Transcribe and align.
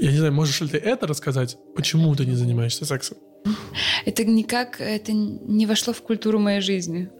Я 0.00 0.12
не 0.12 0.16
знаю, 0.16 0.32
можешь 0.32 0.60
ли 0.62 0.68
ты 0.68 0.78
это 0.78 1.06
рассказать? 1.06 1.58
Почему 1.76 2.14
ты 2.16 2.24
не 2.24 2.34
занимаешься 2.34 2.86
сексом? 2.86 3.18
Это 4.06 4.24
никак, 4.24 4.80
это 4.80 5.12
не 5.12 5.66
вошло 5.66 5.92
в 5.92 6.00
культуру 6.00 6.38
моей 6.38 6.60
жизни, 6.62 7.10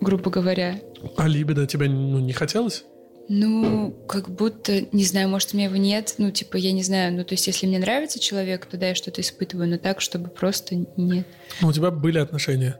грубо 0.00 0.30
говоря. 0.30 0.80
А 1.18 1.28
либидо 1.28 1.66
тебе 1.66 1.88
ну, 1.88 2.18
не 2.18 2.32
хотелось? 2.32 2.84
Ну, 3.28 3.94
как 4.08 4.30
будто, 4.30 4.86
не 4.92 5.04
знаю, 5.04 5.28
может, 5.28 5.52
у 5.52 5.56
меня 5.56 5.66
его 5.66 5.76
нет. 5.76 6.14
Ну, 6.18 6.30
типа, 6.30 6.56
я 6.56 6.72
не 6.72 6.82
знаю. 6.82 7.12
Ну, 7.14 7.24
то 7.24 7.34
есть, 7.34 7.46
если 7.46 7.66
мне 7.66 7.78
нравится 7.78 8.18
человек, 8.18 8.66
то 8.66 8.76
да, 8.76 8.88
я 8.88 8.94
что-то 8.94 9.20
испытываю, 9.20 9.68
но 9.68 9.78
так, 9.78 10.00
чтобы 10.00 10.28
просто 10.28 10.74
нет. 10.96 11.26
Ну, 11.60 11.68
у 11.68 11.72
тебя 11.72 11.90
были 11.90 12.18
отношения? 12.18 12.78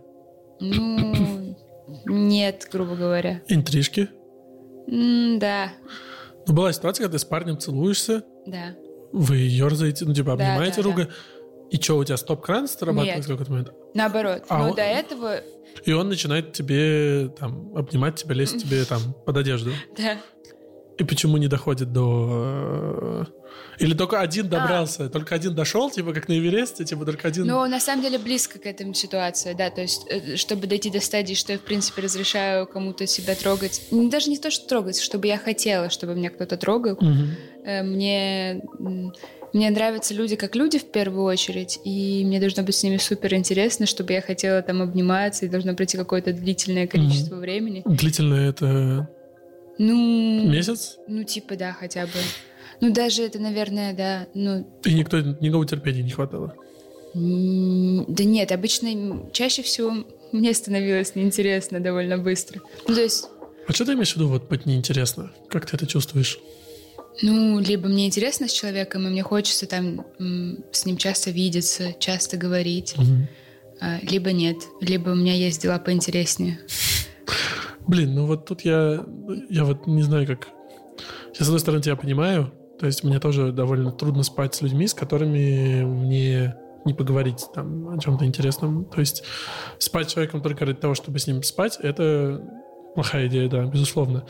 Ну, 0.61 1.57
нет, 2.07 2.69
грубо 2.71 2.95
говоря. 2.95 3.41
Интрижки? 3.49 4.09
М, 4.87 5.39
да, 5.39 5.73
Ну, 6.47 6.55
была 6.55 6.73
ситуация, 6.73 7.05
когда 7.05 7.17
ты 7.17 7.19
с 7.21 7.25
парнем 7.25 7.59
целуешься, 7.59 8.23
да. 8.47 8.75
вы 9.13 9.37
ерзаете, 9.37 10.05
ну, 10.05 10.13
типа, 10.15 10.37
Да, 10.37 10.45
обнимаете 10.53 10.77
да, 10.77 10.83
друга, 10.83 11.09
и 11.71 11.81
что, 11.81 11.97
у 11.99 12.05
тебя 12.05 12.17
стоп-кран 12.17 12.69
срабатывает 12.69 13.17
Нет. 13.17 13.25
в 13.25 13.29
какой-то 13.29 13.51
момент? 13.51 13.73
Наоборот. 13.95 14.43
А 14.49 14.59
но 14.59 14.69
он- 14.71 14.77
до 14.77 14.83
этого, 14.83 15.41
И 15.85 15.93
он 15.93 16.09
начинает 16.09 16.53
тебе, 16.53 17.29
там, 17.39 17.75
обнимать 17.77 18.17
тебя, 18.17 18.35
лезть 18.35 18.63
тебе, 18.63 18.85
там, 18.85 19.01
под 19.27 19.37
одежду. 19.39 19.71
да. 19.97 20.19
И 20.97 21.05
почему 21.05 21.37
не 21.39 21.49
доходит 21.49 21.93
до... 21.93 23.27
э, 23.79 23.85
Или 23.85 23.95
только 23.95 24.21
один 24.21 24.49
добрался, 24.49 25.09
только 25.09 25.35
один 25.35 25.55
дошел, 25.55 25.91
типа, 25.91 26.13
как 26.13 26.29
на 26.29 26.39
Эвересте, 26.39 26.85
типа, 26.85 27.05
только 27.05 27.29
один... 27.29 27.47
Но 27.47 27.67
на 27.67 27.81
самом 27.81 28.03
деле 28.03 28.19
близко 28.19 28.59
к 28.61 28.67
этому 28.67 28.95
ситуация, 28.95 29.55
да, 29.55 29.71
то 29.71 29.81
есть, 29.81 30.07
э, 30.09 30.37
чтобы 30.37 30.69
дойти 30.69 30.91
до 30.91 31.01
стадии, 31.01 31.35
что 31.35 31.53
я, 31.53 31.59
в 31.59 31.63
принципе, 31.63 32.03
разрешаю 32.03 32.67
кому-то 32.67 33.07
себя 33.07 33.35
трогать, 33.35 33.83
даже 33.91 34.31
не 34.31 34.39
то, 34.39 34.51
что 34.51 34.69
трогать, 34.69 35.01
чтобы 35.01 35.27
я 35.27 35.39
хотела, 35.39 35.91
чтобы 35.91 36.15
меня 36.15 36.31
кто-то 36.31 36.57
трогал. 36.57 36.97
Э, 37.65 37.83
мне, 37.83 38.63
мне 39.53 39.71
нравятся 39.71 40.15
люди 40.15 40.37
как 40.37 40.55
люди 40.55 40.79
в 40.79 40.93
первую 40.93 41.25
очередь, 41.25 41.81
и 41.85 42.23
мне 42.25 42.39
должно 42.39 42.63
быть 42.63 42.77
с 42.77 42.83
ними 42.85 42.99
супер 42.99 43.35
интересно, 43.35 43.87
чтобы 43.87 44.13
я 44.13 44.21
хотела 44.21 44.63
там 44.63 44.81
обниматься, 44.81 45.45
и 45.45 45.49
должно 45.49 45.75
пройти 45.75 45.97
какое-то 45.97 46.33
длительное 46.33 46.87
количество 46.87 47.37
времени. 47.37 47.83
Длительно 47.85 48.35
это 48.35 49.09
Ну, 49.79 50.49
месяц, 50.49 50.99
ну, 51.09 51.25
типа, 51.25 51.57
да, 51.57 51.73
хотя 51.73 52.07
бы. 52.07 52.13
Ну, 52.81 52.93
даже 52.93 53.23
это, 53.23 53.39
наверное, 53.39 53.95
да, 53.95 54.27
ну, 54.35 54.67
и 54.85 54.95
никто, 54.95 55.21
никакого 55.21 55.67
терпения 55.67 56.03
не 56.03 56.11
хватало. 56.11 56.55
Да 57.15 58.25
нет, 58.25 58.51
обычно 58.51 59.31
чаще 59.33 59.63
всего 59.63 60.05
мне 60.33 60.53
становилось 60.53 61.15
неинтересно 61.15 61.81
довольно 61.81 62.19
быстро. 62.19 62.61
Ну, 62.89 62.95
то 62.95 63.01
есть, 63.01 63.29
А 63.69 63.73
что 63.73 63.85
ты 63.85 63.93
имеешь 63.93 64.13
в 64.13 64.17
виду, 64.17 64.29
вот, 64.29 64.49
быть 64.49 64.67
неинтересно? 64.67 65.33
Как 65.49 65.67
ты 65.67 65.77
это 65.77 65.87
чувствуешь? 65.87 66.41
ну, 67.23 67.61
либо 67.61 67.89
мне 67.89 68.07
интересно 68.07 68.49
с 68.49 68.53
человеком, 68.53 69.07
и 69.07 69.11
мне 69.11 69.23
хочется 69.23 69.67
там 69.67 70.05
с 70.73 70.85
ним 70.85 70.97
часто 70.97 71.31
видеться, 71.31 71.95
часто 71.99 72.37
говорить, 72.37 72.95
а, 73.81 73.99
либо 74.03 74.33
нет, 74.33 74.57
либо 74.81 75.11
у 75.11 75.15
меня 75.15 75.35
есть 75.35 75.63
дела 75.63 75.79
поинтереснее. 75.79 76.59
Блин, 77.87 78.15
ну 78.15 78.27
вот 78.27 78.47
тут 78.47 78.63
я, 78.63 79.05
я 79.51 79.65
вот 79.65 79.87
не 79.87 80.03
знаю, 80.03 80.27
как... 80.27 80.49
Я, 81.39 81.45
с 81.45 81.49
одной 81.49 81.61
стороны, 81.61 81.83
тебя 81.83 81.97
понимаю. 81.97 82.53
То 82.79 82.87
есть 82.87 83.05
мне 83.05 83.21
тоже 83.21 83.53
довольно 83.53 83.93
трудно 83.93 84.23
спать 84.23 84.55
с 84.55 84.63
людьми, 84.63 84.87
с 84.87 84.95
которыми 84.95 85.85
мне 85.85 86.57
не 86.85 86.95
поговорить 86.95 87.47
там 87.55 87.89
о 87.89 87.99
чем-то 87.99 88.25
интересном. 88.25 88.85
То 88.85 89.01
есть 89.01 89.23
спать 89.79 90.11
с 90.11 90.13
человеком 90.13 90.43
только 90.43 90.65
ради 90.65 90.79
того, 90.79 90.95
чтобы 90.95 91.19
с 91.19 91.27
ним 91.27 91.43
спать, 91.43 91.79
это 91.81 92.43
плохая 92.95 93.27
идея, 93.27 93.49
да, 93.49 93.65
безусловно. 93.65 94.27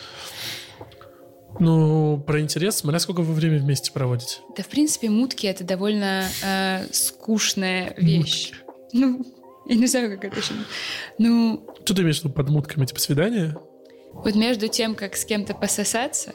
Ну, 1.61 2.23
про 2.27 2.41
интерес, 2.41 2.77
смотря 2.77 2.98
сколько 2.98 3.23
вы 3.23 3.33
время 3.33 3.58
вместе 3.58 3.92
проводите. 3.92 4.39
Да, 4.56 4.62
в 4.62 4.69
принципе, 4.69 5.08
мутки— 5.08 5.47
это 5.48 5.62
довольно 5.62 6.25
э, 6.42 6.86
скучная 6.91 7.95
вещь. 7.97 8.53
Ну, 8.92 9.25
я 9.67 9.77
не 9.77 9.86
знаю, 9.86 10.11
как 10.11 10.25
это 10.25 10.41
еще... 10.41 10.55
Ну, 11.19 11.64
Что 11.85 11.95
ты 11.95 12.03
имеешь 12.03 12.20
в 12.20 12.25
виду 12.25 12.35
под 12.35 12.48
мутками, 12.48 12.86
типа 12.86 13.01
свидания? 13.01 13.57
вот 14.14 14.35
между 14.35 14.69
тем, 14.69 14.95
как 14.95 15.17
с 15.17 15.25
кем-то 15.25 15.55
пососаться, 15.55 16.35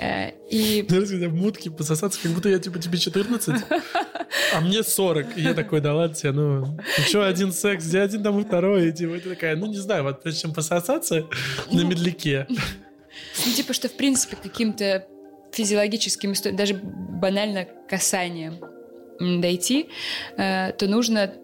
э, 0.00 0.30
и 0.50 0.82
когда 0.88 1.28
мутки 1.28 1.68
пососаться, 1.68 2.20
как 2.22 2.32
будто 2.32 2.48
я 2.48 2.58
типа 2.58 2.78
тебе 2.78 2.98
14, 2.98 3.64
а 4.54 4.60
мне 4.60 4.82
40. 4.82 5.38
И 5.38 5.42
я 5.42 5.54
такой, 5.54 5.80
да 5.80 5.94
ладно 5.94 6.14
тебе, 6.14 6.32
ну, 6.32 6.60
ну 6.66 7.04
что, 7.04 7.26
один 7.26 7.52
секс, 7.52 7.84
где 7.84 8.00
один, 8.00 8.22
там 8.22 8.38
и 8.38 8.44
второй. 8.44 8.88
И 8.88 8.92
типа, 8.92 9.18
ты 9.18 9.30
такая, 9.30 9.56
ну 9.56 9.66
не 9.66 9.78
знаю, 9.78 10.04
вот 10.04 10.22
прежде 10.22 10.42
чем 10.42 10.54
пососаться 10.54 11.26
на 11.72 11.80
медляке. 11.82 12.46
Ну, 12.48 13.52
типа, 13.52 13.72
что, 13.72 13.88
в 13.88 13.96
принципе, 13.96 14.36
каким-то 14.36 15.06
физиологическим, 15.52 16.34
даже 16.54 16.74
банально 16.74 17.66
касанием 17.88 18.60
дойти, 19.40 19.88
э, 20.36 20.72
то 20.72 20.86
нужно 20.86 21.34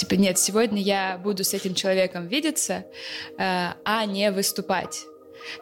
типа, 0.00 0.14
нет, 0.14 0.38
сегодня 0.38 0.80
я 0.80 1.18
буду 1.22 1.44
с 1.44 1.54
этим 1.54 1.74
человеком 1.74 2.26
видеться, 2.26 2.84
э, 3.38 3.72
а 3.84 4.06
не 4.06 4.30
выступать. 4.30 5.04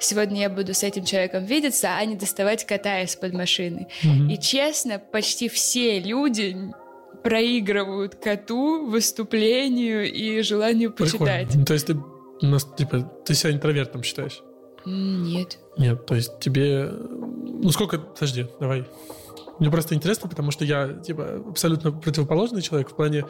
Сегодня 0.00 0.43
я 0.43 0.50
буду 0.50 0.75
с 0.75 0.82
этим 0.82 1.04
человеком 1.04 1.44
видеться, 1.44 1.97
а 1.97 2.04
не 2.04 2.16
доставать 2.16 2.65
кота 2.66 3.03
из-под 3.03 3.32
машины. 3.32 3.88
Мгм. 4.03 4.28
И 4.31 4.38
честно, 4.38 4.99
почти 4.99 5.49
все 5.49 6.00
люди 6.00 6.56
проигрывают 7.22 8.15
коту, 8.16 8.87
выступлению 8.87 10.10
и 10.10 10.41
желанию 10.43 10.93
почитать. 10.93 11.49
Прикольно. 11.49 11.60
Ну, 11.60 11.65
То 11.65 11.75
есть 11.75 11.87
ты, 11.87 11.94
у 11.94 12.47
нас, 12.47 12.66
типа, 12.76 13.00
ты 13.25 13.34
себя 13.34 13.53
интровертом 13.53 14.03
считаешь? 14.03 14.41
Нет. 14.84 15.59
Нет, 15.76 16.06
то 16.06 16.15
есть 16.15 16.38
тебе... 16.41 16.91
Ну, 16.91 17.70
сколько... 17.70 17.99
Подожди, 17.99 18.47
давай. 18.60 18.84
Мне 19.59 19.70
просто 19.70 19.94
интересно, 19.94 20.28
потому 20.28 20.53
что 20.53 20.65
я, 20.65 20.88
типа, 20.94 21.43
абсолютно 21.49 21.91
противоположный 21.91 22.62
человек 22.62 22.91
в 22.91 22.97
плане 22.97 23.25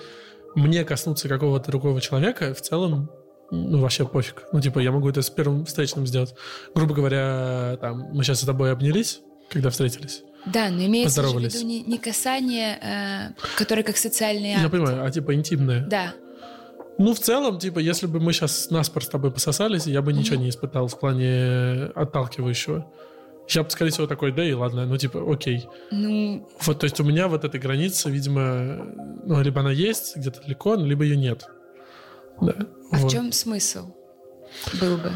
мне 0.59 0.85
коснуться 0.85 1.29
какого-то 1.29 1.71
другого 1.71 2.01
человека 2.01 2.55
в 2.55 2.61
целом 2.61 3.11
ну, 3.51 3.81
вообще 3.81 4.07
пофиг. 4.07 4.45
Ну, 4.53 4.61
типа, 4.61 4.79
я 4.79 4.93
могу 4.93 5.09
это 5.09 5.23
с 5.23 5.31
первым 5.31 5.65
встречным 5.65 6.07
сделать. 6.07 6.35
Грубо 6.75 6.95
говоря, 6.95 7.79
там, 7.81 8.09
мы 8.13 8.23
сейчас 8.23 8.41
с 8.41 8.45
тобой 8.45 8.73
обнялись, 8.73 9.21
когда 9.49 9.71
встретились. 9.71 10.23
Да, 10.45 10.69
но 10.71 10.85
имеется 10.85 11.23
в 11.23 11.39
виду 11.39 11.67
не, 11.67 11.83
не 11.83 11.99
касание, 11.99 12.79
э, 12.81 13.57
которое 13.57 13.83
как 13.83 13.97
социальный 13.97 14.53
акт. 14.53 14.63
Я 14.63 14.69
понимаю, 14.69 15.05
а 15.05 15.11
типа 15.11 15.35
интимное. 15.35 15.87
Да. 15.87 16.15
Ну, 16.99 17.15
в 17.15 17.21
целом, 17.21 17.59
типа, 17.59 17.79
если 17.79 18.07
бы 18.07 18.21
мы 18.21 18.33
сейчас 18.33 18.71
наспор 18.71 19.05
с 19.05 19.09
тобой 19.09 19.31
пососались, 19.31 19.87
я 19.87 20.03
бы 20.03 20.13
ничего 20.13 20.37
не 20.37 20.49
испытал 20.49 20.89
в 20.89 20.99
плане 20.99 21.91
отталкивающего. 21.95 22.91
Я 23.51 23.63
бы, 23.63 23.71
скорее 23.71 23.91
всего, 23.91 24.07
такой, 24.07 24.33
да 24.33 24.45
и 24.45 24.53
ладно, 24.53 24.85
ну, 24.87 24.97
типа, 24.99 25.21
окей. 25.33 25.67
Ну, 25.91 26.49
Вот, 26.61 26.81
то 26.81 26.85
есть 26.85 27.01
у 27.01 27.05
меня 27.05 27.29
вот 27.29 27.45
эта 27.45 27.59
граница, 27.59 28.11
видимо, 28.11 28.87
ну, 29.25 29.41
либо 29.43 29.61
она 29.61 29.73
есть 29.73 30.17
где-то 30.17 30.43
далеко, 30.43 30.77
ну, 30.77 30.85
либо 30.87 31.05
ее 31.05 31.17
нет. 31.17 31.47
Да. 32.41 32.55
а 32.93 32.97
вот. 32.99 33.11
в 33.11 33.15
чем 33.15 33.33
смысл 33.33 33.95
был 34.81 34.97
бы? 34.99 35.11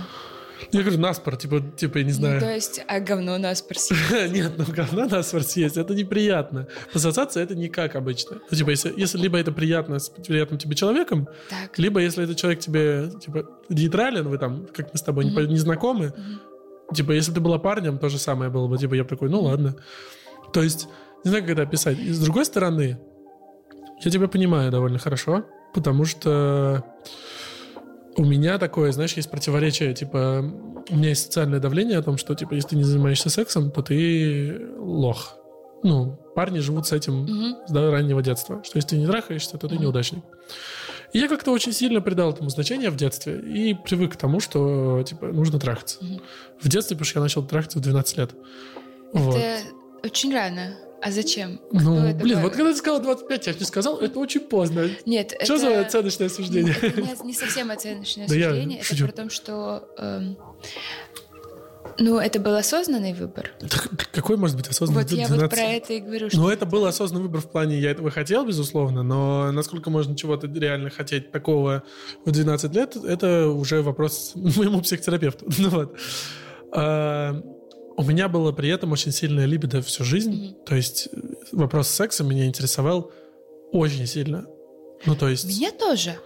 Я 0.71 0.81
говорю, 0.83 0.99
наспор, 0.99 1.37
типа, 1.37 1.61
типа, 1.77 1.99
я 1.99 2.05
не 2.05 2.11
Ну, 2.13 2.17
знаю. 2.17 2.41
то 2.41 2.51
есть, 2.55 2.81
а 2.87 3.01
говно 3.01 3.37
нас 3.37 3.59
спросили. 3.59 4.29
Нет, 4.33 4.53
ну 4.57 4.65
говна 4.69 5.07
наспор 5.07 5.43
съесть, 5.43 5.77
это 5.77 5.93
неприятно. 5.93 6.69
Пососаться 6.93 7.41
это 7.41 7.55
никак 7.57 7.97
обычно. 7.97 8.39
Ну, 8.51 8.57
типа, 8.57 8.71
если, 8.71 8.95
если 8.97 9.19
либо 9.19 9.39
это 9.39 9.53
приятно 9.53 9.99
с 9.99 10.09
приятным 10.09 10.59
тебе 10.59 10.75
человеком, 10.77 11.29
Так. 11.51 11.79
либо 11.79 12.01
если 12.01 12.25
этот 12.25 12.37
человек 12.39 12.61
тебе, 12.61 13.11
типа, 13.21 13.45
нейтрален, 13.69 14.29
вы 14.29 14.39
там, 14.39 14.67
как 14.73 14.93
мы 14.93 14.99
с 14.99 15.03
тобой, 15.03 15.25
не, 15.27 15.33
по- 15.33 15.41
не 15.41 15.59
знакомы, 15.59 16.13
типа, 16.93 17.13
если 17.13 17.33
ты 17.33 17.41
была 17.41 17.59
парнем, 17.59 17.99
то 17.99 18.09
же 18.09 18.19
самое 18.19 18.51
было 18.51 18.67
бы. 18.69 18.79
Типа, 18.79 18.95
я 18.95 19.03
бы 19.05 19.09
такой, 19.09 19.29
ну 19.29 19.43
ладно. 19.43 19.75
То 20.53 20.63
есть, 20.63 20.89
не 21.25 21.31
знаю, 21.31 21.45
как 21.45 21.53
это 21.53 21.63
описать. 21.63 21.99
И 21.99 22.11
с 22.11 22.19
другой 22.21 22.45
стороны, 22.45 22.99
я 24.05 24.11
тебя 24.11 24.29
понимаю 24.29 24.71
довольно 24.71 24.99
хорошо, 24.99 25.45
потому 25.75 26.05
что 26.05 26.85
у 28.17 28.25
меня 28.25 28.59
такое, 28.59 28.93
знаешь, 28.93 29.15
есть 29.15 29.31
противоречие, 29.31 29.95
типа, 29.95 30.45
у 30.91 30.97
меня 30.97 31.11
есть 31.11 31.25
социальное 31.25 31.61
давление 31.61 31.99
о 31.99 32.03
том, 32.03 32.19
что, 32.19 32.35
типа, 32.35 32.55
если 32.55 32.71
ты 32.71 32.77
не 32.77 32.85
занимаешься 32.85 33.31
сексом, 33.31 33.71
то 33.71 33.83
ты 33.83 34.69
лох. 34.79 35.37
Ну, 35.85 36.19
парни 36.35 36.59
живут 36.61 36.87
с 36.87 36.93
этим 36.93 37.23
Мгм. 37.23 37.57
с 37.67 37.73
раннего 37.73 38.23
детства, 38.23 38.63
что 38.65 38.77
если 38.79 38.91
ты 38.91 38.97
не 38.99 39.07
трахаешься, 39.07 39.59
то 39.59 39.69
ты 39.69 39.77
неудачник. 39.79 40.23
И 41.13 41.19
я 41.19 41.29
как-то 41.29 41.51
очень 41.51 41.73
сильно 41.73 42.01
придал 42.01 42.33
этому 42.33 42.49
значение 42.51 42.91
в 42.91 42.97
детстве 42.97 43.39
и 43.39 43.75
привык 43.75 44.15
к 44.15 44.17
тому, 44.17 44.41
что, 44.41 45.03
типа, 45.03 45.27
нужно 45.27 45.59
трахаться. 45.59 45.99
В 46.61 46.69
детстве, 46.69 46.97
потому 46.97 47.07
что 47.07 47.19
я 47.19 47.23
начал 47.23 47.45
трахаться 47.45 47.79
в 47.79 47.83
12 47.83 48.17
лет. 48.17 48.31
Вот. 49.13 49.37
Это 49.37 49.63
очень 50.03 50.33
рано. 50.33 50.77
А 51.03 51.11
зачем? 51.11 51.61
Ну, 51.73 51.97
Кто 51.97 52.07
это 52.07 52.19
блин, 52.21 52.41
вот 52.43 52.53
когда 52.53 52.71
ты 52.71 52.77
сказал 52.77 53.03
25, 53.03 53.47
я 53.49 53.53
тебе 53.55 53.67
сказал, 53.67 53.99
это 53.99 54.21
очень 54.21 54.41
поздно. 54.41 54.89
Нет, 55.05 55.35
Что 55.43 55.55
это... 55.55 55.59
за 55.59 55.81
оценочное 55.81 56.29
суждение? 56.29 56.77
Это 56.81 57.01
не, 57.03 57.27
не 57.27 57.35
совсем 57.35 57.73
оценочное 57.73 58.29
Да 58.29 58.35
суждение. 58.35 58.79
Это 58.79 58.87
шучу. 58.87 59.07
про 59.07 59.13
то, 59.13 59.29
что... 59.29 59.89
эм, 59.99 60.39
ну, 61.99 62.19
это 62.19 62.41
был 62.41 62.55
осознанный 62.55 63.13
выбор. 63.13 63.51
Так 63.61 63.89
Какой 64.13 64.37
может 64.37 64.57
быть 64.57 64.69
осознанный 64.69 65.03
Вот 65.03 65.13
я 65.13 65.27
12? 65.27 65.41
вот 65.41 65.51
про 65.51 65.61
это 65.61 65.93
и 65.93 66.01
говорю, 66.01 66.31
что... 66.31 66.39
Ну, 66.39 66.49
это 66.49 66.67
был 66.67 66.87
осознанный 66.87 67.25
выбор 67.25 67.41
в 67.41 67.51
плане, 67.51 67.79
я 67.79 67.91
этого 67.91 68.11
хотел, 68.11 68.47
безусловно, 68.47 69.03
но 69.03 69.51
насколько 69.53 69.91
можно 69.91 70.17
чего-то 70.17 70.47
реально 70.47 70.91
хотеть 70.91 71.31
такого 71.31 71.83
в 72.25 72.31
12 72.31 72.75
лет, 72.75 72.97
это 72.97 73.49
уже 73.49 73.83
вопрос 73.83 74.33
моему 74.35 74.81
психотерапевту. 74.81 75.47
Ну, 75.63 75.69
вот. 75.69 75.97
А, 76.73 77.41
у 77.97 78.03
меня 78.03 78.29
было 78.29 78.53
при 78.53 78.69
этом 78.69 78.93
очень 78.93 79.13
сильная 79.13 79.45
либидо 79.45 79.81
всю 79.83 80.03
жизнь. 80.03 80.33
Мгм. 80.33 80.65
То 80.65 80.75
есть 80.75 81.09
э, 81.13 81.19
вопрос 81.53 81.89
секса 81.89 82.25
меня 82.25 82.47
интересовал 82.47 83.13
очень 83.71 84.07
сильно. 84.07 84.47
Ну, 85.07 85.15
то 85.15 85.29
есть... 85.29 85.47
Меня 85.47 85.71
тоже. 85.71 86.17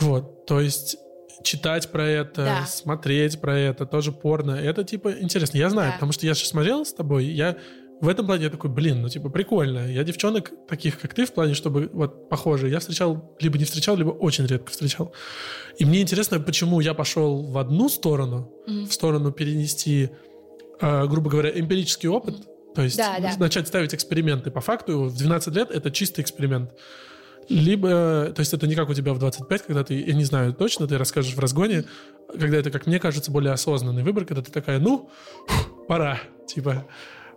Вот, 0.00 0.46
то 0.46 0.60
есть 0.60 0.96
читать 1.42 1.90
про 1.90 2.06
это, 2.06 2.44
Да. 2.44 2.66
смотреть 2.66 3.40
про 3.40 3.58
это, 3.58 3.86
тоже 3.86 4.12
порно, 4.12 4.52
это 4.52 4.84
типа 4.84 5.12
интересно. 5.20 5.58
Я 5.58 5.70
знаю, 5.70 5.90
Да. 5.90 5.94
потому 5.94 6.12
что 6.12 6.26
я 6.26 6.34
же 6.34 6.44
смотрел 6.46 6.84
с 6.84 6.92
тобой, 6.92 7.24
я 7.26 7.56
в 8.00 8.08
этом 8.08 8.26
плане 8.26 8.44
я 8.44 8.50
такой, 8.50 8.68
блин, 8.68 9.00
ну 9.02 9.08
типа 9.08 9.28
прикольно. 9.28 9.86
Я 9.88 10.02
девчонок 10.02 10.50
таких, 10.68 10.98
как 11.00 11.14
ты, 11.14 11.24
в 11.24 11.32
плане, 11.32 11.54
чтобы 11.54 11.88
вот 11.92 12.28
похожие, 12.28 12.72
я 12.72 12.80
встречал, 12.80 13.36
либо 13.38 13.58
не 13.58 13.64
встречал, 13.64 13.96
либо 13.96 14.10
очень 14.10 14.44
редко 14.46 14.72
встречал. 14.72 15.12
И 15.78 15.84
мне 15.84 16.02
интересно, 16.02 16.40
почему 16.40 16.80
я 16.80 16.94
пошел 16.94 17.42
в 17.42 17.56
одну 17.58 17.88
сторону, 17.88 18.50
Мгм. 18.66 18.86
в 18.88 18.92
сторону 18.92 19.30
перенести, 19.30 20.10
э, 20.80 21.06
грубо 21.06 21.30
говоря, 21.30 21.50
эмпирический 21.54 22.08
опыт, 22.08 22.34
то 22.74 22.82
есть 22.82 22.96
Да, 22.96 23.18
да. 23.20 23.30
начать 23.38 23.68
ставить 23.68 23.94
эксперименты. 23.94 24.50
По 24.50 24.60
факту 24.60 25.04
в 25.04 25.16
12 25.16 25.54
лет 25.54 25.70
это 25.70 25.90
чистый 25.92 26.22
эксперимент. 26.22 26.70
Либо, 27.48 28.32
то 28.34 28.40
есть 28.40 28.52
это 28.54 28.66
не 28.66 28.74
как 28.74 28.88
у 28.88 28.94
тебя 28.94 29.12
в 29.12 29.18
25, 29.18 29.62
когда 29.62 29.84
ты, 29.84 30.00
я 30.00 30.14
не 30.14 30.24
знаю 30.24 30.52
точно, 30.54 30.86
ты 30.86 30.96
расскажешь 30.96 31.34
в 31.34 31.38
разгоне, 31.38 31.84
когда 32.38 32.56
это, 32.58 32.70
как 32.70 32.86
мне 32.86 32.98
кажется, 32.98 33.30
более 33.30 33.52
осознанный 33.52 34.02
выбор, 34.02 34.24
когда 34.24 34.42
ты 34.42 34.50
такая, 34.52 34.78
ну, 34.78 35.10
пора, 35.88 36.20
типа. 36.46 36.86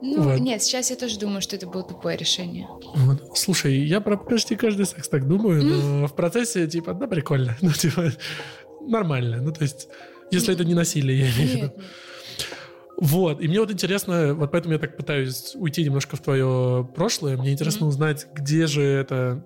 Ну, 0.02 0.22
Вот. 0.24 0.40
нет, 0.40 0.62
сейчас 0.62 0.90
я 0.90 0.96
тоже 0.96 1.18
думаю, 1.20 1.42
что 1.42 1.56
это 1.56 1.68
было 1.68 1.84
тупое 1.84 2.18
решение. 2.18 2.68
Вот. 2.96 3.38
Слушай, 3.38 3.78
я 3.86 4.02
про 4.02 4.18
почти 4.18 4.56
каждый 4.56 4.86
секс 4.86 5.08
так 5.10 5.28
думаю, 5.28 5.64
но 5.66 6.08
в 6.08 6.16
процессе, 6.16 6.68
типа, 6.68 6.94
да, 6.94 7.08
прикольно. 7.08 7.56
Ну, 7.62 7.72
типа, 7.72 8.12
нормально. 8.88 9.42
Ну, 9.42 9.52
то 9.52 9.64
есть, 9.64 9.88
если 10.32 10.54
это 10.54 10.64
не 10.66 10.74
насилие, 10.74 11.20
я 11.20 11.32
имею 11.32 11.50
в 11.50 11.54
виду. 11.54 11.74
Вот, 12.98 13.42
и 13.42 13.48
мне 13.48 13.60
вот 13.60 13.72
интересно, 13.72 14.34
вот 14.34 14.52
поэтому 14.52 14.74
я 14.74 14.80
так 14.80 14.96
пытаюсь 14.96 15.54
уйти 15.56 15.84
немножко 15.84 16.16
в 16.16 16.22
твое 16.22 16.88
прошлое. 16.96 17.36
Мне 17.36 17.52
интересно 17.52 17.82
Мгм. 17.82 17.90
узнать, 17.90 18.28
где 18.34 18.68
же 18.68 18.84
это, 18.84 19.44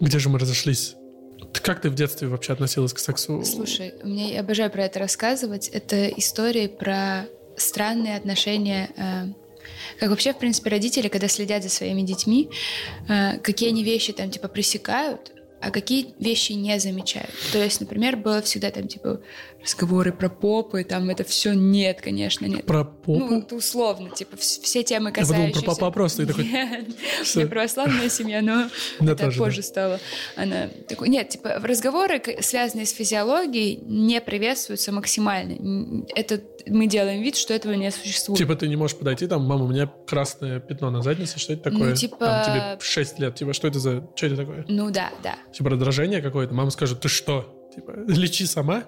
где 0.00 0.18
же 0.18 0.28
мы 0.28 0.38
разошлись. 0.38 0.94
Ты- 1.52 1.60
Как 1.60 1.80
ты 1.80 1.90
в 1.90 1.94
детстве 1.94 2.28
вообще 2.28 2.52
относилась 2.52 2.92
к 2.92 2.98
сексу? 2.98 3.42
Слушай, 3.44 3.94
мне 4.02 4.34
я 4.34 4.40
обожаю 4.40 4.70
про 4.70 4.84
это 4.84 4.98
рассказывать. 4.98 5.68
Это 5.68 6.08
истории 6.08 6.66
про 6.66 7.26
странные 7.56 8.16
отношения. 8.16 8.90
э, 8.96 9.26
как 10.00 10.10
вообще, 10.10 10.32
в 10.32 10.38
принципе, 10.38 10.70
родители, 10.70 11.08
когда 11.08 11.28
следят 11.28 11.62
за 11.62 11.68
своими 11.68 12.02
детьми, 12.02 12.48
э, 13.08 13.38
какие 13.38 13.68
они 13.70 13.84
вещи 13.84 14.12
там 14.12 14.30
типа 14.30 14.48
пресекают, 14.48 15.32
а 15.60 15.70
какие 15.70 16.14
вещи 16.20 16.52
не 16.52 16.78
замечают. 16.78 17.30
То 17.52 17.58
есть, 17.62 17.80
например, 17.80 18.16
было 18.16 18.40
всегда 18.42 18.70
там 18.70 18.86
типа 18.88 19.20
разговоры 19.62 20.12
про 20.12 20.28
попы, 20.28 20.84
там 20.84 21.10
это 21.10 21.24
все 21.24 21.52
нет, 21.52 22.00
конечно, 22.00 22.46
нет. 22.46 22.64
Про 22.64 22.84
попу? 22.84 23.16
Ну, 23.18 23.38
это 23.40 23.54
условно, 23.56 24.10
типа 24.10 24.36
вс- 24.36 24.62
все 24.62 24.82
темы 24.82 25.08
Я 25.08 25.22
подумал 25.22 25.26
про 25.26 25.52
касающиеся... 25.52 25.66
папа 25.66 25.90
просто, 25.90 26.22
и 26.22 26.26
такой, 26.26 26.44
Нет, 26.44 26.86
всё. 27.24 27.40
я 27.40 27.46
православная 27.46 28.08
семья, 28.08 28.40
но 28.42 28.68
это 29.00 29.30
позже 29.36 29.62
стало. 29.62 29.98
Она 30.36 30.68
такой, 30.88 31.08
нет, 31.08 31.28
типа 31.30 31.60
разговоры, 31.62 32.22
связанные 32.40 32.86
с 32.86 32.92
физиологией, 32.92 33.80
не 33.84 34.20
приветствуются 34.20 34.92
максимально. 34.92 36.04
Это 36.14 36.40
мы 36.66 36.86
делаем 36.86 37.22
вид, 37.22 37.36
что 37.36 37.52
этого 37.54 37.72
не 37.72 37.90
существует. 37.90 38.38
Типа 38.38 38.54
ты 38.54 38.68
не 38.68 38.76
можешь 38.76 38.96
подойти, 38.96 39.26
там, 39.26 39.42
мама, 39.44 39.64
у 39.64 39.68
меня 39.68 39.90
красное 40.06 40.60
пятно 40.60 40.90
на 40.90 41.02
заднице, 41.02 41.38
что 41.38 41.52
это 41.54 41.64
такое? 41.70 41.90
Ну, 41.90 41.96
типа- 41.96 42.16
Там, 42.18 42.44
тебе 42.44 42.78
6 42.80 43.18
лет, 43.18 43.34
типа, 43.34 43.52
что 43.52 43.68
это 43.68 43.78
за... 43.78 44.06
Что 44.14 44.26
это 44.26 44.36
такое? 44.36 44.64
Ну 44.68 44.90
да, 44.90 45.10
да. 45.22 45.36
Типа 45.52 45.70
раздражение 45.70 46.22
какое-то, 46.22 46.54
мама 46.54 46.70
скажет, 46.70 47.00
ты 47.00 47.08
что? 47.08 47.70
Типа, 47.74 47.92
лечи 48.06 48.46
сама. 48.46 48.84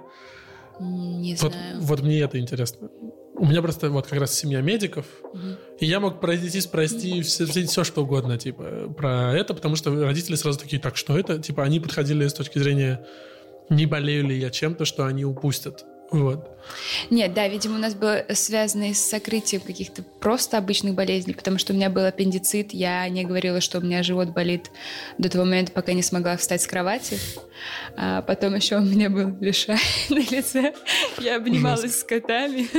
Не 0.80 1.34
Вот, 1.36 1.52
знаю. 1.52 1.80
вот 1.80 2.00
мне 2.02 2.20
это 2.20 2.38
интересно. 2.38 2.88
У 3.34 3.46
меня 3.46 3.62
просто 3.62 3.90
вот 3.90 4.06
как 4.06 4.18
раз 4.20 4.34
семья 4.34 4.60
медиков, 4.60 5.06
Мгм. 5.32 5.56
и 5.78 5.86
я 5.86 5.98
мог 6.00 6.20
пройти, 6.20 6.60
спросить 6.60 7.26
все, 7.26 7.46
все, 7.46 7.66
все, 7.66 7.84
что 7.84 8.02
угодно, 8.02 8.36
типа, 8.38 8.92
про 8.96 9.32
это, 9.34 9.54
потому 9.54 9.76
что 9.76 9.90
родители 10.04 10.34
сразу 10.36 10.58
такие, 10.58 10.80
так, 10.80 10.96
что 10.96 11.18
это? 11.18 11.38
Типа, 11.38 11.62
они 11.64 11.80
подходили 11.80 12.26
с 12.26 12.34
точки 12.34 12.58
зрения, 12.58 13.06
не 13.70 13.86
болею 13.86 14.26
ли 14.26 14.38
я 14.38 14.50
чем-то, 14.50 14.84
что 14.84 15.06
они 15.06 15.24
упустят. 15.24 15.84
Вот. 16.10 16.50
Нет, 17.10 17.34
да, 17.34 17.48
видимо, 17.48 17.76
у 17.76 17.78
нас 17.78 17.94
было 17.94 18.24
связано 18.32 18.94
с 18.94 18.98
сокрытием 18.98 19.62
каких-то 19.62 20.02
просто 20.02 20.58
обычных 20.58 20.94
болезней, 20.94 21.34
потому 21.34 21.58
что 21.58 21.72
у 21.72 21.76
меня 21.76 21.90
был 21.90 22.04
аппендицит, 22.04 22.72
я 22.72 23.08
не 23.08 23.24
говорила, 23.24 23.60
что 23.60 23.78
у 23.78 23.80
меня 23.80 24.02
живот 24.02 24.28
болит 24.28 24.70
до 25.18 25.28
того 25.28 25.44
момента, 25.44 25.72
пока 25.72 25.92
не 25.92 26.02
смогла 26.02 26.36
встать 26.36 26.62
с 26.62 26.66
кровати. 26.66 27.18
А 27.96 28.22
потом 28.22 28.54
еще 28.54 28.76
у 28.76 28.82
меня 28.82 29.10
был 29.10 29.36
лишай 29.40 29.78
на 30.08 30.18
лице, 30.18 30.72
я 31.18 31.36
обнималась 31.36 32.00
с 32.00 32.04
котами. 32.04 32.68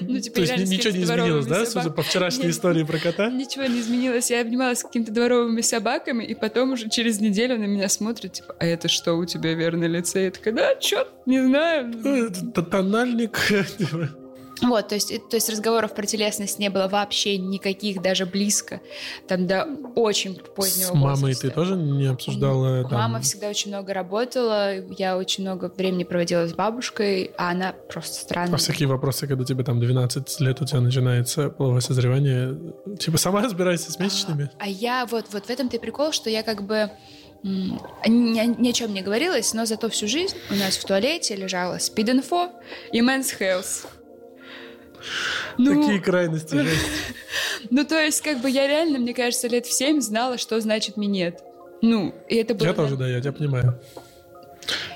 Ну, 0.00 0.18
типа, 0.18 0.36
То 0.36 0.42
есть 0.42 0.56
ничего 0.70 0.92
не 0.92 1.04
изменилось, 1.04 1.46
да, 1.46 1.64
судя 1.66 1.90
по 1.90 2.02
вчерашней 2.02 2.50
истории 2.50 2.84
про 2.84 2.98
кота? 2.98 3.30
Ничего 3.30 3.64
не 3.64 3.80
изменилось. 3.80 4.30
Я 4.30 4.40
обнималась 4.40 4.80
с 4.80 4.82
какими-то 4.82 5.12
дворовыми 5.12 5.60
собаками, 5.60 6.24
и 6.24 6.34
потом 6.34 6.72
уже 6.72 6.88
через 6.88 7.20
неделю 7.20 7.58
на 7.58 7.64
меня 7.64 7.88
смотрят, 7.88 8.32
типа, 8.32 8.54
а 8.58 8.66
это 8.66 8.88
что 8.88 9.14
у 9.14 9.24
тебя 9.24 9.54
верно 9.54 9.84
лице? 9.84 10.24
Я 10.24 10.30
такая, 10.30 10.54
да, 10.54 10.74
чё, 10.76 11.06
не 11.26 11.40
знаю. 11.40 11.92
Это 12.60 12.70
Тональник. 12.70 13.38
Вот, 14.62 14.88
то 14.88 14.94
есть, 14.94 15.08
то 15.30 15.36
есть 15.36 15.48
разговоров 15.48 15.94
про 15.94 16.04
телесность 16.04 16.58
не 16.58 16.68
было 16.68 16.86
вообще 16.86 17.38
никаких, 17.38 18.02
даже 18.02 18.26
близко. 18.26 18.80
Там 19.26 19.46
до 19.46 19.66
очень 19.94 20.34
позднего 20.34 20.88
С 20.88 20.94
мамой 20.94 21.20
возраста. 21.20 21.48
ты 21.48 21.54
тоже 21.54 21.76
не 21.76 22.06
обсуждала? 22.06 22.82
там, 22.82 22.92
Мама 22.92 23.20
всегда 23.20 23.48
очень 23.48 23.70
много 23.70 23.94
работала, 23.94 24.78
я 24.98 25.16
очень 25.16 25.44
много 25.44 25.72
времени 25.74 26.04
проводила 26.04 26.46
с 26.46 26.52
бабушкой, 26.52 27.30
а 27.38 27.52
она 27.52 27.72
просто 27.72 28.16
странная. 28.16 28.54
А 28.54 28.58
всякие 28.58 28.86
вопросы, 28.86 29.26
когда 29.26 29.44
тебе 29.44 29.64
там 29.64 29.80
12 29.80 30.40
лет, 30.40 30.60
у 30.60 30.66
тебя 30.66 30.80
начинается 30.80 31.48
половое 31.48 31.80
созревание, 31.80 32.54
типа 32.98 33.16
сама 33.16 33.40
разбирайся 33.44 33.90
с 33.90 33.98
месячными? 33.98 34.50
А 34.58 34.68
я 34.68 35.06
вот, 35.06 35.26
вот 35.32 35.46
в 35.46 35.50
этом 35.50 35.70
ты 35.70 35.78
прикол, 35.78 36.12
что 36.12 36.28
я 36.28 36.42
как 36.42 36.64
бы 36.64 36.90
ни, 37.42 38.60
ни 38.60 38.70
о 38.70 38.72
чем 38.72 38.92
не 38.92 39.02
говорилась, 39.02 39.54
но 39.54 39.66
зато 39.66 39.88
всю 39.88 40.06
жизнь 40.06 40.36
у 40.50 40.54
нас 40.54 40.76
в 40.76 40.84
туалете 40.84 41.36
лежала 41.36 41.78
спид-инфо 41.78 42.50
и 42.92 43.00
Men's 43.00 43.38
Health. 43.38 43.86
Ну, 45.56 45.82
Такие 45.82 46.00
крайности, 46.00 46.54
жесть. 46.62 46.86
ну, 47.70 47.84
то 47.84 47.98
есть, 47.98 48.20
как 48.20 48.40
бы 48.42 48.50
я 48.50 48.66
реально, 48.66 48.98
мне 48.98 49.14
кажется, 49.14 49.48
лет 49.48 49.66
в 49.66 49.72
семь 49.72 50.00
знала, 50.00 50.36
что 50.38 50.60
значит 50.60 50.96
минет. 50.96 51.40
Ну, 51.82 52.14
и 52.28 52.36
это 52.36 52.54
было... 52.54 52.66
Я 52.66 52.74
тоже, 52.74 52.96
да, 52.96 53.08
я 53.08 53.20
тебя 53.20 53.32
понимаю. 53.32 53.80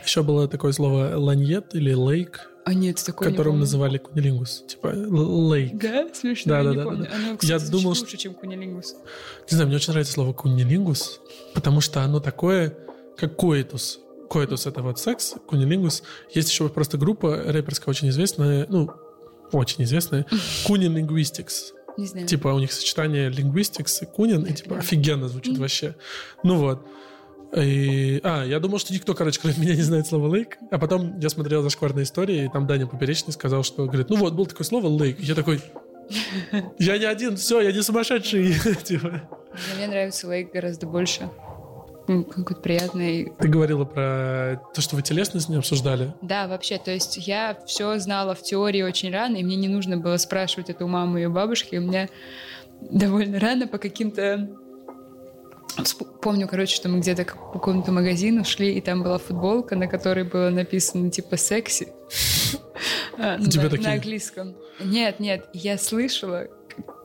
Еще 0.04 0.22
было 0.22 0.46
такое 0.46 0.72
слово 0.72 1.16
ланьет 1.16 1.74
или 1.74 1.92
лейк, 1.94 2.50
А 2.66 2.72
нет, 2.74 3.02
такое 3.04 3.28
не 3.28 3.32
которым 3.34 3.52
помню. 3.52 3.60
называли 3.60 3.98
кунилингус. 3.98 4.64
Типа 4.66 4.88
лейк. 4.94 5.76
Да, 5.78 6.08
смешно, 6.14 6.50
Да, 6.52 6.58
я 6.58 6.64
да, 6.64 6.70
не 6.70 6.76
да, 6.76 6.84
помню. 6.84 7.04
да. 7.04 7.16
Оно, 7.16 7.30
Я 7.32 7.36
кстати, 7.36 7.70
думал, 7.70 7.94
звучит 7.94 7.96
что- 7.96 8.04
лучше, 8.04 8.16
чем 8.16 8.34
кунилингус. 8.34 8.94
Не 9.50 9.54
знаю, 9.54 9.66
мне 9.66 9.76
очень 9.76 9.90
нравится 9.92 10.12
слово 10.14 10.32
кунилингус, 10.32 11.20
потому 11.52 11.80
что 11.80 12.00
оно 12.02 12.20
такое, 12.20 12.76
как 13.16 13.36
коэтус. 13.36 14.00
Коэтус— 14.30 14.66
это 14.66 14.82
вот 14.82 14.98
секс, 14.98 15.34
кунилингус. 15.46 16.02
Есть 16.32 16.48
еще 16.50 16.68
просто 16.70 16.96
группа 16.96 17.36
рэперская 17.36 17.92
очень 17.92 18.08
известная, 18.08 18.66
ну, 18.70 18.90
очень 19.52 19.84
известная, 19.84 20.24
Кунилингвистикс. 20.66 21.72
Не 21.96 22.06
знаю. 22.06 22.26
Типа 22.26 22.48
у 22.48 22.58
них 22.58 22.72
сочетание 22.72 23.30
linguistics 23.30 24.02
и 24.02 24.06
кунин, 24.06 24.42
и 24.42 24.52
типа 24.52 24.78
офигенно 24.78 25.28
звучит 25.28 25.58
вообще. 25.58 25.94
Ну 26.42 26.56
вот. 26.56 26.84
И- 27.56 28.20
а, 28.24 28.44
я 28.44 28.58
думал, 28.60 28.78
что 28.78 28.92
никто, 28.92 29.14
короче, 29.14 29.40
кроме 29.40 29.56
меня 29.58 29.74
не 29.76 29.82
знает 29.82 30.06
слово 30.06 30.26
лейк. 30.28 30.58
А 30.70 30.78
потом 30.78 31.18
я 31.20 31.28
смотрел 31.28 31.62
зашкварные 31.62 32.04
истории, 32.04 32.44
и 32.44 32.48
там 32.48 32.66
Даня 32.66 32.86
Поперечный 32.86 33.32
сказал, 33.32 33.62
что, 33.62 33.84
говорит, 33.86 34.10
ну 34.10 34.16
вот, 34.16 34.34
было 34.34 34.46
такое 34.46 34.64
слово 34.64 34.88
лейк. 34.88 35.20
Я 35.20 35.34
такой, 35.34 35.60
я 36.78 36.98
не 36.98 37.04
один, 37.04 37.36
все, 37.36 37.60
я 37.60 37.72
не 37.72 37.82
сумасшедший. 37.82 38.54
Типа. 38.84 39.22
Мне 39.76 39.86
нравится 39.86 40.26
лейк 40.28 40.52
гораздо 40.52 40.86
больше. 40.86 41.28
Ну, 42.06 42.22
Какой-то 42.24 42.60
приятный. 42.60 43.32
Ты 43.38 43.48
говорила 43.48 43.84
про 43.84 44.60
то, 44.74 44.82
что 44.82 44.96
вы 44.96 45.02
телесность 45.02 45.48
не 45.48 45.56
обсуждали. 45.56 46.12
Да, 46.20 46.48
вообще, 46.48 46.76
то 46.78 46.90
есть 46.90 47.16
я 47.26 47.56
все 47.66 47.98
знала 47.98 48.34
в 48.34 48.42
теории 48.42 48.82
очень 48.82 49.10
рано, 49.10 49.36
и 49.36 49.42
мне 49.42 49.56
не 49.56 49.68
нужно 49.68 49.96
было 49.96 50.18
спрашивать 50.18 50.68
это 50.68 50.84
у 50.84 50.88
мамы 50.88 51.22
и 51.22 51.24
у 51.26 51.30
бабушки. 51.32 51.76
У 51.76 51.80
меня 51.80 52.08
довольно 52.90 53.38
рано 53.40 53.66
по 53.68 53.78
каким-то... 53.78 54.50
Помню, 56.22 56.48
короче, 56.48 56.74
что 56.74 56.88
мы 56.88 57.00
где-то 57.00 57.24
к 57.24 57.34
какому-то 57.52 57.92
магазину 57.92 58.44
шли, 58.44 58.74
и 58.74 58.80
там 58.80 59.02
была 59.02 59.18
футболка, 59.18 59.76
на 59.76 59.86
которой 59.88 60.24
было 60.24 60.50
написано 60.50 61.10
типа 61.10 61.36
«секси». 61.36 61.88
А, 63.16 63.38
У 63.40 63.44
тебя 63.46 63.64
на- 63.64 63.70
такие? 63.70 63.88
На 63.88 63.94
английском. 63.94 64.56
Нет, 64.80 65.20
нет, 65.20 65.48
я 65.52 65.78
слышала... 65.78 66.48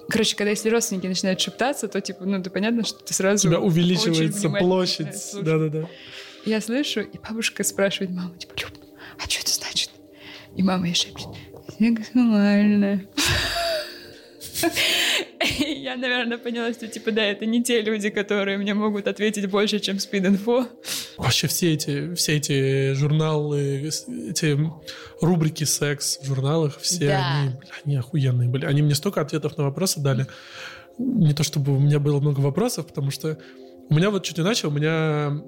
Короче, 0.10 0.36
когда 0.36 0.50
если 0.50 0.70
родственники 0.70 1.06
начинают 1.06 1.40
шептаться, 1.40 1.88
то, 1.88 2.02
типа, 2.02 2.26
ну, 2.26 2.40
это 2.40 2.50
понятно, 2.50 2.84
что 2.84 2.98
ты 2.98 3.14
У 3.14 3.14
сразу... 3.14 3.48
тебя 3.48 3.60
очень 3.60 3.68
увеличивается 3.70 4.50
площадь. 4.50 5.16
Да-да-да. 5.36 5.88
Я 6.46 6.62
слышу, 6.62 7.02
и 7.02 7.18
бабушка 7.20 7.64
спрашивает 7.64 8.12
маму, 8.12 8.36
типа, 8.38 8.54
Люб, 8.58 8.72
а 9.24 9.30
что 9.30 9.42
это 9.42 9.52
значит? 9.52 9.92
И 10.56 10.64
мама 10.64 10.88
ей 10.88 10.96
шепчет, 10.96 11.28
сексуально. 11.78 13.04
я, 15.60 15.96
наверное, 15.96 16.38
поняла, 16.38 16.74
что, 16.74 16.88
типа, 16.88 17.12
да, 17.12 17.24
это 17.24 17.46
не 17.46 17.64
те 17.64 17.82
люди, 17.82 18.10
которые 18.10 18.58
мне 18.58 18.74
могут 18.74 19.08
ответить 19.08 19.50
больше, 19.50 19.80
чем 19.80 19.98
спид-инфо. 19.98 20.68
Вообще 21.18 21.48
все 21.48 21.74
эти, 21.74 22.14
все 22.16 22.38
эти 22.38 22.94
журналы, 22.94 23.90
эти 24.30 24.60
рубрики 25.22 25.64
секс 25.64 26.20
в 26.22 26.26
журналах, 26.26 26.80
все 26.80 27.08
Да. 27.08 27.42
они, 27.42 27.50
бля, 27.52 27.70
они 27.86 27.96
охуенные 27.96 28.50
были. 28.50 28.66
Они 28.66 28.82
мне 28.82 28.96
столько 28.96 29.22
ответов 29.22 29.58
на 29.58 29.64
вопросы 29.64 30.02
дали. 30.02 30.28
Не 30.98 31.34
то 31.34 31.44
чтобы 31.44 31.76
у 31.76 31.80
меня 31.80 32.00
было 32.00 32.20
много 32.20 32.42
вопросов, 32.42 32.88
потому 32.88 33.10
что 33.12 33.38
у 33.90 33.94
меня 33.94 34.10
вот 34.10 34.24
чуть 34.24 34.40
иначе, 34.40 34.68
у 34.68 34.72
меня 34.72 35.42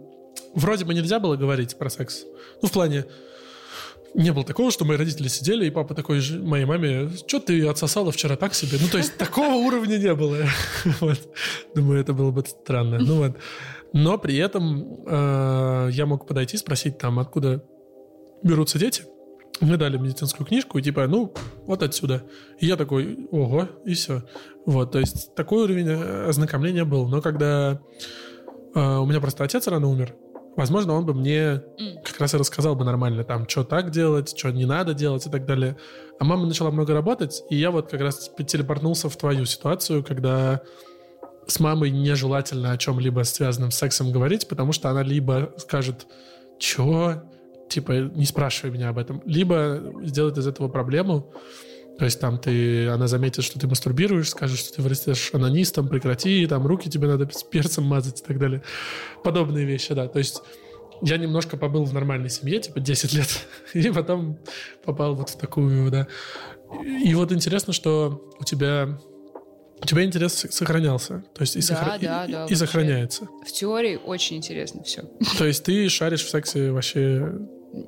вроде 0.54 0.86
бы 0.86 0.94
нельзя 0.94 1.20
было 1.20 1.36
говорить 1.36 1.78
про 1.78 1.90
секс. 1.90 2.24
Ну, 2.62 2.70
в 2.70 2.72
плане, 2.72 3.06
не 4.14 4.32
было 4.32 4.44
такого, 4.44 4.72
что 4.72 4.86
мои 4.86 4.98
родители 4.98 5.28
сидели, 5.28 5.66
и 5.66 5.72
папа 5.72 5.96
такой 5.96 6.20
же 6.20 6.40
моей 6.40 6.66
маме, 6.66 7.10
что 7.28 7.40
ты 7.40 7.66
отсосала 7.68 8.12
вчера 8.12 8.36
так 8.36 8.54
себе? 8.54 8.78
Ну, 8.82 8.88
то 8.88 8.98
есть 8.98 9.18
такого 9.18 9.54
уровня 9.56 9.98
не 9.98 10.14
было. 10.14 10.38
Вот. 11.00 11.20
Думаю, 11.76 12.02
это 12.02 12.14
было 12.14 12.32
бы 12.32 12.44
странно. 12.46 13.00
Ну 13.00 13.18
вот. 13.18 13.38
Но 13.94 14.18
при 14.18 14.38
этом 14.38 15.04
э, 15.06 15.90
я 15.92 16.06
мог 16.06 16.28
подойти 16.28 16.58
спросить 16.58 16.98
там, 16.98 17.20
откуда 17.20 17.64
берутся 18.44 18.80
дети. 18.80 19.04
Мне 19.60 19.78
дали 19.78 19.98
медицинскую 19.98 20.48
книжку, 20.48 20.80
и 20.80 20.82
типа, 20.82 21.08
ну, 21.08 21.34
вот 21.68 21.84
отсюда. 21.84 22.24
И 22.60 22.66
я 22.66 22.78
такой, 22.78 23.28
ого, 23.32 23.70
и 23.86 23.94
все. 23.94 24.24
Вот, 24.66 24.92
то 24.92 25.00
есть 25.00 25.36
такой 25.36 25.64
уровень 25.64 25.88
э, 25.88 26.28
ознакомления 26.28 26.84
был. 26.84 27.08
Но 27.08 27.22
когда 27.22 27.80
э, 28.74 28.80
у 28.80 29.06
меня 29.06 29.22
просто 29.22 29.44
отец 29.44 29.68
рано 29.68 29.88
умер, 29.88 30.16
возможно, 30.56 30.94
он 30.94 31.06
бы 31.06 31.14
мне 31.14 31.62
как 32.04 32.20
раз 32.20 32.34
и 32.34 32.38
рассказал 32.38 32.76
бы 32.76 32.84
нормально, 32.86 33.24
там, 33.24 33.48
что 33.48 33.64
так 33.64 33.92
делать, 33.92 34.38
что 34.38 34.52
не 34.52 34.66
надо 34.66 34.94
делать 34.94 35.26
и 35.26 35.30
так 35.30 35.46
далее. 35.46 35.78
А 36.20 36.24
мама 36.24 36.46
начала 36.46 36.72
много 36.72 36.94
работать, 36.94 37.44
и 37.50 37.56
я 37.56 37.72
вот 37.72 37.90
как 37.90 38.02
раз 38.02 38.32
телепортнулся 38.48 39.10
в 39.10 39.18
твою 39.18 39.46
ситуацию, 39.46 40.04
когда 40.04 40.62
с 41.48 41.60
мамой 41.60 41.90
нежелательно 41.92 42.72
о 42.72 42.78
чем-либо 42.78 43.24
связанном 43.24 43.72
с 43.72 43.78
сексом 43.78 44.12
говорить, 44.12 44.48
потому 44.48 44.72
что 44.72 44.90
она 44.90 45.04
либо 45.04 45.54
скажет, 45.58 46.08
чё, 46.60 47.24
типа, 47.70 47.94
не 48.14 48.26
спрашивай 48.26 48.72
меня 48.72 48.90
об 48.90 48.98
этом, 48.98 49.22
либо 49.26 49.82
сделает 50.04 50.38
из 50.38 50.48
этого 50.48 50.68
проблему, 50.68 51.34
то 52.02 52.06
есть 52.06 52.20
там 52.20 52.40
ты, 52.40 52.88
она 52.88 53.06
заметит, 53.06 53.44
что 53.44 53.60
ты 53.60 53.68
мастурбируешь, 53.68 54.30
скажет, 54.32 54.58
что 54.58 54.74
ты 54.74 54.82
вырастешь 54.82 55.30
анонистом, 55.36 55.88
прекрати, 55.88 56.48
там 56.48 56.66
руки 56.66 56.90
тебе 56.90 57.08
надо 57.08 57.30
с 57.32 57.44
перцем 57.52 57.84
мазать 57.84 58.22
и 58.22 58.24
так 58.26 58.40
далее. 58.40 58.64
Подобные 59.24 59.66
вещи, 59.66 59.94
да. 59.94 60.08
То 60.08 60.18
есть 60.18 60.42
я 61.04 61.18
немножко 61.18 61.58
побыл 61.58 61.84
в 61.86 61.94
нормальной 61.94 62.32
семье, 62.32 62.60
типа 62.60 62.80
10 62.80 63.14
лет, 63.14 63.28
и 63.76 63.92
потом 63.92 64.40
попал 64.84 65.14
вот 65.14 65.30
в 65.30 65.38
такую, 65.38 65.92
да. 65.92 66.08
И 67.06 67.14
вот 67.14 67.32
интересно, 67.32 67.72
что 67.72 68.28
у 68.40 68.44
тебя 68.46 69.00
у 69.80 69.86
тебя 69.86 70.04
интерес 70.04 70.48
сохранялся, 70.50 71.24
то 71.36 71.42
есть 71.42 71.56
и, 71.56 71.60
Да, 71.60 71.66
сохра- 71.68 72.02
да, 72.02 72.26
и- 72.26 72.32
да, 72.32 72.46
и 72.48 72.56
сохраняется. 72.56 73.28
В 73.46 73.52
теории 73.52 74.00
очень 74.04 74.38
интересно 74.38 74.82
все. 74.82 75.04
То 75.38 75.46
есть 75.46 75.64
ты 75.66 75.88
шаришь 75.88 76.24
в 76.26 76.30
сексе 76.32 76.72
вообще. 76.72 77.32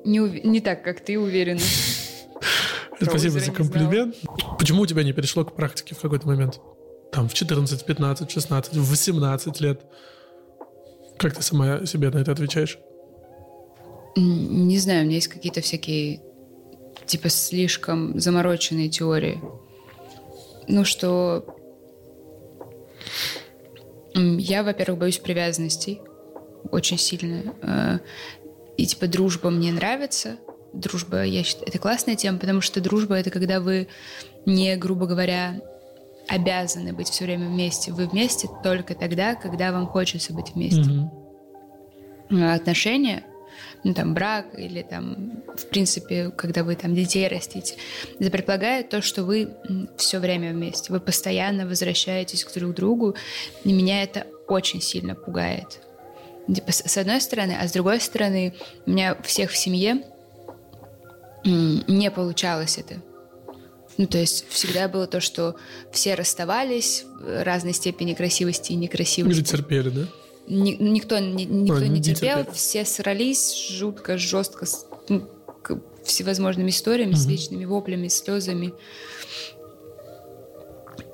Не, 0.04 0.20
ув- 0.20 0.40
не 0.46 0.60
так, 0.60 0.84
как 0.84 1.00
ты 1.04 1.18
уверена. 1.18 1.58
Спасибо 3.04 3.40
за 3.40 3.52
комплимент. 3.52 4.16
Почему 4.58 4.82
у 4.82 4.86
тебя 4.86 5.02
не 5.02 5.12
перешло 5.12 5.44
к 5.44 5.54
практике 5.54 5.94
в 5.94 6.00
какой-то 6.00 6.26
момент? 6.26 6.60
Там 7.12 7.28
в 7.28 7.34
14, 7.34 7.84
15, 7.84 8.30
16, 8.30 8.76
в 8.76 8.90
18 8.90 9.60
лет. 9.60 9.80
Как 11.18 11.34
ты 11.34 11.42
сама 11.42 11.86
себе 11.86 12.10
на 12.10 12.18
это 12.18 12.32
отвечаешь? 12.32 12.78
Не 14.16 14.78
знаю, 14.78 15.02
у 15.02 15.04
меня 15.04 15.16
есть 15.16 15.28
какие-то 15.28 15.60
всякие, 15.60 16.20
типа, 17.06 17.28
слишком 17.28 18.18
замороченные 18.18 18.88
теории. 18.88 19.40
Ну, 20.68 20.84
что... 20.84 21.44
Я, 24.14 24.62
во-первых, 24.62 25.00
боюсь 25.00 25.18
привязанностей 25.18 26.00
очень 26.70 26.98
сильно. 26.98 27.54
Э, 27.62 27.98
И, 28.76 28.86
типа, 28.86 29.06
дружба 29.06 29.50
мне 29.50 29.72
нравится. 29.72 30.36
Дружба, 30.74 31.22
я 31.22 31.44
считаю, 31.44 31.68
это 31.68 31.78
классная 31.78 32.16
тема, 32.16 32.38
потому 32.38 32.60
что 32.60 32.80
дружба— 32.80 33.14
это 33.16 33.30
когда 33.30 33.60
вы 33.60 33.88
не, 34.44 34.76
грубо 34.76 35.06
говоря, 35.06 35.60
обязаны 36.28 36.92
быть 36.92 37.08
все 37.08 37.24
время 37.24 37.48
вместе. 37.48 37.92
Вы 37.92 38.06
вместе 38.06 38.48
только 38.62 38.94
тогда, 38.94 39.34
когда 39.34 39.72
вам 39.72 39.86
хочется 39.86 40.32
быть 40.32 40.54
вместе 40.54 41.10
э, 42.30 42.54
отношения, 42.54 43.24
ну 43.84 43.94
там 43.94 44.14
брак 44.14 44.46
или 44.58 44.82
там, 44.82 45.42
в 45.56 45.66
принципе, 45.68 46.30
когда 46.30 46.64
вы 46.64 46.74
там 46.74 46.94
детей 46.94 47.28
растите, 47.28 47.76
это 48.18 48.30
предполагает 48.30 48.88
то, 48.88 49.02
что 49.02 49.24
вы 49.24 49.54
все 49.96 50.18
время 50.18 50.52
вместе, 50.52 50.92
вы 50.92 51.00
постоянно 51.00 51.66
возвращаетесь 51.66 52.44
к 52.44 52.52
друг 52.54 52.74
другу, 52.74 53.14
и 53.64 53.72
меня 53.72 54.02
это 54.02 54.26
очень 54.48 54.80
сильно 54.80 55.14
пугает. 55.14 55.80
Типа, 56.52 56.72
с 56.72 56.96
одной 56.98 57.20
стороны, 57.20 57.56
а 57.58 57.66
с 57.66 57.72
другой 57.72 58.00
стороны, 58.00 58.54
у 58.86 58.90
меня 58.90 59.16
всех 59.22 59.50
в 59.50 59.56
семье 59.56 60.02
не 61.44 62.10
получалось 62.10 62.78
это. 62.78 63.02
Ну, 63.96 64.06
то 64.06 64.18
есть 64.18 64.46
всегда 64.48 64.88
было 64.88 65.06
то, 65.06 65.20
что 65.20 65.54
все 65.92 66.14
расставались 66.14 67.04
разной 67.22 67.72
степени 67.74 68.14
красивости 68.14 68.72
и 68.72 68.74
некрасивости. 68.76 69.38
Или 69.38 69.44
терпели, 69.44 69.88
да? 69.90 70.02
Ни- 70.48 70.76
никто, 70.80 71.18
ни- 71.18 71.44
никто 71.44 71.76
А, 71.76 71.80
не 71.84 71.88
не 71.88 72.02
терпел, 72.02 72.38
терпели. 72.38 72.54
все 72.54 72.84
срались 72.84 73.54
жутко, 73.70 74.18
жестко, 74.18 74.66
с 74.66 74.84
ну, 75.08 75.28
к- 75.62 75.78
всевозможными 76.04 76.70
историями, 76.70 77.14
с 77.14 77.22
Мгм. 77.22 77.30
вечными 77.30 77.64
воплями, 77.64 78.08
слезами. 78.08 78.74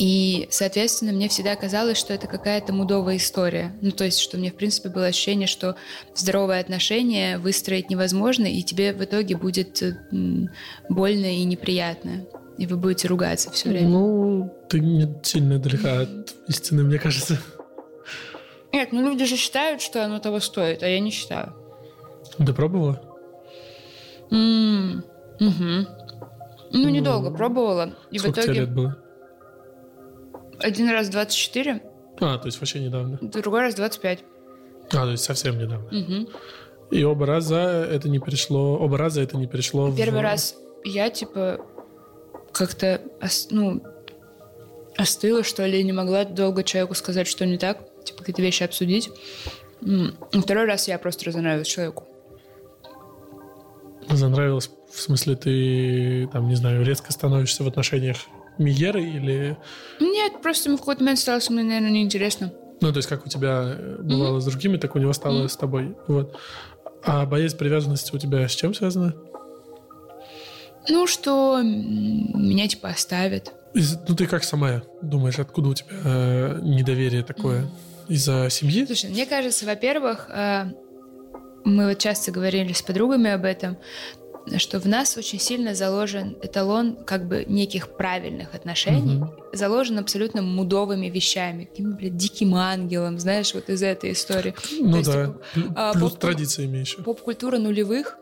И, 0.01 0.49
соответственно, 0.51 1.13
мне 1.13 1.29
всегда 1.29 1.55
казалось, 1.57 1.99
что 1.99 2.15
это 2.15 2.27
какая-то 2.27 2.73
мудовая 2.73 3.19
история. 3.19 3.77
Ну, 3.83 3.91
то 3.91 4.05
есть, 4.05 4.19
что 4.19 4.39
мне, 4.39 4.51
в 4.51 4.55
принципе, 4.55 4.89
было 4.89 5.05
ощущение, 5.05 5.47
что 5.47 5.77
здоровые 6.15 6.61
отношения 6.61 7.37
выстроить 7.37 7.91
невозможно, 7.91 8.47
и 8.47 8.63
тебе 8.63 8.95
в 8.95 9.05
итоге 9.05 9.37
будет 9.37 9.83
э, 9.83 9.93
больно 10.89 11.27
и 11.27 11.45
неприятно. 11.45 12.25
И 12.57 12.67
вы 12.67 12.79
будете 12.79 13.09
ругаться 13.09 13.51
все 13.51 13.69
время. 13.69 13.89
Ну, 13.89 14.55
ты 14.71 14.81
не 14.81 15.07
сильно 15.23 15.59
далека 15.59 16.01
от 16.01 16.35
истины, 16.49 16.83
мне 16.83 16.99
кажется. 16.99 17.39
Нет, 18.73 18.93
ну 18.93 19.03
люди 19.07 19.27
же 19.27 19.37
считают, 19.37 19.83
что 19.83 20.03
оно 20.03 20.19
того 20.19 20.41
стоит, 20.41 20.83
а 20.83 20.89
я 20.89 20.99
не 20.99 21.11
считаю. 21.11 21.53
Ты 22.39 22.55
пробовала? 22.55 23.03
Мгм. 24.31 25.05
Ну, 25.41 26.89
недолго 26.89 27.31
пробовала. 27.31 27.97
И 28.11 28.17
в 28.17 28.23
Сколько 28.23 28.41
тебе 28.41 28.53
итоге 28.55 28.61
лет 28.61 28.75
было? 28.75 28.97
Один 30.61 30.91
раз 30.91 31.09
24, 31.09 31.83
А, 32.21 32.39
то 32.39 32.47
есть 32.47 32.61
вообще 32.61 32.81
недавно. 32.81 33.19
другой 33.21 33.61
раз 33.61 33.75
25. 33.75 34.25
А, 34.93 35.05
то 35.05 35.11
есть 35.11 35.25
совсем 35.25 35.59
недавно. 35.59 35.89
Мгм. 35.91 36.29
И 36.91 37.05
оба 37.05 37.27
раза 37.27 37.87
это 37.91 38.09
не 38.09 38.19
перешло, 38.19 38.77
оба 38.79 38.99
раза 38.99 39.21
это 39.23 39.37
не 39.37 39.47
перешло 39.47 39.87
в... 39.87 39.97
Первый 39.97 40.23
раз 40.23 40.57
я, 40.85 41.09
типа, 41.11 41.61
как-то, 42.53 43.01
ну, 43.51 43.81
остыла, 44.97 45.45
что 45.45 45.65
ли, 45.67 45.83
не 45.85 45.93
могла 45.93 46.25
долго 46.25 46.65
человеку 46.65 46.95
сказать, 46.95 47.29
что 47.29 47.47
не 47.47 47.59
так, 47.59 47.79
типа, 48.05 48.19
какие-то 48.21 48.43
вещи 48.43 48.65
обсудить. 48.65 49.11
Второй 50.33 50.65
раз 50.67 50.89
я 50.89 50.99
просто 50.99 51.27
разонравилась 51.27 51.69
человеку. 51.69 52.07
Занравилось, 54.09 54.71
в 54.93 55.01
смысле, 55.01 55.37
ты, 55.37 56.29
там, 56.33 56.49
не 56.49 56.57
знаю, 56.57 56.85
резко 56.85 57.13
становишься 57.13 57.63
в 57.63 57.69
отношениях 57.69 58.17
Миеры 58.61 59.03
или... 59.03 59.57
Нет, 60.01 60.43
просто 60.43 60.69
ему 60.69 60.77
в 60.77 60.81
какой-то 60.81 61.03
момент 61.03 61.19
стало 61.19 61.41
со 61.41 61.51
мной, 61.51 61.65
наверное, 61.65 61.91
неинтересно. 61.91 62.53
Ну, 62.83 62.93
то 62.93 62.99
есть, 62.99 63.09
как 63.09 63.25
у 63.27 63.29
тебя 63.29 63.75
э, 63.77 63.97
бывало 64.03 64.39
с 64.41 64.45
другими, 64.45 64.77
так 64.77 64.95
у 64.95 64.99
него 64.99 65.13
стало 65.15 65.39
Мгм. 65.41 65.49
с 65.49 65.57
тобой. 65.57 65.97
Вот. 66.07 66.39
А 67.03 67.25
боязнь 67.27 67.57
привязанности 67.57 68.15
у 68.15 68.19
тебя 68.19 68.47
с 68.47 68.53
чем 68.53 68.75
связана? 68.75 69.15
Ну, 70.89 71.07
что 71.07 71.61
меня, 71.63 72.69
типа, 72.69 72.89
оставят. 72.89 73.53
Из- 73.75 73.99
ну, 74.09 74.15
ты 74.15 74.27
как 74.27 74.45
сама 74.45 74.83
думаешь, 75.03 75.39
откуда 75.39 75.69
у 75.71 75.75
тебя 75.75 75.89
э, 76.05 76.59
недоверие 76.63 77.23
такое? 77.23 77.67
Из-за 78.09 78.49
семьи? 78.51 78.85
Слушай, 78.87 79.11
мне 79.11 79.25
кажется, 79.27 79.65
во-первых, 79.67 80.29
э, 80.31 80.65
мы 81.65 81.89
вот 81.89 81.99
часто 81.99 82.33
говорили 82.33 82.73
с 82.73 82.83
подругами 82.83 83.31
об 83.31 83.45
этом, 83.45 83.77
что 84.57 84.81
в 84.81 84.87
нас 84.87 85.17
очень 85.17 85.39
сильно 85.39 85.75
заложен 85.75 86.37
эталон 86.43 86.97
как 87.05 87.29
бы 87.29 87.45
неких 87.47 87.89
правильных 87.97 88.55
отношений, 88.55 89.17
Мгм. 89.17 89.33
заложен 89.53 89.99
абсолютно 89.99 90.43
мудовыми 90.43 91.07
вещами, 91.09 91.65
каким, 91.65 91.93
блядь, 91.97 92.17
диким 92.17 92.55
ангелом, 92.55 93.19
знаешь, 93.19 93.55
вот 93.55 93.69
из 93.69 93.83
этой 93.83 94.13
истории. 94.13 94.55
Ну 94.81 94.97
есть, 94.99 95.11
да. 95.11 95.27
типа, 95.27 95.41
Плю- 95.55 95.73
а, 95.77 95.93
Плюс 95.93 96.11
поп- 96.13 96.21
традициями 96.21 96.79
еще. 96.79 96.99
Поп-культура 97.03 97.59
нулевых, 97.59 98.17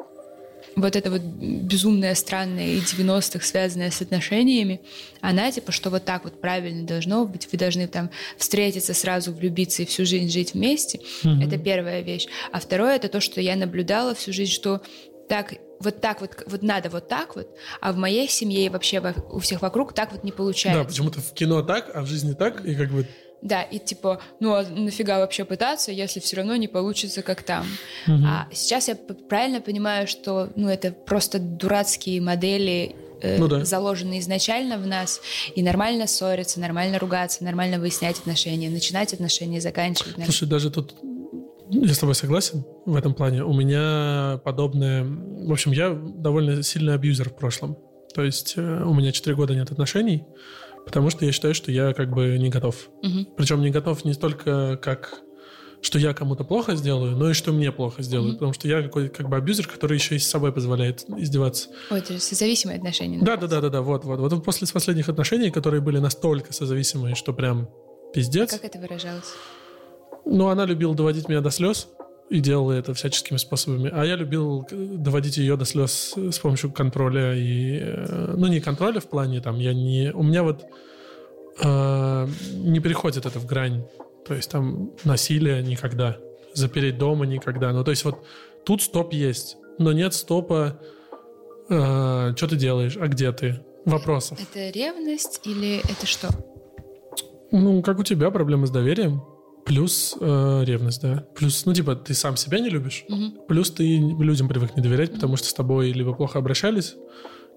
вот 0.77 0.95
это 0.97 1.11
вот 1.11 1.23
безумное, 1.23 2.15
странное 2.15 2.75
и 2.75 2.81
90-х, 2.81 3.45
связанное 3.45 3.91
с 3.91 4.01
отношениями, 4.01 4.81
она 5.21 5.51
типа, 5.51 5.73
что 5.73 5.91
вот 5.91 6.05
так 6.05 6.25
вот 6.25 6.41
правильно 6.41 6.87
должно 6.87 7.25
быть, 7.27 7.49
вы 7.51 7.59
должны 7.59 7.89
там 7.89 8.11
встретиться, 8.37 8.95
сразу 8.95 9.33
влюбиться 9.33 9.83
и 9.83 9.87
всю 9.87 10.05
жизнь 10.05 10.31
жить 10.31 10.55
вместе. 10.55 11.01
Мгм. 11.25 11.41
Это 11.41 11.59
первая 11.59 12.03
вещь. 12.03 12.27
А 12.53 12.61
второе, 12.61 12.97
это 12.97 13.09
то, 13.09 13.21
что 13.21 13.41
я 13.41 13.57
наблюдала 13.57 14.15
всю 14.15 14.33
жизнь, 14.33 14.53
что 14.53 14.81
так 15.29 15.55
вот 15.81 16.01
так 16.01 16.21
вот, 16.21 16.31
вот 16.47 16.63
надо 16.63 16.89
вот 16.91 17.09
так 17.09 17.37
вот, 17.37 17.49
а 17.81 17.93
в 17.93 17.97
моей 17.97 18.29
семье 18.29 18.67
и 18.67 18.69
вообще 18.69 19.01
во- 19.01 19.15
у 19.31 19.39
всех 19.39 19.63
вокруг 19.63 19.93
так 19.93 20.13
вот 20.13 20.25
не 20.25 20.33
получается. 20.33 20.83
Да, 20.83 20.89
почему-то 20.89 21.21
в 21.21 21.33
кино 21.35 21.63
так, 21.63 21.91
а 21.95 22.03
в 22.03 22.07
жизни 22.07 22.33
так, 22.35 22.65
и 22.65 22.75
как 22.75 22.91
бы... 22.91 23.07
Да, 23.41 23.63
и 23.63 23.79
типа, 23.79 24.21
ну 24.41 24.55
а 24.55 24.65
нафига 24.65 25.19
вообще 25.21 25.45
пытаться, 25.45 25.93
если 25.93 26.19
все 26.19 26.37
равно 26.39 26.57
не 26.57 26.67
получится, 26.67 27.23
как 27.23 27.45
там. 27.45 27.65
Мгм. 28.09 28.25
А 28.27 28.49
сейчас 28.53 28.89
я 28.89 28.97
правильно 28.97 29.61
понимаю, 29.61 30.09
что 30.09 30.51
ну 30.57 30.69
это 30.69 30.91
просто 30.91 31.39
дурацкие 31.39 32.21
модели, 32.21 32.97
э, 33.23 33.39
Ну 33.39 33.47
да. 33.47 33.65
заложенные 33.65 34.19
изначально 34.19 34.77
в 34.77 34.87
нас, 34.89 35.21
и 35.55 35.63
нормально 35.63 36.09
ссориться, 36.09 36.59
нормально 36.59 36.99
ругаться, 36.99 37.45
нормально 37.45 37.79
выяснять 37.79 38.19
отношения, 38.19 38.71
начинать 38.71 39.13
отношения, 39.15 39.61
заканчивать. 39.61 40.17
наверное. 40.17 40.33
Слушай, 40.33 40.49
даже 40.49 40.71
тут 40.73 40.95
я 41.71 41.95
с 41.95 41.99
тобой 41.99 42.15
согласен 42.15 42.65
в 42.87 42.97
этом 42.97 43.15
плане. 43.15 43.45
У 43.45 43.53
меня 43.53 44.41
подобное... 44.45 45.05
В 45.05 45.53
общем, 45.53 45.73
я 45.73 45.91
довольно 45.91 46.63
сильный 46.63 46.95
абьюзер 46.95 47.31
в 47.31 47.37
прошлом. 47.37 47.79
То 48.15 48.23
есть 48.23 48.55
э, 48.57 48.83
у 48.85 48.95
меня 48.95 49.13
4 49.13 49.37
года 49.37 49.55
нет 49.55 49.71
отношений, 49.71 50.25
потому 50.85 51.11
что 51.11 51.25
я 51.25 51.33
считаю, 51.33 51.55
что 51.55 51.71
я 51.71 51.93
как 51.93 52.11
бы 52.11 52.39
не 52.39 52.49
готов. 52.49 52.89
Мгм. 53.03 53.29
Причем 53.37 53.61
не 53.61 53.71
готов 53.71 54.05
не 54.05 54.13
столько 54.13 54.79
как 54.83 55.23
что 55.81 55.99
я 55.99 56.13
кому-то 56.13 56.43
плохо 56.43 56.75
сделаю, 56.75 57.17
но 57.17 57.31
и 57.31 57.35
что 57.35 57.53
мне 57.53 57.71
плохо 57.71 58.03
сделают. 58.03 58.33
Мгм. 58.33 58.39
Потому 58.39 58.53
что 58.53 58.67
я 58.67 58.83
какой 58.83 59.09
как 59.09 59.29
бы 59.29 59.37
абьюзер, 59.37 59.69
который 59.69 59.97
еще 59.97 60.17
и 60.17 60.19
с 60.19 60.29
собой 60.29 60.53
позволяет 60.53 61.05
издеваться. 61.17 61.69
Ой, 61.91 62.01
это 62.01 62.15
же 62.15 62.19
созависимые 62.19 62.79
отношения. 62.79 63.21
Да, 63.23 63.37
да, 63.37 63.47
да, 63.47 63.61
да, 63.61 63.69
да, 63.69 63.83
вот, 63.83 64.05
вот. 64.05 64.19
Вот 64.19 64.45
после 64.45 64.67
последних 64.67 65.09
отношений, 65.09 65.51
которые 65.51 65.81
были 65.81 65.99
настолько 65.99 66.53
созависимые, 66.53 67.15
что 67.15 67.33
прям 67.33 67.69
пиздец. 68.13 68.51
Как 68.51 68.65
это 68.65 68.79
выражалось? 68.79 69.35
Ну, 70.25 70.49
она 70.49 70.65
любила 70.67 70.95
доводить 70.95 71.29
меня 71.29 71.41
до 71.41 71.51
слез 71.51 71.89
и 72.31 72.41
делала 72.41 72.73
это 72.73 72.93
всяческими 72.95 73.39
способами. 73.39 73.91
А 73.93 74.05
я 74.05 74.17
любил 74.17 74.67
э, 74.71 74.75
доводить 74.97 75.39
ее 75.39 75.57
до 75.57 75.65
слез 75.65 76.15
с 76.17 76.39
помощью 76.39 76.71
контроля 76.73 77.35
и... 77.35 77.79
э, 77.81 78.35
Ну, 78.37 78.47
не 78.49 78.61
контроля 78.61 79.01
в 79.01 79.09
плане, 79.09 79.41
там, 79.41 79.59
я 79.59 79.73
не... 79.73 80.13
У 80.13 80.23
меня 80.23 80.43
вот 80.43 80.65
э, 81.63 82.29
не 82.53 82.81
переходит 82.81 83.25
это 83.27 83.39
в 83.39 83.47
грань. 83.47 83.85
То 84.27 84.35
есть 84.35 84.51
там 84.51 84.91
насилие 85.05 85.63
никогда. 85.63 86.19
Запереть 86.53 86.99
дома 86.99 87.25
никогда. 87.25 87.73
Ну, 87.73 87.83
то 87.85 87.91
есть 87.91 88.05
вот 88.05 88.19
тут 88.65 88.83
стоп 88.83 89.15
есть, 89.15 89.57
но 89.79 89.93
нет 89.93 90.13
стопа 90.13 90.79
э, 91.71 92.33
что 92.37 92.47
ты 92.49 92.57
делаешь, 92.57 92.99
а 93.01 93.09
где 93.09 93.33
ты? 93.33 93.61
Вопросов. 93.87 94.39
Это 94.39 94.69
ревность 94.71 95.41
или 95.47 95.79
это 95.79 96.07
что? 96.07 96.29
Ну, 97.51 97.81
как 97.81 97.99
у 97.99 98.03
тебя 98.03 98.31
проблемы 98.31 98.67
с 98.67 98.71
доверием, 98.71 99.23
плюс 99.69 100.17
э, 100.21 100.63
ревность, 100.65 101.03
да. 101.03 101.25
Плюс, 101.37 101.65
ну, 101.67 101.75
типа, 101.75 101.95
ты 101.95 102.15
сам 102.15 102.37
себя 102.37 102.59
не 102.59 102.71
любишь, 102.71 103.05
Мгм. 103.09 103.35
плюс 103.47 103.71
ты 103.71 103.85
людям 103.99 104.49
привык 104.49 104.75
не 104.77 104.83
доверять, 104.83 105.13
потому 105.15 105.37
что 105.37 105.47
с 105.49 105.55
тобой 105.55 105.93
либо 105.93 106.15
плохо 106.15 106.39
обращались, 106.39 106.97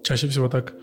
чаще 0.02 0.28
всего 0.28 0.48
так, 0.48 0.74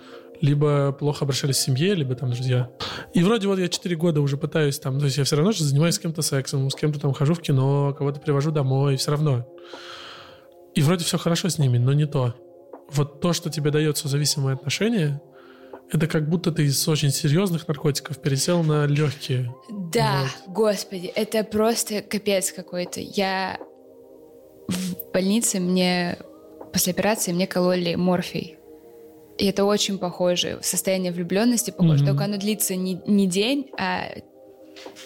либо 0.41 0.91
плохо 0.91 1.25
обращались 1.25 1.57
в 1.57 1.61
семье, 1.61 1.93
либо 1.95 2.15
там 2.15 2.31
друзья. 2.31 2.69
И 3.13 3.23
вроде 3.23 3.47
вот 3.47 3.59
я 3.59 3.67
4 3.67 3.95
года 3.95 4.21
уже 4.21 4.37
пытаюсь 4.37 4.79
там, 4.79 4.97
то 4.99 5.05
есть 5.05 5.17
я 5.17 5.23
все 5.23 5.35
равно 5.35 5.51
же 5.51 5.63
занимаюсь 5.63 5.95
с 5.95 5.99
кем-то 5.99 6.21
сексом, 6.21 6.69
с 6.69 6.75
кем-то 6.75 6.99
там 6.99 7.13
хожу 7.13 7.33
в 7.33 7.41
кино, 7.41 7.93
кого-то 7.97 8.19
привожу 8.19 8.51
домой, 8.51 8.95
все 8.95 9.11
равно. 9.11 9.47
И 10.75 10.81
вроде 10.81 11.03
все 11.03 11.17
хорошо 11.17 11.49
с 11.49 11.57
ними, 11.59 11.77
но 11.77 11.93
не 11.93 12.05
то. 12.05 12.35
Вот 12.91 13.21
то, 13.21 13.33
что 13.33 13.49
тебе 13.49 13.69
дает 13.69 13.97
созависимые 13.97 14.53
отношения, 14.55 15.21
это 15.91 16.07
как 16.07 16.29
будто 16.29 16.51
ты 16.51 16.65
из 16.65 16.87
очень 16.87 17.09
серьезных 17.11 17.67
наркотиков 17.67 18.19
пересел 18.19 18.63
на 18.63 18.85
легкие. 18.85 19.53
Да, 19.69 20.25
господи, 20.47 21.07
это 21.07 21.43
просто 21.43 22.01
капец 22.01 22.51
какой-то. 22.51 22.99
Я 23.01 23.59
в 24.67 25.11
больнице 25.11 25.59
мне 25.59 26.17
после 26.71 26.93
операции 26.93 27.31
мне 27.31 27.47
кололи 27.47 27.95
морфий. 27.95 28.57
И 29.39 29.45
это 29.45 29.63
очень 29.65 29.97
похоже. 29.97 30.59
Состояние 30.61 31.11
влюбленности 31.11 31.71
похоже. 31.71 32.03
Мгм. 32.03 32.05
Только 32.07 32.25
оно 32.25 32.37
длится 32.37 32.75
не, 32.75 33.01
не 33.07 33.25
день, 33.25 33.71
а 33.79 34.11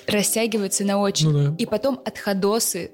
растягивается 0.08 0.84
на 0.84 1.00
очень. 1.00 1.30
Ну 1.32 1.50
да. 1.52 1.56
И 1.58 1.66
потом 1.66 2.02
отходосы, 2.04 2.92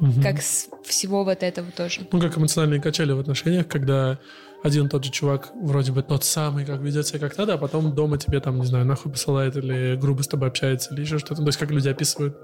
Мгм. 0.00 0.22
как 0.22 0.40
с 0.40 0.68
всего 0.84 1.24
вот 1.24 1.42
этого 1.42 1.70
тоже. 1.72 2.02
Ну, 2.12 2.20
как 2.20 2.38
эмоциональные 2.38 2.80
качели 2.80 3.12
в 3.12 3.18
отношениях, 3.18 3.66
когда 3.66 4.18
один 4.62 4.86
и 4.86 4.88
тот 4.88 5.04
же 5.04 5.10
чувак 5.10 5.50
вроде 5.54 5.92
бы 5.92 6.02
тот 6.02 6.24
самый, 6.24 6.64
как 6.64 6.80
ведет 6.80 7.06
себя 7.06 7.20
как 7.20 7.36
надо, 7.38 7.54
а 7.54 7.58
потом 7.58 7.94
дома 7.94 8.18
тебе 8.18 8.40
там, 8.40 8.58
не 8.58 8.66
знаю, 8.66 8.84
нахуй 8.84 9.12
посылает 9.12 9.56
или 9.56 9.96
грубо 9.96 10.22
с 10.22 10.28
тобой 10.28 10.48
общается, 10.48 10.92
или 10.94 11.02
еще 11.02 11.18
что-то. 11.18 11.42
То 11.42 11.46
есть 11.46 11.58
как 11.58 11.70
люди 11.70 11.88
описывают 11.88 12.36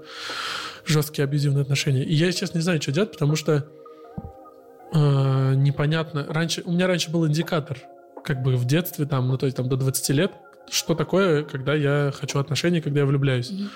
жесткие 0.85 1.25
абьюзивные 1.25 1.63
отношения. 1.63 2.03
И 2.03 2.13
я 2.13 2.31
сейчас 2.31 2.53
не 2.53 2.61
знаю, 2.61 2.81
что 2.81 2.91
делать, 2.91 3.11
потому 3.11 3.35
что 3.35 3.65
э, 4.93 5.53
непонятно. 5.55 6.25
Раньше, 6.29 6.61
у 6.65 6.71
меня 6.71 6.87
раньше 6.87 7.11
был 7.11 7.27
индикатор, 7.27 7.79
как 8.23 8.41
бы 8.41 8.55
в 8.55 8.65
детстве, 8.65 9.05
там, 9.05 9.27
ну, 9.27 9.37
то 9.37 9.45
есть 9.45 9.57
там 9.57 9.67
до 9.67 9.75
20 9.75 10.09
лет, 10.09 10.31
что 10.69 10.95
такое, 10.95 11.43
когда 11.43 11.73
я 11.73 12.11
хочу 12.15 12.39
отношений, 12.39 12.81
когда 12.81 13.01
я 13.01 13.05
влюбляюсь. 13.05 13.51
Мгм. 13.51 13.69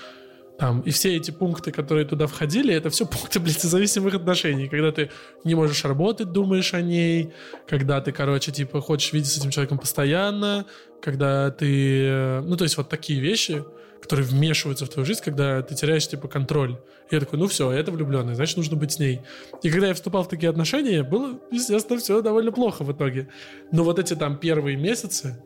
Там, 0.60 0.82
и 0.82 0.92
все 0.92 1.16
эти 1.16 1.32
пункты, 1.32 1.72
которые 1.72 2.06
туда 2.06 2.28
входили, 2.28 2.74
это 2.74 2.90
все 2.90 3.06
пункты, 3.06 3.40
блядь, 3.40 3.62
зависимых 3.62 4.14
отношений. 4.14 4.68
Когда 4.68 4.92
ты 4.92 5.10
не 5.46 5.56
можешь 5.56 5.86
работать, 5.86 6.34
думаешь 6.34 6.74
о 6.74 6.82
ней, 6.82 7.32
когда 7.66 8.02
ты, 8.02 8.12
короче, 8.12 8.52
типа, 8.52 8.82
хочешь 8.82 9.14
видеть 9.14 9.32
с 9.32 9.38
этим 9.38 9.52
человеком 9.52 9.78
постоянно, 9.78 10.66
когда 11.02 11.50
ты... 11.50 12.04
э, 12.04 12.42
Ну, 12.42 12.58
то 12.58 12.66
есть 12.66 12.76
вот 12.76 12.90
такие 12.90 13.22
вещи, 13.22 13.64
которые 14.02 14.26
вмешиваются 14.26 14.86
в 14.86 14.90
твою 14.90 15.06
жизнь, 15.06 15.22
когда 15.24 15.62
ты 15.62 15.76
теряешь, 15.76 16.06
типа, 16.10 16.28
контроль. 16.28 16.78
И 17.10 17.16
я 17.16 17.22
такой, 17.22 17.40
ну 17.40 17.48
все, 17.48 17.72
это 17.72 17.92
влюбленная, 17.92 18.36
значит, 18.36 18.58
нужно 18.58 18.76
быть 18.76 18.92
с 18.92 19.00
ней. 19.00 19.22
И 19.64 19.70
когда 19.70 19.88
я 19.88 19.94
вступал 19.94 20.24
в 20.24 20.28
такие 20.28 20.50
отношения, 20.50 21.04
было, 21.04 21.40
естественно, 21.52 22.00
все 22.00 22.22
довольно 22.22 22.52
плохо 22.52 22.84
в 22.84 22.92
итоге. 22.92 23.30
Но 23.72 23.86
вот 23.86 23.98
эти 23.98 24.14
там 24.14 24.38
первые 24.38 24.76
месяцы, 24.76 25.42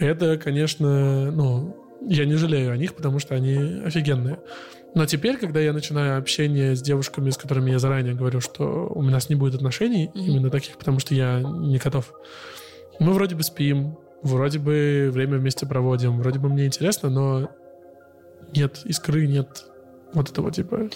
это, 0.00 0.38
конечно, 0.38 1.30
ну, 1.30 1.79
я 2.02 2.24
не 2.24 2.34
жалею 2.34 2.72
о 2.72 2.76
них, 2.76 2.94
потому 2.94 3.18
что 3.18 3.34
они 3.34 3.82
офигенные. 3.84 4.40
Но 4.94 5.06
теперь, 5.06 5.36
когда 5.36 5.60
я 5.60 5.72
начинаю 5.72 6.18
общение 6.18 6.74
с 6.74 6.82
девушками, 6.82 7.30
с 7.30 7.36
которыми 7.36 7.70
я 7.70 7.78
заранее 7.78 8.14
говорю, 8.14 8.40
что 8.40 8.90
у 8.92 9.02
нас 9.02 9.28
не 9.28 9.36
будет 9.36 9.54
отношений, 9.54 10.10
именно 10.14 10.50
таких, 10.50 10.76
потому 10.76 10.98
что 10.98 11.14
я 11.14 11.40
не 11.40 11.78
готов. 11.78 12.12
Мы 12.98 13.12
вроде 13.12 13.36
бы 13.36 13.42
спим, 13.42 13.96
вроде 14.22 14.58
бы 14.58 15.10
время 15.12 15.38
вместе 15.38 15.64
проводим, 15.66 16.18
вроде 16.18 16.38
бы 16.38 16.48
мне 16.48 16.66
интересно, 16.66 17.08
но 17.08 17.50
нет 18.54 18.80
искры, 18.84 19.26
нет 19.26 19.64
вот 20.12 20.28
этого 20.30 20.50
типа 20.50 20.90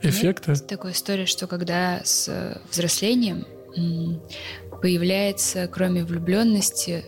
эффекта. 0.00 0.54
Такая 0.64 0.92
история, 0.92 1.26
что 1.26 1.48
когда 1.48 2.00
с 2.04 2.60
взрослением 2.70 3.46
появляется, 4.80 5.66
кроме 5.66 6.04
влюбленности, 6.04 7.04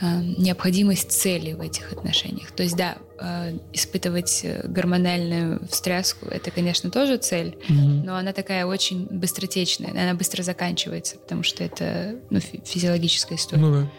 необходимость 0.00 1.10
цели 1.10 1.52
в 1.52 1.60
этих 1.60 1.92
отношениях. 1.92 2.52
То 2.52 2.62
есть, 2.62 2.76
да, 2.76 2.98
э, 3.18 3.58
испытывать 3.72 4.40
э, 4.44 4.66
гормональную 4.68 5.60
встряску— 5.68 6.26
это, 6.30 6.50
конечно, 6.50 6.90
тоже 6.90 7.16
цель, 7.16 7.56
Мгм. 7.68 8.04
но 8.04 8.16
она 8.16 8.32
такая 8.32 8.64
очень 8.66 9.06
быстротечная, 9.10 9.90
она 9.90 10.14
быстро 10.14 10.42
заканчивается, 10.42 11.16
потому 11.18 11.42
что 11.42 11.64
это 11.64 12.16
ну, 12.30 12.38
фи- 12.40 12.62
физиологическая 12.64 13.36
история. 13.36 13.60
Ну 13.62 13.72
да. 13.72 13.90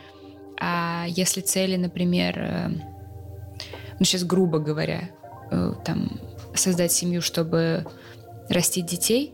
А 0.61 1.05
если 1.09 1.41
цели, 1.41 1.75
например, 1.75 2.35
э, 2.39 2.69
ну 3.99 4.05
сейчас 4.05 4.23
грубо 4.23 4.59
говоря, 4.59 5.09
э, 5.51 5.73
там 5.85 6.19
создать 6.53 6.91
семью, 6.91 7.21
чтобы 7.21 7.85
растить 8.49 8.85
детей, 8.85 9.33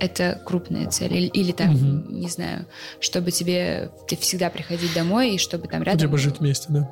это 0.00 0.40
крупная 0.44 0.88
цель. 0.90 1.14
Или, 1.14 1.26
или 1.26 1.52
там, 1.52 1.74
Мгм. 1.74 2.20
не 2.20 2.28
знаю, 2.28 2.66
чтобы 3.00 3.30
тебе 3.30 3.90
ты 4.08 4.16
всегда 4.16 4.50
приходить 4.50 4.92
домой 4.94 5.34
и 5.34 5.38
чтобы 5.38 5.68
там 5.68 5.82
рядом... 5.82 6.00
Типа 6.00 6.18
жить 6.18 6.40
вместе, 6.40 6.66
да. 6.70 6.90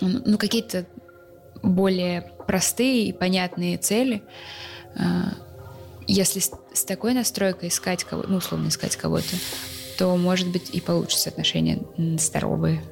Ну, 0.00 0.20
ну, 0.24 0.38
какие-то 0.38 0.86
более 1.62 2.30
простые 2.46 3.06
и 3.08 3.12
понятные 3.12 3.78
цели. 3.78 4.22
А, 4.96 5.32
Если 6.06 6.40
с, 6.40 6.84
такой 6.84 7.12
настройкой 7.14 7.68
искать 7.68 8.04
кого 8.04 8.24
ну, 8.28 8.36
условно 8.36 8.68
искать 8.68 8.96
кого-то, 8.96 9.36
то, 9.98 10.16
может 10.16 10.48
быть, 10.52 10.70
и 10.70 10.80
получится 10.80 11.28
отношения 11.30 11.80
здоровые. 12.18 12.82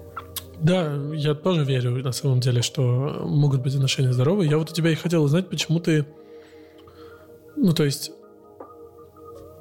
Да, 0.61 0.93
я 1.15 1.35
тоже 1.35 1.65
верю 1.65 1.93
на 2.03 2.13
самом 2.13 2.41
деле, 2.41 2.63
что 2.63 2.83
могут 3.25 3.63
быть 3.63 3.75
отношения 3.75 4.13
здоровые. 4.13 4.51
Я 4.51 4.59
вот 4.59 4.71
у 4.71 4.75
тебя 4.75 4.91
и 4.91 4.95
хотел 4.95 5.23
узнать, 5.23 5.49
почему 5.49 5.81
ты... 5.81 6.05
Ну, 7.57 7.73
то 7.73 7.85
есть... 7.85 8.11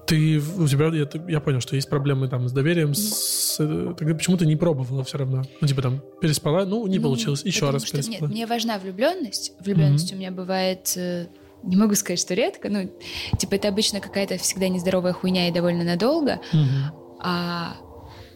Ты, 0.05 0.39
у 0.39 0.67
тебя, 0.67 0.87
я, 0.93 1.07
я 1.27 1.39
понял, 1.39 1.59
что 1.61 1.75
есть 1.75 1.89
проблемы 1.89 2.27
там 2.27 2.47
с 2.47 2.51
доверием, 2.51 2.93
с, 2.93 3.55
тогда 3.57 4.13
почему 4.13 4.37
ты 4.37 4.45
не 4.45 4.55
пробовала 4.55 5.03
все 5.03 5.17
равно? 5.17 5.43
Ну, 5.61 5.67
типа 5.67 5.81
там, 5.81 6.01
переспала, 6.21 6.63
ну, 6.65 6.85
не 6.85 6.97
Ну, 6.97 7.03
получилось, 7.05 7.43
еще 7.43 7.69
раз 7.71 7.83
что, 7.85 7.97
Нет, 7.97 8.05
переспала. 8.07 8.29
мне 8.29 8.45
важна 8.45 8.77
влюбленность. 8.77 9.53
Влюбленность 9.59 10.13
у 10.13 10.15
меня 10.15 10.29
бывает, 10.31 10.93
э, 10.95 11.25
не 11.63 11.75
могу 11.75 11.95
сказать, 11.95 12.19
что 12.19 12.35
редко, 12.35 12.69
ну, 12.69 12.91
типа 13.39 13.55
это 13.55 13.67
обычно 13.67 13.99
какая-то 13.99 14.37
всегда 14.37 14.67
нездоровая 14.67 15.13
хуйня 15.13 15.47
и 15.49 15.51
довольно 15.51 15.83
надолго, 15.83 16.39
Мгм. 16.53 16.91
а, 17.21 17.75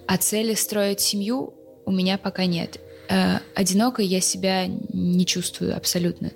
а 0.07 0.17
цели 0.17 0.55
строить 0.55 1.01
семью 1.01 1.53
у 1.85 1.91
меня 1.91 2.17
пока 2.17 2.45
нет. 2.47 2.79
Э, 3.09 3.39
одинокой 3.53 4.07
я 4.07 4.21
себя 4.21 4.65
не 4.67 5.25
чувствую 5.25 5.75
абсолютно. 5.77 6.31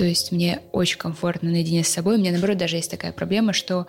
То 0.00 0.06
есть 0.06 0.32
мне 0.32 0.62
очень 0.72 0.96
комфортно 0.96 1.50
наедине 1.50 1.84
с 1.84 1.88
собой. 1.88 2.16
У 2.16 2.18
меня, 2.18 2.30
наоборот, 2.30 2.56
даже 2.56 2.76
есть 2.76 2.90
такая 2.90 3.12
проблема, 3.12 3.52
что 3.52 3.86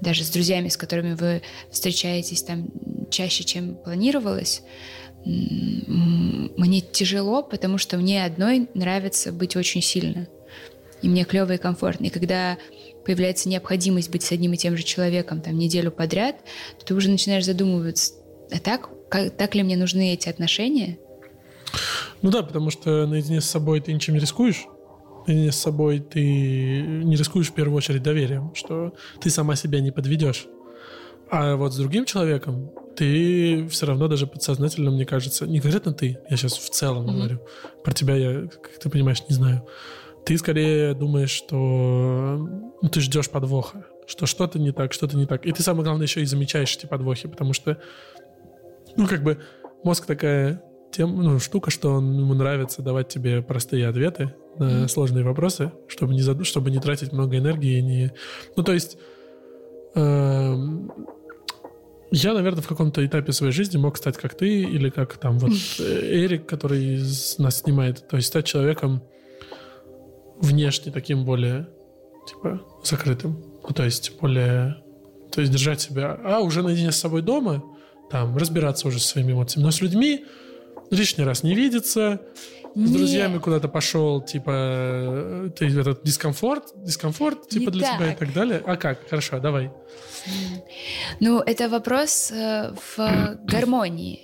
даже 0.00 0.22
с 0.22 0.30
друзьями, 0.30 0.68
с 0.68 0.76
которыми 0.76 1.14
вы 1.14 1.42
встречаетесь 1.72 2.44
там 2.44 2.68
чаще, 3.10 3.42
чем 3.42 3.74
планировалось, 3.74 4.62
мне 5.24 6.80
тяжело, 6.80 7.42
потому 7.42 7.78
что 7.78 7.96
мне 7.96 8.24
одной 8.24 8.68
нравится 8.74 9.32
быть 9.32 9.56
очень 9.56 9.82
сильно. 9.82 10.28
И 11.02 11.08
мне 11.08 11.24
клево 11.24 11.54
и 11.54 11.58
комфортно. 11.58 12.06
И 12.06 12.10
когда 12.10 12.56
появляется 13.04 13.48
необходимость 13.48 14.12
быть 14.12 14.22
с 14.22 14.30
одним 14.30 14.52
и 14.52 14.56
тем 14.56 14.76
же 14.76 14.84
человеком 14.84 15.40
там 15.40 15.58
неделю 15.58 15.90
подряд, 15.90 16.36
то 16.78 16.84
ты 16.84 16.94
уже 16.94 17.10
начинаешь 17.10 17.44
задумываться, 17.44 18.14
а 18.52 18.60
так, 18.60 18.88
как, 19.08 19.36
так 19.36 19.56
ли 19.56 19.64
мне 19.64 19.76
нужны 19.76 20.12
эти 20.12 20.28
отношения? 20.28 20.96
Ну 22.22 22.30
да, 22.30 22.44
потому 22.44 22.70
что 22.70 23.04
наедине 23.08 23.40
с 23.40 23.46
собой 23.46 23.80
ты 23.80 23.92
ничем 23.92 24.14
не 24.14 24.20
рискуешь. 24.20 24.68
С 25.30 25.56
собой 25.56 26.00
ты 26.00 26.20
не 26.82 27.16
рискуешь 27.16 27.50
в 27.50 27.54
первую 27.54 27.76
очередь 27.76 28.02
доверием, 28.02 28.52
что 28.54 28.94
ты 29.20 29.30
сама 29.30 29.56
себя 29.56 29.80
не 29.80 29.90
подведешь. 29.90 30.46
А 31.30 31.54
вот 31.56 31.72
с 31.72 31.76
другим 31.76 32.04
человеком 32.04 32.72
ты 32.96 33.66
все 33.68 33.86
равно 33.86 34.08
даже 34.08 34.26
подсознательно, 34.26 34.90
мне 34.90 35.06
кажется, 35.06 35.46
не 35.46 35.60
конкретно 35.60 35.92
ты, 35.92 36.18
я 36.28 36.36
сейчас 36.36 36.54
в 36.54 36.70
целом 36.70 37.06
mm-hmm. 37.06 37.16
говорю, 37.16 37.40
про 37.84 37.92
тебя 37.92 38.16
я, 38.16 38.48
как 38.48 38.78
ты 38.78 38.90
понимаешь, 38.90 39.22
не 39.28 39.34
знаю. 39.34 39.64
Ты 40.26 40.36
скорее 40.36 40.94
думаешь, 40.94 41.30
что 41.30 42.48
ну, 42.82 42.88
ты 42.88 43.00
ждешь 43.00 43.30
подвоха, 43.30 43.86
что 44.06 44.26
что-то 44.26 44.58
не 44.58 44.72
так, 44.72 44.92
что-то 44.92 45.16
не 45.16 45.26
так. 45.26 45.46
И 45.46 45.52
ты, 45.52 45.62
самое 45.62 45.84
главное, 45.84 46.06
еще 46.06 46.20
и 46.20 46.26
замечаешь 46.26 46.76
эти 46.76 46.86
подвохи, 46.86 47.28
потому 47.28 47.52
что, 47.52 47.78
ну, 48.96 49.06
как 49.06 49.22
бы 49.22 49.38
мозг 49.84 50.06
такая 50.06 50.62
тем, 50.92 51.22
ну, 51.22 51.38
штука, 51.38 51.70
что 51.70 51.92
он, 51.92 52.18
ему 52.18 52.34
нравится 52.34 52.82
давать 52.82 53.08
тебе 53.08 53.42
простые 53.42 53.88
ответы 53.88 54.34
на 54.58 54.64
mm-hmm. 54.64 54.88
сложные 54.88 55.24
вопросы, 55.24 55.72
чтобы 55.88 56.14
не, 56.14 56.22
зад... 56.22 56.44
чтобы 56.46 56.70
не 56.70 56.78
тратить 56.78 57.12
много 57.12 57.38
энергии. 57.38 57.80
Не... 57.80 58.12
Ну, 58.56 58.62
то 58.62 58.72
есть... 58.72 58.98
Э 59.94 60.56
я, 62.12 62.34
наверное, 62.34 62.62
в 62.62 62.66
каком-то 62.66 63.06
этапе 63.06 63.32
своей 63.32 63.52
жизни 63.52 63.76
мог 63.76 63.96
стать 63.96 64.16
как 64.16 64.34
ты 64.34 64.62
или 64.62 64.90
как 64.90 65.16
там 65.16 65.38
вот 65.38 65.52
Эрик, 65.78 66.44
который 66.46 66.98
нас 67.38 67.58
снимает. 67.58 68.08
То 68.08 68.16
есть 68.16 68.28
стать 68.28 68.46
человеком 68.46 69.02
внешне 70.40 70.90
таким 70.90 71.24
более, 71.24 71.68
типа, 72.26 72.60
закрытым. 72.82 73.44
Ну, 73.62 73.74
то 73.74 73.84
есть 73.84 74.18
более... 74.20 74.82
То 75.30 75.40
есть 75.40 75.52
держать 75.52 75.80
себя... 75.80 76.18
А, 76.24 76.40
уже 76.40 76.62
наедине 76.62 76.90
с 76.90 76.96
собой 76.96 77.22
дома, 77.22 77.62
там, 78.10 78.36
разбираться 78.36 78.88
уже 78.88 78.98
со 78.98 79.06
своими 79.06 79.32
эмоциями. 79.32 79.66
Но 79.66 79.70
с 79.70 79.80
людьми 79.80 80.24
лишний 80.90 81.24
раз 81.24 81.42
не 81.42 81.54
видеться, 81.54 82.20
с 82.74 82.90
друзьями 82.90 83.38
куда-то 83.38 83.68
пошел, 83.68 84.20
типа, 84.20 84.50
э, 84.52 85.50
ты 85.56 85.66
этот 85.66 86.02
дискомфорт, 86.04 86.72
дискомфорт, 86.76 87.48
типа, 87.48 87.70
не 87.70 87.78
для 87.78 87.86
так. 87.86 87.96
тебя 87.96 88.12
и 88.12 88.16
так 88.16 88.32
далее. 88.32 88.62
А 88.64 88.76
как? 88.76 89.08
Хорошо, 89.08 89.40
давай. 89.40 89.70
Ну, 91.18 91.40
это 91.40 91.68
вопрос 91.68 92.30
э, 92.30 92.72
в 92.96 93.38
гармонии. 93.44 94.20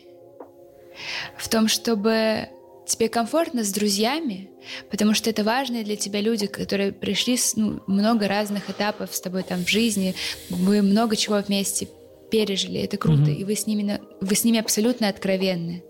В 1.37 1.49
том, 1.49 1.69
чтобы 1.69 2.49
тебе 2.87 3.09
комфортно 3.09 3.65
с 3.65 3.73
друзьями, 3.73 4.49
потому 4.91 5.13
что 5.15 5.29
это 5.29 5.43
важные 5.43 5.83
для 5.83 5.97
тебя 5.97 6.21
люди, 6.21 6.47
которые 6.47 6.93
пришли 6.93 7.37
с 7.37 7.57
ну, 7.57 7.83
много 7.87 8.29
разных 8.29 8.71
этапов 8.71 9.15
с 9.15 9.21
тобой 9.21 9.43
там 9.43 9.65
в 9.65 9.69
жизни, 9.69 10.15
вы 10.49 10.83
много 10.83 11.17
чего 11.17 11.37
вместе 11.39 11.89
пережили, 12.31 12.81
это 12.81 12.97
круто, 12.97 13.31
mm-hmm. 13.31 13.35
и 13.35 13.45
вы 13.45 13.55
с 13.57 13.67
ними 13.67 14.01
вы 14.21 14.35
с 14.35 14.45
ними 14.45 14.59
абсолютно 14.59 15.09
откровенны. 15.09 15.83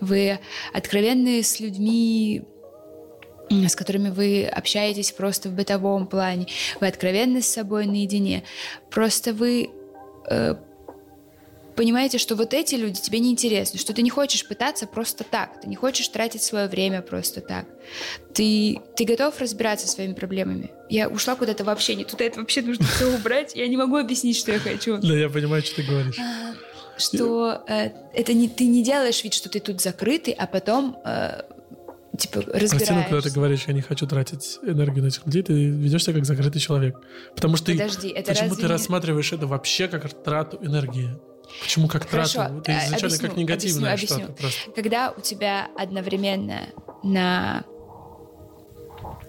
Вы 0.00 0.38
откровенны 0.72 1.42
с 1.42 1.60
людьми, 1.60 2.42
с 3.50 3.76
которыми 3.76 4.10
вы 4.10 4.46
общаетесь 4.46 5.12
просто 5.12 5.48
в 5.48 5.52
бытовом 5.52 6.06
плане. 6.06 6.46
Вы 6.80 6.88
откровенны 6.88 7.42
с 7.42 7.46
собой 7.46 7.86
наедине. 7.86 8.44
Просто 8.90 9.32
вы 9.32 9.70
э, 10.28 10.54
понимаете, 11.74 12.18
что 12.18 12.36
вот 12.36 12.54
эти 12.54 12.74
люди 12.74 13.00
тебе 13.00 13.18
не 13.18 13.30
интересны, 13.30 13.78
что 13.78 13.92
ты 13.92 14.02
не 14.02 14.10
хочешь 14.10 14.46
пытаться 14.46 14.86
просто 14.86 15.24
так, 15.24 15.60
ты 15.60 15.68
не 15.68 15.76
хочешь 15.76 16.08
тратить 16.08 16.42
свое 16.42 16.68
время 16.68 17.02
просто 17.02 17.40
так. 17.40 17.66
Ты, 18.32 18.80
ты 18.96 19.04
готов 19.04 19.38
разбираться 19.40 19.86
со 19.86 19.94
своими 19.94 20.14
проблемами. 20.14 20.70
Я 20.88 21.08
ушла 21.08 21.34
куда-то 21.36 21.64
вообще 21.64 21.94
не 21.94 22.04
туда, 22.04 22.24
это 22.24 22.40
вообще 22.40 22.62
нужно 22.62 22.86
все 22.86 23.14
убрать. 23.14 23.54
Я 23.54 23.68
не 23.68 23.76
могу 23.76 23.96
объяснить, 23.96 24.36
что 24.36 24.52
я 24.52 24.58
хочу. 24.58 24.98
Да, 24.98 25.14
я 25.14 25.28
понимаю, 25.28 25.62
что 25.62 25.76
ты 25.76 25.82
говоришь. 25.82 26.16
Что 26.96 27.64
э, 27.66 27.90
это 28.12 28.32
не 28.32 28.48
ты 28.48 28.66
не 28.66 28.82
делаешь 28.82 29.22
вид, 29.24 29.34
что 29.34 29.48
ты 29.48 29.60
тут 29.60 29.80
закрытый, 29.80 30.32
а 30.32 30.46
потом 30.46 30.96
э, 31.04 31.42
типа 32.16 32.40
разбираешься. 32.40 32.76
Прости, 32.76 32.94
но 32.94 33.02
когда 33.04 33.20
ты 33.20 33.30
говоришь, 33.30 33.64
я 33.66 33.74
не 33.74 33.80
хочу 33.80 34.06
тратить 34.06 34.58
энергию 34.62 35.04
на 35.04 35.08
этих 35.08 35.26
людей, 35.26 35.42
ты 35.42 35.52
ведешь 35.52 36.04
себя 36.04 36.14
как 36.14 36.24
закрытый 36.24 36.60
человек. 36.60 36.96
Потому 37.34 37.56
что 37.56 37.72
Подожди, 37.72 38.10
ты, 38.10 38.18
это 38.18 38.32
почему 38.32 38.50
разве 38.50 38.62
ты 38.62 38.68
рассматриваешь 38.68 39.32
это 39.32 39.46
вообще 39.46 39.88
как 39.88 40.12
трату 40.22 40.58
энергии? 40.62 41.10
Почему 41.60 41.88
как 41.88 42.08
Хорошо, 42.08 42.34
трату? 42.34 42.62
Ты 42.62 42.72
изначально 42.72 43.06
объясню, 43.06 43.28
как 43.28 43.36
негативное 43.36 43.92
объясню, 43.92 44.18
что-то 44.18 44.32
просто. 44.32 44.70
Когда 44.72 45.12
у 45.16 45.20
тебя 45.20 45.68
одновременно 45.76 46.60
на 47.02 47.64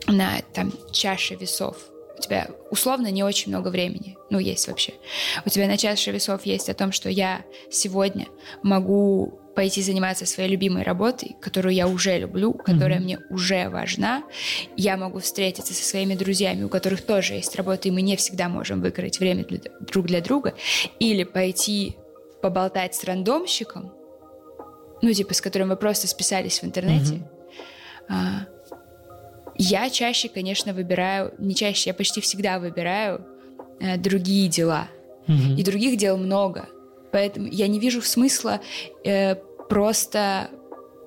на 0.07 0.41
там 0.53 0.71
чаше 0.91 1.35
весов 1.35 1.77
у 2.17 2.21
тебя 2.21 2.49
условно 2.71 3.11
не 3.11 3.23
очень 3.23 3.51
много 3.51 3.69
времени, 3.69 4.17
ну, 4.29 4.39
есть 4.39 4.67
вообще. 4.67 4.93
У 5.45 5.49
тебя 5.49 5.67
на 5.67 5.77
чаше 5.77 6.11
весов 6.11 6.45
есть 6.45 6.69
о 6.69 6.73
том, 6.73 6.91
что 6.91 7.09
я 7.09 7.43
сегодня 7.69 8.27
могу 8.63 9.39
пойти 9.55 9.81
заниматься 9.81 10.25
своей 10.25 10.49
любимой 10.49 10.83
работой, 10.83 11.35
которую 11.41 11.73
я 11.73 11.87
уже 11.87 12.19
люблю, 12.19 12.53
которая 12.53 12.99
mm-hmm. 12.99 13.03
мне 13.03 13.19
уже 13.29 13.69
важна. 13.69 14.23
Я 14.75 14.97
могу 14.97 15.19
встретиться 15.19 15.73
со 15.73 15.83
своими 15.83 16.13
друзьями, 16.13 16.63
у 16.63 16.69
которых 16.69 17.01
тоже 17.01 17.35
есть 17.35 17.55
работа, 17.55 17.87
и 17.87 17.91
мы 17.91 18.01
не 18.01 18.17
всегда 18.17 18.49
можем 18.49 18.81
выкроить 18.81 19.19
время 19.19 19.45
для, 19.45 19.59
друг 19.79 20.07
для 20.07 20.21
друга. 20.21 20.55
Или 20.99 21.23
пойти 21.23 21.95
поболтать 22.41 22.95
с 22.95 23.03
рандомщиком, 23.05 23.93
ну, 25.01 25.13
типа, 25.13 25.33
с 25.33 25.41
которым 25.41 25.69
вы 25.69 25.77
просто 25.77 26.07
списались 26.07 26.59
в 26.59 26.65
интернете. 26.65 27.13
Mm-hmm. 27.13 27.29
А, 28.09 28.54
я 29.57 29.89
чаще, 29.89 30.29
конечно, 30.29 30.73
выбираю, 30.73 31.33
не 31.37 31.55
чаще, 31.55 31.89
я 31.89 31.93
почти 31.93 32.21
всегда 32.21 32.59
выбираю 32.59 33.25
э, 33.79 33.97
другие 33.97 34.47
дела. 34.49 34.87
Mm-hmm. 35.27 35.55
И 35.57 35.63
других 35.63 35.97
дел 35.97 36.17
много. 36.17 36.67
Поэтому 37.11 37.47
я 37.47 37.67
не 37.67 37.79
вижу 37.79 38.01
смысла 38.01 38.61
э, 39.03 39.35
просто 39.69 40.49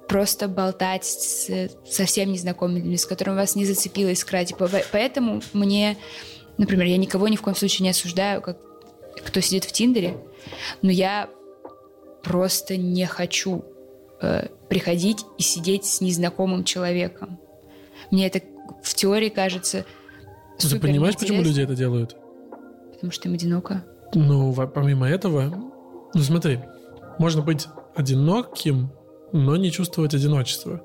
просто 0.08 0.48
болтать 0.48 1.04
с 1.04 1.68
совсем 1.87 2.32
незнакомыми 2.32 2.78
людьми, 2.78 2.96
с 2.96 3.04
которыми 3.04 3.37
вас 3.37 3.54
не 3.54 3.66
зацепила 3.66 4.08
искра. 4.08 4.42
Типа, 4.42 4.70
поэтому 4.90 5.42
мне, 5.52 5.98
например, 6.56 6.87
я 6.87 6.96
никого 6.96 7.28
ни 7.28 7.37
в 7.37 7.42
коем 7.42 7.54
случае 7.54 7.84
не 7.84 7.90
осуждаю, 7.90 8.40
как 8.40 8.56
кто 9.24 9.40
сидит 9.40 9.64
в 9.64 9.72
Тиндере, 9.72 10.16
но 10.80 10.90
я 10.90 11.28
просто 12.22 12.76
не 12.76 13.04
хочу 13.06 13.64
э, 14.20 14.46
приходить 14.68 15.24
и 15.37 15.42
сидеть 15.42 15.84
с 15.84 16.00
незнакомым 16.00 16.64
человеком. 16.64 17.38
Мне 18.10 18.26
это 18.26 18.40
в 18.82 18.94
теории 18.94 19.28
кажется 19.28 19.84
Ты 20.58 20.78
понимаешь, 20.80 21.16
почему 21.16 21.42
люди 21.42 21.60
это 21.60 21.74
делают? 21.74 22.16
Потому 22.92 23.12
что 23.12 23.28
им 23.28 23.34
одиноко. 23.34 23.84
Ну, 24.14 24.54
помимо 24.74 25.08
этого, 25.08 25.72
ну 26.14 26.20
смотри, 26.20 26.60
можно 27.18 27.42
быть 27.42 27.68
одиноким, 27.94 28.90
но 29.32 29.56
не 29.56 29.70
чувствовать 29.70 30.14
одиночества. 30.14 30.82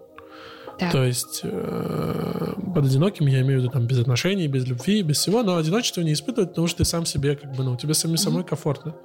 Да. 0.80 0.92
То 0.92 1.04
есть 1.04 1.42
э, 1.44 2.54
под 2.74 2.86
одиноким 2.86 3.28
я 3.28 3.42
имею 3.42 3.60
в 3.60 3.64
виду 3.64 3.72
там 3.72 3.86
без 3.86 4.00
отношений, 4.00 4.48
без 4.48 4.66
любви, 4.66 5.04
без 5.04 5.18
всего, 5.18 5.44
но 5.44 5.58
одиночество 5.58 6.02
не 6.02 6.14
испытывать, 6.14 6.50
потому 6.50 6.68
что 6.68 6.80
ты 6.80 6.86
сам 6.86 7.06
себе 7.06 7.36
как 7.36 7.56
бы, 7.56 7.64
ну, 7.64 7.78
тебе 7.78 7.92
mm-hmm. 7.92 8.18
самой 8.18 8.44
комфортно. 8.44 8.96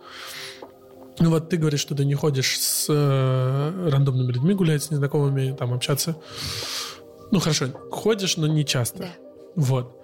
Ну 1.20 1.30
вот 1.30 1.50
ты 1.50 1.56
говоришь, 1.56 1.80
что 1.80 1.94
ты 1.94 2.04
не 2.04 2.14
ходишь 2.14 2.58
с 2.58 2.86
э, 2.88 3.90
рандомными 3.90 4.32
людьми 4.32 4.54
гулять, 4.54 4.82
с 4.84 4.90
незнакомыми, 4.90 5.54
там 5.54 5.74
общаться. 5.74 6.16
Ну 7.30 7.40
хорошо, 7.40 7.68
ходишь, 7.90 8.36
но 8.36 8.46
не 8.46 8.64
часто. 8.64 8.98
Да. 8.98 9.10
Вот. 9.54 9.94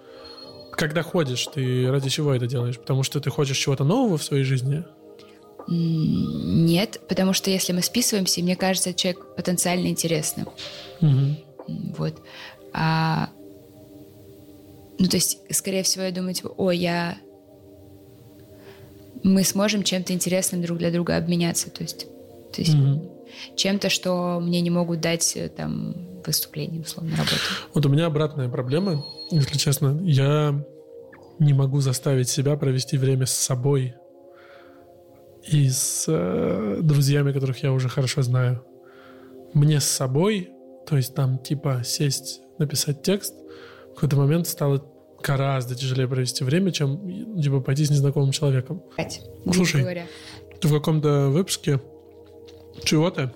Когда 0.71 1.01
ходишь, 1.01 1.47
ты 1.47 1.89
ради 1.89 2.09
чего 2.09 2.33
это 2.33 2.47
делаешь? 2.47 2.77
Потому 2.77 3.03
что 3.03 3.19
ты 3.19 3.29
хочешь 3.29 3.57
чего-то 3.57 3.83
нового 3.83 4.17
в 4.17 4.23
своей 4.23 4.43
жизни? 4.43 4.83
Нет, 5.67 6.99
потому 7.07 7.33
что 7.33 7.49
если 7.49 7.73
мы 7.73 7.81
списываемся, 7.81 8.41
мне 8.41 8.55
кажется, 8.55 8.93
человек 8.93 9.35
потенциально 9.35 9.87
интересным. 9.87 10.49
Угу. 11.01 11.93
Вот. 11.97 12.21
А, 12.73 13.29
ну, 14.99 15.07
то 15.07 15.17
есть, 15.17 15.39
скорее 15.49 15.83
всего, 15.83 16.03
я 16.03 16.11
думаю, 16.11 16.33
типа, 16.33 16.49
о, 16.57 16.71
я... 16.71 17.17
Мы 19.23 19.43
сможем 19.43 19.81
чем-то 19.81 20.13
интересным 20.13 20.61
друг 20.61 20.77
для 20.77 20.91
друга 20.91 21.17
обменяться. 21.17 21.71
То 21.71 21.81
есть, 21.81 22.05
то 22.53 22.61
есть 22.61 22.75
угу. 22.75 23.11
чем-то, 23.55 23.89
что 23.89 24.39
мне 24.39 24.61
не 24.61 24.69
могут 24.69 24.99
дать 25.01 25.35
э, 25.35 25.49
там 25.49 25.95
выступлений, 26.27 26.79
условно, 26.79 27.11
работы. 27.11 27.35
Вот 27.73 27.85
у 27.85 27.89
меня 27.89 28.05
обратная 28.07 28.49
проблема, 28.49 29.03
если 29.31 29.57
честно. 29.57 29.99
Я 30.03 30.65
не 31.39 31.53
могу 31.53 31.81
заставить 31.81 32.29
себя 32.29 32.55
провести 32.55 32.97
время 32.97 33.25
с 33.25 33.31
собой 33.31 33.95
и 35.43 35.69
с 35.69 36.05
э, 36.07 36.79
друзьями, 36.81 37.31
которых 37.31 37.61
я 37.63 37.71
уже 37.71 37.89
хорошо 37.89 38.21
знаю. 38.21 38.63
Мне 39.53 39.79
с 39.79 39.85
собой, 39.85 40.49
то 40.87 40.97
есть 40.97 41.13
там 41.13 41.39
типа 41.39 41.81
сесть, 41.83 42.41
написать 42.57 43.03
текст, 43.03 43.35
в 43.91 43.95
какой-то 43.95 44.17
момент 44.17 44.47
стало 44.47 44.85
гораздо 45.21 45.75
тяжелее 45.75 46.07
провести 46.07 46.43
время, 46.43 46.71
чем 46.71 47.41
типа 47.41 47.61
пойти 47.61 47.85
с 47.85 47.89
незнакомым 47.89 48.31
человеком. 48.31 48.83
Слушай. 49.51 49.81
говоря. 49.81 50.07
Ты 50.59 50.67
в 50.67 50.73
каком-то 50.73 51.29
выпуске 51.29 51.81
чего-то, 52.83 53.33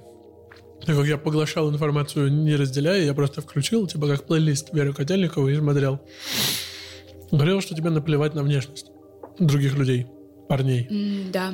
так 0.89 0.97
как 0.97 1.06
я 1.06 1.19
поглощал 1.19 1.69
информацию 1.69 2.34
не 2.34 2.56
разделяя, 2.56 3.04
я 3.04 3.13
просто 3.13 3.41
включил, 3.41 3.86
типа 3.86 4.08
как 4.08 4.23
плейлист 4.23 4.73
Веры 4.73 4.91
Котельниковой 4.91 5.54
и 5.54 5.56
смотрел. 5.56 5.99
Говорил, 7.30 7.62
что 7.62 7.75
тебе 7.75 7.91
наплевать 7.91 8.34
на 8.34 8.41
внешность 8.41 8.88
других 9.38 9.78
людей, 9.78 10.08
парней. 10.47 10.88
Да. 11.32 11.54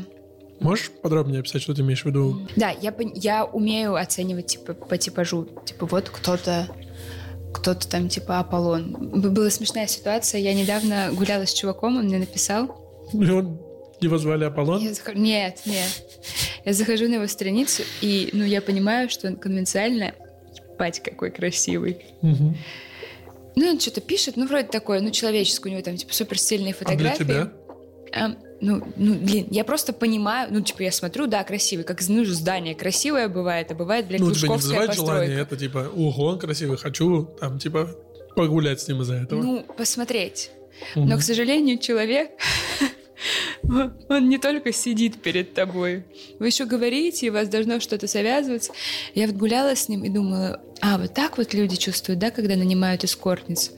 Можешь 0.62 0.90
подробнее 1.04 1.42
описать, 1.42 1.62
что 1.64 1.74
ты 1.74 1.82
имеешь 1.82 2.04
в 2.04 2.06
виду? 2.06 2.48
Да, 2.56 2.70
я, 2.70 2.96
я 3.14 3.44
умею 3.44 3.96
оценивать 3.96 4.46
типа 4.46 4.74
по 4.74 4.98
типажу. 4.98 5.50
Типа 5.66 5.86
вот 5.86 6.08
кто-то 6.10 6.70
кто-то 7.54 7.90
там 7.90 8.08
типа 8.08 8.40
Аполлон. 8.40 8.94
Была 9.34 9.50
смешная 9.50 9.88
ситуация. 9.88 10.40
Я 10.40 10.54
недавно 10.54 11.10
гуляла 11.12 11.46
с 11.46 11.54
чуваком, 11.54 11.98
он 11.98 12.06
мне 12.06 12.20
написал. 12.20 12.74
И 13.12 13.30
он, 13.30 13.60
его 14.06 14.18
звали 14.18 14.44
Аполлон? 14.46 14.82
Я 14.82 14.94
захожу- 14.94 15.18
Нет, 15.20 15.62
нет. 15.66 16.06
Я 16.66 16.74
захожу 16.74 17.08
на 17.08 17.16
его 17.16 17.28
страницу, 17.28 17.84
и 18.02 18.30
ну 18.34 18.44
я 18.44 18.62
понимаю, 18.62 19.10
что 19.10 19.28
он 19.28 19.36
конвенциально 19.36 20.14
Пать 20.78 21.02
какой 21.02 21.32
красивый. 21.32 22.06
Мгм. 22.22 22.58
Ну, 23.56 23.70
он 23.70 23.80
что-то 23.80 24.02
пишет, 24.02 24.36
ну, 24.36 24.46
вроде 24.46 24.68
такое, 24.68 25.00
ну, 25.00 25.10
человеческое, 25.10 25.70
у 25.70 25.72
него 25.72 25.82
там, 25.82 25.96
типа, 25.96 26.14
супер 26.14 26.38
стильные 26.38 26.74
А 26.74 26.84
для 26.84 26.86
фотографии. 27.14 27.24
тебя? 27.24 27.52
А, 28.14 28.36
ну, 28.60 28.86
ну, 28.98 29.14
блин, 29.16 29.48
я 29.52 29.64
просто 29.64 29.94
понимаю, 29.94 30.50
ну, 30.52 30.60
типа, 30.60 30.82
я 30.84 30.92
смотрю, 30.92 31.28
да, 31.28 31.46
красивый, 31.46 31.86
как, 31.86 32.02
ну, 32.10 32.26
здание 32.26 32.76
красивое 32.76 33.30
бывает, 33.30 33.72
а 33.72 33.76
бывает, 33.76 34.08
блядь, 34.08 34.20
Ну, 34.20 34.32
тебя 34.34 34.50
не 34.50 34.54
Лужковская 34.54 34.58
вызывает 34.82 34.88
постройка. 34.90 35.14
желание, 35.14 35.40
это 35.42 35.56
типа, 35.56 35.90
ого, 35.96 36.26
он 36.26 36.40
красивый, 36.40 36.78
хочу 36.78 37.24
там, 37.40 37.58
типа, 37.58 37.90
погулять 38.36 38.82
с 38.82 38.88
ним 38.90 39.02
из-за 39.02 39.16
этого. 39.16 39.42
Ну, 39.42 39.64
посмотреть. 39.78 40.52
Мгм. 40.96 41.08
Но, 41.08 41.18
к 41.18 41.22
сожалению, 41.22 41.78
человек, 41.78 42.32
он 44.10 44.30
не 44.30 44.38
только 44.38 44.72
сидит 44.72 45.22
перед 45.22 45.54
тобой. 45.54 46.04
Вы 46.40 46.48
еще 46.48 46.66
говорите, 46.66 47.28
и 47.28 47.30
у 47.30 47.34
вас 47.34 47.48
должно 47.48 47.80
что-то 47.80 48.08
завязываться. 48.08 48.74
Я 49.14 49.28
вот 49.28 49.36
гуляла 49.36 49.76
с 49.76 49.90
ним 49.90 50.04
и 50.04 50.10
думала, 50.10 50.62
а, 50.82 50.98
вот 50.98 51.14
так 51.14 51.38
вот 51.38 51.54
люди 51.54 51.76
чувствуют, 51.76 52.20
да, 52.20 52.32
когда 52.32 52.56
нанимают 52.56 53.04
эскортниц? 53.04 53.72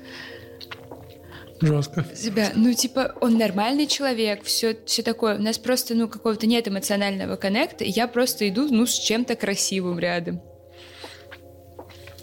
Жестко. 1.60 2.06
себя, 2.16 2.52
ну, 2.56 2.72
типа, 2.74 3.16
он 3.20 3.38
нормальный 3.38 3.88
человек, 3.88 4.44
все, 4.44 4.78
все 4.86 5.02
такое. 5.02 5.40
У 5.40 5.42
нас 5.42 5.58
просто, 5.58 5.96
ну, 5.96 6.08
какого-то 6.08 6.46
нет 6.46 6.68
эмоционального 6.68 7.36
коннекта, 7.36 7.84
и 7.84 7.90
я 7.90 8.08
просто 8.08 8.48
иду, 8.48 8.68
ну, 8.70 8.86
с 8.86 8.94
чем-то 8.94 9.36
красивым 9.36 9.98
рядом. 9.98 10.42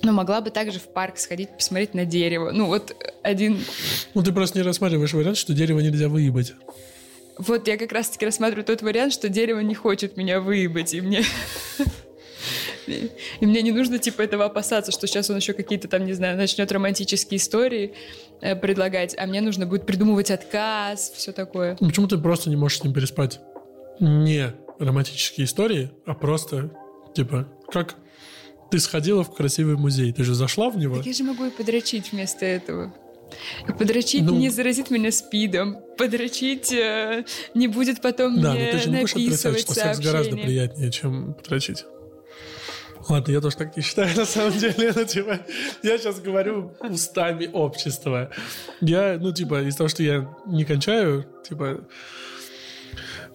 Но 0.03 0.13
могла 0.13 0.41
бы 0.41 0.51
также 0.51 0.79
в 0.79 0.85
парк 0.85 1.19
сходить, 1.19 1.49
посмотреть 1.49 1.95
на 1.95 2.05
дерево. 2.05 2.51
Ну, 2.53 2.67
вот 2.67 2.95
один... 3.23 3.65
Ну, 4.13 4.23
ты 4.23 4.33
просто 4.33 4.59
не 4.59 4.63
рассматриваешь 4.63 5.15
вариант, 5.15 5.39
что 5.39 5.55
дерево 5.55 5.81
нельзя 5.81 6.09
выебать. 6.09 6.53
Вот 7.39 7.67
я 7.67 7.77
как 7.77 7.93
раз-таки 7.93 8.25
рассматриваю 8.25 8.65
тот 8.65 8.83
вариант, 8.83 9.13
что 9.13 9.29
дерево 9.29 9.61
не 9.61 9.75
хочет 9.75 10.17
меня 10.17 10.41
выебать, 10.41 10.95
и 10.95 11.01
мне... 11.01 11.23
И 12.87 13.47
мне 13.47 13.63
не 13.63 13.73
нужно, 13.73 13.99
типа, 13.99 14.21
этого 14.21 14.45
опасаться, 14.45 14.93
что 14.93 15.07
сейчас 15.07 15.31
он 15.31 15.37
еще 15.37 15.55
какие-то 15.55 15.89
там, 15.89 16.05
не 16.05 16.13
знаю, 16.13 16.37
начнет 16.37 16.71
романтические 16.71 17.39
истории 17.39 17.95
э, 18.43 18.55
предлагать, 18.57 19.17
а 19.19 19.25
мне 19.27 19.41
нужно 19.41 19.65
будет 19.65 19.87
придумывать 19.87 20.31
отказ, 20.31 21.11
все 21.17 21.33
такое. 21.33 21.79
Ну, 21.81 21.89
Почему 21.89 22.09
ты 22.09 22.19
просто 22.19 22.51
не 22.51 22.57
можешь 22.57 22.81
с 22.81 22.85
ним 22.85 22.93
переспать? 22.93 23.41
Не 24.01 24.53
романтические 24.79 25.47
истории, 25.47 25.93
а 26.05 26.15
просто, 26.15 26.71
типа, 27.15 27.49
как 27.71 27.95
ты 28.71 28.79
сходила 28.79 29.25
в 29.25 29.35
красивый 29.35 29.77
музей, 29.77 30.13
ты 30.13 30.25
же 30.25 30.35
зашла 30.35 30.69
в 30.69 30.77
него? 30.77 30.97
Так 30.97 31.07
я 31.07 31.13
же 31.13 31.25
могу 31.25 31.47
и 31.47 31.51
подрочить 31.51 32.13
вместо 32.13 32.45
этого. 32.45 32.93
Подрочить 33.79 34.23
Ну. 34.23 34.37
не 34.37 34.51
заразит 34.51 34.91
меня 34.91 35.11
спидом. 35.13 35.79
Подрочить 35.97 36.73
э, 36.73 37.25
не 37.55 37.69
будет 37.69 38.01
потом 38.01 38.41
Да, 38.41 38.51
но 38.51 38.55
мне 38.55 38.73
ты 38.73 38.79
же 38.79 38.91
не 38.91 38.97
будешь 38.99 39.13
отрицать, 39.13 39.45
написывать 39.45 39.61
что 39.61 39.75
секс 39.75 39.99
гораздо 40.01 40.37
приятнее, 40.37 40.91
чем 40.91 41.35
потрачить. 41.35 41.85
Ладно, 43.09 43.33
я 43.33 43.41
тоже 43.41 43.57
так 43.57 43.77
не 43.77 43.83
считаю, 43.83 44.17
на 44.17 44.25
самом 44.25 44.59
деле. 44.59 44.93
Ну, 44.95 45.05
типа, 45.05 45.41
я 45.83 45.99
сейчас 45.99 46.21
говорю 46.21 46.73
устами 46.81 47.51
общества. 47.53 48.31
Я, 48.81 49.19
ну, 49.21 49.33
типа, 49.33 49.63
из-за 49.63 49.79
того, 49.79 49.89
что 49.89 50.03
я 50.03 50.35
не 50.47 50.65
кончаю, 50.65 51.27
типа... 51.47 51.87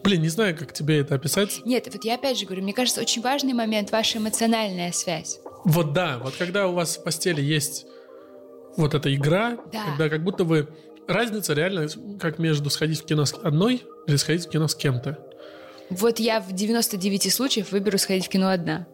Блин, 0.04 0.22
не 0.22 0.30
знаю, 0.30 0.58
как 0.58 0.74
тебе 0.74 1.00
это 1.00 1.16
описать. 1.16 1.62
Нет, 1.66 1.88
вот 1.92 2.06
я 2.06 2.16
опять 2.16 2.40
же 2.40 2.46
говорю, 2.46 2.64
мне 2.64 2.74
кажется, 2.74 3.02
очень 3.02 3.22
важный 3.22 3.54
момент 3.54 3.92
ваша 3.92 4.18
эмоциональная 4.18 4.92
связь. 4.94 5.40
Вот 5.66 5.94
да, 5.94 6.20
вот 6.20 6.36
когда 6.38 6.68
у 6.68 6.74
вас 6.74 6.98
в 6.98 7.04
постели 7.04 7.42
есть 7.42 7.86
вот 8.78 8.94
эта 8.94 9.14
игра, 9.14 9.58
Да. 9.72 9.86
когда 9.86 10.10
как 10.10 10.24
будто 10.24 10.44
вы... 10.44 10.68
Разница 11.08 11.54
реально 11.54 11.88
как 12.20 12.38
между 12.38 12.70
сходить 12.70 13.02
в 13.02 13.06
кино 13.06 13.26
с 13.26 13.34
одной 13.34 13.84
или 14.06 14.16
сходить 14.18 14.46
в 14.46 14.50
кино 14.50 14.68
с 14.68 14.76
кем-то. 14.76 15.18
Вот 15.90 16.20
я 16.20 16.40
в 16.40 16.52
99 16.52 17.34
случаев 17.34 17.72
выберу 17.72 17.98
сходить 17.98 18.28
в 18.28 18.30
кино 18.30 18.50
одна. 18.50 18.86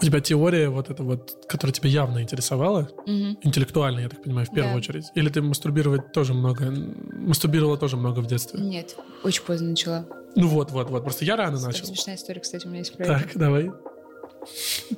У 0.00 0.04
тебя 0.04 0.20
теория 0.20 0.68
вот 0.68 0.88
эта 0.90 1.02
вот, 1.02 1.44
которая 1.48 1.72
тебя 1.74 1.88
явно 1.90 2.22
интересовала, 2.22 2.88
Мгм. 3.06 3.38
интеллектуальная, 3.42 4.04
я 4.04 4.08
так 4.08 4.22
понимаю, 4.22 4.46
в 4.46 4.50
первую 4.54 4.74
Да. 4.74 4.78
очередь. 4.78 5.06
Или 5.16 5.28
ты 5.30 5.42
мастурбировать 5.42 6.12
тоже 6.12 6.32
много... 6.32 6.72
Мастурбировала 7.12 7.76
тоже 7.76 7.96
много 7.96 8.20
в 8.20 8.26
детстве. 8.28 8.60
Нет, 8.60 8.96
очень 9.24 9.42
поздно 9.42 9.70
начала. 9.70 10.06
Ну 10.36 10.46
вот, 10.48 10.70
вот, 10.70 10.90
вот. 10.90 11.02
Просто 11.02 11.24
я 11.24 11.34
рано 11.36 11.56
Кстати, 11.56 11.74
начал. 11.80 11.86
Смешная 11.86 12.14
история, 12.16 12.40
кстати, 12.40 12.66
у 12.66 12.68
меня 12.68 12.78
есть 12.80 12.92
про 12.96 13.04
это. 13.04 13.14
Так, 13.18 13.30
давай. 13.36 13.70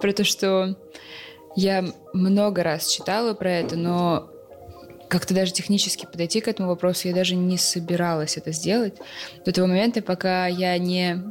Про 0.00 0.12
то, 0.12 0.24
что 0.24 0.76
я 1.56 1.84
много 2.12 2.62
раз 2.62 2.86
читала 2.88 3.34
про 3.34 3.50
это, 3.50 3.76
но 3.76 4.30
как-то 5.08 5.34
даже 5.34 5.52
технически 5.52 6.06
подойти 6.06 6.40
к 6.40 6.48
этому 6.48 6.68
вопросу 6.68 7.08
я 7.08 7.14
даже 7.14 7.34
не 7.36 7.58
собиралась 7.58 8.36
это 8.36 8.52
сделать 8.52 8.96
до 9.44 9.52
того 9.52 9.66
момента, 9.66 10.02
пока 10.02 10.46
я 10.46 10.76
не 10.78 11.22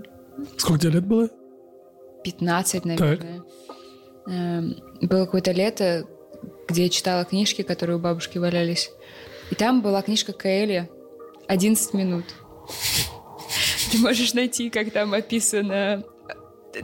Сколько 0.58 0.82
тебе 0.82 0.94
лет 0.94 1.06
было? 1.06 1.30
15, 2.24 2.86
наверное. 2.86 3.44
Эм, 4.28 4.76
Было 5.02 5.26
какое-то 5.26 5.52
лето, 5.52 6.08
где 6.68 6.84
я 6.84 6.90
читала 6.90 7.24
книжки, 7.26 7.62
которые 7.62 7.98
у 7.98 8.00
бабушки 8.00 8.38
валялись. 8.38 8.92
И 9.52 9.56
там 9.56 9.82
была 9.82 10.02
книжка 10.02 10.34
Каэли 10.34 10.90
«11 11.48 11.96
минут». 11.96 12.26
Ты 13.92 14.00
можешь 14.00 14.34
найти, 14.34 14.70
как 14.70 14.92
там 14.92 15.14
описано... 15.14 16.04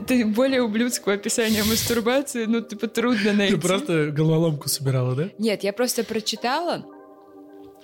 Ты 0.06 0.24
более 0.26 0.62
ублюдского 0.62 1.14
описания 1.14 1.62
мастурбации, 1.64 2.46
ну, 2.46 2.60
типа, 2.60 2.88
трудно 2.88 3.32
найти. 3.32 3.54
Ты 3.54 3.60
просто 3.60 4.10
головоломку 4.10 4.68
собирала, 4.68 5.14
да? 5.14 5.28
Нет, 5.38 5.64
я 5.64 5.72
просто 5.72 6.04
прочитала, 6.04 6.84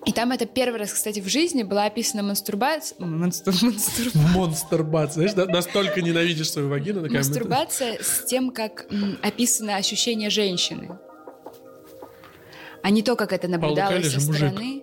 и 0.06 0.12
там 0.12 0.30
это 0.32 0.46
первый 0.46 0.78
раз, 0.78 0.92
кстати, 0.92 1.20
в 1.20 1.28
жизни 1.28 1.64
была 1.64 1.84
описана 1.86 2.22
мастурбация... 2.22 2.96
Монстр... 2.98 3.50
монстр- 3.62 4.10
Монстр-бат, 4.34 5.12
знаешь, 5.12 5.34
настолько 5.34 6.00
ненавидишь 6.00 6.50
свою 6.50 6.68
вагину. 6.68 7.02
Такая, 7.02 7.18
Мастурбация 7.18 7.98
с 8.00 8.24
тем, 8.24 8.50
как 8.50 8.86
м, 8.90 9.18
описано 9.22 9.76
ощущение 9.76 10.30
женщины. 10.30 10.98
А 12.82 12.90
не 12.90 13.02
то, 13.02 13.16
как 13.16 13.32
это 13.32 13.48
наблюдалось 13.48 13.92
Кайли 13.94 14.08
со 14.08 14.20
же 14.20 14.26
мужик. 14.26 14.48
стороны. 14.48 14.82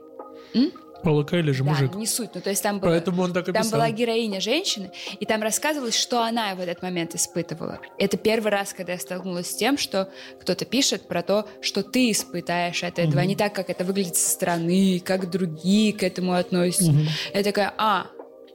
Паула 1.03 1.23
Кайли 1.23 1.51
же 1.51 1.63
Да, 1.63 1.69
мужик. 1.71 1.93
не 1.95 2.07
суть. 2.07 2.31
Ну, 2.33 2.41
то 2.41 2.49
есть 2.49 2.63
там, 2.63 2.79
было, 2.79 2.89
Поэтому 2.89 3.21
он 3.23 3.33
так 3.33 3.47
и 3.47 3.51
там 3.51 3.61
писал. 3.63 3.79
была 3.79 3.91
героиня 3.91 4.41
женщины, 4.41 4.91
и 5.19 5.25
там 5.25 5.41
рассказывалось, 5.43 5.95
что 5.95 6.21
она 6.23 6.55
в 6.55 6.59
этот 6.59 6.81
момент 6.81 7.13
испытывала. 7.13 7.79
Это 7.99 8.17
первый 8.17 8.51
раз, 8.51 8.73
когда 8.73 8.93
я 8.93 8.99
столкнулась 8.99 9.51
с 9.51 9.55
тем, 9.55 9.77
что 9.77 10.09
кто-то 10.41 10.65
пишет 10.65 11.07
про 11.07 11.21
то, 11.21 11.47
что 11.61 11.83
ты 11.83 12.09
испытаешь 12.11 12.83
от 12.83 12.97
этого, 12.97 13.21
а 13.21 13.25
не 13.25 13.35
так, 13.35 13.53
как 13.53 13.69
это 13.69 13.83
выглядит 13.83 14.15
со 14.15 14.29
стороны, 14.29 14.99
как 15.03 15.29
другие 15.29 15.93
к 15.93 16.01
этому 16.01 16.33
относятся. 16.33 16.91
Я 17.33 17.43
такая, 17.43 17.73
а, 17.77 18.07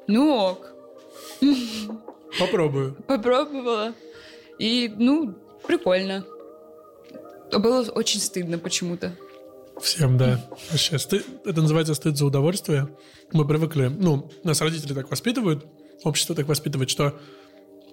ну 0.09 0.35
ок, 0.35 0.73
Попробую. 2.39 2.95
попробовала. 3.07 3.95
И, 4.59 4.93
ну, 4.97 5.35
прикольно. 5.67 6.25
Было 7.53 7.83
очень 7.91 8.21
стыдно 8.21 8.59
почему-то. 8.59 9.13
Всем, 9.83 10.19
да. 10.19 10.41
Вообще, 10.71 10.97
сты- 10.99 11.25
это 11.45 11.63
называется 11.63 11.95
стыд 11.95 12.17
за 12.17 12.27
удовольствие. 12.27 12.89
Мы 13.33 13.47
привыкли, 13.47 13.87
ну, 13.87 14.31
нас 14.45 14.61
родители 14.61 14.93
так 14.95 15.11
воспитывают, 15.11 15.67
общество 16.05 16.35
так 16.35 16.47
воспитывает, 16.49 16.91
что 16.91 17.19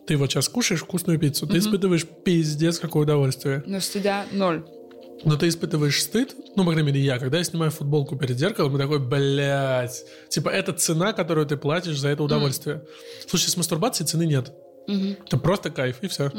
ты 0.06 0.18
вот 0.18 0.32
сейчас 0.32 0.50
кушаешь 0.50 0.82
вкусную 0.82 1.20
пиццу, 1.20 1.48
ты 1.48 1.58
испытываешь 1.60 2.06
пиздец 2.06 2.80
какое 2.80 3.04
удовольствие. 3.04 3.64
Но 3.66 3.80
стыда 3.80 4.26
ноль. 4.32 4.66
Но 5.24 5.36
ты 5.36 5.48
испытываешь 5.48 6.02
стыд, 6.02 6.36
ну, 6.56 6.64
по 6.64 6.72
крайней 6.72 6.92
мере, 6.92 7.02
я, 7.04 7.18
когда 7.18 7.40
я 7.40 7.44
снимаю 7.44 7.72
футболку 7.72 8.16
перед 8.16 8.38
зеркалом, 8.38 8.76
и 8.76 8.80
такой, 8.80 9.00
блядь, 9.00 10.04
типа, 10.30 10.50
это 10.50 10.74
цена, 10.74 11.12
которую 11.14 11.48
ты 11.48 11.58
платишь 11.58 11.98
за 12.00 12.10
это 12.10 12.22
удовольствие. 12.24 12.84
Слушай, 13.28 13.50
с 13.50 13.58
мастурбацией 13.58 14.08
цены 14.08 14.26
нет. 14.28 14.54
Это 15.26 15.38
просто 15.38 15.70
кайф, 15.72 15.98
и 16.02 16.08
все. 16.08 16.32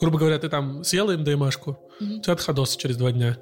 Грубо 0.00 0.18
говоря, 0.18 0.38
ты 0.38 0.48
там 0.48 0.82
съела 0.84 1.12
МДМашку, 1.16 1.78
у 2.00 2.20
тебя 2.20 2.32
отходосы 2.32 2.78
через 2.78 2.96
два 2.96 3.12
дня. 3.12 3.36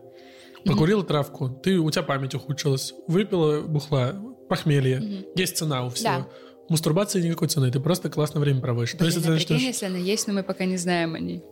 Покурила 0.64 1.03
травку, 1.05 1.48
ты, 1.48 1.79
у 1.79 1.90
тебя 1.90 2.03
память 2.03 2.35
ухудшилась, 2.35 2.94
выпила 3.09 3.62
бухла, 3.62 4.12
похмелье. 4.48 5.27
Есть 5.35 5.57
цена 5.57 5.85
у 5.87 5.90
всего. 5.90 6.09
Да. 6.09 6.29
Мастурбации 6.68 7.20
никакой 7.20 7.48
цены, 7.48 7.70
ты 7.70 7.81
просто 7.81 8.09
классно 8.09 8.40
время 8.40 8.61
проводишь. 8.61 8.94
Но 8.98 9.05
если 9.07 9.18
Блин, 9.20 9.31
ты 9.31 9.35
а 9.35 9.37
прикинь, 9.37 9.55
начнешь- 9.57 9.68
если 9.75 9.87
она 9.87 9.98
есть, 9.98 10.27
но 10.29 10.35
мы 10.35 10.42
пока 10.42 10.64
не 10.64 10.77
знаем 10.77 11.14
о 11.14 11.18
ней. 11.18 11.42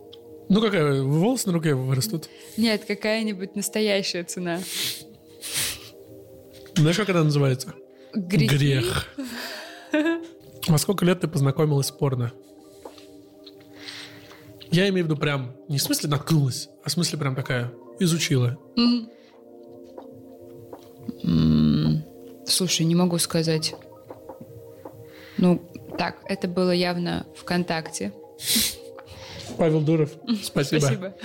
Ну 0.49 0.61
какая, 0.61 1.01
волосы 1.01 1.47
на 1.47 1.53
руке 1.53 1.75
вырастут? 1.75 2.29
Нет, 2.57 2.85
какая-нибудь 2.85 3.55
настоящая 3.55 4.23
цена. 4.23 4.59
Знаешь, 6.75 6.97
как 6.97 7.09
это 7.09 7.23
называется? 7.23 7.73
Грехи? 8.13 8.55
Грех. 8.57 9.07
Во 10.67 10.77
сколько 10.77 11.05
лет 11.05 11.19
ты 11.21 11.27
познакомилась 11.27 11.87
с 11.87 11.91
порно? 11.91 12.31
Я 14.71 14.87
имею 14.89 15.05
в 15.05 15.09
виду 15.09 15.17
прям, 15.19 15.53
не 15.67 15.77
в 15.77 15.81
смысле 15.81 16.09
наткнулась, 16.09 16.69
а 16.83 16.89
в 16.89 16.91
смысле 16.91 17.19
прям 17.19 17.35
такая, 17.35 17.73
изучила. 18.01 18.57
Слушай, 22.45 22.85
не 22.85 22.95
могу 22.95 23.17
сказать. 23.17 23.73
Ну, 25.37 25.61
так, 25.97 26.17
это 26.25 26.47
было 26.47 26.71
явно 26.71 27.25
ВКонтакте. 27.35 28.13
Павел 29.57 29.81
Дуров, 29.81 30.11
спасибо. 30.43 30.79
Спасибо. 30.79 31.15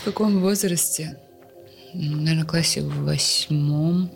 В 0.00 0.04
каком 0.04 0.40
возрасте? 0.40 1.18
Наверное, 1.94 2.44
классе 2.44 2.82
в 2.82 3.04
восьмом. 3.04 4.10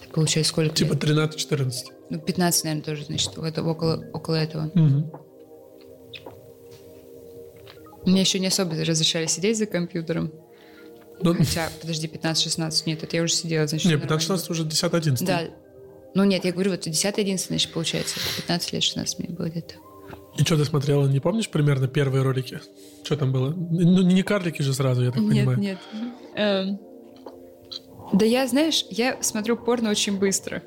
Это 0.00 0.12
получается 0.14 0.50
сколько? 0.50 0.74
Типа 0.74 0.92
лет? 0.92 1.04
13-14. 1.04 1.72
Ну, 2.10 2.18
15, 2.18 2.64
наверное, 2.64 2.84
тоже, 2.84 3.04
значит, 3.04 3.36
вот 3.36 3.58
около, 3.58 4.04
около 4.12 4.34
этого. 4.36 4.70
Мгм. 4.74 5.10
Мне 8.06 8.20
еще 8.22 8.38
не 8.38 8.48
особо 8.48 8.74
разрешали 8.84 9.26
сидеть 9.26 9.58
за 9.58 9.66
компьютером. 9.66 10.32
Ну, 11.20 11.34
Хотя, 11.34 11.70
подожди, 11.80 12.08
15-16, 12.08 12.82
нет, 12.86 13.02
это 13.04 13.16
я 13.16 13.22
уже 13.22 13.32
сидела, 13.34 13.66
значит. 13.66 13.86
не, 13.86 13.96
нормально. 13.96 14.20
15-16 14.20 14.50
уже 14.50 14.64
10-11. 14.64 15.24
Да. 15.24 15.42
Ну 16.14 16.24
нет, 16.24 16.44
я 16.44 16.52
говорю, 16.52 16.72
вот 16.72 16.86
10-11, 16.86 17.46
значит, 17.46 17.72
получается. 17.72 18.18
15 18.38 18.72
лет, 18.72 18.82
16 18.82 19.18
мне 19.20 19.28
было 19.28 19.46
где-то. 19.46 19.74
И 20.36 20.42
что 20.42 20.56
ты 20.56 20.64
смотрела, 20.64 21.06
не 21.06 21.20
помнишь 21.20 21.48
примерно 21.48 21.86
первые 21.88 22.22
ролики? 22.22 22.60
Что 23.04 23.16
там 23.16 23.32
было? 23.32 23.50
Ну, 23.50 24.02
не 24.02 24.22
карлики 24.22 24.62
же 24.62 24.74
сразу, 24.74 25.04
я 25.04 25.10
так 25.12 25.22
Нет, 25.22 25.30
понимаю. 25.46 25.58
нет. 25.58 25.78
Эм, 26.34 26.80
Да 28.12 28.24
я, 28.26 28.46
знаешь, 28.48 28.84
я 28.90 29.16
смотрю 29.22 29.56
порно 29.56 29.90
очень 29.90 30.18
быстро. 30.18 30.62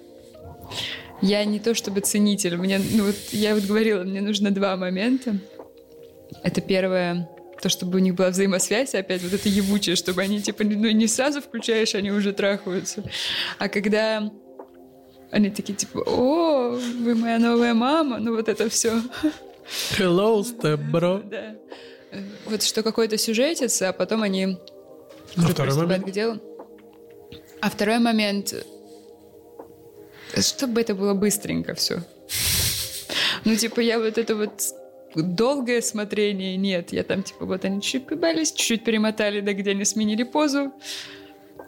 Я 1.22 1.44
не 1.46 1.60
то 1.60 1.74
чтобы 1.76 2.02
ценитель. 2.02 2.58
Мне, 2.58 2.80
ну 2.80 3.06
вот, 3.08 3.16
я 3.32 3.56
вот 3.56 3.64
говорила, 3.66 4.04
мне 4.04 4.22
нужно 4.22 4.52
два 4.52 4.76
момента. 4.78 5.38
Это 6.44 6.62
первое, 6.62 7.30
то, 7.62 7.70
чтобы 7.70 7.98
у 7.98 8.02
них 8.02 8.16
была 8.16 8.30
взаимосвязь, 8.30 8.96
опять 8.96 9.22
вот 9.24 9.34
это 9.34 9.50
ебучее, 9.50 9.96
чтобы 9.96 10.22
они, 10.22 10.42
типа, 10.42 10.64
ну, 10.64 10.90
не 10.92 11.08
сразу 11.08 11.42
включаешь, 11.42 11.96
они 11.96 12.12
уже 12.12 12.34
трахаются. 12.34 13.04
А 13.58 13.70
когда 13.70 14.30
они 15.32 15.50
такие, 15.50 15.74
типа, 15.76 16.00
о, 16.00 16.72
вы 16.72 17.16
моя 17.16 17.40
новая 17.40 17.74
мама, 17.74 18.20
ну 18.20 18.36
вот 18.36 18.48
это 18.50 18.70
все. 18.70 19.02
Hello, 19.98 20.42
step 20.42 20.80
bro. 20.92 21.28
Да. 21.30 21.56
Вот 22.46 22.64
что 22.64 22.84
какой-то 22.84 23.18
сюжетец, 23.18 23.82
а 23.82 23.92
потом 23.92 24.22
они 24.22 24.58
А 25.36 25.42
второй 25.42 25.76
момент? 25.76 26.06
к 26.06 26.12
делу. 26.12 26.40
А 27.62 27.70
второй 27.70 28.00
момент, 28.00 28.54
чтобы 30.40 30.82
это 30.82 30.94
было 30.94 31.14
быстренько 31.14 31.74
все. 31.74 32.04
Ну, 33.44 33.56
типа, 33.56 33.80
я 33.80 34.00
вот 34.00 34.18
это 34.18 34.36
вот 34.36 34.52
долгое 35.24 35.82
смотрение 35.82 36.58
нет. 36.58 36.92
Я 36.94 37.04
там, 37.04 37.24
типа, 37.24 37.46
вот 37.46 37.64
они 37.66 37.82
чуть-чуть 37.82 38.06
прибавились, 38.06 38.52
чуть-чуть 38.52 38.84
перемотали, 38.84 39.42
да 39.42 39.54
где 39.54 39.72
они 39.72 39.86
сменили 39.86 40.24
позу. 40.24 40.74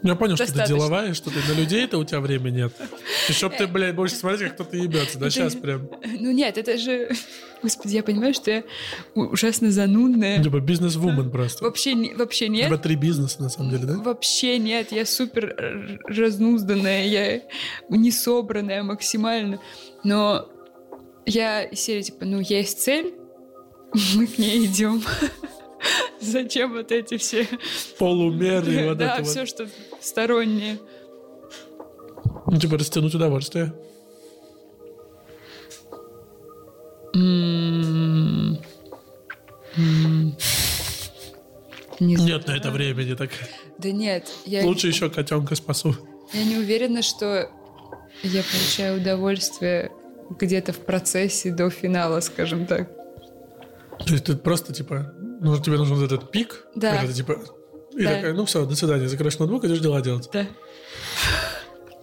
Я 0.04 0.14
понял, 0.14 0.36
что 0.36 0.44
ты 0.46 0.52
Достаточно. 0.52 0.76
деловая, 0.76 1.12
что 1.12 1.28
ты 1.30 1.38
на 1.52 1.58
людей-то 1.58 1.98
у 1.98 2.04
тебя 2.04 2.20
времени 2.20 2.58
нет. 2.58 2.72
Чтоб 3.30 3.52
ты, 3.56 3.66
блядь, 3.66 3.96
больше 3.96 4.14
смотреть, 4.14 4.42
как 4.42 4.54
кто-то 4.54 4.76
ебется. 4.76 5.18
Да 5.18 5.26
Это- 5.26 5.34
сейчас 5.34 5.56
прям. 5.56 5.88
Ну, 6.20 6.30
нет, 6.30 6.56
это 6.56 6.78
же... 6.78 7.10
Господи, 7.64 7.96
я 7.96 8.04
понимаю, 8.04 8.32
что 8.32 8.52
я 8.52 8.64
ужасно 9.16 9.72
занудная. 9.72 10.40
Типа 10.40 10.60
бизнес-вумен 10.60 11.32
просто. 11.32 11.64
Вообще, 11.64 11.94
не- 11.94 12.14
вообще 12.14 12.46
нет. 12.48 12.66
Типа 12.68 12.78
три 12.78 12.94
бизнеса, 12.94 13.42
на 13.42 13.48
самом 13.48 13.70
деле, 13.72 13.86
да? 13.86 13.94
Вообще 13.98 14.58
нет, 14.58 14.92
я 14.92 15.04
супер 15.04 15.98
разнузданная, 16.04 17.04
я 17.08 17.42
несобранная 17.88 18.84
максимально. 18.84 19.58
Но 20.04 20.48
я 21.26 21.64
из 21.64 21.80
серии, 21.80 22.02
типа, 22.02 22.24
ну, 22.24 22.38
есть 22.38 22.80
цель, 22.80 23.14
мы 23.92 24.26
к 24.26 24.38
ней 24.38 24.66
идем. 24.66 25.02
Зачем 26.20 26.72
вот 26.72 26.92
эти 26.92 27.16
все... 27.16 27.46
Полумеры 27.98 28.88
вот 28.88 28.98
да, 28.98 29.22
все, 29.22 29.46
что 29.46 29.68
стороннее. 30.00 30.78
Ну, 32.46 32.58
типа 32.58 32.78
растянуть 32.78 33.14
удовольствие. 33.14 33.72
М, 37.14 38.58
м, 39.76 40.36
Не. 42.00 42.14
Нет 42.16 42.46
на 42.46 42.56
это 42.56 42.70
времени 42.70 43.14
так. 43.14 43.30
Да 43.78 43.90
нет, 43.90 44.28
я, 44.44 44.64
Лучше 44.64 44.88
еще 44.88 45.10
котенка 45.10 45.54
спасу. 45.54 45.96
я 46.32 46.44
не 46.44 46.56
уверена, 46.56 47.02
что 47.02 47.50
я 48.22 48.42
получаю 48.42 49.00
удовольствие 49.00 49.90
где-то 50.30 50.72
в 50.72 50.78
процессе 50.78 51.50
до 51.50 51.70
финала, 51.70 52.20
скажем 52.20 52.66
так. 52.66 52.90
То 54.04 54.12
есть 54.12 54.24
ты 54.24 54.36
просто, 54.36 54.72
типа, 54.72 55.12
ну, 55.40 55.56
тебе 55.58 55.76
нужен 55.76 55.96
вот 55.96 56.04
этот 56.04 56.30
пик. 56.30 56.66
Да. 56.74 56.92
когда 56.92 57.08
ты, 57.08 57.14
типа, 57.14 57.38
и 57.96 58.02
Да. 58.04 58.14
такая, 58.14 58.32
ну 58.34 58.44
все, 58.44 58.64
до 58.64 58.76
свидания, 58.76 59.08
закроешь 59.08 59.38
ноутбук, 59.38 59.64
идешь 59.64 59.80
дела 59.80 60.00
делать. 60.00 60.28
Да. 60.32 60.46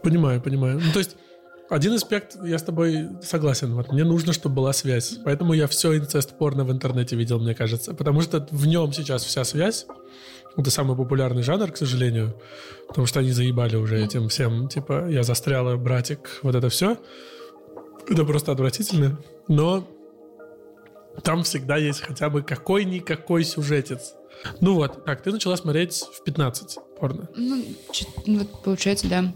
Понимаю, 0.04 0.42
понимаю. 0.42 0.80
Ну, 0.84 0.92
то 0.92 1.00
есть, 1.00 1.16
один 1.70 1.94
аспект, 1.94 2.36
я 2.44 2.60
с 2.60 2.64
тобой 2.64 3.10
согласен. 3.24 3.74
Вот, 3.74 3.92
мне 3.92 4.04
нужно, 4.04 4.34
чтобы 4.34 4.56
была 4.56 4.72
связь. 4.74 5.18
Поэтому 5.26 5.54
я 5.54 5.68
все 5.68 5.98
инцест 5.98 6.38
порно 6.38 6.64
в 6.64 6.72
интернете 6.72 7.16
видел, 7.16 7.40
мне 7.40 7.56
кажется. 7.56 7.94
Потому 7.94 8.22
что 8.22 8.48
в 8.52 8.68
нем 8.68 8.94
сейчас 8.94 9.24
вся 9.24 9.44
связь. 9.44 9.88
Это 10.58 10.70
самый 10.70 10.96
популярный 10.96 11.42
жанр, 11.42 11.72
к 11.72 11.78
сожалению. 11.78 12.40
Потому 12.88 13.08
что 13.08 13.20
они 13.20 13.32
заебали 13.32 13.76
уже 13.76 14.00
этим 14.00 14.30
всем. 14.30 14.70
Типа, 14.70 15.10
я 15.10 15.24
застряла, 15.24 15.76
братик, 15.76 16.40
вот 16.44 16.56
это 16.56 16.70
все. 16.70 16.98
Это 18.08 18.24
просто 18.26 18.52
отвратительно. 18.52 19.18
Но 19.48 19.88
там 21.24 21.44
всегда 21.44 21.78
есть 21.78 22.02
хотя 22.02 22.30
бы 22.30 22.44
какой-никакой 22.44 23.44
сюжетец. 23.44 24.14
Ну 24.62 24.76
вот, 24.76 25.06
так, 25.06 25.22
ты 25.24 25.32
начала 25.32 25.56
смотреть 25.56 26.04
в 26.14 26.24
15 26.24 26.78
порно. 27.00 27.30
Ну, 27.36 27.64
ну, 28.26 28.40
вот 28.40 28.64
получается, 28.64 29.08
да. 29.08 29.34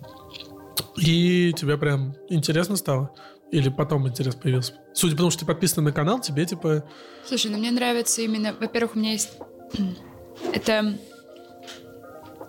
И 0.97 1.53
тебе 1.53 1.77
прям 1.77 2.15
интересно 2.29 2.75
стало? 2.75 3.11
Или 3.51 3.69
потом 3.69 4.07
интерес 4.07 4.35
появился? 4.35 4.73
Судя 4.93 5.13
по 5.13 5.19
тому, 5.19 5.31
что 5.31 5.41
ты 5.41 5.45
подписан 5.45 5.83
на 5.83 5.91
канал, 5.91 6.21
тебе 6.21 6.45
типа... 6.45 6.83
Слушай, 7.25 7.51
ну 7.51 7.57
мне 7.57 7.71
нравится 7.71 8.21
именно... 8.21 8.53
Во-первых, 8.53 8.95
у 8.95 8.99
меня 8.99 9.13
есть... 9.13 9.31
Это 10.53 10.97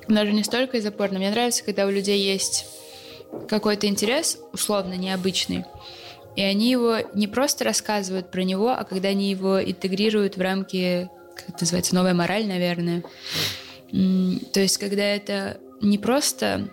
даже 0.09 0.33
не 0.33 0.45
столько 0.45 0.77
из-за 0.77 0.91
порно. 0.91 1.19
Мне 1.19 1.31
нравится, 1.31 1.65
когда 1.65 1.87
у 1.87 1.91
людей 1.91 2.21
есть 2.21 2.67
какой-то 3.49 3.87
интерес, 3.87 4.39
условно 4.53 4.95
необычный, 4.95 5.65
и 6.37 6.43
они 6.43 6.71
его 6.71 6.99
не 7.15 7.27
просто 7.27 7.65
рассказывают 7.65 8.31
про 8.31 8.43
него, 8.43 8.71
а 8.71 8.85
когда 8.85 9.09
они 9.09 9.31
его 9.31 9.63
интегрируют 9.63 10.37
в 10.37 10.41
рамки, 10.41 11.11
как 11.35 11.51
это 11.51 11.59
называется, 11.63 11.95
новая 11.95 12.15
мораль, 12.15 12.47
наверное. 12.47 13.03
То 13.91 14.61
есть, 14.61 14.79
когда 14.79 15.03
это 15.03 15.59
не 15.81 15.99
просто 15.99 16.71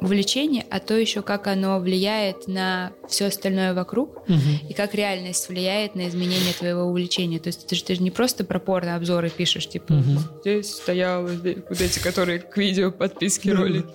увлечение, 0.00 0.66
а 0.70 0.80
то 0.80 0.96
еще 0.98 1.22
как 1.22 1.46
оно 1.46 1.78
влияет 1.78 2.48
на 2.48 2.92
все 3.08 3.26
остальное 3.26 3.74
вокруг, 3.74 4.24
и 4.68 4.72
как 4.72 4.94
реальность 4.94 5.48
влияет 5.48 5.94
на 5.94 6.08
изменение 6.08 6.52
твоего 6.52 6.82
увлечения. 6.82 7.38
То 7.38 7.48
есть 7.48 7.68
ты 7.68 7.76
же, 7.76 7.84
ты 7.84 7.94
же 7.94 8.02
не 8.02 8.10
просто 8.10 8.44
про 8.44 8.58
порно-обзоры 8.58 9.30
пишешь, 9.30 9.68
типа, 9.68 10.02
здесь 10.40 10.74
стоял, 10.74 11.28
здесь, 11.28 11.58
вот 11.68 11.80
эти, 11.80 12.00
которые 12.00 12.40
к 12.40 12.56
видео 12.56 12.90
подписки 12.90 13.50
ролики. 13.50 13.86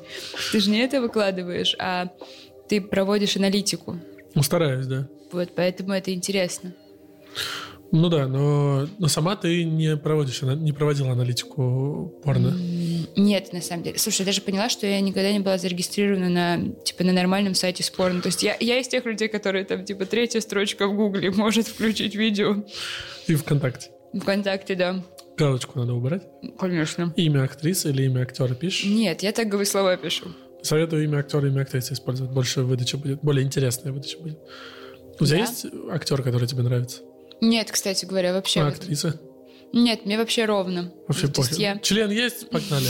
Ты 0.54 0.62
же 0.62 0.70
не 0.70 0.80
это 0.80 1.02
выкладываешь, 1.02 1.76
а 1.80 2.08
ты 2.70 2.80
проводишь 2.80 3.36
аналитику. 3.36 4.00
Ну, 4.38 4.44
стараюсь, 4.44 4.86
да. 4.86 5.10
Вот, 5.32 5.50
поэтому 5.56 5.94
это 5.94 6.14
интересно. 6.14 6.72
Ну 7.92 8.08
да, 8.08 8.28
но, 8.28 8.88
но 9.00 9.08
сама 9.08 9.36
ты 9.36 9.64
не 9.64 9.98
проводишь, 9.98 10.44
не 10.44 10.72
проводила 10.74 11.12
аналитику 11.12 12.14
порно. 12.24 12.56
Нет, 13.16 13.52
на 13.52 13.62
самом 13.62 13.82
деле. 13.82 13.98
Слушай, 13.98 14.22
я 14.22 14.26
даже 14.28 14.42
поняла, 14.42 14.70
что 14.70 14.86
я 14.86 15.02
никогда 15.02 15.32
не 15.32 15.40
была 15.40 15.58
зарегистрирована 15.58 16.30
на, 16.30 16.72
типа, 16.84 17.04
на 17.04 17.14
нормальном 17.14 17.56
сайте 17.56 17.82
с 17.82 17.90
порно. 17.90 18.22
То 18.22 18.28
есть 18.28 18.44
я, 18.44 18.56
я 18.60 18.80
из 18.80 18.88
тех 18.88 19.06
людей, 19.06 19.28
которые 19.28 19.66
там, 19.66 19.84
типа, 19.84 20.06
третья 20.06 20.40
строчка 20.40 20.88
в 20.88 20.96
Гугле 20.96 21.32
может 21.32 21.68
включить 21.68 22.14
видео. 22.14 22.64
И 23.26 23.34
ВКонтакте. 23.34 23.90
ВКонтакте, 24.14 24.76
да. 24.76 25.04
Галочку 25.36 25.80
надо 25.80 25.96
убрать. 25.96 26.28
Конечно. 26.60 27.12
Имя 27.16 27.46
актрисы 27.46 27.90
или 27.90 28.04
имя 28.04 28.22
актера 28.22 28.54
пишешь. 28.54 28.86
Нет, 28.86 29.24
я 29.24 29.32
так 29.32 29.48
говорю, 29.48 29.66
слова 29.66 29.98
пишу. 29.98 30.28
Советую 30.62 31.04
имя 31.04 31.20
актера 31.20 31.48
и 31.48 31.52
имя 31.52 31.62
актрисы 31.62 31.94
использовать. 31.94 32.32
Больше 32.32 32.62
выдача 32.64 32.98
будет, 32.98 33.22
более 33.22 33.46
интересная 33.46 33.92
выдача 33.94 34.18
будет. 34.20 34.40
У 35.20 35.26
тебя 35.26 35.38
Да? 35.38 35.44
есть 35.44 35.66
актер, 35.92 36.22
который 36.22 36.48
тебе 36.48 36.64
нравится? 36.64 37.02
Нет, 37.42 37.72
кстати 37.72 38.06
говоря, 38.06 38.34
вообще. 38.34 38.62
А 38.62 38.68
актриса? 38.68 39.20
Нет, 39.74 40.06
мне 40.06 40.18
вообще 40.18 40.46
ровно. 40.46 40.94
Вообще 41.08 41.28
То 41.28 41.42
есть 41.42 41.60
я- 41.60 41.78
Член 41.80 42.10
есть? 42.10 42.50
Погнали. 42.50 42.86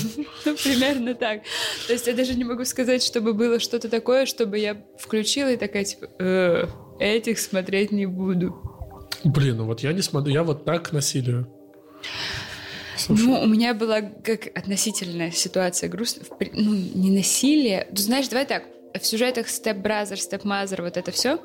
Ну, 0.46 0.56
примерно 0.64 1.16
так. 1.16 1.42
То 1.88 1.94
есть 1.94 2.06
я 2.08 2.14
даже 2.14 2.36
не 2.36 2.44
могу 2.44 2.66
сказать, 2.66 3.04
чтобы 3.04 3.34
было 3.34 3.60
что-то 3.60 3.90
такое, 3.90 4.26
чтобы 4.26 4.60
я 4.60 4.78
включила 5.00 5.52
и 5.52 5.58
такая, 5.58 5.86
типа, 5.86 6.08
«Э, 6.20 6.68
этих 7.00 7.40
смотреть 7.40 7.92
не 7.92 8.06
буду. 8.06 8.56
Блин, 9.24 9.58
ну 9.58 9.66
вот 9.66 9.82
я 9.82 9.92
не 9.92 10.02
смотрю, 10.04 10.32
я 10.34 10.44
вот 10.44 10.66
так 10.66 10.90
к 10.90 10.92
насилию. 10.92 11.52
Слушай. 12.98 13.26
Ну, 13.26 13.42
у 13.42 13.46
меня 13.48 13.74
была 13.74 14.02
как 14.02 14.48
относительная 14.56 15.32
ситуация 15.32 15.90
грустная. 15.90 16.26
Ну, 16.54 16.74
не 16.74 17.12
насилие. 17.12 17.88
Ну, 17.92 17.98
знаешь, 17.98 18.28
давай 18.28 18.46
так. 18.46 18.64
В 19.00 19.06
сюжетах 19.06 19.48
Step 19.48 19.82
Brother, 19.82 20.14
Step 20.16 20.44
Mother, 20.44 20.82
вот 20.82 20.98
это 20.98 21.12
все, 21.12 21.38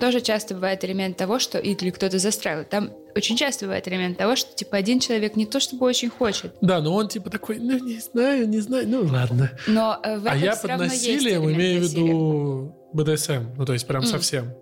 тоже 0.00 0.20
часто 0.20 0.54
бывает 0.54 0.84
элемент 0.84 1.16
того, 1.16 1.38
что 1.38 1.58
или 1.58 1.90
кто-то 1.90 2.18
застраивал. 2.18 2.64
Там 2.64 2.90
очень 3.14 3.36
часто 3.36 3.66
бывает 3.66 3.86
элемент 3.88 4.18
того, 4.18 4.36
что 4.36 4.54
типа 4.54 4.76
один 4.78 5.00
человек 5.00 5.36
не 5.36 5.46
то 5.46 5.60
чтобы 5.60 5.86
очень 5.86 6.10
хочет, 6.10 6.54
Да, 6.60 6.80
но 6.80 6.94
он 6.94 7.08
типа 7.08 7.30
такой, 7.30 7.58
ну 7.58 7.78
не 7.78 7.98
знаю, 8.00 8.48
не 8.48 8.60
знаю, 8.60 8.88
ну 8.88 9.04
ладно. 9.04 9.50
но 9.66 9.98
э, 10.02 10.18
в 10.18 10.26
А 10.26 10.30
этом 10.30 10.42
я 10.42 10.52
всё 10.54 10.68
под 10.68 10.78
насилием 10.78 11.50
имею 11.50 11.80
в 11.80 11.84
виду 11.84 12.74
БДСМ, 12.92 13.54
ну 13.56 13.64
то 13.64 13.72
есть 13.72 13.86
прям 13.86 14.02
М. 14.02 14.08
совсем. 14.08 14.52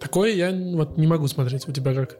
Такое 0.00 0.32
я 0.32 0.50
вот 0.50 0.96
не 0.96 1.06
могу 1.06 1.26
смотреть. 1.28 1.66
У 1.68 1.72
тебя 1.72 1.94
как? 1.94 2.16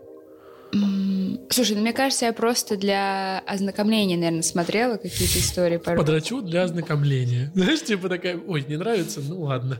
Слушай, 1.51 1.77
ну 1.77 1.83
мне 1.83 1.93
кажется, 1.93 2.27
я 2.27 2.33
просто 2.33 2.77
для 2.77 3.39
ознакомления, 3.47 4.17
наверное, 4.17 4.43
смотрела 4.43 4.97
какие-то 4.97 5.39
истории 5.39 5.79
порой. 5.79 5.99
Подрачу 5.99 6.43
для 6.43 6.65
ознакомления. 6.65 7.51
Знаешь, 7.55 7.83
типа 7.83 8.09
такая, 8.09 8.39
ой, 8.47 8.65
не 8.69 8.77
нравится, 8.77 9.21
ну 9.21 9.41
ладно. 9.43 9.79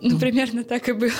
Ну, 0.00 0.18
примерно 0.18 0.62
так 0.62 0.88
и 0.88 0.92
было. 0.92 1.10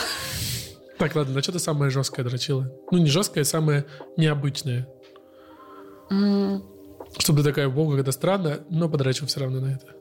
Так, 0.99 1.15
ладно, 1.17 1.35
на 1.35 1.43
что 1.43 1.53
ты 1.53 1.59
самое 1.59 1.91
жесткое 1.91 2.25
дрочила? 2.25 2.71
Ну, 2.91 2.99
не 2.99 3.07
жесткое, 3.11 3.45
самое 3.45 3.85
необычное. 4.17 4.87
М, 6.11 6.63
Чтобы 7.19 7.39
ты 7.43 7.45
такая, 7.49 7.69
бога, 7.69 7.99
это 7.99 8.13
странно, 8.13 8.61
но 8.71 8.89
подрачу 8.89 9.27
все 9.27 9.41
равно 9.41 9.61
на 9.61 9.75
это. 9.75 9.96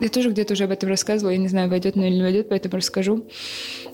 Я 0.00 0.08
тоже 0.08 0.30
где-то 0.30 0.54
уже 0.54 0.64
об 0.64 0.70
этом 0.70 0.88
рассказывала, 0.88 1.32
я 1.32 1.38
не 1.38 1.48
знаю, 1.48 1.70
войдет 1.70 1.96
или 1.96 2.08
не 2.08 2.22
войдет, 2.22 2.48
поэтому 2.48 2.76
расскажу. 2.76 3.26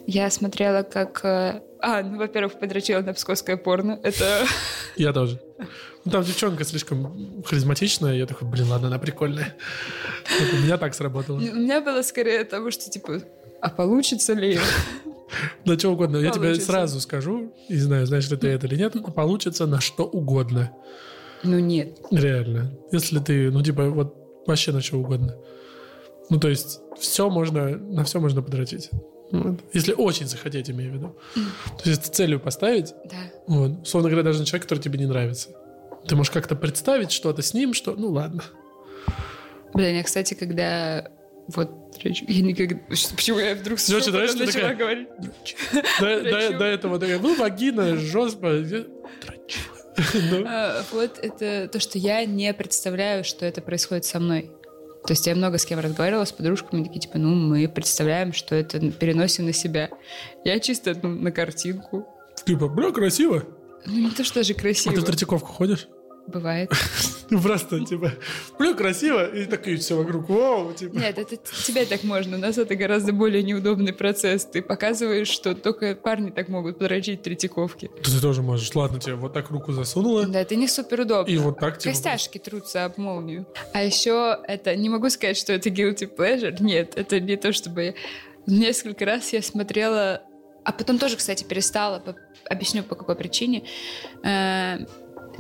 Я 0.06 0.30
смотрела, 0.30 0.82
как... 0.82 1.20
э, 1.24 1.60
А, 1.80 2.02
ну, 2.02 2.18
во-первых, 2.18 2.58
подрочила 2.58 3.00
на 3.00 3.12
псковское 3.12 3.56
порно. 3.56 3.98
Это... 4.02 4.44
Я 4.96 5.12
тоже. 5.12 5.40
Ну, 6.04 6.10
там 6.10 6.24
девчонка 6.24 6.64
слишком 6.64 7.42
харизматичная, 7.44 8.14
я 8.14 8.24
такой, 8.26 8.48
блин, 8.48 8.68
ладно, 8.70 8.88
она 8.88 8.98
прикольная. 8.98 9.54
Вот 10.38 10.48
у 10.54 10.56
меня 10.64 10.78
так 10.78 10.94
сработало. 10.94 11.36
У 11.36 11.40
меня 11.40 11.82
было 11.82 12.00
скорее 12.00 12.44
того, 12.44 12.70
что, 12.70 12.90
типа, 12.90 13.20
а 13.60 13.68
получится 13.68 14.32
ли? 14.32 14.58
На 15.66 15.78
что 15.78 15.90
угодно. 15.90 16.16
Я 16.16 16.30
тебе 16.30 16.54
сразу 16.54 17.00
скажу, 17.00 17.52
не 17.68 17.76
знаю, 17.76 18.06
знаешь 18.06 18.30
ли 18.30 18.36
ты 18.38 18.48
это 18.48 18.66
или 18.66 18.76
нет, 18.76 18.94
получится 19.14 19.66
на 19.66 19.80
что 19.80 20.04
угодно. 20.04 20.72
Ну, 21.42 21.58
нет. 21.58 21.98
Реально. 22.10 22.72
Если 22.92 23.18
ты, 23.18 23.50
ну, 23.50 23.62
типа, 23.62 23.90
вот 23.90 24.16
вообще 24.46 24.72
на 24.72 24.80
что 24.80 24.96
угодно. 24.98 25.36
Ну, 26.30 26.38
то 26.40 26.48
есть, 26.48 26.80
все 26.98 27.28
можно, 27.28 27.76
на 27.76 28.04
все 28.04 28.20
можно 28.20 28.40
подрочить. 28.42 28.90
Вот. 29.32 29.60
Если 29.72 29.92
очень 29.92 30.26
захотеть, 30.26 30.70
имею 30.70 30.92
в 30.92 30.94
виду. 30.94 31.16
То 31.82 31.90
есть, 31.90 32.14
целью 32.14 32.40
поставить, 32.40 32.94
Да. 33.04 33.16
вот, 33.46 33.82
условно 33.82 34.08
говоря, 34.08 34.24
даже 34.24 34.40
на 34.40 34.44
человека, 34.46 34.66
который 34.68 34.80
тебе 34.82 34.98
не 34.98 35.06
нравится. 35.06 35.50
Ты 36.06 36.16
можешь 36.16 36.30
как-то 36.32 36.56
представить 36.56 37.10
что-то 37.12 37.42
с 37.42 37.52
ним, 37.54 37.74
что, 37.74 37.92
ну, 37.94 38.08
ладно. 38.10 38.42
Блин, 39.74 39.96
я, 39.96 40.02
кстати, 40.02 40.34
когда... 40.34 41.10
Вот, 41.48 41.70
я 42.02 42.10
никогда... 42.42 42.80
Почему 42.88 43.38
я 43.38 43.54
вдруг 43.54 43.78
шепотом 43.78 44.12
знаешь, 44.12 44.30
ты 44.32 44.46
начала 44.46 44.68
такая- 44.68 44.76
говорить? 44.76 45.08
До, 46.00 46.20
до- 46.50 46.58
до 46.58 46.64
этого 46.64 46.98
такая, 46.98 47.18
ну, 47.18 47.34
вагина, 47.36 47.96
жестко. 47.96 48.64
Ну, 50.30 50.44
А, 50.46 50.82
Вот 50.92 51.18
это 51.20 51.68
то, 51.70 51.80
что 51.80 51.98
я 51.98 52.24
не 52.24 52.52
представляю, 52.54 53.24
что 53.24 53.44
это 53.46 53.60
происходит 53.60 54.04
со 54.04 54.18
мной. 54.20 54.50
То 55.06 55.12
есть 55.12 55.26
я 55.26 55.34
много 55.34 55.58
с 55.58 55.64
кем 55.64 55.78
разговаривала, 55.78 56.24
с 56.24 56.32
подружками, 56.32 56.84
такие, 56.84 57.00
типа, 57.00 57.18
ну, 57.18 57.34
мы 57.34 57.68
представляем, 57.68 58.32
что 58.32 58.54
это 58.54 58.78
переносим 58.92 59.46
на 59.46 59.52
себя. 59.52 59.90
Я 60.44 60.60
чисто 60.60 60.94
ну, 61.02 61.08
на 61.08 61.32
картинку. 61.32 62.06
Типа, 62.44 62.68
бля, 62.68 62.90
красиво. 62.90 63.44
Ну, 63.86 63.98
не 63.98 64.10
то, 64.10 64.24
что 64.24 64.36
даже 64.36 64.52
А 64.52 64.56
красиво. 64.60 64.94
ты 64.94 65.00
в 65.00 65.04
Третьяковку 65.04 65.48
ходишь? 65.48 65.88
Бывает. 66.26 66.70
Ну, 67.30 67.40
просто, 67.40 67.78
типа, 67.84 68.10
бля, 68.58 68.74
красиво. 68.74 69.24
И 69.24 69.44
такие 69.44 69.76
все 69.76 69.96
вокруг, 69.96 70.28
вау, 70.28 70.72
типа. 70.72 70.96
Нет, 70.96 71.16
это 71.16 71.36
тебе 71.64 71.86
так 71.86 72.02
можно. 72.02 72.36
У 72.36 72.40
нас 72.40 72.58
это 72.58 72.74
гораздо 72.74 73.12
более 73.12 73.44
неудобный 73.44 73.92
процесс. 73.92 74.44
Ты 74.44 74.62
показываешь, 74.62 75.28
что 75.28 75.54
только 75.54 75.94
парни 75.94 76.30
так 76.30 76.48
могут 76.48 76.80
подрочить. 76.80 77.22
Да 77.22 78.10
ты 78.10 78.20
тоже 78.20 78.42
можешь. 78.42 78.74
Ладно, 78.74 78.98
тебе 78.98 79.14
вот 79.14 79.32
так 79.32 79.48
руку 79.50 79.70
засунула. 79.70 80.26
Да, 80.26 80.40
это 80.40 80.56
не 80.56 80.66
супер 80.66 81.02
удобно. 81.02 81.30
И 81.30 81.38
вот 81.38 81.60
так 81.60 81.78
типа... 81.78 81.94
Костяшки 81.94 82.38
трутся 82.38 82.84
об 82.84 82.98
молнию. 82.98 83.46
А 83.72 83.84
еще 83.84 84.36
это... 84.48 84.74
Не 84.74 84.88
могу 84.88 85.08
сказать, 85.08 85.36
что 85.36 85.52
это 85.52 85.68
guilty 85.68 86.12
pleasure. 86.12 86.56
Нет, 86.58 86.94
это 86.96 87.20
не 87.20 87.36
то, 87.36 87.52
чтобы... 87.52 87.94
Несколько 88.46 89.04
раз 89.04 89.32
я 89.32 89.40
смотрела... 89.40 90.22
А 90.64 90.72
потом 90.72 90.98
тоже, 90.98 91.16
кстати, 91.16 91.44
перестала. 91.44 92.02
Объясню, 92.48 92.82
по 92.82 92.96
какой 92.96 93.14
причине. 93.14 93.62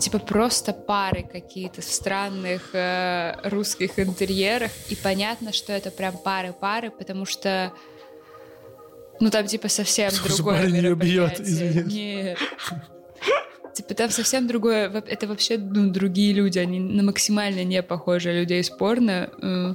Типа 0.00 0.18
просто 0.18 0.72
пары 0.72 1.22
какие-то 1.30 1.82
в 1.82 1.84
странных 1.84 2.70
э, 2.74 3.34
русских 3.44 3.98
интерьерах. 3.98 4.70
И 4.88 4.96
понятно, 4.96 5.52
что 5.52 5.72
это 5.72 5.90
прям 5.90 6.16
пары-пары, 6.16 6.90
потому 6.90 7.26
что... 7.26 7.72
Ну, 9.20 9.30
там, 9.30 9.46
типа, 9.46 9.68
совсем 9.68 10.10
Слушай, 10.10 10.36
другое 10.36 10.66
бьет, 10.66 10.72
мероприятие. 10.82 11.46
извиняюсь. 11.46 11.92
Нет. 11.92 12.38
Типа 13.74 13.94
там 13.94 14.10
совсем 14.10 14.46
другое, 14.48 14.90
это 14.90 15.26
вообще 15.26 15.56
ну, 15.58 15.90
другие 15.90 16.32
люди, 16.32 16.58
они 16.58 16.80
на 16.80 17.02
максимально 17.02 17.62
не 17.64 17.82
похожие 17.82 18.40
людей 18.40 18.60
из 18.60 18.70
порно. 18.70 19.30
Э, 19.42 19.74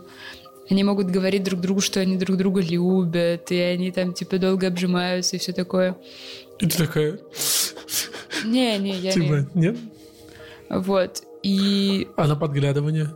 Они 0.70 0.84
могут 0.84 1.08
говорить 1.12 1.44
друг 1.44 1.62
другу, 1.62 1.80
что 1.82 2.00
они 2.00 2.18
друг 2.18 2.38
друга 2.38 2.60
любят, 2.62 3.52
и 3.52 3.60
они 3.60 3.92
там 3.92 4.14
типа 4.14 4.38
долго 4.40 4.68
обжимаются 4.68 5.36
и 5.36 5.40
все 5.40 5.54
такое. 5.54 5.96
И 6.60 6.66
ты 6.68 6.78
такая, 6.78 7.20
Не, 8.44 8.78
не, 8.80 8.96
я 8.98 9.12
типа, 9.12 9.48
не. 9.54 9.62
нет? 9.68 9.78
Вот. 10.70 11.24
И 11.44 12.08
А 12.18 12.28
на 12.28 12.36
подглядывание? 12.36 13.10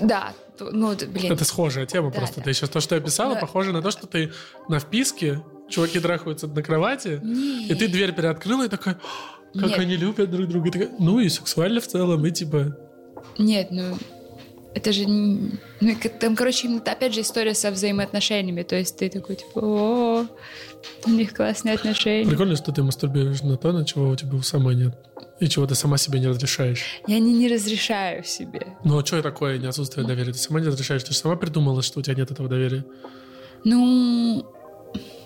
да, 0.00 0.32
ну, 0.58 0.94
блин. 0.94 1.32
Это 1.32 1.44
схожая 1.44 1.86
тема 1.86 2.10
Да, 2.10 2.18
просто. 2.18 2.36
да. 2.36 2.42
Ты 2.44 2.52
сейчас 2.52 2.70
то, 2.70 2.80
что 2.80 2.94
я 2.94 3.00
писала, 3.00 3.34
Да. 3.34 3.40
похоже 3.40 3.72
на 3.72 3.82
то, 3.82 3.90
что 3.90 4.06
ты 4.06 4.32
на 4.68 4.78
вписке, 4.78 5.42
чуваки 5.68 6.00
трахаются 6.00 6.46
на 6.46 6.62
кровати, 6.62 7.20
Не. 7.22 7.68
и 7.68 7.74
ты 7.74 7.88
дверь 7.88 8.12
переоткрыла 8.12 8.64
и 8.66 8.68
такая, 8.68 8.98
«А, 9.54 9.58
как 9.58 9.68
Нет. 9.70 9.78
они 9.78 9.96
любят 9.96 10.30
друг 10.30 10.48
друга. 10.48 10.70
Такая, 10.70 10.90
ну 10.98 11.18
и 11.18 11.28
сексуально 11.28 11.80
в 11.80 11.86
целом, 11.86 12.24
и 12.24 12.30
типа... 12.30 12.76
Нет, 13.38 13.68
ну 13.70 13.96
это 14.74 14.92
же 14.92 15.06
ну, 15.08 15.50
там, 16.20 16.36
короче, 16.36 16.68
опять 16.86 17.12
же 17.14 17.22
история 17.22 17.54
со 17.54 17.70
взаимоотношениями. 17.72 18.62
То 18.62 18.76
есть 18.76 18.96
ты 18.96 19.08
такой 19.10 19.36
типа, 19.36 19.58
о, 19.60 20.26
у 21.06 21.10
них 21.10 21.34
классные 21.34 21.74
отношения. 21.74 22.28
Прикольно, 22.28 22.54
что 22.56 22.70
ты 22.70 22.82
мастурбируешь 22.82 23.42
на 23.42 23.56
то, 23.56 23.72
на 23.72 23.84
чего 23.84 24.08
у 24.08 24.16
тебя 24.16 24.36
у 24.36 24.42
самой 24.42 24.76
нет. 24.76 24.94
И 25.40 25.48
чего 25.48 25.66
ты 25.66 25.74
сама 25.74 25.96
себе 25.96 26.20
не 26.20 26.26
разрешаешь. 26.28 27.00
Я 27.06 27.18
не, 27.18 27.32
не 27.32 27.48
разрешаю 27.48 28.24
себе. 28.24 28.76
Ну, 28.84 28.98
а 28.98 29.04
что 29.06 29.22
такое 29.22 29.58
не 29.58 29.66
отсутствие 29.66 30.06
доверия? 30.06 30.32
Ты 30.32 30.38
сама 30.38 30.60
не 30.60 30.66
разрешаешь, 30.66 31.02
ты 31.02 31.12
же 31.12 31.18
сама 31.18 31.36
придумала, 31.36 31.80
что 31.82 32.00
у 32.00 32.02
тебя 32.02 32.14
нет 32.14 32.30
этого 32.30 32.48
доверия. 32.48 32.84
Ну, 33.64 34.44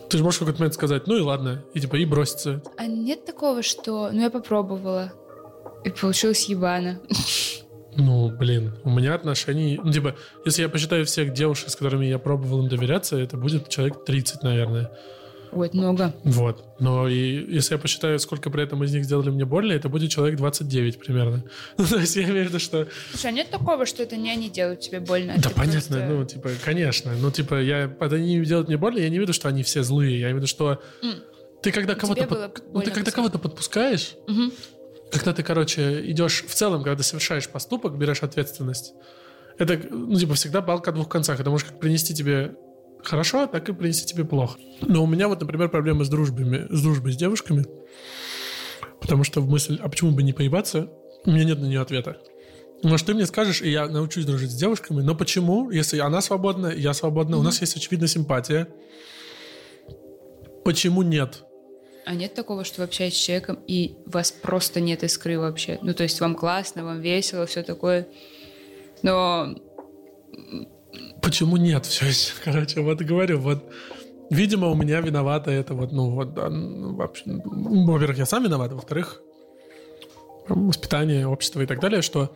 Ты 0.08 0.18
же 0.18 0.24
можешь 0.24 0.36
в 0.38 0.40
какой-то 0.40 0.60
момент 0.60 0.74
сказать, 0.74 1.06
ну 1.08 1.16
и 1.16 1.20
ладно, 1.20 1.64
и 1.74 1.80
типа 1.80 1.96
и 1.96 2.04
броситься. 2.04 2.62
а 2.76 2.86
нет 2.86 3.24
такого, 3.24 3.62
что... 3.62 4.10
Ну, 4.12 4.20
я 4.22 4.30
попробовала. 4.30 5.12
И 5.84 5.90
получилось 5.90 6.48
ебано. 6.48 7.00
Ну, 7.96 8.28
блин, 8.28 8.74
у 8.84 8.90
меня 8.90 9.14
отношений... 9.14 9.80
Ну, 9.82 9.92
типа, 9.92 10.16
если 10.44 10.62
я 10.62 10.68
посчитаю 10.68 11.04
всех 11.06 11.32
девушек, 11.32 11.68
с 11.70 11.76
которыми 11.76 12.06
я 12.06 12.18
пробовал 12.18 12.62
им 12.62 12.68
доверяться, 12.68 13.16
это 13.16 13.36
будет 13.36 13.68
человек 13.68 14.04
30, 14.04 14.42
наверное. 14.42 14.90
Ой, 15.54 15.66
это 15.68 15.76
много. 15.76 16.14
Вот. 16.24 16.64
Но 16.80 17.08
и 17.08 17.16
если 17.54 17.74
я 17.74 17.78
посчитаю, 17.78 18.18
сколько 18.18 18.50
при 18.50 18.62
этом 18.64 18.82
из 18.84 18.92
них 18.92 19.04
сделали 19.04 19.30
мне 19.30 19.44
больно, 19.44 19.72
это 19.72 19.88
будет 19.88 20.10
человек 20.10 20.36
29 20.36 20.98
примерно. 20.98 21.44
Ну, 21.78 21.86
то 21.86 21.98
есть 21.98 22.16
я 22.16 22.24
имею 22.24 22.44
в 22.46 22.48
виду, 22.48 22.58
что... 22.58 22.88
Слушай, 23.10 23.26
а 23.26 23.32
нет 23.32 23.50
такого, 23.50 23.86
что 23.86 24.02
это 24.02 24.16
не 24.16 24.30
они 24.30 24.50
делают 24.50 24.80
тебе 24.80 25.00
больно? 25.00 25.34
а 25.34 25.40
Да, 25.40 25.50
понятно, 25.50 25.96
просто- 25.96 26.06
ну, 26.08 26.24
типа, 26.24 26.50
конечно. 26.64 27.12
Ну, 27.16 27.30
типа, 27.30 27.60
я... 27.62 27.84
Это 28.00 28.18
не 28.18 28.44
делают 28.44 28.68
мне 28.68 28.76
больно, 28.76 28.98
я 28.98 29.08
не 29.08 29.18
виду, 29.18 29.32
что 29.32 29.48
они 29.48 29.62
все 29.62 29.82
злые. 29.82 30.18
Я 30.18 30.26
имею 30.26 30.36
в 30.36 30.38
виду, 30.38 30.46
что... 30.48 30.82
М. 31.02 31.14
Ты 31.62 31.72
когда 31.72 31.94
кого-то... 31.94 32.26
Под- 32.26 32.62
Ну, 32.72 32.80
ты 32.82 32.90
когда 32.90 33.10
кого-то 33.10 33.38
подпускаешь, 33.38 34.16
Мгм. 34.26 34.52
когда 35.10 35.32
ты, 35.32 35.42
короче, 35.42 36.10
идешь 36.10 36.44
в 36.46 36.54
целом, 36.54 36.82
когда 36.82 36.96
ты 36.96 37.02
совершаешь 37.02 37.48
поступок, 37.48 37.96
берешь 37.96 38.22
ответственность, 38.22 38.92
это, 39.58 39.80
ну, 39.90 40.18
типа, 40.18 40.34
всегда 40.34 40.60
балка 40.60 40.90
о 40.90 40.92
двух 40.94 41.08
концах. 41.08 41.38
Это 41.40 41.48
может 41.50 41.68
как 41.68 41.78
принести 41.80 42.12
тебе 42.14 42.56
хорошо, 43.04 43.46
так 43.46 43.68
и 43.68 43.72
принести 43.72 44.06
тебе 44.06 44.24
плохо. 44.24 44.58
Но 44.80 45.02
у 45.02 45.06
меня 45.06 45.28
вот, 45.28 45.40
например, 45.40 45.68
проблемы 45.68 46.04
с 46.04 46.08
дружбами, 46.08 46.66
с 46.70 46.82
дружбой 46.82 47.12
с 47.12 47.16
девушками, 47.16 47.64
потому 49.00 49.24
что 49.24 49.40
в 49.40 49.48
мысль, 49.48 49.78
а 49.82 49.88
почему 49.88 50.12
бы 50.12 50.22
не 50.22 50.32
поебаться, 50.32 50.90
у 51.24 51.30
меня 51.30 51.44
нет 51.44 51.58
на 51.60 51.66
нее 51.66 51.80
ответа. 51.80 52.18
Может, 52.82 53.06
ты 53.06 53.14
мне 53.14 53.26
скажешь, 53.26 53.62
и 53.62 53.70
я 53.70 53.86
научусь 53.86 54.26
дружить 54.26 54.50
с 54.50 54.54
девушками, 54.54 55.00
но 55.00 55.14
почему, 55.14 55.70
если 55.70 55.98
она 55.98 56.20
свободна, 56.20 56.66
я 56.68 56.92
свободна, 56.92 57.38
у 57.38 57.42
нас 57.42 57.60
есть 57.60 57.76
очевидная 57.76 58.08
симпатия, 58.08 58.68
почему 60.64 61.02
нет? 61.02 61.44
А 62.04 62.14
нет 62.14 62.34
такого, 62.34 62.64
что 62.64 62.82
вы 62.82 62.84
общаетесь 62.84 63.18
с 63.18 63.22
человеком, 63.22 63.58
и 63.66 63.96
вас 64.04 64.30
просто 64.30 64.80
нет 64.80 65.02
искры 65.02 65.38
вообще? 65.38 65.78
Ну, 65.80 65.94
то 65.94 66.02
есть 66.02 66.20
вам 66.20 66.34
классно, 66.34 66.84
вам 66.84 67.00
весело, 67.00 67.46
все 67.46 67.62
такое. 67.62 68.06
Но 69.02 69.54
Почему 71.24 71.56
нет 71.56 71.86
все 71.86 72.06
еще? 72.06 72.32
Короче, 72.44 72.80
вот 72.80 73.00
говорю, 73.00 73.38
вот 73.40 73.64
Видимо, 74.30 74.68
у 74.68 74.74
меня 74.74 75.00
виновата 75.00 75.50
это 75.50 75.74
вот, 75.74 75.92
ну, 75.92 76.10
вот, 76.10 76.34
ну, 76.36 76.94
вообще, 76.94 77.24
ну, 77.26 77.84
во-первых, 77.84 78.18
я 78.18 78.26
сам 78.26 78.42
виноват, 78.44 78.72
во-вторых, 78.72 79.20
воспитания, 80.48 81.26
общества 81.26 81.60
и 81.60 81.66
так 81.66 81.80
далее, 81.80 82.02
что 82.02 82.34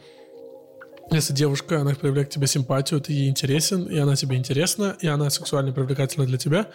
если 1.11 1.33
девушка, 1.33 1.81
она 1.81 1.95
проявляет 1.95 2.29
к 2.29 2.33
тебе 2.33 2.47
симпатию, 2.47 3.01
ты 3.01 3.13
ей 3.13 3.31
интересен, 3.31 3.85
и 3.85 3.97
она 3.97 4.17
тебе 4.17 4.37
интересна, 4.37 4.97
и 5.01 5.07
она 5.07 5.31
сексуально 5.31 5.73
привлекательна 5.73 6.27
для 6.27 6.37
тебя, 6.37 6.71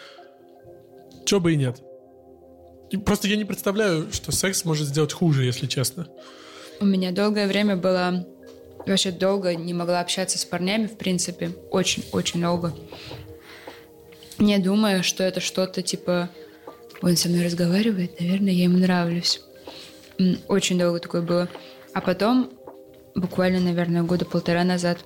чего 1.25 1.39
бы 1.39 1.53
и 1.53 1.57
нет. 1.57 1.81
И 2.89 2.97
просто 2.97 3.27
я 3.27 3.35
не 3.35 3.45
представляю, 3.45 4.11
что 4.11 4.31
секс 4.31 4.65
может 4.65 4.87
сделать 4.87 5.13
хуже, 5.13 5.45
если 5.45 5.67
честно. 5.67 6.07
У 6.79 6.85
меня 6.85 7.11
долгое 7.11 7.47
время 7.47 7.77
было... 7.77 8.25
Вообще 8.85 9.11
долго 9.11 9.55
не 9.55 9.73
могла 9.73 10.01
общаться 10.01 10.37
с 10.37 10.45
парнями, 10.45 10.87
в 10.87 10.97
принципе. 10.97 11.51
Очень-очень 11.71 12.41
долго. 12.41 12.73
Не 14.37 14.57
думая, 14.59 15.01
что 15.03 15.23
это 15.23 15.39
что-то 15.39 15.81
типа... 15.81 16.29
Он 17.01 17.17
со 17.17 17.27
мной 17.27 17.43
разговаривает, 17.43 18.17
наверное, 18.21 18.53
я 18.53 18.63
ему 18.63 18.77
нравлюсь. 18.77 19.41
Очень 20.47 20.79
долго 20.79 20.99
такое 20.99 21.21
было. 21.21 21.49
А 21.93 21.99
потом 21.99 22.49
буквально, 23.13 23.59
наверное, 23.59 24.03
года 24.03 24.23
полтора 24.23 24.63
назад 24.63 24.99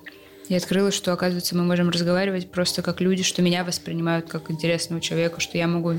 я 0.48 0.58
открыла, 0.58 0.92
что, 0.92 1.12
оказывается, 1.12 1.56
мы 1.56 1.64
можем 1.64 1.90
разговаривать 1.90 2.50
просто 2.50 2.82
как 2.82 3.00
люди, 3.00 3.22
что 3.22 3.42
меня 3.42 3.64
воспринимают 3.64 4.28
как 4.28 4.50
интересного 4.50 5.02
человека, 5.02 5.40
что 5.40 5.58
я 5.58 5.66
могу 5.66 5.98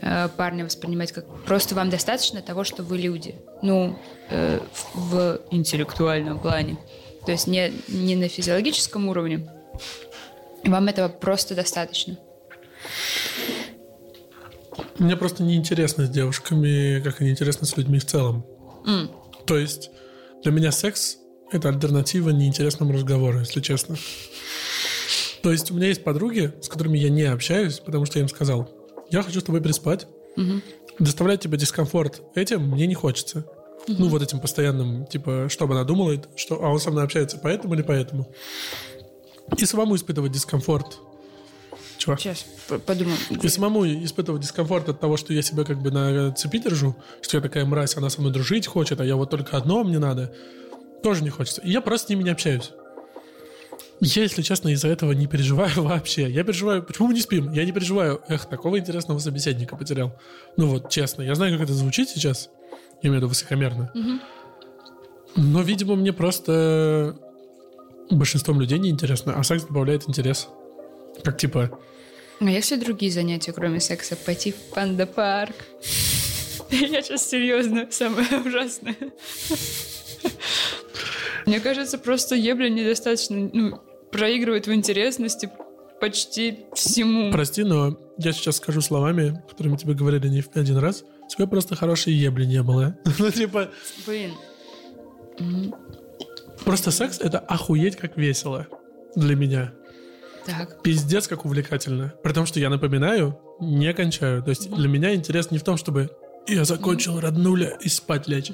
э, 0.00 0.28
парня 0.36 0.64
воспринимать 0.64 1.12
как... 1.12 1.24
Просто 1.44 1.74
вам 1.74 1.90
достаточно 1.90 2.42
того, 2.42 2.64
что 2.64 2.82
вы 2.82 2.98
люди. 2.98 3.34
Ну, 3.62 3.98
э, 4.30 4.60
в, 4.94 5.10
в 5.10 5.40
интеллектуальном 5.50 6.38
плане. 6.38 6.78
То 7.24 7.32
есть 7.32 7.46
не, 7.46 7.72
не 7.88 8.16
на 8.16 8.28
физиологическом 8.28 9.08
уровне. 9.08 9.50
Вам 10.64 10.88
этого 10.88 11.08
просто 11.08 11.54
достаточно. 11.54 12.18
Мне 14.98 15.16
просто 15.16 15.42
неинтересно 15.42 16.06
с 16.06 16.10
девушками, 16.10 17.00
как 17.00 17.20
и 17.20 17.24
неинтересно 17.24 17.66
с 17.66 17.76
людьми 17.76 17.98
в 17.98 18.04
целом. 18.06 18.44
Mm. 18.86 19.10
То 19.46 19.56
есть 19.56 19.90
для 20.42 20.52
меня 20.52 20.72
секс— 20.72 21.18
это 21.52 21.68
альтернатива 21.68 22.30
неинтересному 22.30 22.92
разговору, 22.92 23.40
если 23.40 23.60
честно. 23.60 23.96
То 25.42 25.52
есть 25.52 25.70
у 25.70 25.74
меня 25.74 25.88
есть 25.88 26.04
подруги, 26.04 26.52
с 26.60 26.68
которыми 26.68 26.98
я 26.98 27.10
не 27.10 27.22
общаюсь, 27.22 27.78
потому 27.78 28.06
что 28.06 28.18
я 28.18 28.24
им 28.24 28.28
сказал, 28.28 28.68
я 29.10 29.22
хочу 29.22 29.40
с 29.40 29.44
тобой 29.44 29.60
переспать. 29.60 30.06
Угу. 30.36 30.60
Доставлять 30.98 31.40
тебе 31.40 31.58
дискомфорт 31.58 32.22
этим 32.34 32.68
мне 32.70 32.86
не 32.86 32.94
хочется. 32.94 33.46
Угу. 33.86 33.96
Ну, 33.98 34.08
вот 34.08 34.22
этим 34.22 34.40
постоянным, 34.40 35.06
типа, 35.06 35.46
чтобы 35.48 35.74
она 35.74 35.84
думала, 35.84 36.20
что 36.36 36.62
а 36.62 36.68
он 36.68 36.80
со 36.80 36.90
мной 36.90 37.04
общается 37.04 37.38
поэтому 37.42 37.74
или 37.74 37.82
поэтому. 37.82 38.28
И 39.56 39.64
самому 39.64 39.96
испытывать 39.96 40.32
дискомфорт. 40.32 40.98
Чего? 41.96 42.16
Сейчас, 42.16 42.44
подумаю. 42.86 43.16
И 43.42 43.48
самому 43.48 43.84
испытывать 43.86 44.42
дискомфорт 44.42 44.88
от 44.88 45.00
того, 45.00 45.16
что 45.16 45.32
я 45.32 45.42
себя 45.42 45.64
как 45.64 45.80
бы 45.80 45.90
на 45.90 46.32
цепи 46.32 46.58
держу, 46.58 46.94
что 47.22 47.38
я 47.38 47.42
такая 47.42 47.64
мразь, 47.64 47.96
она 47.96 48.08
со 48.10 48.20
мной 48.20 48.32
дружить 48.32 48.66
хочет, 48.66 49.00
а 49.00 49.04
я 49.04 49.16
вот 49.16 49.30
только 49.30 49.56
одно 49.56 49.82
мне 49.82 49.98
надо. 49.98 50.32
Тоже 51.02 51.22
не 51.22 51.30
хочется. 51.30 51.60
И 51.62 51.70
я 51.70 51.80
просто 51.80 52.06
с 52.06 52.10
ними 52.10 52.22
не 52.24 52.30
общаюсь. 52.30 52.70
Я, 54.00 54.22
если 54.22 54.42
честно, 54.42 54.68
из-за 54.68 54.88
этого 54.88 55.12
не 55.12 55.26
переживаю 55.26 55.82
вообще. 55.82 56.30
Я 56.30 56.44
переживаю, 56.44 56.82
почему 56.82 57.08
мы 57.08 57.14
не 57.14 57.20
спим? 57.20 57.52
Я 57.52 57.64
не 57.64 57.72
переживаю. 57.72 58.20
Эх, 58.28 58.46
такого 58.46 58.78
интересного 58.78 59.18
собеседника 59.18 59.76
потерял. 59.76 60.12
Ну 60.56 60.68
вот, 60.68 60.90
честно, 60.90 61.22
я 61.22 61.34
знаю, 61.34 61.52
как 61.52 61.64
это 61.64 61.74
звучит 61.74 62.08
сейчас. 62.08 62.50
Я 63.02 63.08
имею 63.08 63.14
в 63.14 63.16
виду 63.16 63.28
высокомерно. 63.28 63.90
Угу. 63.94 65.42
Но, 65.42 65.62
видимо, 65.62 65.94
мне 65.96 66.12
просто 66.12 67.16
большинством 68.10 68.60
людей 68.60 68.78
не 68.78 68.90
интересно, 68.90 69.34
а 69.36 69.42
секс 69.42 69.64
добавляет 69.64 70.08
интерес. 70.08 70.48
Как 71.22 71.38
типа... 71.38 71.78
А 72.40 72.44
если 72.44 72.76
другие 72.76 73.10
занятия, 73.10 73.52
кроме 73.52 73.80
секса? 73.80 74.16
Пойти 74.16 74.52
в 74.52 74.74
панда-парк? 74.74 75.54
Я 76.70 77.02
сейчас 77.02 77.28
серьезно, 77.28 77.88
самое 77.90 78.26
ужасное. 78.44 78.96
Мне 81.46 81.60
кажется, 81.60 81.98
просто 81.98 82.34
ебля 82.34 82.68
недостаточно 82.68 83.50
ну, 83.52 83.80
проигрывает 84.10 84.66
в 84.66 84.72
интересности 84.72 85.50
почти 86.00 86.66
всему. 86.74 87.32
Прости, 87.32 87.64
но 87.64 87.98
я 88.18 88.32
сейчас 88.32 88.56
скажу 88.56 88.80
словами, 88.80 89.42
которыми 89.48 89.76
тебе 89.76 89.94
говорили 89.94 90.28
не 90.28 90.40
в 90.40 90.54
один 90.54 90.78
раз. 90.78 91.04
Тебе 91.28 91.46
просто 91.46 91.76
хорошей 91.76 92.12
ебли 92.12 92.46
не 92.46 92.62
было. 92.62 92.96
ну, 93.18 93.30
типа... 93.30 93.70
Блин. 94.06 94.32
Просто 96.64 96.90
секс— 96.90 97.20
это 97.20 97.38
охуеть 97.38 97.96
как 97.96 98.16
весело 98.16 98.66
для 99.14 99.36
меня. 99.36 99.72
Так. 100.44 100.82
Пиздец 100.82 101.28
как 101.28 101.44
увлекательно. 101.44 102.14
При 102.22 102.32
том, 102.32 102.46
что 102.46 102.58
я 102.58 102.70
напоминаю, 102.70 103.38
не 103.60 103.92
кончаю. 103.92 104.42
То 104.42 104.50
есть 104.50 104.70
для 104.70 104.88
меня 104.88 105.14
интерес 105.14 105.50
не 105.50 105.58
в 105.58 105.62
том, 105.62 105.76
чтобы 105.76 106.10
я 106.48 106.64
закончил 106.64 107.20
роднуля 107.20 107.76
и 107.80 107.88
спать 107.88 108.28
лечь. 108.28 108.50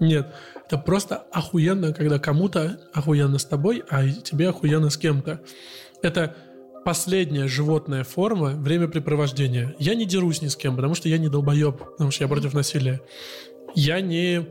Нет. 0.00 0.34
Это 0.66 0.78
просто 0.78 1.24
охуенно, 1.30 1.92
когда 1.92 2.18
кому-то 2.18 2.80
охуенно 2.92 3.38
с 3.38 3.44
тобой, 3.44 3.84
а 3.90 4.08
тебе 4.08 4.48
охуенно 4.48 4.90
с 4.90 4.96
кем-то. 4.96 5.40
Это 6.02 6.34
последняя 6.84 7.46
животная 7.48 8.04
форма 8.04 8.50
времяпрепровождения. 8.50 9.74
Я 9.78 9.94
не 9.94 10.04
дерусь 10.04 10.42
ни 10.42 10.48
с 10.48 10.56
кем, 10.56 10.76
потому 10.76 10.94
что 10.94 11.08
я 11.08 11.18
не 11.18 11.28
долбоеб, 11.28 11.78
потому 11.92 12.10
что 12.10 12.24
я 12.24 12.28
против 12.28 12.54
насилия. 12.54 13.00
Я 13.74 14.00
не 14.00 14.46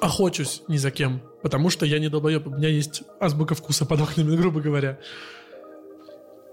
охочусь 0.00 0.62
ни 0.68 0.76
за 0.76 0.90
кем, 0.90 1.22
потому 1.42 1.70
что 1.70 1.86
я 1.86 1.98
не 1.98 2.08
долбоеб. 2.08 2.46
У 2.46 2.50
меня 2.50 2.68
есть 2.68 3.02
азбука 3.20 3.54
вкуса 3.54 3.84
под 3.84 4.00
окнами, 4.00 4.36
грубо 4.36 4.60
говоря. 4.60 4.98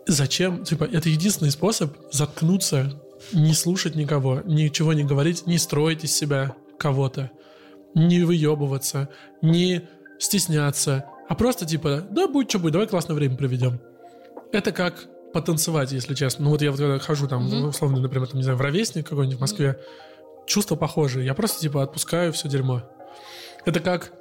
Зачем? 0.08 0.64
Типа, 0.64 0.84
это 0.84 1.10
единственный 1.10 1.52
способ 1.52 1.96
заткнуться, 2.12 3.02
не 3.34 3.54
слушать 3.54 3.96
никого, 3.96 4.42
ничего 4.46 4.94
не 4.94 5.04
говорить, 5.04 5.48
не 5.48 5.58
строить 5.58 6.04
из 6.04 6.16
себя 6.16 6.56
кого-то, 6.78 7.32
не 7.94 8.22
выебываться, 8.24 9.10
не 9.42 9.88
стесняться, 10.20 11.06
а 11.28 11.36
просто 11.36 11.66
типа, 11.66 12.06
да, 12.10 12.28
будет 12.28 12.50
что 12.50 12.60
будет, 12.60 12.74
давай 12.74 12.88
классное 12.88 13.16
время 13.16 13.36
проведем. 13.36 13.80
Это 14.52 14.72
как 14.72 15.08
потанцевать, 15.34 15.92
если 15.92 16.14
честно. 16.14 16.46
Ну 16.46 16.52
вот 16.52 16.62
я 16.62 16.72
вот 16.72 16.80
когда 16.80 17.00
хожу 17.00 17.28
там, 17.28 17.48
mm-hmm. 17.48 17.68
условно, 17.68 18.00
например, 18.00 18.28
там, 18.28 18.38
не 18.38 18.44
знаю, 18.44 18.58
в 18.58 18.62
ровесник 18.62 19.08
какой-нибудь 19.08 19.38
в 19.38 19.42
Москве, 19.42 19.80
mm-hmm. 19.80 20.48
чувства 20.48 20.76
похожие. 20.76 21.26
Я 21.26 21.34
просто 21.34 21.60
типа 21.60 21.84
отпускаю 21.84 22.32
все 22.32 22.48
дерьмо. 22.48 22.84
Это 23.66 23.80
как 23.80 24.14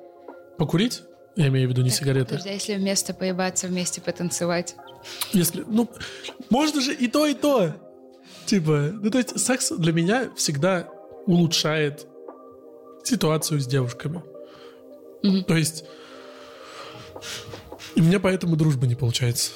покурить, 0.59 1.03
я 1.37 1.49
имею 1.49 1.69
в 1.69 1.71
виду 1.71 1.83
не 1.83 1.91
так, 1.91 1.99
сигареты. 1.99 2.27
Подожди, 2.31 2.49
а 2.49 2.53
если 2.53 2.75
вместо 2.75 3.15
поебаться, 3.15 3.69
вместе 3.69 4.01
потанцевать? 4.01 4.77
Если, 5.33 5.65
ну, 5.67 5.89
можно 6.51 6.81
же 6.81 6.95
и 6.95 7.09
то, 7.09 7.27
и 7.27 7.35
то. 7.35 7.75
Типа, 8.47 8.91
ну 8.93 9.11
то 9.11 9.19
есть 9.19 9.39
секс 9.39 9.71
для 9.71 9.93
меня 9.93 10.31
всегда 10.37 10.89
улучшает 11.27 12.07
ситуацию 13.03 13.61
с 13.61 13.67
девушками. 13.67 14.23
Mm-hmm. 15.23 15.45
То 15.45 15.57
есть 15.57 15.85
у 17.97 18.03
меня 18.03 18.21
поэтому 18.21 18.57
дружба 18.57 18.87
не 18.87 18.95
получается. 18.95 19.53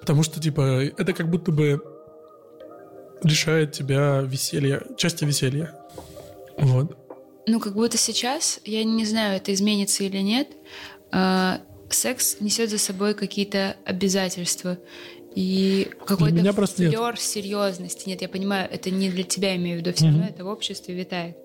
Потому 0.00 0.22
что, 0.22 0.40
типа, 0.40 0.84
это 0.96 1.12
как 1.12 1.30
будто 1.30 1.52
бы 1.52 1.82
лишает 3.22 3.72
тебя 3.72 4.20
веселья, 4.22 4.82
части 4.96 5.24
веселья. 5.24 5.74
Вот. 6.58 6.96
Ну, 7.46 7.60
как 7.60 7.74
будто 7.74 7.96
сейчас, 7.96 8.60
я 8.64 8.84
не 8.84 9.04
знаю, 9.04 9.36
это 9.36 9.52
изменится 9.52 10.04
или 10.04 10.18
нет, 10.18 10.48
э, 11.12 11.58
секс 11.90 12.36
несет 12.40 12.70
за 12.70 12.78
собой 12.78 13.14
какие-то 13.14 13.76
обязательства 13.84 14.78
и 15.36 15.90
какой-то 16.06 16.52
флер 16.52 17.12
нет. 17.12 17.20
серьезности. 17.20 18.08
Нет, 18.08 18.22
я 18.22 18.28
понимаю, 18.28 18.68
это 18.72 18.90
не 18.90 19.10
для 19.10 19.22
тебя, 19.22 19.54
имею 19.56 19.76
в 19.76 19.80
виду, 19.82 19.92
все 19.92 20.06
равно 20.06 20.24
это 20.24 20.44
в 20.44 20.48
обществе 20.48 20.94
витает. 20.94 21.36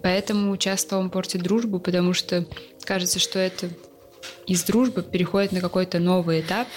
Поэтому 0.00 0.56
часто 0.56 0.96
он 0.96 1.10
портит 1.10 1.42
дружбу, 1.42 1.80
потому 1.80 2.12
что 2.12 2.46
кажется, 2.84 3.18
что 3.18 3.40
это 3.40 3.68
из 4.46 4.62
дружбы 4.62 5.02
переходит 5.02 5.50
на 5.50 5.60
какой-то 5.60 5.98
новый 5.98 6.40
этап. 6.40 6.68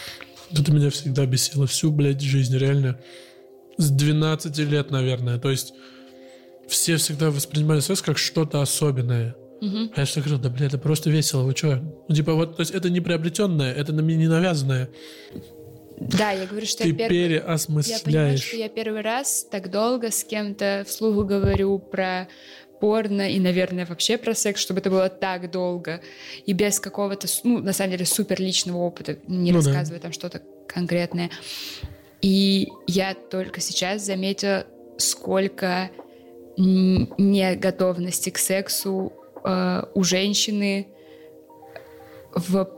Это 0.52 0.72
меня 0.72 0.90
всегда 0.90 1.28
бесило 1.28 1.68
всю, 1.68 1.92
блядь, 1.92 2.20
жизнь, 2.20 2.58
реально. 2.58 3.00
С 3.78 3.92
12 3.92 4.58
лет, 4.58 4.90
наверное. 4.90 5.38
То 5.38 5.52
есть 5.52 5.74
все 6.68 6.98
всегда 6.98 7.30
воспринимали 7.30 7.82
секс 7.82 8.02
как 8.02 8.18
что-то 8.18 8.64
особенное. 8.64 9.36
Угу. 9.62 9.92
Я 9.96 10.06
всегда 10.06 10.22
говорил, 10.22 10.40
да, 10.40 10.50
блядь, 10.50 10.74
это 10.74 10.78
просто 10.78 11.10
весело, 11.10 11.44
вы 11.44 11.56
что? 11.56 11.82
Ну, 12.08 12.16
типа, 12.16 12.34
вот, 12.34 12.58
то 12.58 12.62
есть 12.62 12.72
это 12.72 12.90
не 12.90 13.02
приобретенное, 13.02 13.74
это 13.74 13.94
на 13.94 14.02
мне 14.02 14.16
не 14.16 14.28
навязанное. 14.28 14.90
Да, 16.00 16.32
я 16.32 16.46
говорю, 16.46 16.68
что 16.68 16.84
Ты 16.84 16.90
я 16.90 16.96
первый... 16.96 17.10
переосмысляешь. 17.10 18.02
Я 18.02 18.06
понимаю, 18.06 18.38
что 18.38 18.56
я 18.56 18.70
первый 18.70 19.02
раз 19.02 19.48
так 19.50 19.72
долго 19.72 20.12
с 20.12 20.24
кем-то 20.24 20.84
вслух 20.88 21.26
говорю 21.26 21.80
про 21.80 22.28
порно 22.80 23.32
и, 23.32 23.40
наверное, 23.40 23.88
вообще 23.88 24.20
про 24.20 24.36
секс, 24.36 24.62
чтобы 24.62 24.82
это 24.82 24.92
было 24.92 25.10
так 25.10 25.50
долго 25.50 26.02
и 26.46 26.54
без 26.54 26.80
какого-то, 26.80 27.28
ну, 27.44 27.60
на 27.60 27.74
самом 27.74 27.92
деле, 27.92 28.06
супер 28.06 28.40
личного 28.40 28.78
опыта, 28.78 29.18
не 29.28 29.52
ну, 29.52 29.58
рассказывая 29.58 30.00
да. 30.00 30.04
там 30.04 30.12
что-то 30.14 30.42
конкретное. 30.68 31.32
И 32.22 32.68
я 32.86 33.16
только 33.16 33.60
сейчас 33.62 34.06
заметила, 34.06 34.68
сколько 34.98 35.90
неготовности 36.58 38.32
к 38.32 38.38
сексу 38.38 39.14
э, 39.48 39.84
у 39.94 40.04
женщины 40.04 40.88
в 42.34 42.78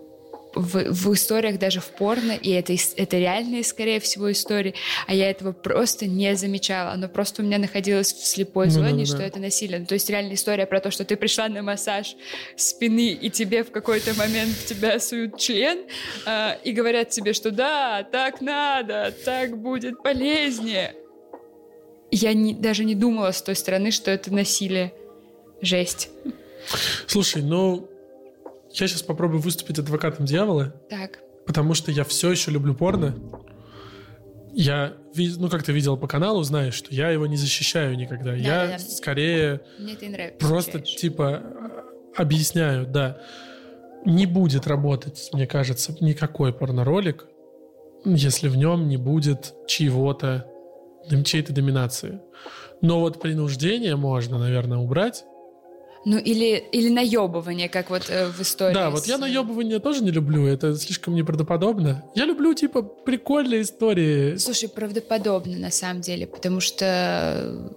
в, 0.55 0.91
в 0.91 1.13
историях, 1.13 1.59
даже 1.59 1.79
в 1.79 1.87
порно, 1.89 2.31
и 2.31 2.49
это, 2.49 2.73
это 2.95 3.17
реальные, 3.17 3.63
скорее 3.63 3.99
всего, 3.99 4.31
истории, 4.31 4.73
а 5.07 5.13
я 5.13 5.29
этого 5.29 5.51
просто 5.51 6.07
не 6.07 6.35
замечала. 6.35 6.91
Оно 6.91 7.07
просто 7.07 7.41
у 7.41 7.45
меня 7.45 7.57
находилось 7.57 8.13
в 8.13 8.25
слепой 8.25 8.65
Ну 8.67 8.71
зоне, 8.71 8.99
да, 8.99 9.05
что 9.05 9.17
да. 9.17 9.25
это 9.25 9.39
насилие. 9.39 9.79
Ну, 9.79 9.85
То 9.85 9.93
есть 9.93 10.09
реальная 10.09 10.35
история 10.35 10.65
про 10.65 10.79
то, 10.79 10.91
что 10.91 11.05
ты 11.05 11.15
пришла 11.15 11.47
на 11.49 11.61
массаж 11.61 12.15
спины, 12.55 13.09
и 13.09 13.29
тебе 13.29 13.63
в 13.63 13.71
какой-то 13.71 14.13
момент 14.15 14.51
в 14.51 14.65
тебя 14.65 14.99
суют 14.99 15.37
член, 15.37 15.85
а, 16.25 16.57
и 16.63 16.71
говорят 16.71 17.09
тебе, 17.09 17.33
что 17.33 17.51
да, 17.51 18.03
так 18.11 18.41
надо, 18.41 19.13
так 19.25 19.57
будет 19.57 20.01
полезнее. 20.01 20.95
Я 22.11 22.33
не, 22.33 22.55
даже 22.55 22.85
не 22.85 22.95
думала 22.95 23.31
с 23.31 23.41
той 23.41 23.55
стороны, 23.55 23.91
что 23.91 24.09
это 24.09 24.33
насилие. 24.33 24.93
Жесть. 25.61 26.09
Слушай, 27.07 27.41
ну, 27.41 27.89
я 28.71 28.87
сейчас 28.87 29.01
попробую 29.01 29.41
выступить 29.41 29.79
адвокатом 29.79 30.25
дьявола, 30.25 30.73
Так. 30.89 31.19
потому 31.45 31.73
что 31.73 31.91
я 31.91 32.03
все 32.03 32.31
еще 32.31 32.51
люблю 32.51 32.75
порно. 32.75 33.15
Я, 34.51 34.93
ну, 35.15 35.47
как 35.49 35.63
ты 35.63 35.71
видел 35.71 35.95
по 35.95 36.07
каналу, 36.07 36.41
знаешь, 36.43 36.73
что 36.73 36.93
я 36.93 37.09
его 37.11 37.27
не 37.27 37.37
защищаю 37.37 37.95
никогда. 37.95 38.33
я 38.33 38.65
Да-да-да. 38.65 38.79
скорее 38.79 39.61
Мне 39.77 39.93
и 39.93 40.09
нравится. 40.09 40.37
просто, 40.47 40.71
Получаешь. 40.73 40.99
типа, 40.99 41.41
э, 41.43 42.21
объясняю, 42.21 42.87
да. 42.87 43.21
Не 44.05 44.25
будет 44.25 44.65
работать, 44.65 45.29
мне 45.33 45.45
кажется, 45.45 45.95
никакой 45.99 46.51
порноролик, 46.53 47.27
если 48.05 48.47
в 48.47 48.55
нем 48.57 48.87
не 48.87 48.97
будет 48.97 49.53
чьего-то, 49.67 50.47
чьей-то 51.25 51.53
доминации. 51.53 52.19
Но 52.81 53.01
вот 53.01 53.21
принуждение 53.21 53.95
можно, 53.97 54.39
наверное, 54.39 54.77
убрать. 54.77 55.25
Ну, 56.05 56.17
или, 56.17 56.63
или 56.71 56.89
наебывание, 56.89 57.67
как 57.67 57.89
вот 57.89 58.09
э, 58.09 58.27
в 58.29 58.39
истории. 58.41 58.73
Да, 58.73 58.89
вот 58.89 59.03
с- 59.03 59.07
я 59.07 59.17
наебывание 59.17 59.79
тоже 59.79 60.01
не 60.01 60.11
люблю, 60.11 60.45
это 60.47 60.73
слишком 60.75 61.13
неправдоподобно. 61.13 62.03
Я 62.15 62.25
люблю, 62.25 62.53
типа, 62.53 62.81
прикольные 62.81 63.61
истории. 63.63 64.37
Слушай, 64.37 64.69
правдоподобно 64.69 65.57
на 65.57 65.71
самом 65.71 65.99
деле, 66.01 66.25
потому 66.25 66.61
что 66.61 67.69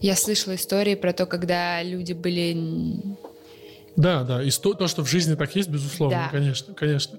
я 0.00 0.16
слышала 0.16 0.54
истории 0.56 0.94
про 0.96 1.12
то, 1.12 1.26
когда 1.26 1.82
люди 1.82 2.12
были... 2.12 2.56
Да, 3.96 4.22
да, 4.24 4.42
и 4.42 4.50
сто- 4.50 4.74
то, 4.74 4.86
что 4.88 5.04
в 5.04 5.08
жизни 5.08 5.34
так 5.34 5.54
есть, 5.54 5.68
безусловно, 5.68 6.24
Да. 6.24 6.28
конечно, 6.38 6.74
конечно. 6.74 7.18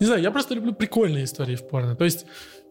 Не 0.00 0.06
знаю, 0.06 0.20
я 0.22 0.30
просто 0.30 0.54
люблю 0.54 0.72
прикольные 0.74 1.24
истории 1.24 1.56
в 1.56 1.66
порно, 1.66 1.96
то 1.96 2.04
есть 2.04 2.24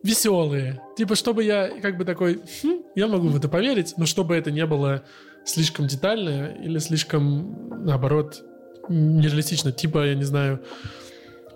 веселые. 0.03 0.81
Типа, 0.95 1.15
чтобы 1.15 1.43
я 1.43 1.69
как 1.81 1.97
бы 1.97 2.05
такой, 2.05 2.41
«Хм, 2.63 2.83
я 2.95 3.07
могу 3.07 3.27
в 3.27 3.37
это 3.37 3.49
поверить, 3.49 3.93
но 3.97 4.05
чтобы 4.05 4.35
это 4.35 4.51
не 4.51 4.65
было 4.65 5.03
слишком 5.45 5.87
детально 5.87 6.55
или 6.61 6.77
слишком, 6.79 7.85
наоборот, 7.85 8.43
нереалистично. 8.89 9.71
Типа, 9.71 10.05
я 10.05 10.15
не 10.15 10.23
знаю, 10.23 10.61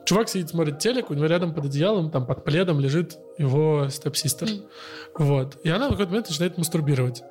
чувак 0.06 0.30
сидит, 0.30 0.50
смотрит 0.50 0.80
телек, 0.80 1.10
у 1.10 1.14
него 1.14 1.26
рядом 1.26 1.54
под 1.54 1.66
одеялом, 1.66 2.12
там 2.12 2.26
под 2.26 2.44
пледом 2.44 2.80
лежит 2.80 3.18
его 3.38 3.88
степ-систер. 3.90 4.50
Мгм. 4.50 4.64
Вот. 5.18 5.58
И 5.64 5.70
она 5.70 5.88
в 5.88 5.92
какой-то 5.92 6.12
момент 6.12 6.30
начинает 6.30 6.58
мастурбировать. 6.58 7.24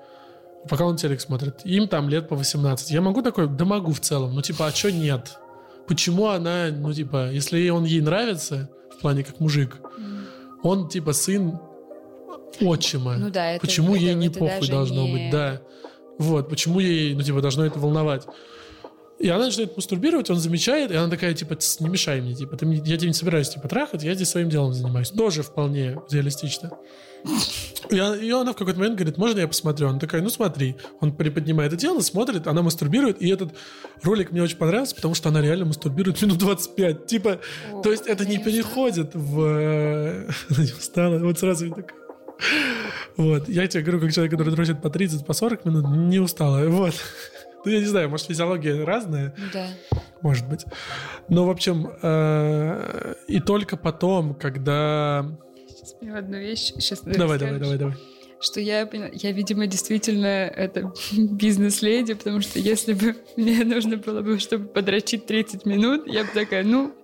Пока 0.69 0.85
он 0.85 0.97
телек 0.97 1.21
смотрит. 1.21 1.61
Им 1.65 1.89
там 1.89 2.09
лет 2.09 2.29
по 2.29 2.37
18. 2.37 2.91
Я 2.91 3.01
могу 3.01 3.23
такой? 3.23 3.49
Да 3.49 3.65
могу 3.65 3.93
в 3.93 4.01
целом. 4.01 4.35
Ну, 4.35 4.43
типа, 4.43 4.67
а 4.67 4.71
что 4.71 4.93
нет? 4.93 5.39
Почему 5.87 6.29
она, 6.29 6.69
ну, 6.71 6.93
типа, 6.93 7.31
если 7.31 7.69
он 7.71 7.85
ей 7.85 8.03
нравится, 8.03 8.69
в 8.95 9.01
плане 9.01 9.25
как 9.25 9.41
мужик, 9.41 9.79
он, 10.63 10.89
типа, 10.89 11.13
сын 11.13 11.59
отчима. 12.61 13.17
Ну 13.17 13.31
да, 13.31 13.53
это... 13.53 13.61
Почему 13.61 13.95
это- 13.95 14.05
ей 14.05 14.15
не 14.15 14.27
это 14.29 14.39
похуй 14.39 14.69
должно 14.69 15.07
не- 15.07 15.13
быть? 15.13 15.31
Да. 15.31 15.61
Вот, 16.19 16.49
почему 16.49 16.81
ей, 16.81 17.15
ну, 17.15 17.23
типа, 17.23 17.41
должно 17.41 17.65
это 17.65 17.79
волновать? 17.79 18.27
И 19.19 19.29
она 19.29 19.47
начинает 19.47 19.77
мастурбировать, 19.77 20.31
он 20.31 20.37
замечает, 20.37 20.91
и 20.91 20.95
она 20.95 21.09
такая, 21.11 21.35
типа, 21.35 21.55
«Тс, 21.57 21.81
не 21.81 21.89
мешай 21.91 22.21
мне, 22.23 22.35
типа, 22.35 22.57
ты, 22.57 22.67
я 22.67 22.97
тебя 22.97 23.09
не 23.09 23.13
собираюсь, 23.15 23.51
типа, 23.51 23.69
трахать, 23.69 24.03
я 24.03 24.15
здесь 24.15 24.29
своим 24.31 24.49
делом 24.49 24.73
занимаюсь. 24.73 25.11
Тоже 25.11 25.43
вполне 25.43 25.99
реалистично. 26.11 26.71
И 27.91 27.99
она, 27.99 28.16
и 28.16 28.31
она 28.31 28.53
в 28.53 28.57
какой-то 28.57 28.79
момент 28.79 28.97
говорит, 28.97 29.18
можно 29.18 29.41
я 29.41 29.49
посмотрю? 29.49 29.89
Она 29.89 29.99
такая, 29.99 30.23
ну 30.23 30.29
смотри. 30.29 30.77
Он 31.01 31.12
приподнимает 31.12 31.73
это 31.73 31.81
дело, 31.81 32.01
смотрит, 32.01 32.47
она 32.47 32.62
мастурбирует, 32.62 33.21
и 33.21 33.29
этот 33.29 33.53
ролик 34.03 34.31
мне 34.31 34.43
очень 34.43 34.59
понравился, 34.59 34.95
потому 34.95 35.14
что 35.14 35.31
она 35.31 35.41
реально 35.41 35.64
мастурбирует 35.64 36.23
минут 36.23 36.39
25. 36.39 37.07
Типа, 37.07 37.41
О, 37.73 37.83
то 37.83 37.91
есть 37.91 38.07
это 38.07 38.25
не 38.25 38.35
я 38.35 38.39
не 38.39 38.45
переходит 38.45 39.14
в... 39.14 39.41
э, 39.41 40.29
Она 40.51 40.64
не 40.64 40.73
устала. 40.73 41.18
Вот 41.18 41.39
сразу 41.39 41.66
я 41.66 41.75
такая... 41.75 41.99
Вот. 43.16 43.49
Я 43.49 43.66
тебе 43.66 43.83
говорю, 43.83 44.01
как 44.01 44.12
человек, 44.12 44.33
который 44.33 44.55
дрочит 44.55 44.81
по 44.81 44.89
30, 44.89 45.27
по 45.27 45.33
40 45.33 45.64
минут, 45.64 45.87
не 45.89 46.21
устала. 46.21 46.66
Вот. 46.68 46.95
Ну, 47.64 47.71
я 47.71 47.81
не 47.81 47.87
знаю, 47.87 48.09
может, 48.09 48.27
физиология 48.27 48.85
разная, 48.85 49.35
да. 49.53 49.66
может 50.23 50.49
быть. 50.49 50.64
Но, 51.29 51.45
в 51.45 51.51
общем, 51.51 51.91
э, 52.03 53.14
и 53.29 53.41
только 53.41 53.77
потом, 53.77 54.35
когда... 54.35 55.27
Мне 56.01 56.14
одну 56.14 56.38
вещь. 56.38 56.72
Сейчас 56.76 57.01
Давай, 57.05 57.38
давай, 57.38 57.59
давай, 57.59 57.78
давай. 57.78 57.97
Что 58.41 58.59
я 58.59 58.88
я, 59.12 59.32
видимо, 59.32 59.66
действительно 59.66 60.26
это 60.26 60.93
бизнес-леди, 61.12 62.14
потому 62.14 62.41
что 62.41 62.59
если 62.59 62.95
бы 62.95 63.16
мне 63.36 63.64
нужно 63.64 63.99
было 63.99 64.22
бы, 64.22 64.38
чтобы 64.38 64.66
подрочить 64.66 65.26
30 65.26 65.66
минут, 65.66 66.07
я 66.07 66.24
бы 66.24 66.30
такая, 66.32 66.64
ну, 66.64 66.95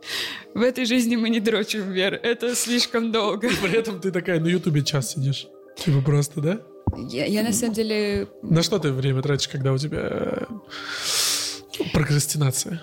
в 0.54 0.62
этой 0.62 0.86
жизни 0.86 1.16
мы 1.16 1.28
не 1.28 1.40
дрочим, 1.40 1.92
Вер, 1.92 2.14
это 2.14 2.54
слишком 2.54 3.12
долго. 3.12 3.48
И 3.48 3.56
при 3.62 3.78
этом 3.78 4.00
ты 4.00 4.10
такая 4.10 4.40
на 4.40 4.46
Ютубе 4.46 4.82
час 4.82 5.12
сидишь. 5.12 5.46
Типа 5.76 6.00
просто, 6.00 6.40
да? 6.40 6.60
Я, 6.96 7.26
я 7.26 7.42
на 7.42 7.52
самом 7.52 7.74
деле 7.74 8.28
На 8.42 8.62
что 8.62 8.78
ты 8.78 8.92
время 8.92 9.20
тратишь, 9.20 9.48
когда 9.48 9.72
у 9.72 9.78
тебя 9.78 10.08
э, 10.08 10.46
прокрастинация? 11.92 12.80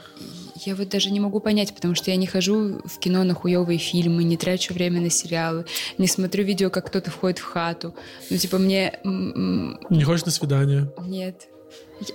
Я 0.66 0.76
вот 0.76 0.90
даже 0.90 1.12
не 1.12 1.20
могу 1.20 1.40
понять, 1.40 1.74
потому 1.74 1.96
что 1.96 2.12
я 2.12 2.18
не 2.18 2.28
хожу 2.28 2.80
в 2.86 3.00
кино 3.00 3.24
на 3.24 3.34
хуевые 3.34 3.78
фильмы, 3.80 4.24
не 4.24 4.38
трачу 4.38 4.74
время 4.74 5.02
на 5.02 5.10
сериалы, 5.10 5.66
не 5.98 6.08
смотрю 6.08 6.44
видео, 6.44 6.70
как 6.70 6.88
кто-то 6.88 7.12
входит 7.12 7.40
в 7.40 7.44
хату. 7.44 7.96
Ну, 8.30 8.38
типа, 8.38 8.58
мне... 8.58 9.00
Не 9.04 10.04
хочешь 10.04 10.26
на 10.26 10.32
свидание? 10.32 10.92
Нет. 11.06 11.48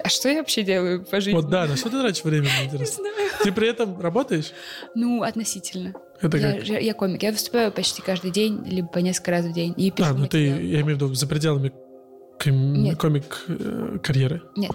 А 0.02 0.08
что 0.08 0.28
я 0.28 0.38
вообще 0.38 0.62
делаю 0.62 1.04
по 1.04 1.20
жизни? 1.20 1.36
Вот 1.36 1.48
да, 1.48 1.66
на 1.66 1.76
что 1.76 1.88
ты 1.90 2.00
тратишь 2.00 2.22
время, 2.24 2.44
мне 2.48 2.58
Не 2.60 2.66
интересно? 2.66 2.96
знаю. 3.02 3.30
Ты 3.42 3.52
при 3.52 3.68
этом 3.68 4.00
работаешь? 4.00 4.52
Ну, 4.94 5.22
относительно. 5.22 5.94
Это 6.20 6.36
я, 6.36 6.52
как? 6.58 6.66
я 6.82 6.94
комик. 6.94 7.22
Я 7.22 7.32
выступаю 7.32 7.72
почти 7.72 8.02
каждый 8.02 8.30
день, 8.30 8.62
либо 8.66 8.88
по 8.88 8.98
несколько 8.98 9.30
раз 9.30 9.46
в 9.46 9.52
день. 9.52 9.72
И 9.76 9.90
пишу 9.90 10.08
А, 10.10 10.12
ну 10.14 10.26
ты, 10.26 10.38
я 10.44 10.80
имею 10.80 10.84
в 10.84 10.88
виду, 10.88 11.14
за 11.14 11.26
пределами 11.26 11.72
ком- 12.38 12.96
комик-карьеры. 12.96 14.42
Нет. 14.56 14.72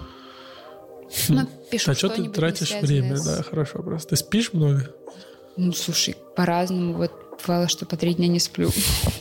Хм. 1.28 1.34
Ну, 1.36 1.47
пишу 1.70 1.91
А 1.91 1.95
что 1.95 2.09
ты 2.09 2.30
тратишь 2.30 2.74
время? 2.82 3.16
с- 3.18 3.26
Да, 3.26 3.43
хорошо 3.43 3.80
вопрос. 3.80 4.05
Ты 4.05 4.16
спишь 4.16 4.53
много? 4.53 4.89
Ну, 5.57 5.72
слушай, 5.74 6.16
по-разному. 6.36 6.93
Вот 6.93 7.11
бывало, 7.45 7.68
что 7.68 7.86
по 7.86 7.95
три 7.97 8.14
дня 8.14 8.28
не 8.28 8.39
сплю. 8.39 8.72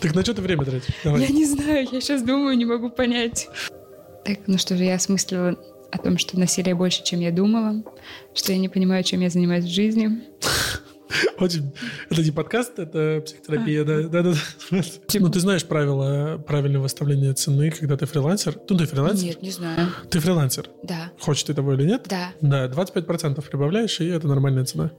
Так 0.00 0.14
на 0.14 0.22
что 0.22 0.34
ты 0.34 0.42
время 0.42 0.64
тратишь? 0.64 0.94
Давай. 1.04 1.22
Я 1.22 1.28
не 1.28 1.44
знаю, 1.44 1.86
я 1.90 2.00
сейчас 2.00 2.22
думаю, 2.22 2.56
не 2.56 2.64
могу 2.64 2.88
понять. 2.90 3.48
Так, 4.24 4.38
ну 4.46 4.56
что 4.58 4.76
же, 4.76 4.84
я 4.84 4.94
осмыслила 4.94 5.56
о 5.90 5.98
том, 5.98 6.16
что 6.16 6.38
насилия 6.38 6.74
больше, 6.74 7.02
чем 7.04 7.20
я 7.20 7.30
думала, 7.32 7.82
что 8.34 8.52
я 8.52 8.58
не 8.58 8.68
понимаю, 8.68 9.02
чем 9.04 9.20
я 9.20 9.28
занимаюсь 9.30 9.64
в 9.64 9.68
жизни. 9.68 10.22
Очень... 11.38 11.72
Это 12.10 12.22
не 12.22 12.30
подкаст, 12.30 12.78
это 12.78 13.22
психотерапия, 13.24 13.82
А. 13.82 13.84
да, 13.84 14.02
да, 14.08 14.22
да. 14.22 14.82
Ну, 15.14 15.28
ты 15.30 15.40
знаешь 15.40 15.64
правила 15.64 16.38
правильного 16.38 16.84
выставления 16.84 17.32
цены, 17.34 17.70
когда 17.70 17.96
ты 17.96 18.06
фрилансер? 18.06 18.56
Ну, 18.68 18.76
ты 18.76 18.86
фрилансер? 18.86 19.26
Нет, 19.26 19.42
не 19.42 19.50
знаю. 19.50 19.88
Ты 20.10 20.20
фрилансер. 20.20 20.68
Да, 20.82 21.10
Хочешь 21.20 21.44
ты 21.44 21.54
того 21.54 21.74
или 21.74 21.84
нет? 21.84 22.06
да. 22.08 22.32
Да, 22.40 22.66
25% 22.68 23.42
прибавляешь, 23.48 24.00
и 24.00 24.06
это 24.06 24.26
нормальная 24.28 24.64
цена. 24.64 24.90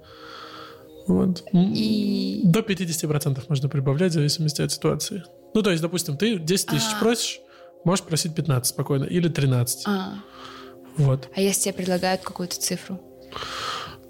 Вот. 1.08 1.44
И- 1.54 2.42
До 2.46 2.60
50% 2.62 3.44
можно 3.50 3.70
прибавлять 3.70 4.12
в 4.12 4.16
зависимости 4.16 4.62
от 4.62 4.72
ситуации. 4.72 5.24
Ну, 5.54 5.62
то 5.62 5.70
есть, 5.72 5.82
допустим, 5.82 6.18
ты 6.18 6.38
10 6.40 6.68
тысяч 6.68 6.88
А. 6.96 7.00
просишь, 7.00 7.40
можешь 7.84 8.06
просить 8.06 8.34
15 8.36 8.70
спокойно, 8.74 9.04
или 9.04 9.28
13. 9.28 9.84
А, 9.86 10.14
Вот. 10.98 11.28
а 11.36 11.42
если 11.42 11.64
тебе 11.64 11.74
предлагают 11.74 12.22
какую-то 12.22 12.56
цифру? 12.60 13.00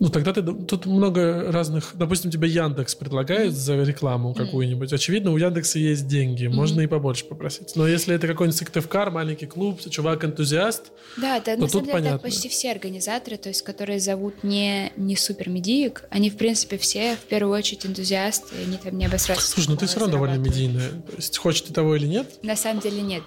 Ну, 0.04 0.10
тогда 0.10 0.34
ты... 0.34 0.42
Тут 0.44 0.86
много 0.86 1.50
разных... 1.50 1.92
Допустим, 1.94 2.30
тебе 2.30 2.50
Яндекс 2.50 2.94
предлагает 2.94 3.54
за 3.54 3.82
рекламу 3.84 4.34
какую-нибудь. 4.34 4.92
Очевидно, 4.92 5.32
у 5.32 5.38
Яндекса 5.38 5.80
есть 5.80 6.08
деньги. 6.08 6.48
Можно 6.48 6.82
и 6.82 6.88
побольше 6.88 7.24
попросить. 7.24 7.72
Но 7.78 7.88
если 7.88 8.14
это 8.14 8.28
какой-нибудь 8.28 8.58
Сыктывкар, 8.58 9.12
маленький 9.12 9.46
клуб, 9.46 9.80
чувак-энтузиаст, 9.80 10.92
Да, 11.16 11.40
да, 11.40 11.56
Ну, 11.56 11.62
на 11.62 11.68
самом 11.70 11.86
деле 11.86 11.94
так 11.94 12.04
понятно. 12.04 12.20
почти 12.20 12.50
все 12.50 12.72
организаторы, 12.72 13.38
то 13.38 13.48
есть 13.48 13.62
которые 13.62 14.02
зовут 14.02 14.44
не, 14.44 14.92
не 14.98 15.16
супермедиик, 15.16 16.04
они, 16.10 16.30
в 16.30 16.36
принципе, 16.36 16.78
все 16.78 17.16
в 17.16 17.20
первую 17.30 17.58
очередь 17.58 17.86
энтузиасты, 17.86 18.56
они 18.68 18.76
там 18.76 18.98
не 18.98 19.06
обосраться. 19.06 19.48
слушай, 19.48 19.70
ну 19.70 19.78
ты 19.78 19.86
все 19.86 20.02
равно 20.02 20.16
довольно 20.16 20.36
медийная. 20.36 20.90
То 20.90 21.16
есть, 21.16 21.38
хочешь 21.38 21.62
ты 21.62 21.72
того 21.72 21.96
или 21.96 22.08
нет, 22.08 22.28
На 22.44 22.58
самом 22.58 22.82
деле 22.82 23.02
нет. 23.02 23.24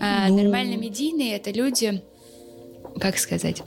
А, 0.00 0.28
Ну. 0.28 0.44
Нормально 0.44 0.76
медийные 0.76 1.34
это 1.34 1.50
люди, 1.50 2.02
как 3.00 3.18
сказать, 3.18 3.64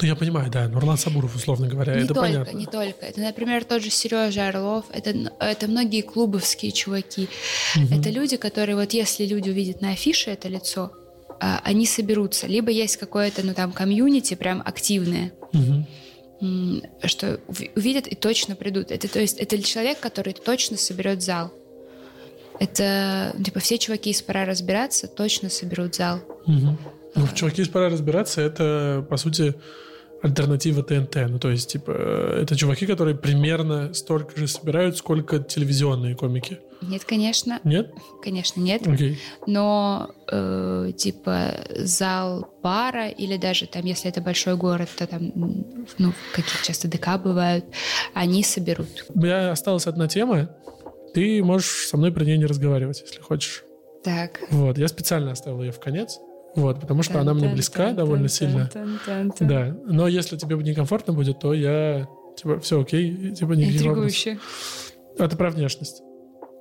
ну 0.00 0.06
я 0.06 0.16
понимаю, 0.16 0.50
да, 0.50 0.68
Нурлан 0.68 0.96
Сабуров, 0.98 1.34
условно 1.34 1.68
говоря, 1.68 1.94
не 1.94 2.04
это 2.04 2.14
только, 2.14 2.20
понятно. 2.20 2.56
не 2.56 2.66
только. 2.66 3.06
Это, 3.06 3.20
например, 3.20 3.64
тот 3.64 3.82
же 3.82 3.90
Сережа 3.90 4.48
Орлов, 4.48 4.84
это, 4.92 5.32
это 5.40 5.68
многие 5.68 6.02
клубовские 6.02 6.72
чуваки. 6.72 7.28
Это 7.90 8.10
люди, 8.10 8.36
которые 8.36 8.76
вот 8.76 8.92
если 8.92 9.26
люди 9.26 9.50
увидят 9.50 9.80
на 9.80 9.90
афише 9.90 10.30
это 10.30 10.48
лицо, 10.48 10.92
а, 11.40 11.60
они 11.64 11.86
соберутся. 11.86 12.46
Либо 12.46 12.70
есть 12.70 12.96
какое-то, 12.96 13.44
ну 13.44 13.54
там, 13.54 13.72
комьюнити 13.72 14.34
прям 14.34 14.62
активное, 14.64 15.32
м, 16.40 16.82
что 17.04 17.40
увидят 17.74 18.06
и 18.06 18.14
точно 18.14 18.54
придут. 18.54 18.90
Это, 18.90 19.08
то 19.08 19.20
есть, 19.20 19.38
это 19.38 19.60
человек, 19.62 20.00
который 20.00 20.32
точно 20.32 20.76
соберет 20.76 21.22
зал. 21.22 21.52
Это, 22.60 23.34
типа, 23.44 23.60
все 23.60 23.78
чуваки 23.78 24.10
из 24.10 24.20
«Пора 24.22 24.44
разбираться» 24.44 25.06
точно 25.06 25.48
соберут 25.48 25.94
зал. 25.94 26.20
Угу. 26.46 26.78
Ну, 27.14 27.26
в 27.26 27.34
«Чуваки 27.34 27.62
из 27.62 27.68
«Пора 27.68 27.88
разбираться» 27.88 28.40
это, 28.40 29.06
по 29.08 29.16
сути, 29.16 29.54
альтернатива 30.22 30.82
ТНТ. 30.82 31.16
Ну, 31.28 31.38
то 31.38 31.50
есть, 31.50 31.70
типа, 31.72 31.90
это 31.90 32.56
чуваки, 32.56 32.86
которые 32.86 33.16
примерно 33.16 33.94
столько 33.94 34.38
же 34.38 34.48
собирают, 34.48 34.96
сколько 34.96 35.38
телевизионные 35.38 36.16
комики. 36.16 36.58
Нет, 36.80 37.04
конечно. 37.04 37.60
Нет? 37.64 37.92
Конечно, 38.22 38.60
нет. 38.60 38.86
Окей. 38.86 39.18
Но, 39.46 40.10
э, 40.30 40.92
типа, 40.96 41.54
зал 41.76 42.48
пара, 42.62 43.08
или 43.08 43.36
даже 43.36 43.66
там, 43.66 43.84
если 43.84 44.10
это 44.10 44.20
большой 44.20 44.56
город, 44.56 44.88
то 44.96 45.06
там, 45.06 45.32
ну, 45.98 46.12
какие 46.32 46.62
часто 46.62 46.88
ДК 46.88 47.20
бывают, 47.22 47.64
они 48.14 48.42
соберут. 48.42 49.06
У 49.08 49.18
меня 49.18 49.50
осталась 49.50 49.86
одна 49.86 50.08
тема. 50.08 50.50
Ты 51.14 51.42
можешь 51.42 51.88
со 51.88 51.96
мной 51.96 52.12
про 52.12 52.24
нее 52.24 52.38
не 52.38 52.46
разговаривать, 52.46 53.00
если 53.00 53.20
хочешь. 53.20 53.64
Так. 54.04 54.40
Вот, 54.50 54.78
я 54.78 54.86
специально 54.88 55.32
оставил 55.32 55.62
ее 55.62 55.72
в 55.72 55.80
конец. 55.80 56.18
Вот, 56.58 56.80
потому 56.80 57.02
что 57.02 57.20
она 57.20 57.34
мне 57.34 57.48
близка 57.48 57.92
довольно 57.92 58.28
сильно. 58.28 58.68
Да. 59.40 59.76
Но 59.86 60.08
если 60.08 60.36
тебе 60.36 60.56
некомфортно 60.56 61.12
будет, 61.12 61.38
то 61.38 61.54
я 61.54 62.08
типа, 62.36 62.58
все 62.60 62.80
окей, 62.80 63.32
типа 63.32 63.52
никаких 63.52 63.86
вопросов. 63.86 64.38
Это 65.18 65.36
про 65.36 65.50
внешность. 65.50 66.02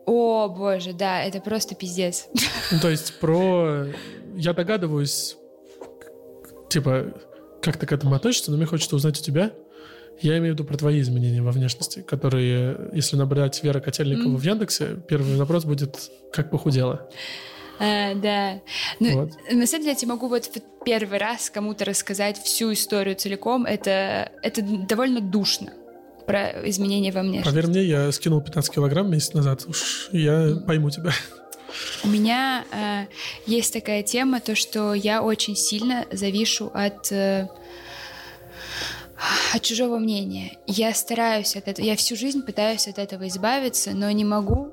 О, 0.06 0.48
боже, 0.48 0.94
да, 0.94 1.22
это 1.22 1.42
просто 1.42 1.76
пиздец. 1.76 2.28
Ну, 2.72 2.80
то 2.80 2.90
есть 2.90 3.20
про... 3.20 3.88
Я 4.36 4.54
догадываюсь, 4.54 5.36
типа, 6.70 7.14
как 7.62 7.78
ты 7.78 7.86
к 7.86 7.92
этому 7.92 8.16
относишься, 8.16 8.52
но 8.52 8.58
мне 8.58 8.66
хочется 8.66 8.96
узнать 8.96 9.20
у 9.20 9.24
тебя. 9.24 9.52
Я 10.22 10.38
имею 10.38 10.54
в 10.54 10.58
виду 10.58 10.64
про 10.64 10.78
твои 10.78 11.02
изменения 11.02 11.42
во 11.42 11.52
внешности, 11.52 12.02
которые, 12.02 12.90
если 12.94 13.18
набрать 13.18 13.62
Вера 13.64 13.80
Котельникова 13.80 14.34
mm. 14.34 14.38
в 14.38 14.44
Яндексе, 14.44 14.98
первый 15.08 15.36
вопрос 15.36 15.66
будет 15.66 16.10
«Как 16.32 16.50
похудела?». 16.50 17.10
А, 17.80 18.16
да. 18.16 18.60
Ну, 19.00 19.22
вот. 19.22 19.32
на 19.52 19.68
самом 19.68 19.84
деле, 19.84 19.94
я 19.94 19.96
тебе 19.96 20.10
могу 20.10 20.28
вот 20.28 20.50
первый 20.86 21.20
раз 21.20 21.50
кому-то 21.50 21.86
рассказать 21.86 22.42
всю 22.42 22.74
историю 22.74 23.16
целиком. 23.16 23.66
Это, 23.66 24.32
это 24.42 24.62
довольно 24.62 25.22
душно 25.22 25.74
про 26.26 26.70
изменения 26.70 27.12
во 27.12 27.22
внешности. 27.22 27.50
Поверь 27.50 27.68
мне, 27.68 27.84
я 27.84 28.12
скинул 28.12 28.42
15 28.42 28.74
килограмм 28.74 29.10
месяц 29.12 29.34
назад. 29.34 29.66
Уж 29.68 30.10
я 30.12 30.58
пойму 30.66 30.90
тебя. 30.90 31.12
У 32.04 32.08
меня 32.08 32.66
э, 32.72 33.06
есть 33.46 33.74
такая 33.74 34.04
тема, 34.04 34.40
то, 34.40 34.56
что 34.56 34.94
я 34.94 35.22
очень 35.22 35.56
сильно 35.56 36.06
завишу 36.12 36.72
от... 36.74 37.12
Э, 37.12 37.48
от 39.54 39.62
чужого 39.64 39.98
мнения. 39.98 40.58
Я 40.68 40.94
стараюсь 40.94 41.56
от 41.56 41.68
этого, 41.68 41.86
я 41.86 41.96
всю 41.96 42.16
жизнь 42.16 42.44
пытаюсь 42.44 42.88
от 42.88 43.00
этого 43.00 43.28
избавиться, 43.28 43.92
но 43.92 44.12
не 44.12 44.24
могу, 44.24 44.72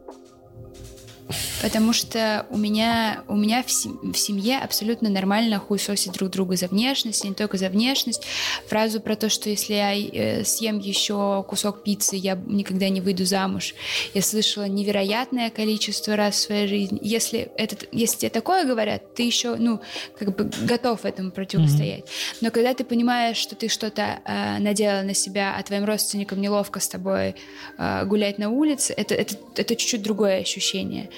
Потому 1.64 1.94
что 1.94 2.44
у 2.50 2.58
меня, 2.58 3.24
у 3.26 3.36
меня 3.36 3.62
в, 3.62 3.68
в 3.68 4.18
семье 4.18 4.58
абсолютно 4.58 5.08
нормально 5.08 5.58
хуесосить 5.58 6.12
друг 6.12 6.28
друга 6.28 6.56
за 6.56 6.66
внешность, 6.66 7.24
не 7.24 7.32
только 7.32 7.56
за 7.56 7.70
внешность. 7.70 8.22
Фразу 8.68 9.00
про 9.00 9.16
то, 9.16 9.30
что 9.30 9.48
если 9.48 9.72
я 9.72 9.94
э, 9.96 10.44
съем 10.44 10.78
еще 10.78 11.42
кусок 11.48 11.82
пиццы, 11.82 12.16
я 12.16 12.38
никогда 12.46 12.90
не 12.90 13.00
выйду 13.00 13.24
замуж, 13.24 13.74
я 14.12 14.20
слышала 14.20 14.64
невероятное 14.64 15.48
количество 15.48 16.16
раз 16.16 16.34
в 16.34 16.40
своей 16.40 16.68
жизни. 16.68 16.98
Если, 17.00 17.48
это, 17.56 17.76
если 17.92 18.18
тебе 18.18 18.30
такое 18.30 18.66
говорят, 18.66 19.14
ты 19.14 19.22
еще, 19.22 19.56
ну, 19.56 19.80
как 20.18 20.36
бы 20.36 20.50
готов 20.66 21.06
этому 21.06 21.30
противостоять. 21.30 22.04
Mm-hmm. 22.04 22.36
Но 22.42 22.50
когда 22.50 22.74
ты 22.74 22.84
понимаешь, 22.84 23.38
что 23.38 23.54
ты 23.56 23.68
что-то 23.68 24.20
э, 24.26 24.58
наделал 24.58 25.02
на 25.02 25.14
себя, 25.14 25.54
а 25.56 25.62
твоим 25.62 25.86
родственникам 25.86 26.42
неловко 26.42 26.78
с 26.78 26.88
тобой 26.88 27.36
э, 27.78 28.04
гулять 28.04 28.36
на 28.36 28.50
улице, 28.50 28.92
это, 28.94 29.14
это, 29.14 29.36
это 29.56 29.74
чуть-чуть 29.74 30.02
другое 30.02 30.42
ощущение. 30.42 31.08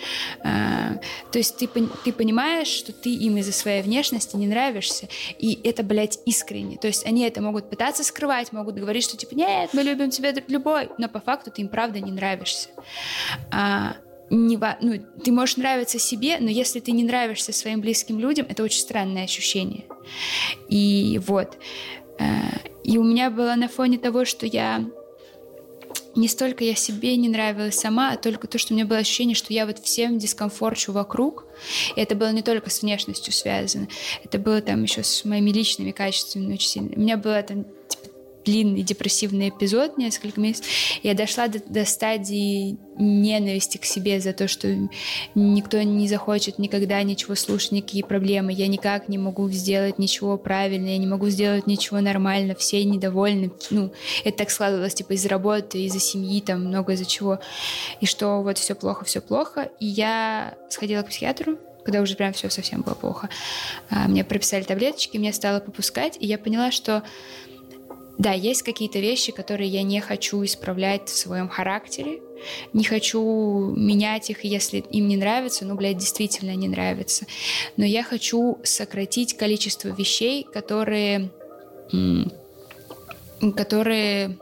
А, 0.42 1.00
то 1.30 1.38
есть 1.38 1.56
ты, 1.56 1.68
ты 2.04 2.12
понимаешь, 2.12 2.68
что 2.68 2.92
ты 2.92 3.14
им 3.14 3.36
из-за 3.38 3.52
своей 3.52 3.82
внешности 3.82 4.36
не 4.36 4.46
нравишься, 4.46 5.08
и 5.38 5.58
это, 5.64 5.82
блядь, 5.82 6.18
искренне. 6.26 6.76
То 6.76 6.86
есть 6.86 7.06
они 7.06 7.22
это 7.22 7.40
могут 7.40 7.70
пытаться 7.70 8.04
скрывать, 8.04 8.52
могут 8.52 8.76
говорить, 8.76 9.04
что 9.04 9.16
типа, 9.16 9.34
нет, 9.34 9.70
мы 9.72 9.82
любим 9.82 10.10
тебя 10.10 10.32
любой, 10.48 10.88
но 10.98 11.08
по 11.08 11.20
факту 11.20 11.50
ты 11.50 11.62
им 11.62 11.68
правда 11.68 12.00
не 12.00 12.12
нравишься. 12.12 12.68
А, 13.50 13.96
не, 14.30 14.58
ну, 14.80 15.00
ты 15.22 15.32
можешь 15.32 15.56
нравиться 15.56 15.98
себе, 15.98 16.38
но 16.40 16.50
если 16.50 16.80
ты 16.80 16.92
не 16.92 17.04
нравишься 17.04 17.52
своим 17.52 17.80
близким 17.80 18.18
людям, 18.18 18.46
это 18.48 18.62
очень 18.62 18.80
странное 18.80 19.24
ощущение. 19.24 19.84
И 20.68 21.20
вот. 21.26 21.58
А, 22.18 22.24
и 22.82 22.98
у 22.98 23.04
меня 23.04 23.30
было 23.30 23.54
на 23.54 23.68
фоне 23.68 23.98
того, 23.98 24.24
что 24.24 24.46
я 24.46 24.84
не 26.16 26.28
столько 26.28 26.64
я 26.64 26.74
себе 26.74 27.16
не 27.16 27.28
нравилась 27.28 27.78
сама, 27.78 28.12
а 28.12 28.16
только 28.16 28.48
то, 28.48 28.58
что 28.58 28.72
у 28.72 28.76
меня 28.76 28.86
было 28.86 28.98
ощущение, 28.98 29.34
что 29.34 29.52
я 29.52 29.66
вот 29.66 29.78
всем 29.78 30.18
дискомфорчу 30.18 30.92
вокруг. 30.92 31.46
И 31.94 32.00
это 32.00 32.14
было 32.14 32.32
не 32.32 32.42
только 32.42 32.70
с 32.70 32.82
внешностью 32.82 33.32
связано, 33.32 33.88
это 34.24 34.38
было 34.38 34.60
там 34.60 34.82
еще 34.82 35.02
с 35.02 35.24
моими 35.24 35.50
личными 35.50 35.92
качествами 35.92 36.54
очень 36.54 36.68
сильно. 36.68 36.90
У 36.96 37.00
меня 37.00 37.16
было 37.16 37.42
там 37.42 37.66
длинный 38.46 38.82
депрессивный 38.82 39.50
эпизод 39.50 39.98
несколько 39.98 40.40
месяцев. 40.40 40.68
Я 41.02 41.14
дошла 41.14 41.48
до, 41.48 41.58
до 41.58 41.84
стадии 41.84 42.78
ненависти 42.96 43.76
к 43.76 43.84
себе 43.84 44.20
за 44.20 44.32
то, 44.32 44.48
что 44.48 44.74
никто 45.34 45.82
не 45.82 46.08
захочет 46.08 46.58
никогда 46.58 47.02
ничего 47.02 47.34
слушать, 47.34 47.72
никакие 47.72 48.04
проблемы. 48.04 48.52
Я 48.52 48.68
никак 48.68 49.08
не 49.08 49.18
могу 49.18 49.50
сделать 49.50 49.98
ничего 49.98 50.38
правильно, 50.38 50.88
я 50.88 50.98
не 50.98 51.06
могу 51.06 51.28
сделать 51.28 51.66
ничего 51.66 52.00
нормально, 52.00 52.54
все 52.54 52.82
недовольны. 52.84 53.50
Ну, 53.70 53.92
это 54.24 54.38
так 54.38 54.50
складывалось, 54.50 54.94
типа, 54.94 55.14
из-за 55.14 55.28
работы, 55.28 55.84
из-за 55.84 55.98
семьи, 55.98 56.40
там, 56.40 56.64
много 56.64 56.92
из-за 56.92 57.04
чего. 57.04 57.40
И 58.00 58.06
что 58.06 58.42
вот 58.42 58.58
все 58.58 58.74
плохо, 58.74 59.04
все 59.04 59.20
плохо. 59.20 59.70
И 59.80 59.86
я 59.86 60.54
сходила 60.70 61.02
к 61.02 61.08
психиатру, 61.08 61.58
когда 61.84 62.00
уже 62.00 62.14
прям 62.14 62.32
все 62.32 62.48
совсем 62.48 62.82
было 62.82 62.94
плохо. 62.94 63.28
А, 63.90 64.08
мне 64.08 64.24
прописали 64.24 64.62
таблеточки, 64.62 65.18
мне 65.18 65.32
стало 65.32 65.60
попускать, 65.60 66.16
и 66.20 66.26
я 66.26 66.38
поняла, 66.38 66.70
что 66.70 67.02
да, 68.18 68.32
есть 68.32 68.62
какие-то 68.62 68.98
вещи, 68.98 69.30
которые 69.30 69.68
я 69.68 69.82
не 69.82 70.00
хочу 70.00 70.42
исправлять 70.44 71.08
в 71.08 71.16
своем 71.16 71.48
характере, 71.48 72.20
не 72.72 72.84
хочу 72.84 73.74
менять 73.76 74.30
их, 74.30 74.44
если 74.44 74.78
им 74.78 75.08
не 75.08 75.16
нравится, 75.16 75.64
ну, 75.64 75.74
блядь, 75.74 75.98
действительно 75.98 76.54
не 76.54 76.68
нравится. 76.68 77.26
Но 77.76 77.84
я 77.84 78.02
хочу 78.02 78.58
сократить 78.62 79.36
количество 79.36 79.88
вещей, 79.88 80.44
которые, 80.44 81.30
которые 83.54 84.38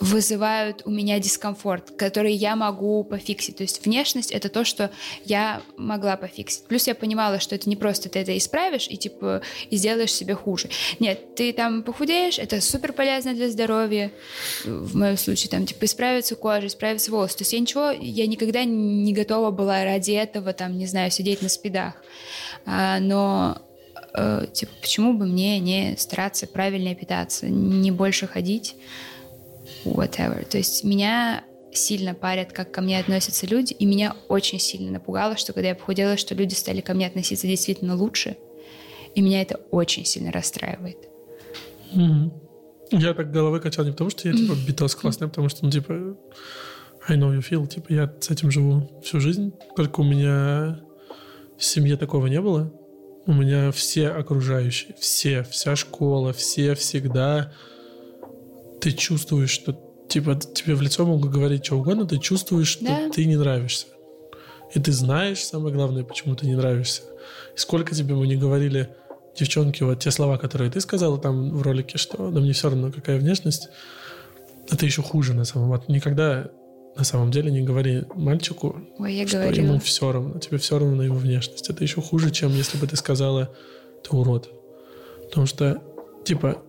вызывают 0.00 0.82
у 0.84 0.90
меня 0.90 1.18
дискомфорт, 1.18 1.92
который 1.96 2.32
я 2.32 2.56
могу 2.56 3.04
пофиксить. 3.04 3.56
То 3.56 3.62
есть 3.62 3.84
внешность— 3.84 4.30
это 4.32 4.48
то, 4.48 4.64
что 4.64 4.90
я 5.24 5.62
могла 5.76 6.16
пофиксить. 6.16 6.64
Плюс 6.66 6.86
я 6.86 6.94
понимала, 6.94 7.40
что 7.40 7.54
это 7.54 7.68
не 7.68 7.76
просто 7.76 8.08
ты 8.08 8.18
это 8.18 8.36
исправишь 8.36 8.86
и, 8.88 8.96
типа, 8.96 9.42
и 9.70 9.76
сделаешь 9.76 10.12
себе 10.12 10.34
хуже. 10.34 10.68
Нет, 10.98 11.34
ты 11.34 11.52
там 11.52 11.82
похудеешь, 11.82 12.38
это 12.38 12.60
супер 12.60 12.92
полезно 12.92 13.34
для 13.34 13.50
здоровья. 13.50 14.12
В 14.64 14.96
моем 14.96 15.16
случае, 15.16 15.50
там, 15.50 15.66
типа, 15.66 15.84
исправится 15.84 16.36
кожа, 16.36 16.66
исправится 16.66 17.10
волос. 17.10 17.34
То 17.34 17.42
есть 17.42 17.52
я 17.52 17.60
ничего, 17.60 17.90
я 17.90 18.26
никогда 18.26 18.64
не 18.64 19.12
готова 19.12 19.50
была 19.50 19.84
ради 19.84 20.12
этого, 20.12 20.52
там, 20.52 20.78
не 20.78 20.86
знаю, 20.86 21.10
сидеть 21.10 21.42
на 21.42 21.48
спидах. 21.48 21.94
А, 22.64 22.98
но 23.00 23.58
э, 24.14 24.46
типа, 24.52 24.72
почему 24.80 25.12
бы 25.12 25.26
мне 25.26 25.58
не 25.60 25.96
стараться 25.96 26.46
правильнее 26.46 26.94
питаться, 26.94 27.46
не 27.48 27.90
больше 27.90 28.26
ходить, 28.26 28.74
whatever. 29.94 30.44
То 30.48 30.58
есть 30.58 30.84
меня 30.84 31.44
сильно 31.72 32.14
парят, 32.14 32.52
как 32.52 32.72
ко 32.72 32.80
мне 32.80 32.98
относятся 32.98 33.46
люди, 33.46 33.72
и 33.72 33.84
меня 33.84 34.16
очень 34.28 34.58
сильно 34.58 34.92
напугало, 34.92 35.36
что 35.36 35.52
когда 35.52 35.68
я 35.68 35.74
похудела, 35.74 36.16
что 36.16 36.34
люди 36.34 36.54
стали 36.54 36.80
ко 36.80 36.94
мне 36.94 37.06
относиться 37.06 37.46
действительно 37.46 37.96
лучше, 37.96 38.36
и 39.14 39.20
меня 39.20 39.42
это 39.42 39.56
очень 39.70 40.04
сильно 40.04 40.32
расстраивает. 40.32 40.98
Mm-hmm. 41.94 42.30
Я 42.92 43.14
так 43.14 43.30
головой 43.30 43.60
качал 43.60 43.84
не 43.84 43.90
потому, 43.90 44.10
что 44.10 44.28
я, 44.28 44.34
типа, 44.34 44.54
битос 44.66 44.94
классный, 44.94 45.26
а 45.26 45.28
потому 45.28 45.48
что, 45.48 45.64
ну, 45.64 45.70
типа, 45.70 46.16
I 47.08 47.16
know 47.16 47.36
you 47.36 47.42
feel, 47.42 47.66
типа, 47.66 47.92
я 47.92 48.12
с 48.20 48.30
этим 48.30 48.50
живу 48.50 49.00
всю 49.02 49.20
жизнь, 49.20 49.52
только 49.74 50.00
у 50.00 50.04
меня 50.04 50.80
в 51.58 51.64
семье 51.64 51.96
такого 51.96 52.26
не 52.26 52.40
было. 52.40 52.72
У 53.26 53.32
меня 53.32 53.72
все 53.72 54.08
окружающие, 54.08 54.94
все, 55.00 55.42
вся 55.42 55.74
школа, 55.74 56.32
все 56.32 56.74
всегда 56.74 57.52
ты 58.80 58.92
чувствуешь, 58.92 59.50
что 59.50 59.78
типа 60.08 60.36
тебе 60.36 60.74
в 60.74 60.82
лицо 60.82 61.04
могут 61.04 61.30
говорить 61.30 61.64
что 61.64 61.76
угодно, 61.76 62.06
ты 62.06 62.18
чувствуешь, 62.18 62.68
что 62.68 62.84
да. 62.84 63.10
ты 63.10 63.24
не 63.24 63.36
нравишься. 63.36 63.86
И 64.74 64.80
ты 64.80 64.92
знаешь, 64.92 65.44
самое 65.44 65.74
главное, 65.74 66.04
почему 66.04 66.34
ты 66.34 66.46
не 66.46 66.54
нравишься. 66.54 67.02
И 67.54 67.58
сколько 67.58 67.94
тебе 67.94 68.14
мы 68.14 68.26
не 68.26 68.36
говорили, 68.36 68.90
девчонки, 69.38 69.82
вот 69.82 70.00
те 70.00 70.10
слова, 70.10 70.38
которые 70.38 70.70
ты 70.70 70.80
сказала 70.80 71.18
там 71.18 71.50
в 71.50 71.62
ролике, 71.62 71.98
что 71.98 72.30
да 72.30 72.40
мне 72.40 72.52
все 72.52 72.70
равно, 72.70 72.90
какая 72.90 73.18
внешность, 73.18 73.68
это 74.70 74.84
еще 74.84 75.02
хуже 75.02 75.34
на 75.34 75.44
самом 75.44 75.70
деле. 75.78 75.94
Никогда 75.94 76.50
на 76.96 77.04
самом 77.04 77.30
деле 77.30 77.50
не 77.50 77.60
говори 77.60 78.04
мальчику, 78.14 78.76
Ой, 78.98 79.14
я 79.14 79.26
что 79.26 79.38
говорила. 79.38 79.66
ему 79.66 79.78
все 79.78 80.10
равно, 80.10 80.38
тебе 80.38 80.58
все 80.58 80.78
равно 80.78 80.96
на 80.96 81.02
его 81.02 81.16
внешность. 81.16 81.68
Это 81.68 81.84
еще 81.84 82.00
хуже, 82.00 82.30
чем 82.30 82.50
если 82.54 82.78
бы 82.78 82.86
ты 82.86 82.96
сказала, 82.96 83.54
ты 84.02 84.16
урод. 84.16 84.50
Потому 85.28 85.46
что, 85.46 85.82
типа, 86.24 86.62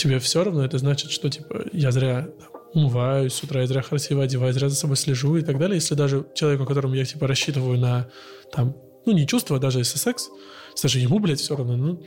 тебе 0.00 0.18
все 0.18 0.42
равно, 0.42 0.64
это 0.64 0.78
значит, 0.78 1.10
что, 1.10 1.28
типа, 1.28 1.66
я 1.72 1.90
зря 1.90 2.28
умываюсь 2.72 3.34
с 3.34 3.42
утра, 3.42 3.60
я 3.60 3.66
зря 3.66 3.82
красиво 3.82 4.22
одеваюсь, 4.22 4.54
зря 4.54 4.68
за 4.68 4.76
собой 4.76 4.96
слежу 4.96 5.36
и 5.36 5.42
так 5.42 5.58
далее. 5.58 5.76
Если 5.76 5.94
даже 5.94 6.26
человеку, 6.34 6.64
которому 6.64 6.94
я, 6.94 7.04
типа, 7.04 7.26
рассчитываю 7.26 7.78
на, 7.78 8.08
там, 8.52 8.76
ну, 9.04 9.12
не 9.12 9.26
чувство, 9.26 9.56
а 9.56 9.60
даже 9.60 9.78
если 9.80 9.98
секс, 9.98 10.30
даже 10.82 10.98
ему, 10.98 11.18
блядь, 11.18 11.40
все 11.40 11.56
равно. 11.56 11.76
Ну, 11.76 12.02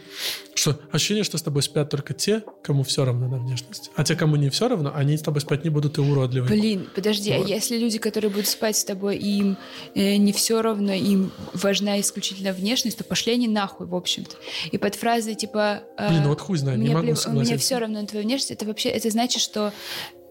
что 0.56 0.80
ощущение, 0.92 1.24
что 1.24 1.38
с 1.38 1.42
тобой 1.42 1.64
спят 1.64 1.90
только 1.90 2.14
те, 2.14 2.44
кому 2.62 2.84
все 2.84 3.06
равно 3.06 3.28
на 3.28 3.38
внешность. 3.38 3.92
А 3.96 4.04
те, 4.04 4.16
кому 4.16 4.36
не 4.36 4.50
все 4.50 4.68
равно, 4.68 4.92
они 4.94 5.18
с 5.18 5.22
тобой 5.22 5.42
спать 5.42 5.64
не 5.64 5.70
будут 5.70 5.98
и 5.98 6.02
уродливые. 6.02 6.50
Блин, 6.50 6.90
подожди, 6.94 7.32
а 7.32 7.40
вот. 7.40 7.48
а 7.48 7.50
если 7.50 7.78
люди, 7.78 7.98
которые 7.98 8.32
будут 8.32 8.48
спать 8.48 8.78
с 8.78 8.84
тобой, 8.84 9.18
им 9.18 9.58
э, 9.96 10.18
не 10.18 10.34
все 10.34 10.62
равно, 10.62 10.94
им 10.94 11.32
важна 11.54 12.00
исключительно 12.00 12.54
внешность, 12.54 12.98
то 12.98 13.04
пошли 13.04 13.34
они 13.34 13.48
нахуй, 13.48 13.88
в 13.88 13.96
общем-то. 13.96 14.36
И 14.72 14.78
под 14.78 14.96
фразой 14.96 15.36
типа... 15.36 15.84
Э, 15.98 16.10
Блин, 16.10 16.24
ну 16.24 16.30
вот 16.30 16.42
хуй 16.42 16.58
знает, 16.58 16.80
не 16.80 16.90
могу 16.90 17.08
плев... 17.08 17.28
Мне 17.28 17.58
все 17.58 17.78
равно 17.78 18.02
на 18.02 18.08
твою 18.08 18.26
внешность, 18.26 18.52
это 18.52 18.66
вообще, 18.66 18.90
это 18.90 19.10
значит, 19.10 19.42
что 19.42 19.74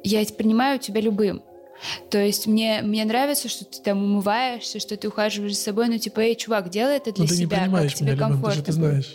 я 0.04 0.24
принимаю 0.24 0.78
тебя 0.78 1.00
любым. 1.00 1.42
То 2.10 2.18
есть 2.18 2.46
мне, 2.46 2.80
мне 2.82 3.04
нравится, 3.04 3.48
что 3.48 3.64
ты 3.64 3.82
там 3.82 4.02
умываешься, 4.02 4.78
что 4.80 4.96
ты 4.96 5.08
ухаживаешь 5.08 5.54
за 5.56 5.60
собой, 5.60 5.88
но 5.88 5.98
типа, 5.98 6.20
эй, 6.20 6.36
чувак, 6.36 6.70
делай 6.70 6.96
это 6.96 7.12
для 7.12 7.24
но 7.24 7.28
себя, 7.28 7.58
ты 7.58 7.68
не 7.68 7.76
как 7.76 7.94
тебе 7.94 8.12
меня, 8.12 8.18
комфортно. 8.18 8.36
Любовь, 8.36 8.52
ты 8.52 8.58
же 8.58 8.62
ты 8.62 8.72
знаешь. 8.72 9.14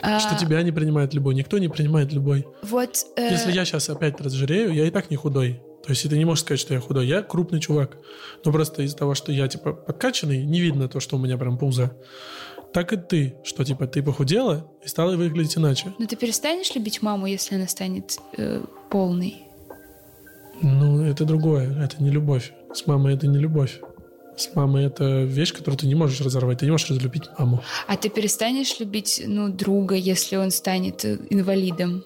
А... 0.00 0.18
Что 0.20 0.38
тебя 0.38 0.62
не 0.62 0.72
принимает 0.72 1.14
любой. 1.14 1.34
Никто 1.34 1.58
не 1.58 1.68
принимает 1.68 2.12
любой. 2.12 2.46
Вот. 2.62 3.06
Э... 3.16 3.30
Если 3.30 3.52
я 3.52 3.64
сейчас 3.64 3.88
опять 3.88 4.20
разжирею, 4.20 4.72
я 4.72 4.86
и 4.86 4.90
так 4.90 5.10
не 5.10 5.16
худой. 5.16 5.62
То 5.84 5.90
есть 5.90 6.08
ты 6.08 6.18
не 6.18 6.24
можешь 6.24 6.42
сказать, 6.42 6.60
что 6.60 6.74
я 6.74 6.80
худой. 6.80 7.06
Я 7.06 7.22
крупный 7.22 7.60
чувак. 7.60 7.96
Но 8.44 8.52
просто 8.52 8.82
из-за 8.82 8.96
того, 8.96 9.14
что 9.14 9.32
я, 9.32 9.48
типа, 9.48 9.72
подкачанный, 9.72 10.44
не 10.44 10.60
видно 10.60 10.88
то, 10.88 11.00
что 11.00 11.16
у 11.16 11.18
меня 11.18 11.38
прям 11.38 11.58
пузо. 11.58 11.96
Так 12.72 12.92
и 12.92 12.96
ты, 12.96 13.36
что, 13.44 13.64
типа, 13.64 13.86
ты 13.86 14.02
похудела 14.02 14.70
и 14.84 14.88
стала 14.88 15.16
выглядеть 15.16 15.56
иначе. 15.56 15.94
Но 15.98 16.06
ты 16.06 16.16
перестанешь 16.16 16.74
любить 16.74 17.00
маму, 17.02 17.26
если 17.26 17.54
она 17.54 17.68
станет 17.68 18.18
э, 18.36 18.62
полной? 18.90 19.45
Ну, 20.62 21.02
это 21.02 21.24
другое. 21.24 21.82
Это 21.82 22.02
не 22.02 22.10
любовь. 22.10 22.52
С 22.72 22.86
мамой 22.86 23.14
это 23.14 23.26
не 23.26 23.38
любовь. 23.38 23.80
С 24.36 24.54
мамой 24.54 24.84
это 24.84 25.24
вещь, 25.24 25.52
которую 25.52 25.78
ты 25.78 25.86
не 25.86 25.94
можешь 25.94 26.20
разорвать. 26.20 26.58
Ты 26.58 26.66
не 26.66 26.70
можешь 26.70 26.90
разлюбить 26.90 27.24
маму. 27.38 27.62
А 27.86 27.96
ты 27.96 28.08
перестанешь 28.08 28.78
любить, 28.80 29.22
ну, 29.26 29.48
друга, 29.48 29.94
если 29.94 30.36
он 30.36 30.50
станет 30.50 31.04
э, 31.04 31.18
инвалидом? 31.30 32.04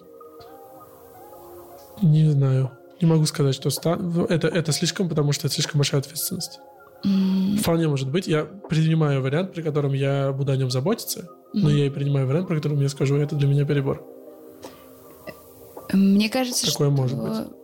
Не 2.03 2.31
знаю. 2.31 2.71
Не 3.01 3.07
могу 3.07 3.27
сказать, 3.27 3.55
что 3.55 3.71
ста... 3.71 3.99
это, 4.29 4.49
это 4.49 4.73
слишком, 4.73 5.09
потому 5.09 5.33
что 5.33 5.47
это 5.47 5.55
слишком 5.55 5.79
большая 5.79 6.01
ответственность. 6.01 6.61
Mm. 7.05 7.57
Вполне 7.57 7.89
может 7.89 8.11
быть. 8.11 8.27
Я 8.29 8.45
принимаю 8.45 9.23
вариант, 9.23 9.53
при 9.53 9.63
котором 9.63 9.93
я 9.93 10.33
буду 10.33 10.53
о 10.53 10.57
нем 10.57 10.71
заботиться, 10.71 11.21
mm. 11.21 11.27
но 11.55 11.71
я 11.71 11.87
и 11.87 11.91
принимаю 11.91 12.27
вариант, 12.27 12.49
при 12.49 12.57
котором 12.57 12.81
я 12.81 12.89
скажу, 12.89 13.17
это 13.17 13.35
для 13.35 13.49
меня 13.49 13.65
перебор. 13.65 14.05
Мне 15.93 16.29
кажется, 16.29 16.71
Такое 16.71 16.89
что... 16.89 16.97
может 16.97 17.19
быть 17.19 17.60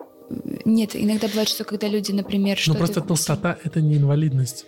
нет, 0.67 0.97
иногда 0.97 1.29
бывает, 1.29 1.49
что 1.49 1.63
когда 1.63 1.87
люди, 1.87 2.11
например, 2.11 2.59
что 2.59 2.73
Ну 2.73 2.79
просто 2.79 3.01
толстота— 3.01 3.57
это 3.65 3.81
не 3.81 3.99
инвалидность. 3.99 4.67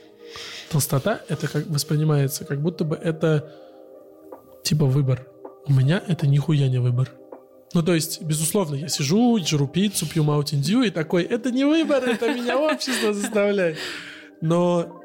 Толстота— 0.70 1.22
это 1.28 1.48
как 1.48 1.66
воспринимается, 1.66 2.44
как 2.44 2.62
будто 2.62 2.84
бы 2.84 2.94
это 2.94 3.52
типа 4.62 4.86
выбор. 4.86 5.26
У 5.66 5.72
меня 5.72 6.00
это 6.06 6.28
нихуя 6.28 6.68
не 6.68 6.78
выбор. 6.78 7.10
Ну, 7.74 7.82
то 7.82 7.94
есть, 7.94 8.22
безусловно, 8.22 8.76
я 8.76 8.86
сижу, 8.86 9.38
жру 9.44 9.66
пиццу, 9.66 10.06
пью 10.06 10.22
Mountain 10.22 10.60
Dew 10.60 10.86
и 10.86 10.90
такой, 10.90 11.24
это 11.24 11.50
не 11.50 11.64
выбор, 11.64 12.04
это 12.04 12.32
меня 12.32 12.56
общество 12.58 13.12
заставляет. 13.12 13.76
Но 14.40 15.02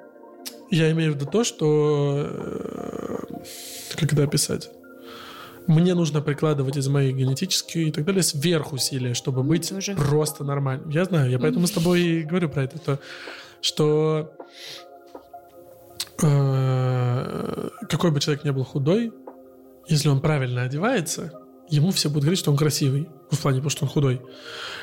я 0.70 0.92
имею 0.92 1.14
в 1.14 1.16
виду 1.16 1.26
то, 1.26 1.44
что... 1.44 2.28
Э, 2.30 3.18
как 3.96 4.14
это 4.14 4.24
описать? 4.24 4.70
Мне 5.68 5.94
нужно 5.94 6.22
прикладывать 6.22 6.78
из 6.78 6.88
моей 6.88 7.14
генетической 7.14 7.90
и 7.90 7.92
так 7.92 8.06
далее 8.06 8.24
сверх 8.24 8.74
усилия, 8.74 9.14
чтобы 9.14 9.44
ну, 9.44 9.50
быть 9.50 9.70
тоже. 9.70 9.96
просто 9.96 10.44
нормальным. 10.44 10.90
Я 10.90 11.06
знаю, 11.06 11.30
я 11.30 11.40
поэтому 11.40 11.68
с 11.68 11.72
тобой 11.72 12.02
и 12.02 12.24
говорю 12.24 12.50
про 12.50 12.64
это, 12.64 12.80
то, 12.80 13.00
что 13.62 14.34
э, 16.22 17.70
какой 17.90 18.12
бы 18.12 18.20
человек 18.20 18.44
ни 18.44 18.52
был 18.52 18.64
худой, 18.64 19.14
если 19.88 20.10
он 20.10 20.22
правильно 20.22 20.64
одевается, 20.64 21.34
ему 21.70 21.92
все 21.92 22.10
будут 22.10 22.24
говорить, 22.24 22.40
что 22.40 22.52
он 22.52 22.58
красивый, 22.58 23.10
в 23.30 23.42
плане, 23.42 23.58
потому 23.58 23.70
что 23.70 23.86
он 23.86 23.90
худой. 23.90 24.22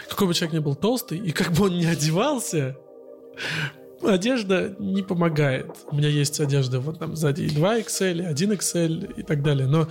Какой 0.08 0.26
бы 0.26 0.34
человек 0.34 0.54
ни 0.54 0.58
был 0.58 0.74
толстый, 0.74 1.18
и 1.18 1.30
как 1.32 1.52
бы 1.52 1.66
он 1.66 1.78
ни 1.78 1.84
одевался, 1.84 2.76
одежда 4.02 4.74
не 4.78 5.02
помогает. 5.02 5.70
У 5.90 5.96
меня 5.96 6.08
есть 6.08 6.40
одежда 6.40 6.80
вот 6.80 6.98
там 6.98 7.16
сзади 7.16 7.42
2XL, 7.42 8.34
1XL 8.34 9.14
и 9.18 9.22
так 9.22 9.42
далее, 9.42 9.66
но 9.66 9.88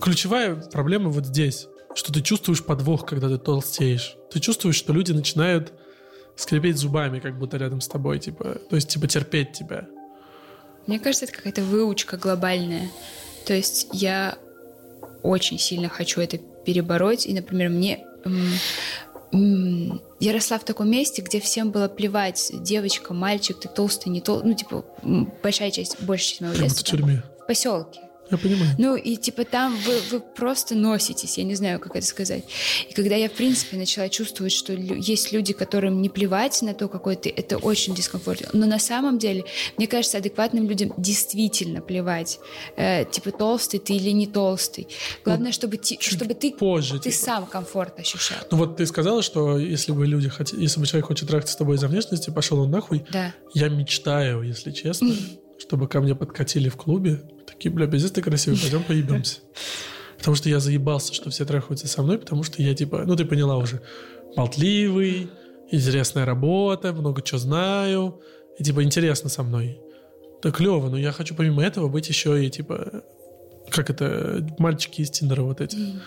ключевая 0.00 0.56
проблема 0.56 1.10
вот 1.10 1.26
здесь, 1.26 1.68
что 1.94 2.12
ты 2.12 2.20
чувствуешь 2.20 2.64
подвох, 2.64 3.06
когда 3.06 3.28
ты 3.28 3.38
толстеешь. 3.38 4.16
Ты 4.30 4.40
чувствуешь, 4.40 4.76
что 4.76 4.92
люди 4.92 5.12
начинают 5.12 5.72
скрипеть 6.36 6.76
зубами, 6.76 7.18
как 7.20 7.38
будто 7.38 7.56
рядом 7.56 7.80
с 7.80 7.88
тобой, 7.88 8.18
типа, 8.18 8.58
то 8.68 8.76
есть, 8.76 8.88
типа, 8.88 9.06
терпеть 9.08 9.52
тебя. 9.52 9.88
Мне 10.86 11.00
кажется, 11.00 11.24
это 11.24 11.34
какая-то 11.34 11.62
выучка 11.62 12.16
глобальная. 12.16 12.90
То 13.46 13.54
есть 13.54 13.88
я 13.92 14.38
очень 15.22 15.58
сильно 15.58 15.88
хочу 15.88 16.20
это 16.20 16.38
перебороть, 16.38 17.26
и, 17.26 17.32
например, 17.32 17.70
мне 17.70 18.04
я 19.32 20.32
росла 20.32 20.58
в 20.58 20.64
таком 20.64 20.90
месте, 20.90 21.20
где 21.20 21.40
всем 21.40 21.70
было 21.70 21.88
плевать, 21.88 22.50
девочка, 22.52 23.12
мальчик, 23.12 23.58
ты 23.58 23.68
толстый, 23.68 24.08
не 24.08 24.20
толстый, 24.20 24.46
ну, 24.46 24.54
типа, 24.54 24.84
большая 25.42 25.70
часть, 25.70 26.00
большая 26.02 26.28
часть 26.28 26.40
моего 26.40 26.56
детства. 26.56 26.80
в 26.80 26.84
тюрьме. 26.84 27.22
В 27.42 27.46
поселке. 27.46 28.00
Я 28.30 28.38
понимаю. 28.38 28.70
Ну, 28.78 28.96
и 28.96 29.16
типа 29.16 29.44
там 29.44 29.76
вы, 29.84 30.00
вы 30.10 30.20
просто 30.20 30.74
носитесь, 30.74 31.38
я 31.38 31.44
не 31.44 31.54
знаю, 31.54 31.78
как 31.78 31.94
это 31.94 32.06
сказать. 32.06 32.44
И 32.88 32.92
когда 32.92 33.14
я, 33.14 33.28
в 33.28 33.32
принципе, 33.32 33.76
начала 33.76 34.08
чувствовать, 34.08 34.52
что 34.52 34.72
есть 34.72 35.32
люди, 35.32 35.52
которым 35.52 36.02
не 36.02 36.08
плевать 36.08 36.60
на 36.62 36.74
то, 36.74 36.88
какой 36.88 37.16
ты, 37.16 37.30
это 37.30 37.58
очень 37.58 37.94
дискомфортно. 37.94 38.48
Но 38.52 38.66
на 38.66 38.78
самом 38.78 39.18
деле, 39.18 39.44
мне 39.76 39.86
кажется, 39.86 40.18
адекватным 40.18 40.68
людям 40.68 40.92
действительно 40.96 41.80
плевать. 41.80 42.40
Э, 42.76 43.04
типа, 43.04 43.30
толстый 43.30 43.78
ты 43.78 43.94
или 43.94 44.10
не 44.10 44.26
толстый. 44.26 44.88
Главное, 45.24 45.48
ну, 45.48 45.52
чтобы, 45.52 45.76
ти, 45.76 45.98
чтобы 46.00 46.34
ты, 46.34 46.52
позже, 46.52 46.98
ты 46.98 47.10
типа. 47.10 47.24
сам 47.24 47.46
комфортно 47.46 48.02
ощущал. 48.02 48.38
Ну 48.50 48.58
вот 48.58 48.76
ты 48.76 48.86
сказала, 48.86 49.22
что 49.22 49.58
если 49.58 49.92
бы 49.92 50.06
люди 50.06 50.28
хотят, 50.28 50.58
если 50.58 50.80
бы 50.80 50.86
человек 50.86 51.06
хочет 51.06 51.28
трахаться 51.28 51.54
с 51.54 51.56
тобой 51.56 51.76
из-за 51.76 51.88
внешности, 51.88 52.30
пошел 52.30 52.60
он 52.60 52.70
нахуй. 52.70 53.04
Да. 53.12 53.32
Я 53.54 53.68
мечтаю, 53.68 54.42
если 54.42 54.72
честно, 54.72 55.14
чтобы 55.58 55.88
ко 55.88 56.00
мне 56.00 56.14
подкатили 56.14 56.68
в 56.68 56.76
клубе 56.76 57.22
Такие, 57.46 57.72
бля, 57.72 57.86
пиздец 57.86 58.10
ты 58.10 58.22
красивый, 58.22 58.58
пойдем 58.58 58.82
поебемся. 58.82 59.40
Потому 60.18 60.34
что 60.34 60.48
я 60.48 60.60
заебался, 60.60 61.14
что 61.14 61.30
все 61.30 61.44
трахаются 61.44 61.88
со 61.88 62.02
мной, 62.02 62.18
потому 62.18 62.42
что 62.42 62.62
я 62.62 62.74
типа, 62.74 63.04
ну 63.06 63.16
ты 63.16 63.24
поняла 63.24 63.56
уже, 63.58 63.82
болтливый, 64.36 65.30
интересная 65.70 66.24
работа, 66.24 66.92
много 66.92 67.22
чего 67.22 67.38
знаю, 67.38 68.20
и 68.58 68.64
типа 68.64 68.82
интересно 68.82 69.28
со 69.28 69.42
мной. 69.42 69.80
Да 70.42 70.50
клево, 70.50 70.88
но 70.88 70.98
я 70.98 71.12
хочу 71.12 71.34
помимо 71.34 71.62
этого 71.62 71.88
быть 71.88 72.08
еще 72.08 72.44
и 72.44 72.50
типа, 72.50 73.04
как 73.70 73.90
это, 73.90 74.46
мальчики 74.58 75.02
из 75.02 75.10
Тиндера 75.10 75.42
вот 75.42 75.60
эти. 75.60 75.76
Mm. 75.76 75.98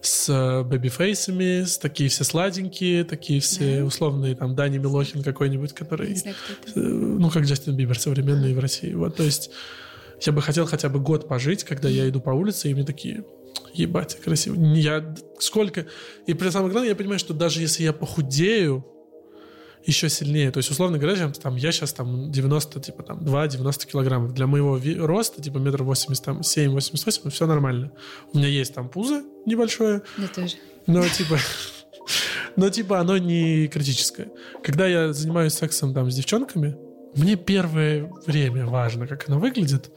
С 0.00 0.28
э, 0.28 0.62
бэби-фейсами, 0.62 1.64
с 1.64 1.76
такие 1.76 2.08
все 2.08 2.22
сладенькие, 2.22 3.02
такие 3.02 3.40
все 3.40 3.78
yeah. 3.78 3.82
условные, 3.82 4.36
там, 4.36 4.54
Дани 4.54 4.78
Милохин 4.78 5.24
какой-нибудь, 5.24 5.72
который... 5.72 6.14
Знаю, 6.14 6.36
э, 6.76 6.78
ну, 6.78 7.28
как 7.30 7.42
Джастин 7.42 7.74
Бибер 7.74 7.98
современный 7.98 8.54
в 8.54 8.60
России. 8.60 8.94
Вот, 8.94 9.16
то 9.16 9.24
есть 9.24 9.50
я 10.20 10.32
бы 10.32 10.42
хотел 10.42 10.66
хотя 10.66 10.88
бы 10.88 11.00
год 11.00 11.28
пожить, 11.28 11.64
когда 11.64 11.88
я 11.88 12.08
иду 12.08 12.20
по 12.20 12.30
улице, 12.30 12.70
и 12.70 12.74
мне 12.74 12.84
такие, 12.84 13.24
ебать, 13.72 14.18
красиво. 14.20 14.54
Я 14.74 15.14
сколько... 15.38 15.86
И 16.26 16.34
при 16.34 16.50
самом 16.50 16.70
главное, 16.70 16.90
я 16.90 16.96
понимаю, 16.96 17.18
что 17.18 17.34
даже 17.34 17.60
если 17.60 17.82
я 17.82 17.92
похудею, 17.92 18.84
еще 19.84 20.08
сильнее. 20.08 20.50
То 20.50 20.58
есть, 20.58 20.70
условно 20.70 20.98
говоря, 20.98 21.30
там, 21.30 21.56
я 21.56 21.72
сейчас 21.72 21.92
там 21.92 22.30
90, 22.30 22.80
типа 22.80 23.02
там 23.02 23.20
2-90 23.20 23.86
килограммов. 23.86 24.34
Для 24.34 24.46
моего 24.46 24.78
роста, 25.06 25.40
типа 25.40 25.58
метр 25.58 25.82
восемьдесят, 25.82 26.24
там 26.24 26.40
7-88, 26.40 27.30
все 27.30 27.46
нормально. 27.46 27.92
У 28.32 28.38
меня 28.38 28.48
есть 28.48 28.74
там 28.74 28.88
пузо 28.88 29.22
небольшое. 29.46 30.02
Да 30.16 30.28
тоже. 30.28 30.56
Но 30.86 31.06
типа... 31.08 31.38
Но 32.56 32.70
типа 32.70 32.98
оно 32.98 33.18
не 33.18 33.68
критическое. 33.68 34.30
Когда 34.64 34.86
я 34.86 35.12
занимаюсь 35.12 35.52
сексом 35.52 35.94
там 35.94 36.10
с 36.10 36.14
девчонками, 36.14 36.76
мне 37.14 37.36
первое 37.36 38.10
время 38.26 38.66
важно, 38.66 39.06
как 39.06 39.28
она 39.28 39.38
выглядит. 39.38 39.90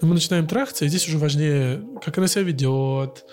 Но 0.00 0.08
мы 0.08 0.14
начинаем 0.14 0.46
трахаться, 0.46 0.84
и 0.84 0.88
здесь 0.88 1.06
уже 1.06 1.18
важнее, 1.18 1.82
как 2.04 2.18
она 2.18 2.26
себя 2.26 2.42
ведет, 2.42 3.24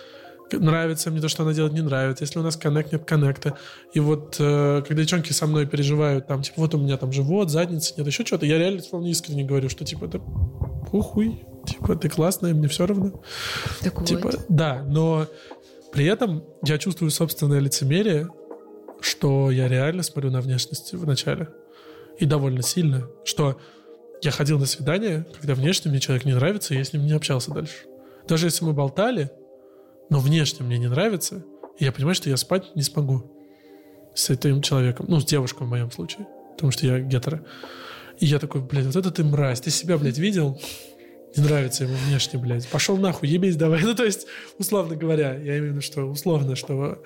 нравится 0.57 1.11
мне 1.11 1.21
то, 1.21 1.27
что 1.27 1.43
она 1.43 1.53
делает, 1.53 1.73
не 1.73 1.82
нравится, 1.82 2.23
если 2.23 2.39
у 2.39 2.43
нас 2.43 2.57
коннект, 2.57 2.91
нет 2.91 3.05
коннекта. 3.05 3.57
И 3.93 3.99
вот 3.99 4.38
э, 4.39 4.84
когда 4.88 5.01
девчонки 5.01 5.32
со 5.32 5.47
мной 5.47 5.67
переживают, 5.67 6.27
там, 6.27 6.41
типа, 6.41 6.61
вот 6.61 6.73
у 6.73 6.77
меня 6.77 6.97
там 6.97 7.11
живот, 7.11 7.49
задница, 7.49 7.93
нет, 7.97 8.07
еще 8.07 8.25
что-то, 8.25 8.45
я 8.45 8.57
реально 8.57 8.82
вполне 8.82 9.11
искренне 9.11 9.43
говорю, 9.43 9.69
что, 9.69 9.86
типа, 9.86 10.05
это 10.05 10.19
похуй, 10.91 11.43
типа, 11.65 11.95
ты 11.95 12.09
классная, 12.09 12.53
мне 12.53 12.67
все 12.67 12.86
равно. 12.86 13.21
Так 13.82 14.05
типа, 14.05 14.32
вот. 14.32 14.45
да, 14.49 14.84
но 14.88 15.27
при 15.91 16.05
этом 16.05 16.43
я 16.63 16.77
чувствую 16.77 17.11
собственное 17.11 17.59
лицемерие, 17.59 18.30
что 19.01 19.51
я 19.51 19.67
реально 19.67 20.03
смотрю 20.03 20.32
на 20.32 20.41
внешность 20.41 20.93
в 20.93 21.05
начале 21.05 21.49
и 22.20 22.26
довольно 22.26 22.61
сильно, 22.61 23.07
что 23.24 23.59
я 24.22 24.32
ходил 24.32 24.59
на 24.59 24.65
свидание, 24.65 25.26
когда 25.39 25.55
внешне 25.55 25.89
мне 25.89 25.99
человек 25.99 26.26
не 26.26 26.34
нравится, 26.34 26.74
и 26.74 26.78
я 26.78 26.84
с 26.84 26.93
ним 26.93 27.05
не 27.05 27.13
общался 27.13 27.51
дальше. 27.51 27.86
Даже 28.28 28.47
если 28.47 28.65
мы 28.65 28.74
болтали, 28.74 29.32
но 30.09 30.20
внешне 30.20 30.65
мне 30.65 30.78
не 30.78 30.88
нравится, 30.88 31.43
И 31.78 31.86
я 31.86 31.93
понимаю, 31.93 32.15
что 32.15 32.30
я 32.30 32.36
спать 32.36 32.76
не 32.76 32.82
смогу 32.82 33.32
с 34.13 34.30
этим 34.30 34.61
человеком. 34.61 35.05
Ну, 35.07 35.22
с 35.22 35.26
девушкой 35.26 35.65
в 35.65 35.70
моем 35.70 35.89
случае. 35.91 36.28
Потому 36.51 36.72
что 36.72 36.86
я 36.86 36.99
гетеро. 36.99 37.45
И 38.20 38.26
я 38.26 38.38
такой, 38.38 38.59
блядь, 38.59 38.86
вот 38.86 38.97
это 38.97 39.11
ты 39.11 39.24
мразь. 39.24 39.61
Ты 39.61 39.70
себя, 39.70 39.97
блядь, 39.97 40.17
видел? 40.17 40.59
Не 41.38 41.43
нравится 41.43 41.86
ему 41.86 41.95
внешне, 42.05 42.38
блядь. 42.38 42.67
Пошел 42.67 42.97
нахуй, 42.97 43.30
ебись 43.30 43.55
давай. 43.55 43.82
Ну, 43.84 43.95
то 43.95 44.03
есть, 44.03 44.28
условно 44.57 44.97
говоря, 44.97 45.36
я 45.36 45.57
имею 45.57 45.72
в 45.72 45.76
виду, 45.76 45.82
что 45.82 46.03
условно, 46.03 46.55
что... 46.57 47.01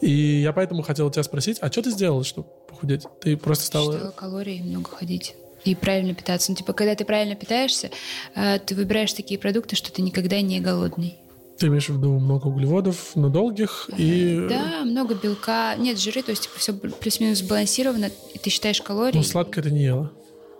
И 0.00 0.40
я 0.40 0.52
поэтому 0.52 0.82
хотел 0.82 1.10
тебя 1.10 1.22
спросить, 1.22 1.58
а 1.60 1.70
что 1.70 1.82
ты 1.82 1.90
сделала, 1.90 2.24
чтобы 2.24 2.48
похудеть? 2.68 3.06
Ты 3.20 3.36
просто 3.36 3.66
стала... 3.66 3.92
Считала 3.92 4.10
калории, 4.12 4.60
много 4.62 4.90
ходить. 4.90 5.34
И 5.64 5.74
правильно 5.74 6.14
питаться. 6.14 6.52
Ну, 6.52 6.56
типа, 6.56 6.72
когда 6.72 6.94
ты 6.94 7.04
правильно 7.04 7.34
питаешься, 7.34 7.90
э, 8.34 8.58
ты 8.60 8.74
выбираешь 8.74 9.12
такие 9.12 9.40
продукты, 9.40 9.74
что 9.76 9.92
ты 9.92 10.02
никогда 10.02 10.40
не 10.40 10.60
голодный. 10.60 11.16
Ты 11.58 11.66
имеешь 11.66 11.88
в 11.88 11.96
виду 11.96 12.12
много 12.20 12.46
углеводов, 12.46 13.16
но 13.16 13.28
долгих 13.28 13.90
и... 13.96 14.46
Да, 14.48 14.84
много 14.84 15.16
белка. 15.16 15.74
Нет, 15.76 15.98
жиры, 15.98 16.22
то 16.22 16.30
есть 16.30 16.44
типа, 16.44 16.58
все 16.58 16.72
плюс-минус 16.72 17.38
сбалансировано, 17.38 18.10
и 18.32 18.38
ты 18.38 18.50
считаешь 18.50 18.80
калории. 18.80 19.16
Ну, 19.16 19.24
сладкое 19.24 19.64
ты 19.64 19.72
не 19.72 19.82
ела. 19.82 20.12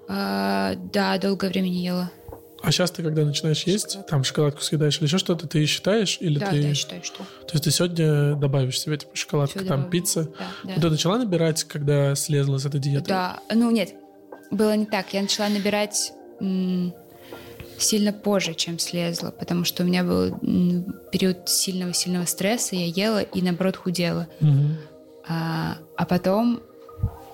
А, 0.09 0.75
да, 0.93 1.17
долгое 1.19 1.51
время 1.51 1.69
не 1.69 1.85
ела. 1.85 2.11
А 2.61 2.73
сейчас 2.73 2.91
ты, 2.91 3.03
когда 3.03 3.25
начинаешь 3.25 3.63
есть, 3.65 3.99
там 4.09 4.25
шоколадку 4.25 4.63
съедаешь 4.63 4.99
или 4.99 5.05
еще 5.05 5.19
что-то, 5.19 5.47
ты 5.47 5.65
считаешь? 5.67 6.19
Или 6.21 6.39
Да, 6.39 6.51
ты... 6.51 6.61
да, 6.63 6.69
я 6.69 6.75
считаю, 6.75 7.05
что. 7.05 7.19
То 7.19 7.53
есть 7.53 7.65
ты 7.65 7.71
сегодня 7.71 8.35
добавишь 8.35 8.81
себе 8.81 8.97
типа 8.97 9.15
шоколадка, 9.15 9.59
там 9.61 9.67
добавлю. 9.67 9.91
пицца. 9.91 10.25
Да, 10.65 10.75
да. 10.75 10.81
Ты 10.81 10.91
начала 10.91 11.19
набирать, 11.19 11.65
когда 11.65 12.15
слезла 12.15 12.59
с 12.59 12.67
этой 12.67 12.81
диеты? 12.81 13.07
Да, 13.09 13.41
ну 13.55 13.71
нет, 13.71 13.95
было 14.51 14.75
не 14.77 14.87
так. 14.87 15.13
Я 15.15 15.23
начала 15.23 15.49
набирать 15.49 16.13
сильно 17.79 18.13
позже, 18.13 18.55
чем 18.55 18.79
слезла, 18.79 19.31
потому 19.31 19.65
что 19.65 19.85
у 19.85 19.87
меня 19.87 20.03
был 20.03 20.37
период 21.13 21.49
сильного-сильного 21.49 22.25
стресса, 22.25 22.75
я 22.75 22.87
ела 22.87 23.23
и, 23.23 23.41
наоборот, 23.41 23.77
худела. 23.77 24.27
Мгм. 24.41 24.79
А, 25.29 25.79
а 25.97 26.05
потом, 26.07 26.61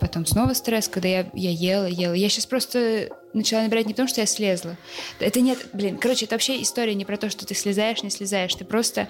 потом 0.01 0.26
снова 0.26 0.53
стресс, 0.55 0.88
когда 0.88 1.09
я, 1.09 1.26
я 1.34 1.51
ела, 1.51 1.86
ела. 1.86 2.12
Я 2.14 2.28
сейчас 2.28 2.47
просто 2.47 3.09
начала 3.32 3.62
набирать 3.62 3.86
не 3.86 3.92
потому, 3.95 4.09
что 4.09 4.20
я 4.20 4.26
слезла. 4.26 4.76
Это 5.18 5.40
нет, 5.40 5.66
блин, 5.72 5.99
короче, 5.99 6.24
это 6.26 6.34
вообще 6.36 6.62
история 6.62 6.95
не 6.95 7.05
про 7.05 7.16
то, 7.16 7.30
что 7.30 7.45
ты 7.47 7.55
слезаешь, 7.55 8.03
не 8.03 8.11
слезаешь. 8.11 8.55
Ты 8.55 8.64
просто 8.64 9.09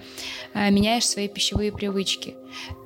а, 0.55 0.71
меняешь 0.71 1.07
свои 1.07 1.29
пищевые 1.29 1.73
привычки. 1.73 2.35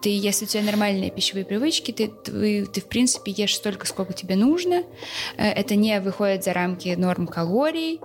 Ты, 0.02 0.08
если 0.10 0.46
у 0.46 0.48
тебя 0.48 0.62
нормальные 0.62 1.10
пищевые 1.10 1.44
привычки, 1.44 1.92
ты, 1.92 2.08
ты, 2.08 2.66
ты, 2.66 2.80
в 2.80 2.86
принципе 2.88 3.30
ешь 3.32 3.54
столько, 3.54 3.86
сколько 3.86 4.12
тебе 4.12 4.34
нужно. 4.36 4.82
Э, 5.36 5.48
Это 5.52 5.74
не 5.76 6.00
выходит 6.00 6.42
за 6.44 6.52
рамки 6.54 6.88
норм 6.96 7.26
калорий. 7.28 8.00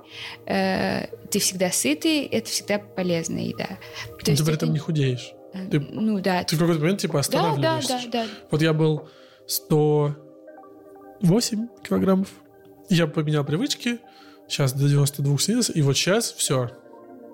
Э, 0.45 1.07
Ты 1.31 1.39
всегда 1.39 1.71
сытый, 1.71 2.25
это 2.25 2.49
всегда 2.49 2.77
полезная 2.79 3.43
еда. 3.43 3.77
То 4.19 4.25
ты 4.25 4.31
есть 4.31 4.43
при 4.45 4.53
это- 4.53 4.65
этом 4.65 4.73
не 4.73 4.79
худеешь. 4.79 5.33
э, 5.53 5.67
ты- 5.71 5.79
Ну 5.79 6.19
да, 6.19 6.43
Ты 6.43 6.55
в 6.55 6.59
какой-то 6.59 6.81
момент 6.81 6.99
типа 7.01 7.13
да, 7.13 7.17
да, 7.17 7.19
останавливаешься. 7.21 7.99
да, 8.11 8.23
да. 8.25 8.27
Вот 8.51 8.61
я 8.61 8.73
был 8.73 9.07
108 9.47 11.67
килограммов. 11.83 12.29
Я 12.89 13.07
поменял 13.07 13.43
привычки. 13.43 13.97
Сейчас 14.47 14.73
до 14.73 14.87
92 14.87 15.37
снизился. 15.39 15.73
И 15.73 15.81
вот 15.81 15.97
сейчас 15.97 16.31
все. 16.33 16.69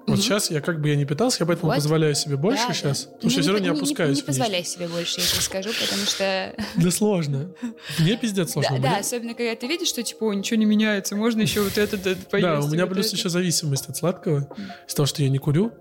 Вот 0.07 0.15
Мгм. 0.15 0.23
сейчас 0.23 0.49
я 0.49 0.59
как 0.61 0.81
бы 0.81 0.89
я 0.89 0.95
не 0.95 1.05
питался, 1.05 1.43
я 1.43 1.45
поэтому 1.45 1.67
Вот. 1.71 1.75
позволяю 1.75 2.15
себе 2.15 2.35
больше 2.35 2.63
Да, 2.67 2.73
сейчас. 2.73 3.03
да. 3.05 3.11
Потому 3.11 3.29
что 3.29 3.39
Ну, 3.39 3.43
все 3.43 3.51
равно 3.51 3.65
не 3.67 3.71
не- 3.71 3.77
опускаюсь 3.77 4.09
Не, 4.17 4.23
вниз. 4.23 4.25
позволяй 4.25 4.63
себе 4.63 4.87
больше, 4.87 5.21
я 5.21 5.27
тебе 5.27 5.41
скажу, 5.41 5.69
потому 5.69 6.05
что... 6.07 6.55
Да 6.83 6.91
сложно. 6.91 7.51
Мне 7.99 8.17
пиздец 8.17 8.51
сложно. 8.53 8.71
Да, 8.71 8.77
Мне- 8.79 8.89
да, 8.89 8.97
особенно 8.97 9.33
когда 9.35 9.55
ты 9.55 9.67
видишь, 9.67 9.89
что 9.89 10.01
типа, 10.01 10.31
ничего 10.33 10.57
не 10.57 10.65
меняется, 10.65 11.15
можно 11.15 11.41
еще 11.41 11.61
вот 11.61 11.77
это 11.77 11.97
поесть. 11.97 12.29
Да, 12.47 12.59
у 12.59 12.67
меня 12.69 12.85
вот 12.87 12.93
плюс 12.95 13.07
это. 13.07 13.17
еще 13.17 13.29
зависимость 13.29 13.87
от 13.89 13.97
сладкого. 13.97 14.47
Из 14.87 14.93
того, 14.95 15.05
что 15.05 15.21
я 15.21 15.29
не 15.29 15.37
курю, 15.37 15.73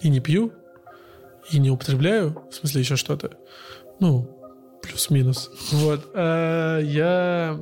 и 0.00 0.08
не 0.08 0.20
пью, 0.20 0.52
и 1.50 1.58
не 1.58 1.70
употребляю, 1.70 2.40
в 2.50 2.54
смысле 2.54 2.82
еще 2.82 2.94
что-то. 2.94 3.32
Ну, 3.98 4.28
плюс-минус. 4.82 5.50
Вот. 5.70 6.10
А 6.14 6.78
я... 6.80 7.58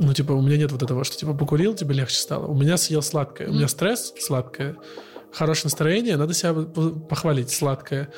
Ну, 0.00 0.14
типа, 0.14 0.32
у 0.32 0.42
меня 0.42 0.56
нет 0.56 0.70
вот 0.70 0.82
этого, 0.82 1.02
что, 1.04 1.16
типа, 1.16 1.34
покурил, 1.34 1.74
тебе 1.74 1.94
легче 1.94 2.16
стало. 2.16 2.46
У 2.46 2.54
меня 2.54 2.76
съел 2.76 3.02
сладкое. 3.02 3.48
У 3.48 3.52
меня 3.52 3.68
стресс, 3.68 4.14
сладкое. 4.20 4.76
Хорошее 5.32 5.64
настроение, 5.66 6.16
надо 6.16 6.34
себя 6.34 6.54
похвалить, 6.54 7.50
сладкое. 7.50 8.12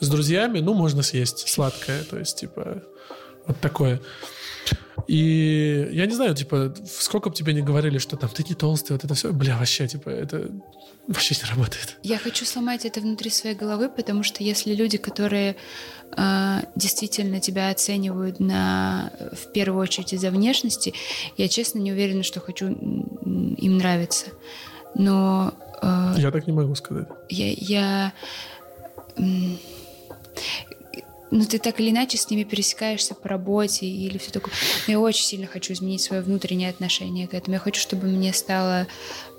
С 0.00 0.08
друзьями, 0.08 0.60
ну, 0.60 0.74
можно 0.74 1.02
съесть 1.02 1.48
сладкое. 1.48 2.04
То 2.04 2.18
есть, 2.18 2.38
типа, 2.40 2.82
вот 3.46 3.60
такое. 3.60 4.00
И 5.06 5.88
я 5.92 6.06
не 6.06 6.14
знаю, 6.14 6.34
типа, 6.34 6.74
сколько 6.86 7.28
бы 7.28 7.36
тебе 7.36 7.52
не 7.52 7.60
говорили, 7.60 7.98
что 7.98 8.16
там 8.16 8.30
ты 8.30 8.42
не 8.42 8.54
толстый, 8.54 8.92
вот 8.92 9.04
это 9.04 9.14
все, 9.14 9.32
бля, 9.32 9.56
вообще, 9.56 9.86
типа, 9.86 10.08
это 10.08 10.50
вообще 11.06 11.34
не 11.34 11.48
работает. 11.48 11.98
Я 12.02 12.18
хочу 12.18 12.44
сломать 12.44 12.84
это 12.84 13.00
внутри 13.00 13.30
своей 13.30 13.54
головы, 13.54 13.88
потому 13.88 14.22
что 14.24 14.42
если 14.42 14.74
люди, 14.74 14.98
которые 14.98 15.56
действительно 16.74 17.40
тебя 17.40 17.70
оценивают 17.70 18.40
на, 18.40 19.12
в 19.32 19.52
первую 19.52 19.82
очередь 19.82 20.12
из-за 20.12 20.30
внешности, 20.30 20.94
я 21.36 21.48
честно 21.48 21.78
не 21.78 21.92
уверена, 21.92 22.22
что 22.22 22.40
хочу 22.40 22.68
им 22.68 23.78
нравиться. 23.78 24.26
Но 24.94 25.52
э, 25.82 26.14
Я 26.18 26.30
так 26.30 26.46
не 26.46 26.52
могу 26.52 26.74
сказать. 26.74 27.08
я, 27.28 27.52
я 27.52 28.12
ну, 31.30 31.44
ты 31.44 31.58
так 31.58 31.80
или 31.80 31.90
иначе 31.90 32.18
с 32.18 32.30
ними 32.30 32.44
пересекаешься 32.44 33.14
по 33.14 33.28
работе 33.28 33.86
или 33.86 34.18
все 34.18 34.30
такое. 34.30 34.52
Но 34.86 34.92
я 34.92 35.00
очень 35.00 35.24
сильно 35.24 35.46
хочу 35.46 35.72
изменить 35.72 36.00
свое 36.00 36.22
внутреннее 36.22 36.70
отношение 36.70 37.26
к 37.26 37.34
этому. 37.34 37.54
Я 37.54 37.60
хочу, 37.60 37.80
чтобы 37.80 38.06
мне 38.06 38.32
стало... 38.32 38.86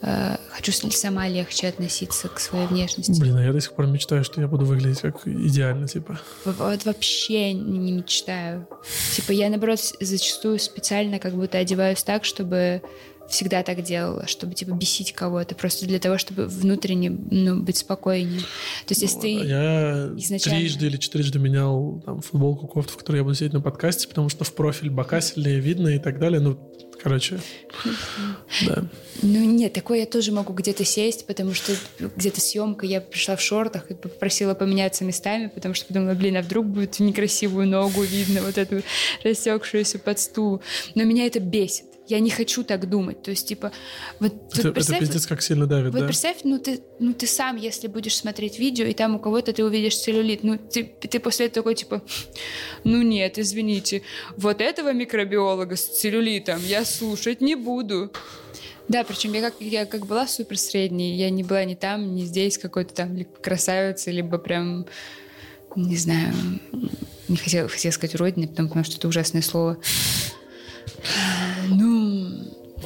э, 0.02 0.38
хочу 0.50 0.72
сама 0.72 1.28
легче 1.28 1.68
относиться 1.68 2.28
к 2.28 2.40
своей 2.40 2.68
внешности. 2.68 3.20
Блин, 3.20 3.38
а 3.38 3.44
я 3.44 3.54
до 3.54 3.62
сих 3.62 3.74
пор 3.74 3.88
мечтаю, 3.88 4.24
что 4.24 4.42
я 4.42 4.48
буду 4.48 4.66
выглядеть 4.66 5.02
как 5.02 5.28
идеально, 5.28 5.88
типа. 5.88 6.20
Вот 6.46 6.86
вообще 6.86 7.54
не 7.54 7.92
мечтаю. 7.92 8.68
Типа 9.16 9.32
я, 9.32 9.50
наоборот, 9.50 9.80
зачастую 10.00 10.60
специально 10.60 11.20
как 11.20 11.34
будто 11.34 11.58
одеваюсь 11.58 12.04
так, 12.04 12.26
чтобы 12.26 12.82
всегда 13.30 13.64
так 13.64 13.84
делала, 13.84 14.28
чтобы 14.28 14.54
типа 14.54 14.72
бесить 14.72 15.14
кого-то, 15.14 15.56
просто 15.56 15.86
для 15.86 16.00
того, 16.00 16.18
чтобы 16.18 16.48
внутренне 16.48 17.10
ну, 17.10 17.62
быть 17.62 17.78
спокойнее. 17.78 18.42
То 18.42 18.92
есть, 18.92 19.02
если 19.02 19.18
а 19.18 19.22
ты... 19.22 19.30
Я 19.30 20.10
изначально- 20.18 20.60
трижды 20.60 20.88
или 20.88 20.98
четырежды 20.98 21.40
менял 21.40 22.02
там, 22.06 22.22
футболку, 22.22 22.68
кофту, 22.68 22.94
в 22.94 22.98
которой 22.98 23.18
я 23.18 23.24
буду 23.24 23.36
сидеть 23.36 23.54
на 23.54 23.62
подкасте, 23.62 24.08
потому 24.08 24.30
что 24.30 24.44
в 24.44 24.54
профиль 24.54 24.90
бока 24.90 25.22
сильнее 25.22 25.60
видно 25.60 25.90
и 25.90 26.00
так 26.00 26.20
далее. 26.20 26.40
Ну, 26.40 26.58
короче, 27.02 27.40
да. 28.66 28.86
Ну 29.22 29.44
нет, 29.44 29.74
такое 29.74 30.00
я 30.00 30.06
тоже 30.06 30.32
могу 30.32 30.54
где-то 30.54 30.86
сесть, 30.86 31.26
потому 31.26 31.54
что 31.54 31.74
где-то 32.16 32.40
съемка, 32.40 32.86
я 32.86 33.02
пришла 33.02 33.36
в 33.36 33.42
шортах 33.42 33.90
и 33.92 33.96
попросила 33.96 34.54
поменяться 34.54 35.04
местами, 35.04 35.48
потому 35.48 35.74
что 35.74 35.88
подумала, 35.88 36.14
блин, 36.14 36.38
а 36.38 36.42
вдруг 36.42 36.66
будет 36.68 37.00
некрасивую 37.00 37.68
ногу 37.68 38.02
видно, 38.04 38.42
вот 38.42 38.58
эту 38.58 38.84
рассекшуюся 39.24 40.00
под 40.00 40.20
стул. 40.20 40.62
Но 40.96 41.04
меня 41.04 41.26
это 41.26 41.40
бесит. 41.40 41.86
Я 42.08 42.20
не 42.20 42.30
хочу 42.30 42.64
так 42.64 42.90
думать. 42.90 43.22
То 43.22 43.32
есть, 43.32 43.48
типа, 43.48 43.72
вот, 44.20 44.34
Это, 44.52 44.60
это 44.60 44.72
представь, 44.72 45.00
пиздец 45.00 45.28
как 45.28 45.42
сильно 45.42 45.68
давит, 45.68 45.92
Вот 45.94 46.02
да? 46.02 46.06
представь, 46.06 46.38
ну 46.44 46.58
ты, 46.58 46.80
ну 47.00 47.14
ты 47.14 47.28
сам, 47.28 47.58
если 47.58 47.88
будешь 47.88 48.16
смотреть 48.16 48.60
видео, 48.60 48.86
и 48.86 48.94
там 48.94 49.16
у 49.16 49.20
кого-то 49.20 49.52
ты 49.54 49.64
увидишь 49.64 49.98
целлюлит, 49.98 50.44
ну 50.44 50.58
ты, 50.58 50.84
ты 50.84 51.20
после 51.20 51.48
этого 51.48 51.64
такой 51.64 51.76
типа, 51.76 52.02
ну 52.84 53.02
нет, 53.02 53.38
извините, 53.38 54.04
вот 54.38 54.62
этого 54.62 54.94
микробиолога 54.94 55.76
с 55.76 55.86
целлюлитом 55.86 56.62
я 56.66 56.86
слушать 56.86 57.42
не 57.42 57.56
буду. 57.56 58.12
Да, 58.88 59.04
причем 59.04 59.34
я 59.34 59.42
как, 59.42 59.56
я 59.60 59.86
как 59.86 60.06
была 60.06 60.28
супер 60.28 60.58
средней, 60.58 61.18
я 61.18 61.30
не 61.30 61.44
была 61.44 61.66
ни 61.66 61.76
там, 61.76 62.16
ни 62.16 62.24
здесь 62.24 62.58
какой-то 62.58 62.94
там 62.94 63.26
красавицей, 63.42 64.14
либо 64.14 64.38
прям, 64.38 64.86
не 65.76 65.98
знаю, 65.98 66.34
не 67.28 67.36
хотела, 67.36 67.68
хотела 67.68 67.92
сказать 67.92 68.16
уродиной, 68.16 68.48
потому, 68.48 68.70
потому 68.70 68.86
что 68.86 68.96
это 68.98 69.08
ужасное 69.10 69.42
слово. 69.42 69.78
Ну, 71.70 72.28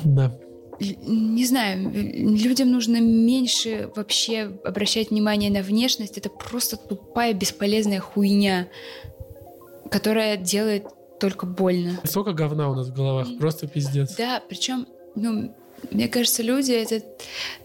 Да. 0.03 0.31
не 0.79 1.45
знаю, 1.45 1.91
людям 1.93 2.71
нужно 2.71 2.99
меньше 2.99 3.89
вообще 3.95 4.51
обращать 4.63 5.11
внимание 5.11 5.51
на 5.51 5.61
внешность. 5.61 6.17
Это 6.17 6.29
просто 6.29 6.77
тупая, 6.77 7.33
бесполезная 7.33 7.99
хуйня, 7.99 8.67
которая 9.91 10.37
делает 10.37 10.85
только 11.19 11.45
больно. 11.45 11.99
Столько 12.03 12.33
говна 12.33 12.69
у 12.69 12.75
нас 12.75 12.87
в 12.89 12.93
головах, 12.95 13.27
просто 13.39 13.67
пиздец. 13.67 14.15
Да, 14.15 14.41
причем, 14.49 14.87
ну, 15.15 15.53
мне 15.89 16.07
кажется, 16.07 16.43
люди 16.43 16.71
это 16.71 17.03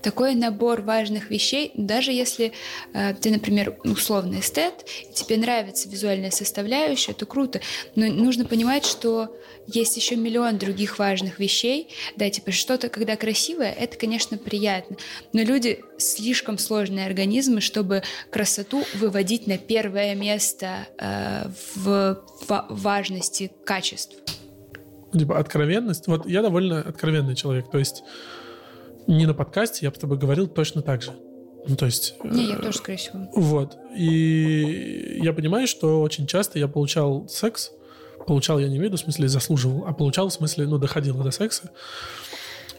такой 0.03 0.35
набор 0.35 0.83
важных 0.83 1.31
вещей, 1.31 1.73
даже 1.75 2.12
если 2.12 2.53
э, 2.95 3.14
ты, 3.14 3.31
например, 3.31 3.77
условный 3.85 4.41
эстет, 4.41 4.87
и 5.09 5.12
тебе 5.12 5.37
нравится 5.37 5.89
визуальная 5.89 6.31
составляющая, 6.31 7.12
то 7.12 7.27
круто. 7.27 7.61
Но 7.95 8.07
нужно 8.07 8.45
понимать, 8.45 8.85
что 8.85 9.37
есть 9.67 9.97
еще 9.97 10.17
миллион 10.17 10.59
других 10.59 10.99
важных 10.99 11.39
вещей. 11.39 11.89
Да, 12.17 12.31
типа 12.31 12.53
что-то, 12.53 12.89
когда 12.89 13.17
красивое, 13.17 13.73
это, 13.73 13.97
конечно, 13.97 14.39
приятно. 14.39 14.97
Но 15.33 15.43
люди 15.43 15.81
слишком 15.99 16.59
сложные 16.59 17.07
организмы, 17.07 17.61
чтобы 17.61 18.03
красоту 18.31 18.85
выводить 18.95 19.47
на 19.47 19.59
первое 19.59 20.14
место 20.14 20.87
э, 20.99 21.49
в 21.75 22.23
ва- 22.49 22.67
важности 22.69 23.51
качеств. 23.64 24.17
Типа 25.17 25.39
откровенность. 25.39 26.07
Вот 26.07 26.27
я 26.27 26.43
довольно 26.43 26.81
откровенный 26.81 27.35
человек. 27.35 27.71
То 27.71 27.79
есть 27.79 28.03
не 29.07 29.27
на 29.27 29.35
подкасте, 29.35 29.87
я 29.87 29.91
бы 29.91 29.97
с 29.97 30.01
тобой 30.01 30.19
говорил 30.19 30.47
точно 30.47 30.83
так 30.83 31.03
же. 31.03 31.12
Ну, 31.69 31.77
то 31.77 31.87
есть... 31.87 32.14
Не, 32.23 32.49
я 32.49 32.57
э, 32.57 32.62
тоже, 32.62 32.79
скорее 32.79 32.99
всего. 32.99 33.29
Вот. 33.35 33.77
И 33.97 35.19
я 35.21 35.33
понимаю, 35.33 35.67
что 35.67 36.01
очень 36.01 36.27
часто 36.27 36.59
я 36.59 36.69
получал 36.69 37.29
секс, 37.29 37.73
получал 38.27 38.59
я 38.59 38.69
не 38.69 38.77
имею 38.77 38.85
в 38.85 38.93
виду 38.93 38.97
в 38.97 39.01
смысле 39.01 39.29
заслуживал, 39.29 39.85
а 39.87 39.93
получал 39.93 40.29
в 40.29 40.33
смысле, 40.33 40.67
ну, 40.67 40.79
доходило 40.79 41.23
до 41.25 41.33
секса, 41.33 41.71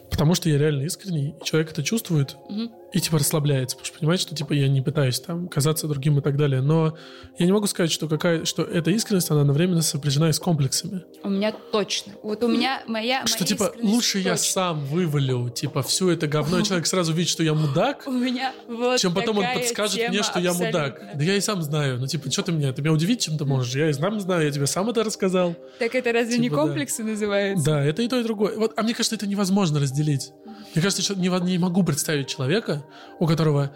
потому 0.10 0.36
что 0.36 0.50
я 0.50 0.58
реально 0.58 0.84
искренний, 0.84 1.36
человек 1.44 1.72
это 1.72 1.84
чувствует, 1.84 2.38
Мгм. 2.50 2.72
И 2.94 3.00
типа 3.00 3.20
расслабляется, 3.20 3.76
потому 3.76 3.86
что 3.88 4.00
понимает, 4.00 4.22
что 4.22 4.36
типа 4.36 4.54
я 4.54 4.68
не 4.68 4.82
пытаюсь 4.82 5.20
там 5.20 5.48
казаться 5.50 5.88
другим 5.88 6.18
и 6.20 6.22
так 6.22 6.38
далее. 6.38 6.62
Но 6.62 6.98
я 7.38 7.46
не 7.46 7.52
могу 7.52 7.68
сказать, 7.68 7.92
что 7.92 8.08
какая, 8.08 8.46
что 8.46 8.64
эта 8.64 8.92
искренность, 8.92 9.30
она 9.30 9.42
одновременно 9.42 9.82
сопряжена 9.82 10.30
и 10.30 10.34
с 10.34 10.40
комплексами. 10.40 11.04
У 11.24 11.30
меня 11.30 11.52
точно. 11.72 12.14
Вот 12.24 12.44
у 12.44 12.48
меня 12.48 12.84
моя... 12.88 13.26
что 13.26 13.44
моя 13.44 13.48
типа 13.48 13.74
лучше 13.82 14.20
я 14.20 14.32
точно. 14.32 14.46
сам 14.46 14.86
вывалю, 14.86 15.50
типа 15.50 15.84
все 15.84 16.12
это 16.12 16.28
говно, 16.28 16.60
и 16.60 16.64
человек 16.64 16.88
сразу 16.88 17.14
видит, 17.14 17.30
что 17.30 17.44
я 17.44 17.54
мудак, 17.54 18.04
У 18.08 18.12
меня 18.12 18.54
вот 18.68 19.00
чем 19.00 19.14
потом 19.14 19.40
он 19.40 19.46
подскажет 19.54 20.10
мне, 20.10 20.24
что 20.24 20.40
я 20.40 20.54
мудак. 20.54 20.94
абсолютно. 20.94 21.20
Да 21.20 21.24
я 21.24 21.36
и 21.36 21.42
сам 21.42 21.62
знаю. 21.62 22.00
Ну, 22.00 22.08
типа, 22.08 22.32
что 22.32 22.44
ты 22.44 22.52
меня? 22.52 22.72
Ты 22.74 22.82
меня 22.82 22.94
удивить 22.94 23.22
чем-то 23.22 23.46
можешь? 23.46 23.76
Я 23.76 23.90
и 23.90 23.94
сам 23.94 24.20
знаю, 24.20 24.46
я 24.46 24.52
тебе 24.52 24.68
сам 24.68 24.90
это 24.90 25.04
рассказал. 25.04 25.56
Так 25.80 25.94
это 25.96 26.12
разве 26.12 26.38
не 26.38 26.46
Типа, 26.46 26.56
да. 26.56 26.62
комплексы 26.64 27.04
называются? 27.04 27.66
Да, 27.66 27.84
это 27.84 28.02
и 28.02 28.08
то, 28.08 28.20
и 28.20 28.24
другое. 28.24 28.58
Вот, 28.58 28.74
а 28.76 28.84
мне 28.84 28.94
кажется, 28.94 29.16
это 29.16 29.28
невозможно 29.28 29.80
разделить. 29.80 30.32
Мне 30.74 30.82
кажется, 30.82 31.02
что 31.02 31.16
не, 31.16 31.30
не 31.46 31.58
могу 31.58 31.84
представить 31.84 32.28
человека, 32.28 32.77
у 33.20 33.28
которого 33.28 33.72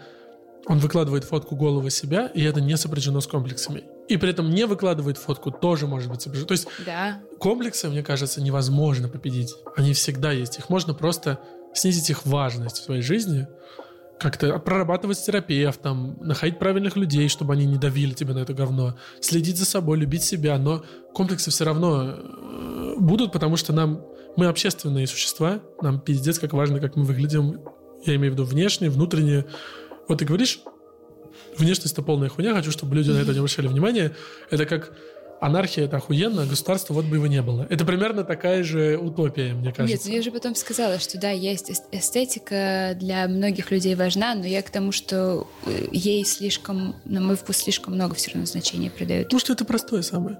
он 0.66 0.78
выкладывает 0.78 1.24
фотку 1.24 1.56
голого 1.56 1.90
себя, 1.90 2.26
и 2.26 2.42
это 2.42 2.60
не 2.60 2.76
сопряжено 2.76 3.20
с 3.20 3.26
комплексами. 3.26 3.84
И 4.08 4.16
при 4.16 4.30
этом 4.30 4.50
не 4.50 4.66
выкладывает 4.66 5.18
фотку, 5.18 5.50
тоже 5.50 5.86
может 5.86 6.10
быть 6.10 6.22
сопряжено. 6.22 6.46
То 6.46 6.52
есть 6.52 6.68
Да. 6.86 7.20
комплексы, 7.38 7.88
мне 7.88 8.02
кажется, 8.02 8.40
невозможно 8.40 9.08
победить. 9.08 9.54
Они 9.76 9.92
всегда 9.92 10.30
есть. 10.32 10.58
Их 10.58 10.68
можно 10.68 10.94
просто 10.94 11.40
снизить 11.74 12.10
их 12.10 12.26
важность 12.26 12.78
в 12.78 12.84
своей 12.84 13.02
жизни, 13.02 13.48
как-то 14.20 14.58
прорабатывать 14.60 15.18
с 15.18 15.22
терапевтом, 15.22 16.16
находить 16.20 16.60
правильных 16.60 16.96
людей, 16.96 17.28
чтобы 17.28 17.54
они 17.54 17.66
не 17.66 17.76
давили 17.76 18.12
тебя 18.12 18.34
на 18.34 18.38
это 18.38 18.54
говно, 18.54 18.94
следить 19.20 19.56
за 19.56 19.64
собой, 19.64 19.98
любить 19.98 20.22
себя, 20.22 20.58
но 20.58 20.84
комплексы 21.12 21.50
все 21.50 21.64
равно 21.64 22.14
э, 22.16 22.94
будут, 22.98 23.32
потому 23.32 23.56
что 23.56 23.72
нам 23.72 24.04
мы 24.36 24.46
общественные 24.46 25.06
существа, 25.08 25.60
нам 25.80 26.00
пиздец 26.00 26.38
как 26.38 26.52
важно, 26.52 26.78
как 26.78 26.94
мы 26.94 27.02
выглядим, 27.04 27.60
я 28.04 28.14
имею 28.16 28.32
в 28.32 28.34
виду 28.34 28.44
внешне, 28.44 28.90
внутренне. 28.90 29.44
Вот 30.08 30.18
ты 30.18 30.24
говоришь, 30.24 30.60
внешность 31.56 31.92
это 31.92 32.02
полная 32.02 32.28
хуйня, 32.28 32.54
хочу, 32.54 32.70
чтобы 32.70 32.96
люди 32.96 33.10
на 33.10 33.18
это 33.18 33.32
не 33.32 33.38
обращали 33.38 33.66
внимания. 33.68 34.12
Это 34.50 34.66
как 34.66 34.92
анархия, 35.40 35.84
это 35.86 35.96
охуенно, 35.96 36.42
а 36.42 36.46
государство 36.46 36.94
вот 36.94 37.04
бы 37.04 37.16
его 37.16 37.26
не 37.26 37.42
было. 37.42 37.66
Это 37.68 37.84
примерно 37.84 38.22
такая 38.22 38.62
же 38.62 38.96
утопия, 38.96 39.54
мне 39.54 39.66
Нет, 39.66 39.76
кажется. 39.76 40.08
ну 40.08 40.14
я 40.14 40.22
же 40.22 40.30
потом 40.30 40.54
сказала, 40.54 41.00
что 41.00 41.18
да, 41.18 41.30
есть 41.30 41.68
эс- 41.68 41.82
эстетика 41.90 42.96
для 42.98 43.26
многих 43.26 43.72
людей 43.72 43.96
важна, 43.96 44.36
но 44.36 44.46
я 44.46 44.62
к 44.62 44.70
тому, 44.70 44.92
что 44.92 45.48
э, 45.66 45.86
ей 45.90 46.24
слишком, 46.24 46.94
на 47.04 47.20
мой 47.20 47.34
вкус, 47.36 47.56
слишком 47.56 47.94
много 47.94 48.14
все 48.14 48.30
равно 48.30 48.46
значения 48.46 48.88
придают. 48.88 49.26
Потому 49.26 49.40
что 49.40 49.52
это 49.52 49.64
простое 49.64 50.02
самое. 50.02 50.38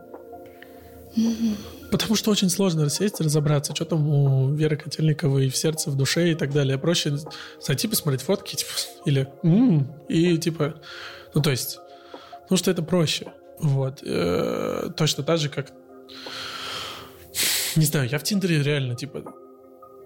Потому 1.93 2.17
что 2.17 2.31
очень 2.31 2.49
сложно 2.49 2.89
сесть 2.89 3.21
и 3.21 3.23
разобраться, 3.23 3.75
что 3.75 3.85
там 3.85 4.09
у 4.09 4.55
Веры 4.55 4.77
Котельниковой 4.77 5.51
в 5.51 5.57
сердце, 5.57 5.91
в 5.91 5.97
душе 5.97 6.33
и 6.33 6.35
так 6.35 6.51
далее. 6.51 6.79
Проще 6.79 7.19
зайти 7.61 7.87
посмотреть 7.87 8.23
фотки, 8.23 8.57
типа, 8.57 8.71
или 9.05 9.29
«М», 9.43 9.93
и 10.09 10.39
типа, 10.39 10.75
ну 11.35 11.43
то 11.43 11.51
есть, 11.51 11.79
потому 12.43 12.57
что 12.57 12.71
это 12.71 12.83
проще. 12.83 13.27
Вот. 13.61 14.03
Э, 14.03 14.89
Точно 14.97 15.23
так 15.23 15.39
же, 15.39 15.51
как 15.51 15.73
не 17.77 17.85
знаю, 17.85 18.09
я 18.11 18.19
в 18.19 18.23
Тиндере 18.23 18.63
реально, 18.63 18.95
типа, 18.95 19.35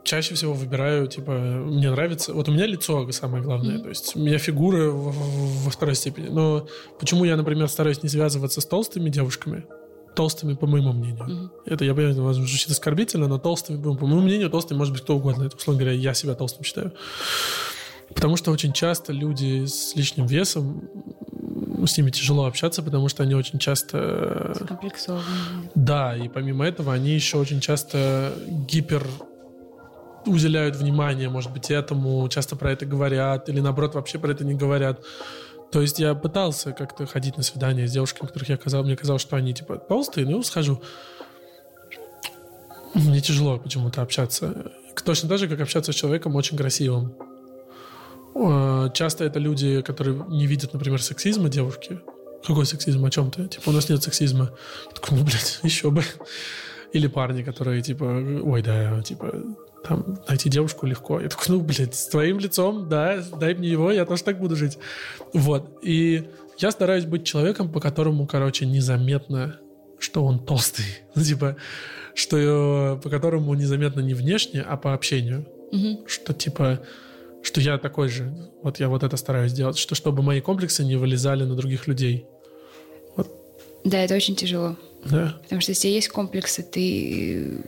чаще 0.05 0.35
всего 0.35 0.55
выбираю, 0.55 1.07
типа, 1.07 1.33
мне 1.33 1.91
нравится... 1.91 2.33
Вот 2.33 2.49
у 2.49 2.53
меня 2.53 2.67
лицо 2.67 3.11
самое 3.13 3.43
главное, 3.43 3.79
то 3.81 3.89
есть 3.89 4.17
у 4.17 4.21
меня 4.21 4.39
фигура 4.39 4.91
во 4.91 5.71
второй 5.71 5.95
степени. 5.95 6.29
Но 6.29 6.69
почему 6.99 7.25
я, 7.25 7.37
например, 7.37 7.69
стараюсь 7.69 8.03
не 8.03 8.09
связываться 8.09 8.61
с 8.61 8.67
толстыми 8.67 9.09
девушками? 9.09 9.67
Толстыми, 10.17 10.55
по 10.55 10.67
моему 10.67 10.93
мнению. 10.93 11.25
Мгм. 11.25 11.53
Это, 11.67 11.85
я 11.85 11.95
понимаю, 11.95 12.17
возможно, 12.17 12.49
звучит 12.49 12.71
оскорбительно, 12.71 13.29
но 13.29 13.39
толстыми, 13.39 13.81
по 13.83 14.07
моему 14.07 14.23
мнению, 14.23 14.51
толстым 14.51 14.79
может 14.79 14.93
быть 14.95 15.03
кто 15.03 15.17
угодно. 15.17 15.45
Это, 15.45 15.57
условно 15.57 15.83
говоря, 15.83 15.97
я 15.97 16.15
себя 16.15 16.35
толстым 16.35 16.65
считаю. 16.65 16.93
Потому 18.15 18.37
что 18.37 18.51
очень 18.51 18.73
часто 18.73 19.13
люди 19.13 19.67
с 19.67 19.95
лишним 19.95 20.27
весом, 20.27 20.89
с 21.85 21.97
ними 21.99 22.11
тяжело 22.11 22.47
общаться, 22.47 22.83
потому 22.83 23.09
что 23.09 23.23
они 23.23 23.35
очень 23.35 23.59
часто 23.59 24.55
Комплексованные. 24.67 25.71
да, 25.75 26.17
и 26.17 26.29
помимо 26.29 26.65
этого 26.67 26.93
они 26.95 27.11
еще 27.11 27.37
очень 27.37 27.61
часто 27.61 28.33
гипер 28.47 29.07
уделяют 30.25 30.77
внимание, 30.77 31.29
может 31.29 31.53
быть, 31.53 31.71
этому, 31.71 32.29
часто 32.29 32.57
про 32.57 32.73
это 32.73 32.87
говорят, 32.87 33.49
или 33.49 33.61
наоборот, 33.61 33.95
вообще 33.95 34.19
про 34.19 34.33
это 34.33 34.45
не 34.45 34.55
говорят. 34.55 35.03
То 35.71 35.81
есть 35.81 35.99
я 35.99 36.15
пытался 36.15 36.73
как-то 36.73 37.07
ходить 37.07 37.37
на 37.37 37.43
свидания 37.43 37.87
с 37.87 37.93
девушками, 37.93 38.29
которых 38.29 38.49
я 38.49 38.57
казал, 38.57 38.85
мне 38.85 38.97
казалось, 38.97 39.23
что 39.23 39.37
они 39.37 39.53
типа 39.53 39.77
толстые, 39.77 40.27
ну, 40.27 40.43
схожу. 40.43 40.81
Мне 42.95 43.21
тяжело 43.21 43.59
почему-то 43.59 44.03
общаться. 44.03 44.73
Точно 45.05 45.29
так 45.29 45.39
же, 45.39 45.49
как 45.49 45.61
общаться 45.61 45.93
с 45.93 45.95
человеком 45.95 46.35
очень 46.35 46.57
красивым. 46.57 47.15
Э, 48.35 48.89
Часто 48.95 49.25
это 49.25 49.39
люди, 49.39 49.83
которые 49.83 50.25
не 50.29 50.47
видят, 50.47 50.73
например, 50.73 51.03
сексизма 51.03 51.49
девушки. 51.49 52.01
Какой 52.47 52.65
сексизм? 52.65 53.05
О 53.05 53.11
чем 53.11 53.31
ты? 53.31 53.49
Типа, 53.49 53.71
у 53.71 53.73
нас 53.73 53.89
нет 53.89 54.03
сексизма. 54.03 54.53
Я 54.87 54.93
такой, 54.93 55.19
ну, 55.19 55.25
блядь, 55.25 55.61
еще 55.63 55.91
бы. 55.91 56.03
Или 56.93 57.09
парни, 57.09 57.43
которые, 57.43 57.83
типа, 57.83 58.05
ой, 58.05 58.63
да, 58.63 59.03
типа, 59.03 59.35
там, 59.87 60.19
найти 60.29 60.49
девушку 60.49 60.87
легко. 60.87 61.21
Я 61.21 61.29
такой, 61.29 61.57
ну, 61.57 61.61
блядь, 61.61 61.95
с 61.95 62.09
твоим 62.09 62.39
лицом, 62.39 62.89
да, 62.89 63.23
дай 63.39 63.55
мне 63.55 63.69
его, 63.69 63.91
я 63.91 64.05
тоже 64.05 64.23
так 64.25 64.39
буду 64.39 64.57
жить. 64.57 64.79
Вот. 65.33 65.79
И 65.83 66.25
я 66.59 66.71
стараюсь 66.71 67.05
быть 67.05 67.25
человеком, 67.25 67.71
по 67.71 67.81
которому, 67.81 68.27
короче, 68.27 68.67
незаметно, 68.67 69.61
что 69.99 70.25
он 70.25 70.45
толстый. 70.45 70.85
Ну, 71.15 71.23
типа, 71.23 71.57
что 72.15 73.01
по 73.03 73.09
которому 73.11 73.55
незаметно 73.55 74.01
не 74.01 74.15
внешне, 74.15 74.63
а 74.63 74.77
по 74.77 74.95
общению. 74.95 75.47
Мгм. 75.73 76.01
Что, 76.07 76.33
типа, 76.33 76.81
что 77.43 77.61
я 77.61 77.79
такой 77.79 78.09
же. 78.09 78.51
Вот 78.63 78.81
я 78.81 78.89
вот 78.89 79.03
это 79.03 79.17
стараюсь 79.17 79.53
делать. 79.53 79.79
Что, 79.79 79.95
чтобы 79.95 80.23
мои 80.23 80.41
комплексы 80.41 80.85
не 80.85 80.97
вылезали 80.97 81.45
на 81.45 81.55
других 81.55 81.87
людей. 81.87 82.27
Да, 83.85 83.99
это 84.03 84.17
очень 84.17 84.35
тяжело. 84.35 84.77
Да? 85.11 85.37
Потому 85.43 85.61
что 85.61 85.73
если 85.73 85.89
есть 85.89 86.09
комплексы, 86.09 86.63
ты 86.63 87.61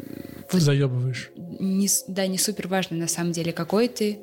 Вот. 0.52 0.62
Заебываешь. 0.62 1.30
не, 1.36 1.88
да, 2.08 2.26
не 2.26 2.38
супер 2.38 2.68
важно 2.68 2.96
на 2.96 3.08
самом 3.08 3.32
деле, 3.32 3.52
какой 3.52 3.88
ты, 3.88 4.18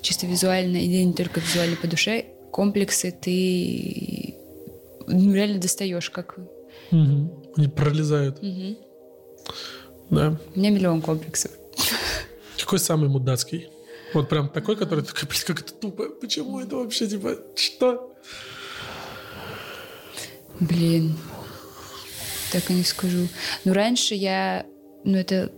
чисто 0.00 0.26
визуально, 0.26 0.76
или 0.76 1.02
не 1.02 1.12
только 1.12 1.40
визуально 1.40 1.76
по 1.76 1.86
душе, 1.86 2.26
комплексы 2.52 3.10
ты 3.10 4.36
ну, 5.06 5.34
реально 5.34 5.60
достаешь, 5.60 6.10
как... 6.10 6.38
Мгм. 6.90 7.32
Они 7.56 7.68
пролезают. 7.68 8.42
Мгм. 8.42 8.76
Да. 10.10 10.38
У 10.54 10.58
меня 10.58 10.70
миллион 10.70 11.02
комплексов. 11.02 11.50
Какой 12.58 12.78
самый 12.78 13.08
мудацкий? 13.08 13.68
Вот 14.14 14.28
прям 14.28 14.48
такой, 14.48 14.76
который 14.76 15.04
такой, 15.04 15.28
блин, 15.28 15.42
как 15.46 15.60
это 15.60 15.72
тупо. 15.74 16.08
Почему 16.20 16.60
это 16.60 16.76
вообще, 16.76 17.06
типа, 17.06 17.36
что? 17.56 18.12
Блин, 20.60 21.16
так 22.56 22.70
и 22.70 22.74
не 22.74 22.84
скажу. 22.84 23.28
Ну, 23.64 23.74
раньше 23.74 24.14
я... 24.14 24.64
Ну, 25.04 25.18
это... 25.18 25.52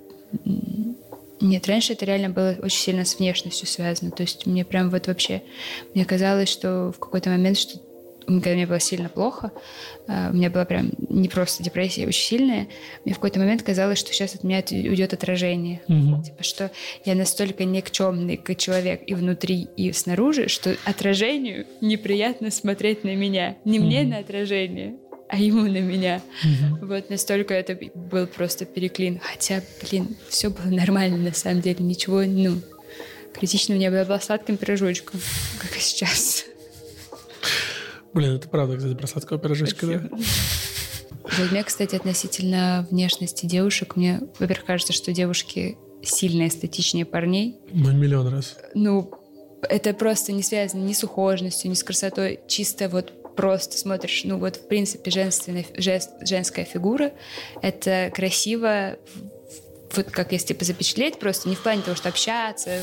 Нет, 1.40 1.68
раньше 1.68 1.92
это 1.92 2.04
реально 2.04 2.30
было 2.30 2.56
очень 2.60 2.80
сильно 2.80 3.04
с 3.04 3.18
внешностью 3.20 3.68
связано. 3.68 4.10
То 4.10 4.24
есть 4.24 4.46
мне 4.46 4.64
прям 4.64 4.90
вот 4.90 5.06
вообще... 5.06 5.42
Мне 5.94 6.04
казалось, 6.04 6.48
что 6.48 6.92
в 6.92 6.98
какой-то 6.98 7.30
момент, 7.30 7.56
что 7.56 7.78
когда 8.26 8.50
мне 8.50 8.66
было 8.66 8.80
сильно 8.80 9.08
плохо, 9.08 9.52
а, 10.06 10.30
у 10.30 10.34
меня 10.34 10.50
была 10.50 10.64
прям 10.64 10.90
не 11.08 11.28
просто 11.28 11.62
депрессия, 11.62 12.04
а 12.04 12.08
очень 12.08 12.26
сильная, 12.26 12.68
мне 13.04 13.14
в 13.14 13.18
какой-то 13.18 13.38
момент 13.38 13.62
казалось, 13.62 13.98
что 13.98 14.12
сейчас 14.12 14.34
от 14.34 14.44
меня 14.44 14.62
уйдет 14.70 15.14
отражение. 15.14 15.80
Мгм. 15.88 16.22
Типа, 16.22 16.42
что 16.42 16.70
я 17.04 17.14
настолько 17.14 17.64
никчемный 17.64 18.36
как 18.36 18.58
человек 18.58 19.02
и 19.06 19.14
внутри, 19.14 19.68
и 19.76 19.92
снаружи, 19.92 20.48
что 20.48 20.76
отражению 20.84 21.64
неприятно 21.80 22.50
смотреть 22.50 23.04
на 23.04 23.14
меня. 23.14 23.56
Не 23.64 23.78
мне 23.78 24.00
Мгм. 24.00 24.10
на 24.10 24.18
отражение, 24.18 24.96
а 25.28 25.36
ему 25.36 25.62
на 25.62 25.80
меня. 25.80 26.22
Мгм. 26.42 26.86
Вот 26.86 27.10
настолько 27.10 27.54
это 27.54 27.78
был 27.94 28.26
просто 28.26 28.64
переклин. 28.64 29.20
Хотя, 29.22 29.62
блин, 29.82 30.16
все 30.28 30.50
было 30.50 30.66
нормально 30.66 31.18
на 31.18 31.34
самом 31.34 31.60
деле. 31.60 31.84
Ничего, 31.84 32.22
ну, 32.22 32.60
критичного 33.34 33.78
не 33.78 33.88
было. 33.90 33.98
Я 33.98 34.04
была 34.04 34.20
сладким 34.20 34.56
пирожочком, 34.56 35.20
как 35.58 35.76
и 35.76 35.80
сейчас. 35.80 36.44
Блин, 38.14 38.36
это 38.36 38.48
правда, 38.48 38.76
кстати, 38.76 38.94
про 38.94 39.06
сладкого 39.06 39.38
пирожочка, 39.38 39.86
да? 39.86 40.08
Вот 41.36 41.52
мне, 41.52 41.62
кстати, 41.62 41.94
относительно 41.94 42.86
внешности 42.90 43.44
девушек, 43.44 43.96
мне, 43.96 44.22
во-первых, 44.38 44.64
кажется, 44.64 44.94
что 44.94 45.12
девушки 45.12 45.76
сильно 46.02 46.48
эстетичнее 46.48 47.04
парней. 47.04 47.58
Ну, 47.70 47.92
миллион 47.92 48.28
раз. 48.28 48.56
ну, 48.74 49.12
это 49.62 49.92
просто 49.92 50.32
не 50.32 50.42
связано 50.42 50.82
ни 50.84 50.92
с 50.92 51.04
ухоженностью, 51.04 51.70
ни 51.70 51.74
с 51.74 51.82
красотой. 51.82 52.40
Чисто 52.48 52.88
вот 52.88 53.17
просто 53.38 53.78
смотришь, 53.78 54.22
ну 54.24 54.36
вот, 54.36 54.56
в 54.56 54.66
принципе, 54.66 55.12
женственная, 55.12 55.64
жест- 55.76 56.10
женская 56.22 56.64
фигура— 56.64 57.12
это 57.62 58.10
красиво, 58.12 58.96
вот 59.94 60.10
как 60.10 60.32
если 60.32 60.48
типа 60.48 60.64
запечатлеть, 60.64 61.20
просто 61.20 61.48
не 61.48 61.54
в 61.54 61.62
плане 61.62 61.82
того, 61.82 61.96
что 61.96 62.08
общаться, 62.08 62.80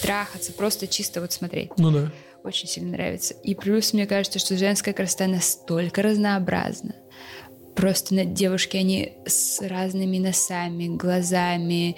трахаться, 0.00 0.54
просто 0.54 0.86
чисто 0.86 1.20
вот 1.20 1.32
смотреть. 1.32 1.72
Ну 1.76 1.90
да. 1.90 2.10
очень 2.42 2.66
сильно 2.66 2.92
нравится. 2.92 3.34
И 3.42 3.54
плюс 3.54 3.92
мне 3.92 4.06
кажется, 4.06 4.38
что 4.38 4.56
женская 4.56 4.94
красота 4.94 5.26
настолько 5.26 6.00
разнообразна. 6.00 6.94
Просто 7.74 8.14
на 8.14 8.24
девушки, 8.24 8.76
они 8.76 9.14
с 9.26 9.60
разными 9.60 10.18
носами, 10.18 10.96
глазами, 10.96 11.96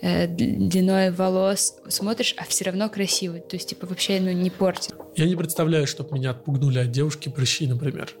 э, 0.00 0.26
длиной 0.26 1.10
волос. 1.10 1.74
Смотришь, 1.88 2.34
а 2.38 2.44
все 2.44 2.64
равно 2.64 2.88
красивый. 2.88 3.40
То 3.40 3.56
есть, 3.56 3.68
типа, 3.68 3.86
вообще, 3.86 4.20
ну, 4.20 4.32
не 4.32 4.50
портит. 4.50 4.94
Я 5.16 5.26
не 5.26 5.36
представляю, 5.36 5.86
чтобы 5.86 6.14
меня 6.16 6.30
отпугнули 6.30 6.78
от 6.78 6.90
девушки 6.90 7.28
прыщи, 7.28 7.66
например. 7.66 8.14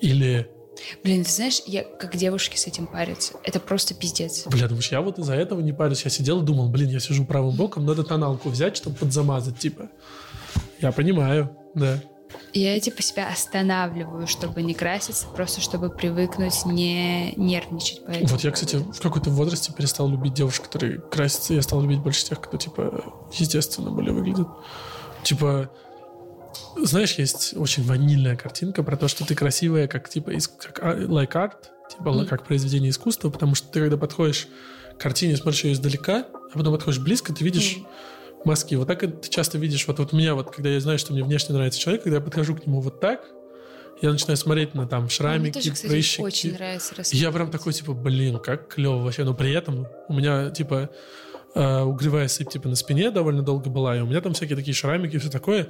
Или 0.00 0.48
Блин, 1.02 1.24
ты 1.24 1.30
знаешь, 1.30 1.62
я 1.66 1.84
как 1.84 2.16
девушки 2.16 2.56
с 2.56 2.66
этим 2.66 2.86
парятся. 2.86 3.34
Это 3.44 3.60
просто 3.60 3.94
пиздец. 3.94 4.46
Бля, 4.46 4.68
думаешь, 4.68 4.90
я 4.90 5.00
вот 5.00 5.18
из-за 5.18 5.34
этого 5.34 5.60
не 5.60 5.72
парюсь. 5.72 6.02
Я 6.04 6.10
сидел 6.10 6.42
и 6.42 6.46
думал, 6.46 6.68
блин, 6.68 6.88
я 6.88 7.00
сижу 7.00 7.24
правым 7.24 7.54
боком, 7.56 7.84
надо 7.84 8.02
тоналку 8.04 8.48
взять, 8.48 8.76
чтобы 8.76 8.96
подзамазать, 8.96 9.58
типа. 9.58 9.88
Я 10.80 10.92
понимаю, 10.92 11.56
да. 11.74 12.02
Я 12.52 12.78
типа 12.80 13.02
себя 13.02 13.28
останавливаю, 13.28 14.26
чтобы 14.26 14.62
не 14.62 14.74
краситься, 14.74 15.26
просто 15.28 15.60
чтобы 15.60 15.90
привыкнуть 15.90 16.64
не 16.66 17.32
нервничать 17.36 18.04
по 18.04 18.10
этому 18.10 18.28
Вот 18.28 18.40
я, 18.42 18.50
кстати, 18.50 18.76
в 18.76 19.00
какой-то 19.00 19.30
возрасте 19.30 19.72
перестал 19.72 20.08
любить 20.08 20.34
девушек, 20.34 20.64
которые 20.64 21.00
красятся. 21.00 21.54
Я 21.54 21.62
стал 21.62 21.80
любить 21.82 22.00
больше 22.00 22.24
тех, 22.24 22.40
кто, 22.40 22.56
типа, 22.56 23.04
естественно 23.32 23.90
более 23.90 24.12
выглядит. 24.12 24.48
Типа, 25.22 25.70
знаешь, 26.76 27.14
есть 27.14 27.54
очень 27.56 27.84
ванильная 27.84 28.36
картинка 28.36 28.82
про 28.82 28.96
то, 28.96 29.08
что 29.08 29.24
ты 29.24 29.34
красивая, 29.34 29.86
как 29.86 30.08
типа 30.08 30.30
из, 30.30 30.48
как 30.48 30.80
а, 30.82 30.96
like 30.96 31.32
art, 31.32 31.66
типа 31.90 32.08
mm. 32.08 32.26
как 32.26 32.44
произведение 32.44 32.90
искусства, 32.90 33.30
потому 33.30 33.54
что 33.54 33.68
ты 33.68 33.80
когда 33.80 33.96
подходишь 33.96 34.48
к 34.96 35.00
картине, 35.00 35.36
смотришь 35.36 35.64
ее 35.64 35.72
издалека, 35.72 36.26
а 36.52 36.58
потом 36.58 36.74
подходишь 36.74 37.00
близко, 37.00 37.32
ты 37.32 37.44
видишь 37.44 37.78
mm. 37.78 37.86
Мазки. 38.44 38.74
Вот 38.74 38.88
так 38.88 39.00
ты 39.00 39.28
часто 39.28 39.58
видишь. 39.58 39.86
Вот, 39.86 39.98
вот 39.98 40.12
меня 40.12 40.34
вот, 40.34 40.54
когда 40.54 40.70
я 40.70 40.80
знаю, 40.80 40.98
что 40.98 41.12
мне 41.12 41.22
внешне 41.22 41.54
нравится 41.54 41.78
человек, 41.78 42.04
когда 42.04 42.16
я 42.18 42.22
подхожу 42.22 42.54
к 42.54 42.66
нему 42.66 42.80
вот 42.80 43.00
так, 43.00 43.24
я 44.02 44.10
начинаю 44.10 44.36
смотреть 44.36 44.74
на 44.74 44.86
там 44.86 45.08
шрамики, 45.10 45.42
мне 45.42 45.52
тоже, 45.52 45.72
кстати, 45.72 45.90
прыщики. 45.90 46.22
очень 46.22 46.52
нравится 46.54 46.94
Я 47.10 47.30
прям 47.32 47.50
такой, 47.50 47.72
типа, 47.72 47.92
блин, 47.92 48.38
как 48.38 48.68
клево 48.68 49.02
вообще. 49.02 49.24
Но 49.24 49.34
при 49.34 49.52
этом 49.52 49.86
у 50.08 50.14
меня, 50.14 50.50
типа, 50.50 50.88
э, 51.54 51.80
угревая 51.82 52.28
сыпь, 52.28 52.48
типа, 52.48 52.68
на 52.68 52.76
спине 52.76 53.10
довольно 53.10 53.42
долго 53.42 53.68
была, 53.68 53.96
и 53.96 54.00
у 54.00 54.06
меня 54.06 54.22
там 54.22 54.32
всякие 54.32 54.56
такие 54.56 54.74
шрамики 54.74 55.16
и 55.16 55.18
все 55.18 55.30
такое 55.30 55.68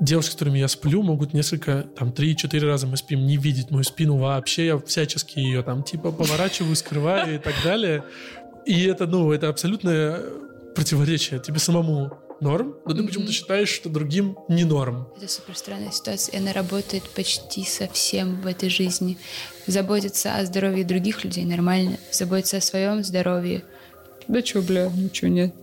девушки, 0.00 0.30
с 0.30 0.32
которыми 0.32 0.58
я 0.58 0.68
сплю, 0.68 1.02
могут 1.02 1.34
несколько, 1.34 1.82
там, 1.82 2.12
три-четыре 2.12 2.66
раза 2.66 2.86
мы 2.86 2.96
спим, 2.96 3.26
не 3.26 3.36
видеть 3.36 3.70
мою 3.70 3.84
спину 3.84 4.16
вообще. 4.16 4.66
Я 4.66 4.78
всячески 4.78 5.38
ее 5.38 5.62
там, 5.62 5.82
типа, 5.82 6.10
поворачиваю, 6.10 6.74
скрываю 6.74 7.36
и 7.36 7.38
так 7.38 7.54
далее. 7.62 8.02
И 8.64 8.84
это, 8.84 9.06
ну, 9.06 9.30
это 9.32 9.48
абсолютное 9.48 10.22
противоречие 10.74 11.40
тебе 11.40 11.58
самому 11.58 12.18
норм, 12.40 12.76
но 12.84 12.94
ты 12.94 13.04
почему-то 13.04 13.32
считаешь, 13.32 13.68
что 13.68 13.88
другим 13.88 14.36
не 14.48 14.64
норм. 14.64 15.08
Это 15.16 15.28
супер 15.28 15.56
странная 15.56 15.92
ситуация, 15.92 16.34
и 16.34 16.38
она 16.42 16.52
работает 16.52 17.08
почти 17.10 17.64
совсем 17.64 18.40
в 18.40 18.46
этой 18.46 18.68
жизни. 18.68 19.16
Заботиться 19.66 20.34
о 20.34 20.44
здоровье 20.44 20.84
других 20.84 21.24
людей 21.24 21.44
нормально, 21.44 21.98
заботиться 22.10 22.56
о 22.56 22.60
своем 22.60 23.04
здоровье. 23.04 23.64
Да 24.26 24.42
чё, 24.42 24.62
бля, 24.62 24.90
ничего 24.90 25.30
нет 25.30 25.54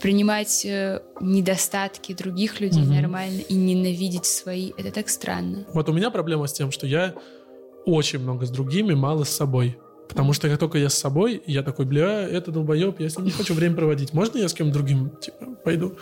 принимать 0.00 0.64
э, 0.64 1.02
недостатки 1.20 2.14
других 2.14 2.60
людей 2.60 2.84
угу. 2.84 2.94
нормально 2.94 3.40
и 3.40 3.54
ненавидеть 3.54 4.24
свои. 4.26 4.72
Это 4.76 4.90
так 4.90 5.08
странно. 5.08 5.66
Вот 5.74 5.88
у 5.88 5.92
меня 5.92 6.10
проблема 6.10 6.46
с 6.46 6.52
тем, 6.52 6.70
что 6.70 6.86
я 6.86 7.14
очень 7.84 8.20
много 8.20 8.46
с 8.46 8.50
другими, 8.50 8.94
мало 8.94 9.24
с 9.24 9.30
собой. 9.30 9.76
Потому 10.12 10.34
что 10.34 10.46
как 10.50 10.58
только 10.58 10.76
я 10.76 10.90
с 10.90 10.94
собой, 10.94 11.42
я 11.46 11.62
такой, 11.62 11.86
бля, 11.86 12.28
это 12.28 12.50
долбоеб, 12.50 13.00
я 13.00 13.08
с 13.08 13.16
ним 13.16 13.24
не 13.24 13.30
хочу 13.30 13.54
время 13.54 13.76
проводить. 13.76 14.12
Можно 14.12 14.36
я 14.36 14.48
с 14.48 14.52
кем 14.52 14.70
другим, 14.70 15.08
типа, 15.16 15.46
пойду? 15.64 15.96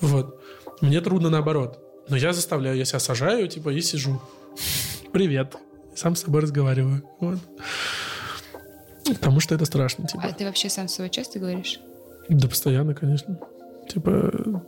Вот. 0.00 0.40
Мне 0.80 1.00
трудно 1.00 1.30
наоборот. 1.30 1.80
Но 2.08 2.16
я 2.16 2.32
заставляю, 2.32 2.76
я 2.76 2.84
себя 2.84 3.00
сажаю, 3.00 3.48
типа, 3.48 3.70
и 3.70 3.80
сижу. 3.80 4.22
Привет. 5.12 5.56
Сам 5.96 6.14
с 6.14 6.22
собой 6.22 6.42
разговариваю. 6.42 7.02
Вот. 7.18 7.40
Потому 9.04 9.40
что 9.40 9.56
это 9.56 9.64
страшно, 9.64 10.06
типа. 10.06 10.22
А 10.24 10.32
ты 10.32 10.44
вообще 10.44 10.68
сам 10.68 10.86
с 10.86 10.94
собой 10.94 11.10
часто 11.10 11.40
говоришь? 11.40 11.80
Да, 12.28 12.46
постоянно, 12.46 12.94
конечно. 12.94 13.36
Типа... 13.88 14.62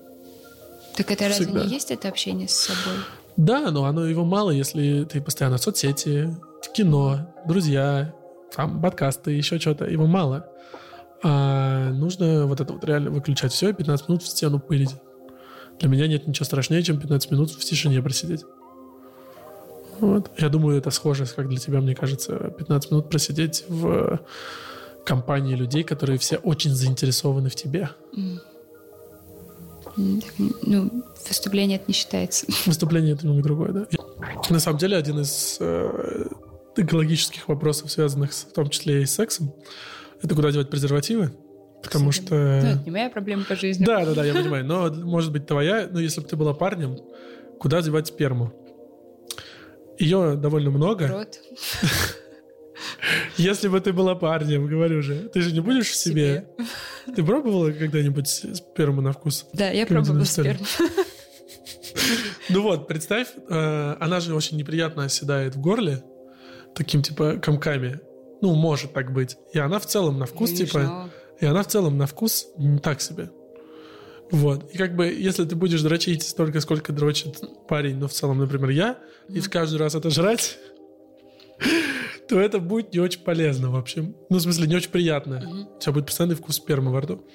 Так 0.96 1.09
это 1.09 1.30
всегда. 1.30 1.52
разве 1.52 1.52
не 1.52 1.72
есть 1.72 1.92
это 1.92 2.09
общение 2.09 2.48
с 2.48 2.54
собой? 2.54 2.98
Да, 3.36 3.70
но 3.70 3.84
оно 3.84 4.06
его 4.06 4.24
мало, 4.24 4.50
если 4.50 5.04
ты 5.04 5.20
постоянно 5.20 5.59
в 5.59 5.62
соцсети, 5.62 6.34
в 6.62 6.72
кино, 6.72 7.32
друзья, 7.46 8.12
там, 8.54 8.80
подкасты, 8.80 9.32
еще 9.32 9.58
что-то. 9.58 9.86
Его 9.86 10.06
мало. 10.06 10.46
А 11.22 11.90
нужно 11.92 12.46
вот 12.46 12.60
это 12.60 12.72
вот 12.72 12.84
реально 12.84 13.10
выключать 13.10 13.52
все 13.52 13.70
и 13.70 13.72
15 13.72 14.08
минут 14.08 14.22
в 14.22 14.28
стену 14.28 14.58
пылить. 14.58 14.94
Для 15.78 15.88
меня 15.88 16.06
нет 16.06 16.26
ничего 16.26 16.44
страшнее, 16.44 16.82
чем 16.82 17.00
15 17.00 17.30
минут 17.30 17.50
в 17.50 17.58
тишине 17.58 18.02
просидеть. 18.02 18.44
Вот. 20.00 20.30
Я 20.38 20.48
думаю, 20.48 20.78
это 20.78 20.90
схоже, 20.90 21.26
как 21.26 21.48
для 21.48 21.58
тебя, 21.58 21.80
мне 21.80 21.94
кажется, 21.94 22.36
15 22.36 22.90
минут 22.90 23.08
просидеть 23.08 23.64
в 23.68 24.20
компании 25.04 25.54
людей, 25.54 25.84
которые 25.84 26.18
все 26.18 26.36
очень 26.36 26.72
заинтересованы 26.72 27.48
в 27.50 27.54
тебе. 27.54 27.90
Ну, 29.96 31.04
выступление 31.28 31.76
это 31.76 31.84
не 31.88 31.94
считается. 31.94 32.46
Выступление 32.66 33.14
это 33.14 33.26
немного 33.26 33.42
другое, 33.42 33.72
да. 33.72 33.86
На 34.50 34.58
самом 34.58 34.78
деле, 34.78 34.96
один 34.96 35.20
из 35.20 35.58
э, 35.60 36.26
экологических 36.76 37.48
вопросов, 37.48 37.90
связанных 37.90 38.32
с, 38.32 38.44
в 38.44 38.52
том 38.52 38.70
числе 38.70 39.02
и 39.02 39.06
с 39.06 39.14
сексом, 39.14 39.54
это 40.22 40.34
куда 40.34 40.50
девать 40.50 40.70
презервативы. 40.70 41.32
Потому 41.82 42.10
Кстати, 42.10 42.26
что... 42.26 42.34
Ну, 42.34 42.68
это 42.68 42.82
не 42.84 42.90
моя 42.90 43.10
проблема 43.10 43.44
по 43.44 43.56
жизни. 43.56 43.84
Да, 43.84 44.04
да, 44.04 44.14
да, 44.14 44.24
я 44.24 44.34
понимаю. 44.34 44.64
Но, 44.64 44.92
может 44.92 45.32
быть, 45.32 45.46
твоя, 45.46 45.88
но 45.90 45.98
если 45.98 46.20
бы 46.20 46.28
ты 46.28 46.36
была 46.36 46.54
парнем, 46.54 46.96
куда 47.58 47.82
девать 47.82 48.06
сперму? 48.06 48.52
Ее 49.98 50.36
довольно 50.36 50.70
много. 50.70 51.08
Рот. 51.08 51.38
Если 53.36 53.68
бы 53.68 53.80
ты 53.80 53.92
была 53.92 54.14
парнем, 54.14 54.66
говорю 54.66 55.02
же, 55.02 55.28
ты 55.32 55.40
же 55.40 55.52
не 55.52 55.60
будешь 55.60 55.88
в 55.90 55.96
себе. 55.96 56.46
себе. 56.56 57.14
Ты 57.14 57.24
пробовала 57.24 57.70
когда-нибудь 57.72 58.28
сперму 58.28 59.00
на 59.00 59.12
вкус? 59.12 59.46
Да, 59.52 59.70
я 59.70 59.86
пробовала 59.86 60.24
сперму. 60.24 60.64
Ну 62.48 62.62
вот, 62.62 62.88
представь, 62.88 63.28
э, 63.48 63.96
она 64.00 64.20
же 64.20 64.34
очень 64.34 64.56
неприятно 64.56 65.04
оседает 65.04 65.54
в 65.54 65.60
горле, 65.60 66.02
таким 66.74 67.02
типа 67.02 67.38
комками. 67.42 68.00
Ну, 68.40 68.54
может 68.54 68.92
так 68.92 69.12
быть. 69.12 69.36
И 69.52 69.58
она 69.58 69.78
в 69.78 69.86
целом 69.86 70.18
на 70.18 70.26
вкус, 70.26 70.52
типа... 70.52 71.10
И 71.40 71.46
она 71.46 71.62
в 71.62 71.66
целом 71.66 71.98
на 71.98 72.06
вкус 72.06 72.48
не 72.56 72.78
так 72.78 73.00
себе. 73.00 73.30
Вот. 74.30 74.70
И 74.72 74.78
как 74.78 74.96
бы, 74.96 75.06
если 75.06 75.44
ты 75.44 75.54
будешь 75.56 75.82
дрочить 75.82 76.22
столько, 76.22 76.60
сколько 76.60 76.92
дрочит 76.92 77.40
парень, 77.68 77.96
ну, 77.96 78.08
в 78.08 78.12
целом, 78.12 78.38
например, 78.38 78.70
я, 78.70 78.98
и 79.28 79.40
в 79.40 79.50
каждый 79.50 79.76
раз 79.76 79.94
это 79.94 80.08
жрать, 80.08 80.58
то 82.28 82.40
это 82.40 82.58
будет 82.58 82.94
не 82.94 83.00
очень 83.00 83.20
полезно, 83.20 83.70
в 83.70 83.76
общем. 83.76 84.16
Ну, 84.30 84.38
в 84.38 84.40
смысле, 84.40 84.68
не 84.68 84.76
очень 84.76 84.90
приятно. 84.90 85.36
Угу. 85.36 85.76
У 85.76 85.78
тебя 85.80 85.92
будет 85.92 86.06
постоянный 86.06 86.36
вкус 86.36 86.56
спермы 86.56 86.92
во 86.92 87.02
рту. 87.02 87.26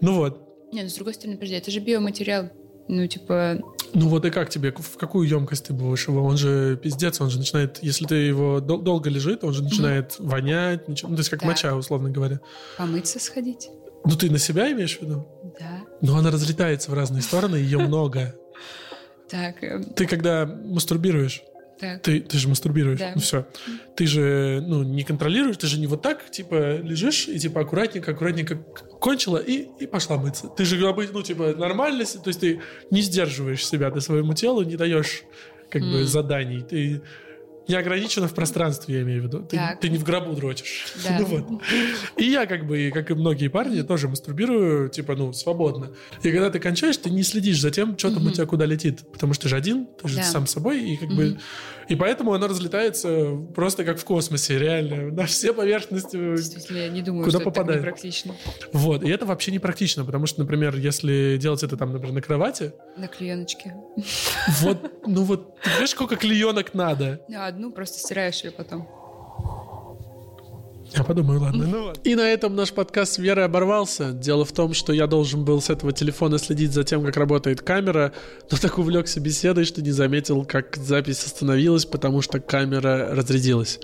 Ну 0.00 0.14
вот. 0.14 0.48
Нет, 0.72 0.84
ну, 0.84 0.90
с 0.90 0.94
другой 0.94 1.14
стороны, 1.14 1.36
подожди, 1.36 1.54
это 1.54 1.70
же 1.70 1.80
биоматериал. 1.80 2.50
Ну, 2.88 3.06
типа... 3.06 3.60
Ну 3.92 4.08
вот 4.08 4.24
и 4.24 4.30
как 4.30 4.50
тебе? 4.50 4.72
В 4.72 4.96
какую 4.96 5.28
емкость 5.28 5.66
ты 5.66 5.72
будешь 5.72 6.06
его? 6.06 6.24
Он 6.24 6.36
же 6.36 6.76
пиздец, 6.76 7.20
он 7.20 7.30
же 7.30 7.38
начинает... 7.38 7.82
Если 7.82 8.04
ты 8.04 8.14
его 8.14 8.60
дол- 8.60 8.80
долго 8.80 9.10
лежит, 9.10 9.44
он 9.44 9.52
же 9.52 9.62
начинает 9.62 10.12
mm 10.12 10.26
вонять. 10.26 10.88
Ничего, 10.88 11.10
ну, 11.10 11.16
то 11.16 11.20
есть 11.20 11.30
как 11.30 11.40
да. 11.40 11.46
моча, 11.46 11.74
условно 11.74 12.10
говоря. 12.10 12.40
Помыться 12.76 13.18
сходить. 13.18 13.70
Ну 14.04 14.16
ты 14.16 14.30
на 14.30 14.38
себя 14.38 14.70
имеешь 14.72 14.98
в 14.98 15.02
виду? 15.02 15.26
Да. 15.58 15.80
Но 16.00 16.16
она 16.16 16.30
разлетается 16.30 16.90
в 16.90 16.94
разные 16.94 17.22
стороны, 17.22 17.56
ее 17.56 17.78
много. 17.78 18.34
Так. 19.28 19.62
Э, 19.62 19.82
ты 19.94 20.06
когда 20.06 20.46
мастурбируешь, 20.46 21.42
так. 21.80 22.02
Ты, 22.02 22.20
ты 22.20 22.38
же 22.38 22.48
мастурбируешь. 22.48 22.98
Да. 22.98 23.12
Ну 23.14 23.20
все. 23.20 23.46
Ты 23.96 24.06
же 24.06 24.62
ну, 24.66 24.82
не 24.82 25.02
контролируешь, 25.02 25.56
ты 25.56 25.66
же 25.66 25.80
не 25.80 25.86
вот 25.86 26.02
так, 26.02 26.30
типа, 26.30 26.76
лежишь 26.78 27.28
и 27.28 27.38
типа 27.38 27.62
аккуратненько, 27.62 28.12
аккуратненько 28.12 28.56
кончила 28.56 29.38
и, 29.38 29.68
и 29.80 29.86
пошла 29.86 30.18
мыться. 30.18 30.48
Ты 30.48 30.64
же, 30.64 30.76
ну, 30.78 31.22
типа, 31.22 31.54
нормальность, 31.56 32.22
то 32.22 32.28
есть 32.28 32.40
ты 32.40 32.60
не 32.90 33.00
сдерживаешь 33.00 33.66
себя, 33.66 33.90
ты 33.90 34.00
своему 34.00 34.34
телу 34.34 34.62
не 34.62 34.76
даешь 34.76 35.22
как 35.70 35.82
mm. 35.82 35.92
бы 35.92 36.04
заданий. 36.04 36.62
Ты 36.62 37.02
не 37.70 37.76
ограничено 37.76 38.26
в 38.26 38.34
пространстве, 38.34 38.96
я 38.96 39.02
имею 39.02 39.22
в 39.22 39.24
виду. 39.26 39.42
Ты, 39.42 39.60
ты 39.80 39.88
не 39.88 39.96
в 39.96 40.04
гробу 40.04 40.34
дрочишь. 40.34 40.86
Да. 41.04 41.16
ну 41.18 41.24
вот. 41.24 41.62
И 42.16 42.24
я, 42.24 42.46
как 42.46 42.66
бы, 42.66 42.90
как 42.92 43.10
и 43.10 43.14
многие 43.14 43.48
парни, 43.48 43.80
тоже 43.82 44.08
мастурбирую, 44.08 44.90
типа, 44.90 45.14
ну, 45.16 45.32
свободно. 45.32 45.92
И 46.22 46.30
когда 46.30 46.50
ты 46.50 46.58
кончаешь, 46.58 46.96
ты 46.96 47.10
не 47.10 47.22
следишь 47.22 47.60
за 47.60 47.70
тем, 47.70 47.96
что 47.96 48.12
там 48.12 48.26
у 48.26 48.30
тебя 48.30 48.44
куда 48.44 48.66
летит. 48.66 49.00
Потому 49.12 49.32
что 49.32 49.44
ты 49.44 49.48
же 49.48 49.56
один, 49.56 49.86
ты 49.86 50.08
же 50.08 50.16
да. 50.16 50.22
сам 50.24 50.46
собой, 50.46 50.82
и 50.82 50.96
как 50.96 51.08
бы... 51.10 51.38
И 51.88 51.96
поэтому 51.96 52.32
оно 52.32 52.46
разлетается 52.46 53.36
просто 53.52 53.84
как 53.84 53.98
в 53.98 54.04
космосе, 54.04 54.58
реально. 54.58 55.10
На 55.10 55.26
все 55.26 55.52
поверхности. 55.52 56.16
Я 56.72 56.88
не 56.88 57.02
думаю, 57.02 57.24
куда 57.24 57.40
что 57.40 57.44
попадает. 57.44 57.80
это 57.80 57.90
практично. 57.90 58.36
Вот. 58.72 59.02
И 59.02 59.08
это 59.08 59.26
вообще 59.26 59.50
не 59.50 59.58
практично, 59.58 60.04
потому 60.04 60.26
что, 60.26 60.40
например, 60.40 60.76
если 60.76 61.36
делать 61.36 61.64
это 61.64 61.76
там, 61.76 61.92
например, 61.92 62.14
на 62.14 62.22
кровати... 62.22 62.72
На 62.96 63.08
клееночке. 63.08 63.74
Вот, 64.60 64.92
ну 65.04 65.24
вот, 65.24 65.60
ты 65.62 65.70
знаешь, 65.70 65.90
сколько 65.90 66.14
клеенок 66.14 66.74
надо? 66.74 67.22
Одну, 67.60 67.72
просто 67.72 67.98
стираешь 67.98 68.42
ее 68.42 68.50
потом. 68.50 68.88
Я 70.92 71.04
подумаю, 71.04 71.40
ладно. 71.40 71.66
Ну. 71.66 71.92
И 72.02 72.16
на 72.16 72.28
этом 72.28 72.56
наш 72.56 72.72
подкаст 72.72 73.12
с 73.12 73.18
Верой 73.18 73.44
оборвался. 73.44 74.10
Дело 74.12 74.44
в 74.44 74.50
том, 74.50 74.74
что 74.74 74.92
я 74.92 75.06
должен 75.06 75.44
был 75.44 75.60
с 75.60 75.70
этого 75.70 75.92
телефона 75.92 76.38
следить 76.38 76.72
за 76.72 76.82
тем, 76.82 77.04
как 77.04 77.16
работает 77.16 77.60
камера, 77.60 78.12
но 78.50 78.56
так 78.56 78.76
увлекся 78.76 79.20
беседой, 79.20 79.66
что 79.66 79.82
не 79.82 79.92
заметил, 79.92 80.44
как 80.44 80.76
запись 80.76 81.24
остановилась, 81.24 81.84
потому 81.84 82.22
что 82.22 82.40
камера 82.40 83.14
разрядилась. 83.14 83.78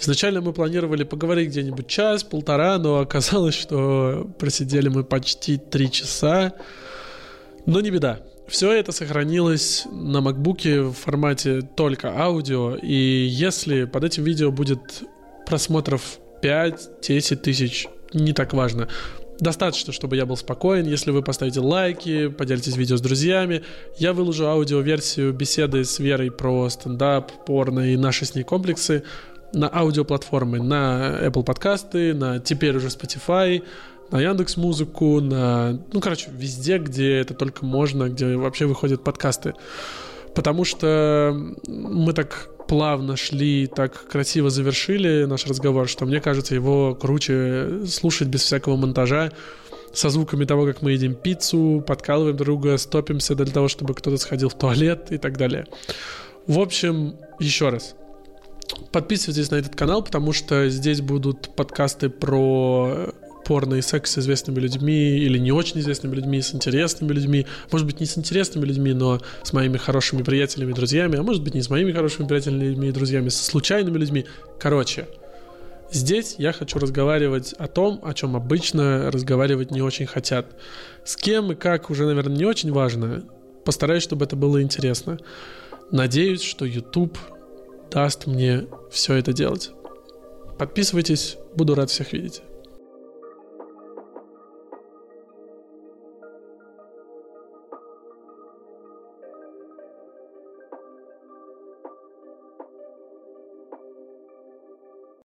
Изначально 0.00 0.40
мы 0.40 0.52
планировали 0.52 1.04
поговорить 1.04 1.50
где-нибудь 1.50 1.86
час, 1.86 2.24
полтора, 2.24 2.78
но 2.78 2.98
оказалось, 2.98 3.54
что 3.54 4.28
просидели 4.38 4.88
мы 4.88 5.04
почти 5.04 5.58
три 5.58 5.90
часа. 5.92 6.54
Но 7.66 7.80
не 7.80 7.90
беда. 7.90 8.20
Все 8.48 8.72
это 8.72 8.92
сохранилось 8.92 9.86
на 9.92 10.22
макбуке 10.22 10.80
в 10.80 10.92
формате 10.94 11.60
только 11.60 12.18
аудио, 12.18 12.76
и 12.76 12.94
если 12.94 13.84
под 13.84 14.04
этим 14.04 14.24
видео 14.24 14.50
будет 14.50 15.02
просмотров 15.46 16.18
5-10 16.42 17.36
тысяч, 17.36 17.88
не 18.14 18.32
так 18.32 18.54
важно. 18.54 18.88
Достаточно, 19.38 19.92
чтобы 19.92 20.16
я 20.16 20.24
был 20.24 20.36
спокоен. 20.36 20.86
Если 20.86 21.10
вы 21.10 21.22
поставите 21.22 21.60
лайки, 21.60 22.28
поделитесь 22.28 22.76
видео 22.76 22.96
с 22.96 23.00
друзьями, 23.02 23.62
я 23.98 24.14
выложу 24.14 24.46
аудиоверсию 24.46 25.32
беседы 25.32 25.84
с 25.84 25.98
Верой 25.98 26.30
про 26.30 26.68
стендап, 26.70 27.30
порно 27.44 27.92
и 27.92 27.96
наши 27.96 28.24
с 28.24 28.34
ней 28.34 28.44
комплексы 28.44 29.04
на 29.52 29.68
аудиоплатформы, 29.72 30.62
на 30.62 31.18
Apple 31.22 31.44
подкасты, 31.44 32.14
на 32.14 32.38
теперь 32.40 32.76
уже 32.76 32.88
Spotify, 32.88 33.62
на 34.10 34.20
Яндекс 34.20 34.56
Музыку, 34.56 35.20
на, 35.20 35.80
ну, 35.92 36.00
короче, 36.00 36.30
везде, 36.32 36.78
где 36.78 37.16
это 37.18 37.34
только 37.34 37.64
можно, 37.64 38.08
где 38.08 38.36
вообще 38.36 38.66
выходят 38.66 39.04
подкасты. 39.04 39.54
Потому 40.34 40.64
что 40.64 41.36
мы 41.66 42.12
так 42.12 42.48
плавно 42.68 43.16
шли, 43.16 43.66
так 43.66 44.06
красиво 44.08 44.50
завершили 44.50 45.24
наш 45.24 45.46
разговор, 45.46 45.88
что 45.88 46.06
мне 46.06 46.20
кажется, 46.20 46.54
его 46.54 46.94
круче 46.94 47.86
слушать 47.86 48.28
без 48.28 48.42
всякого 48.42 48.76
монтажа, 48.76 49.32
со 49.92 50.10
звуками 50.10 50.44
того, 50.44 50.66
как 50.66 50.82
мы 50.82 50.92
едим 50.92 51.14
пиццу, 51.14 51.82
подкалываем 51.86 52.36
друга, 52.36 52.76
стопимся 52.76 53.34
для 53.34 53.46
того, 53.46 53.68
чтобы 53.68 53.94
кто-то 53.94 54.18
сходил 54.18 54.48
в 54.48 54.54
туалет 54.54 55.10
и 55.10 55.18
так 55.18 55.36
далее. 55.38 55.66
В 56.46 56.60
общем, 56.60 57.16
еще 57.40 57.70
раз, 57.70 57.94
подписывайтесь 58.92 59.50
на 59.50 59.56
этот 59.56 59.74
канал, 59.74 60.02
потому 60.02 60.32
что 60.32 60.68
здесь 60.68 61.00
будут 61.00 61.54
подкасты 61.56 62.10
про 62.10 63.12
порно 63.44 63.74
и 63.76 63.82
секс 63.82 64.12
с 64.12 64.18
известными 64.18 64.60
людьми 64.60 65.18
или 65.18 65.38
не 65.38 65.52
очень 65.52 65.80
известными 65.80 66.14
людьми, 66.14 66.42
с 66.42 66.54
интересными 66.54 67.12
людьми. 67.12 67.46
Может 67.70 67.86
быть, 67.86 68.00
не 68.00 68.06
с 68.06 68.18
интересными 68.18 68.64
людьми, 68.64 68.92
но 68.92 69.20
с 69.42 69.52
моими 69.52 69.76
хорошими 69.76 70.22
приятелями 70.22 70.72
и 70.72 70.74
друзьями, 70.74 71.18
а 71.18 71.22
может 71.22 71.42
быть, 71.42 71.54
не 71.54 71.62
с 71.62 71.70
моими 71.70 71.92
хорошими 71.92 72.26
приятелями 72.26 72.86
и 72.86 72.92
друзьями, 72.92 73.28
со 73.28 73.44
случайными 73.44 73.96
людьми. 73.96 74.26
Короче, 74.58 75.08
здесь 75.90 76.36
я 76.38 76.52
хочу 76.52 76.78
разговаривать 76.78 77.54
о 77.54 77.68
том, 77.68 78.00
о 78.02 78.14
чем 78.14 78.36
обычно 78.36 79.10
разговаривать 79.10 79.70
не 79.70 79.82
очень 79.82 80.06
хотят. 80.06 80.56
С 81.04 81.16
кем 81.16 81.52
и 81.52 81.54
как 81.54 81.90
уже, 81.90 82.06
наверное, 82.06 82.36
не 82.36 82.44
очень 82.44 82.72
важно. 82.72 83.24
Постараюсь, 83.64 84.02
чтобы 84.02 84.24
это 84.24 84.36
было 84.36 84.62
интересно. 84.62 85.18
Надеюсь, 85.90 86.42
что 86.42 86.64
YouTube 86.66 87.18
даст 87.90 88.26
мне 88.26 88.66
все 88.90 89.14
это 89.14 89.32
делать. 89.32 89.70
Подписывайтесь, 90.58 91.38
буду 91.54 91.74
рад 91.74 91.88
всех 91.88 92.12
видеть. 92.12 92.42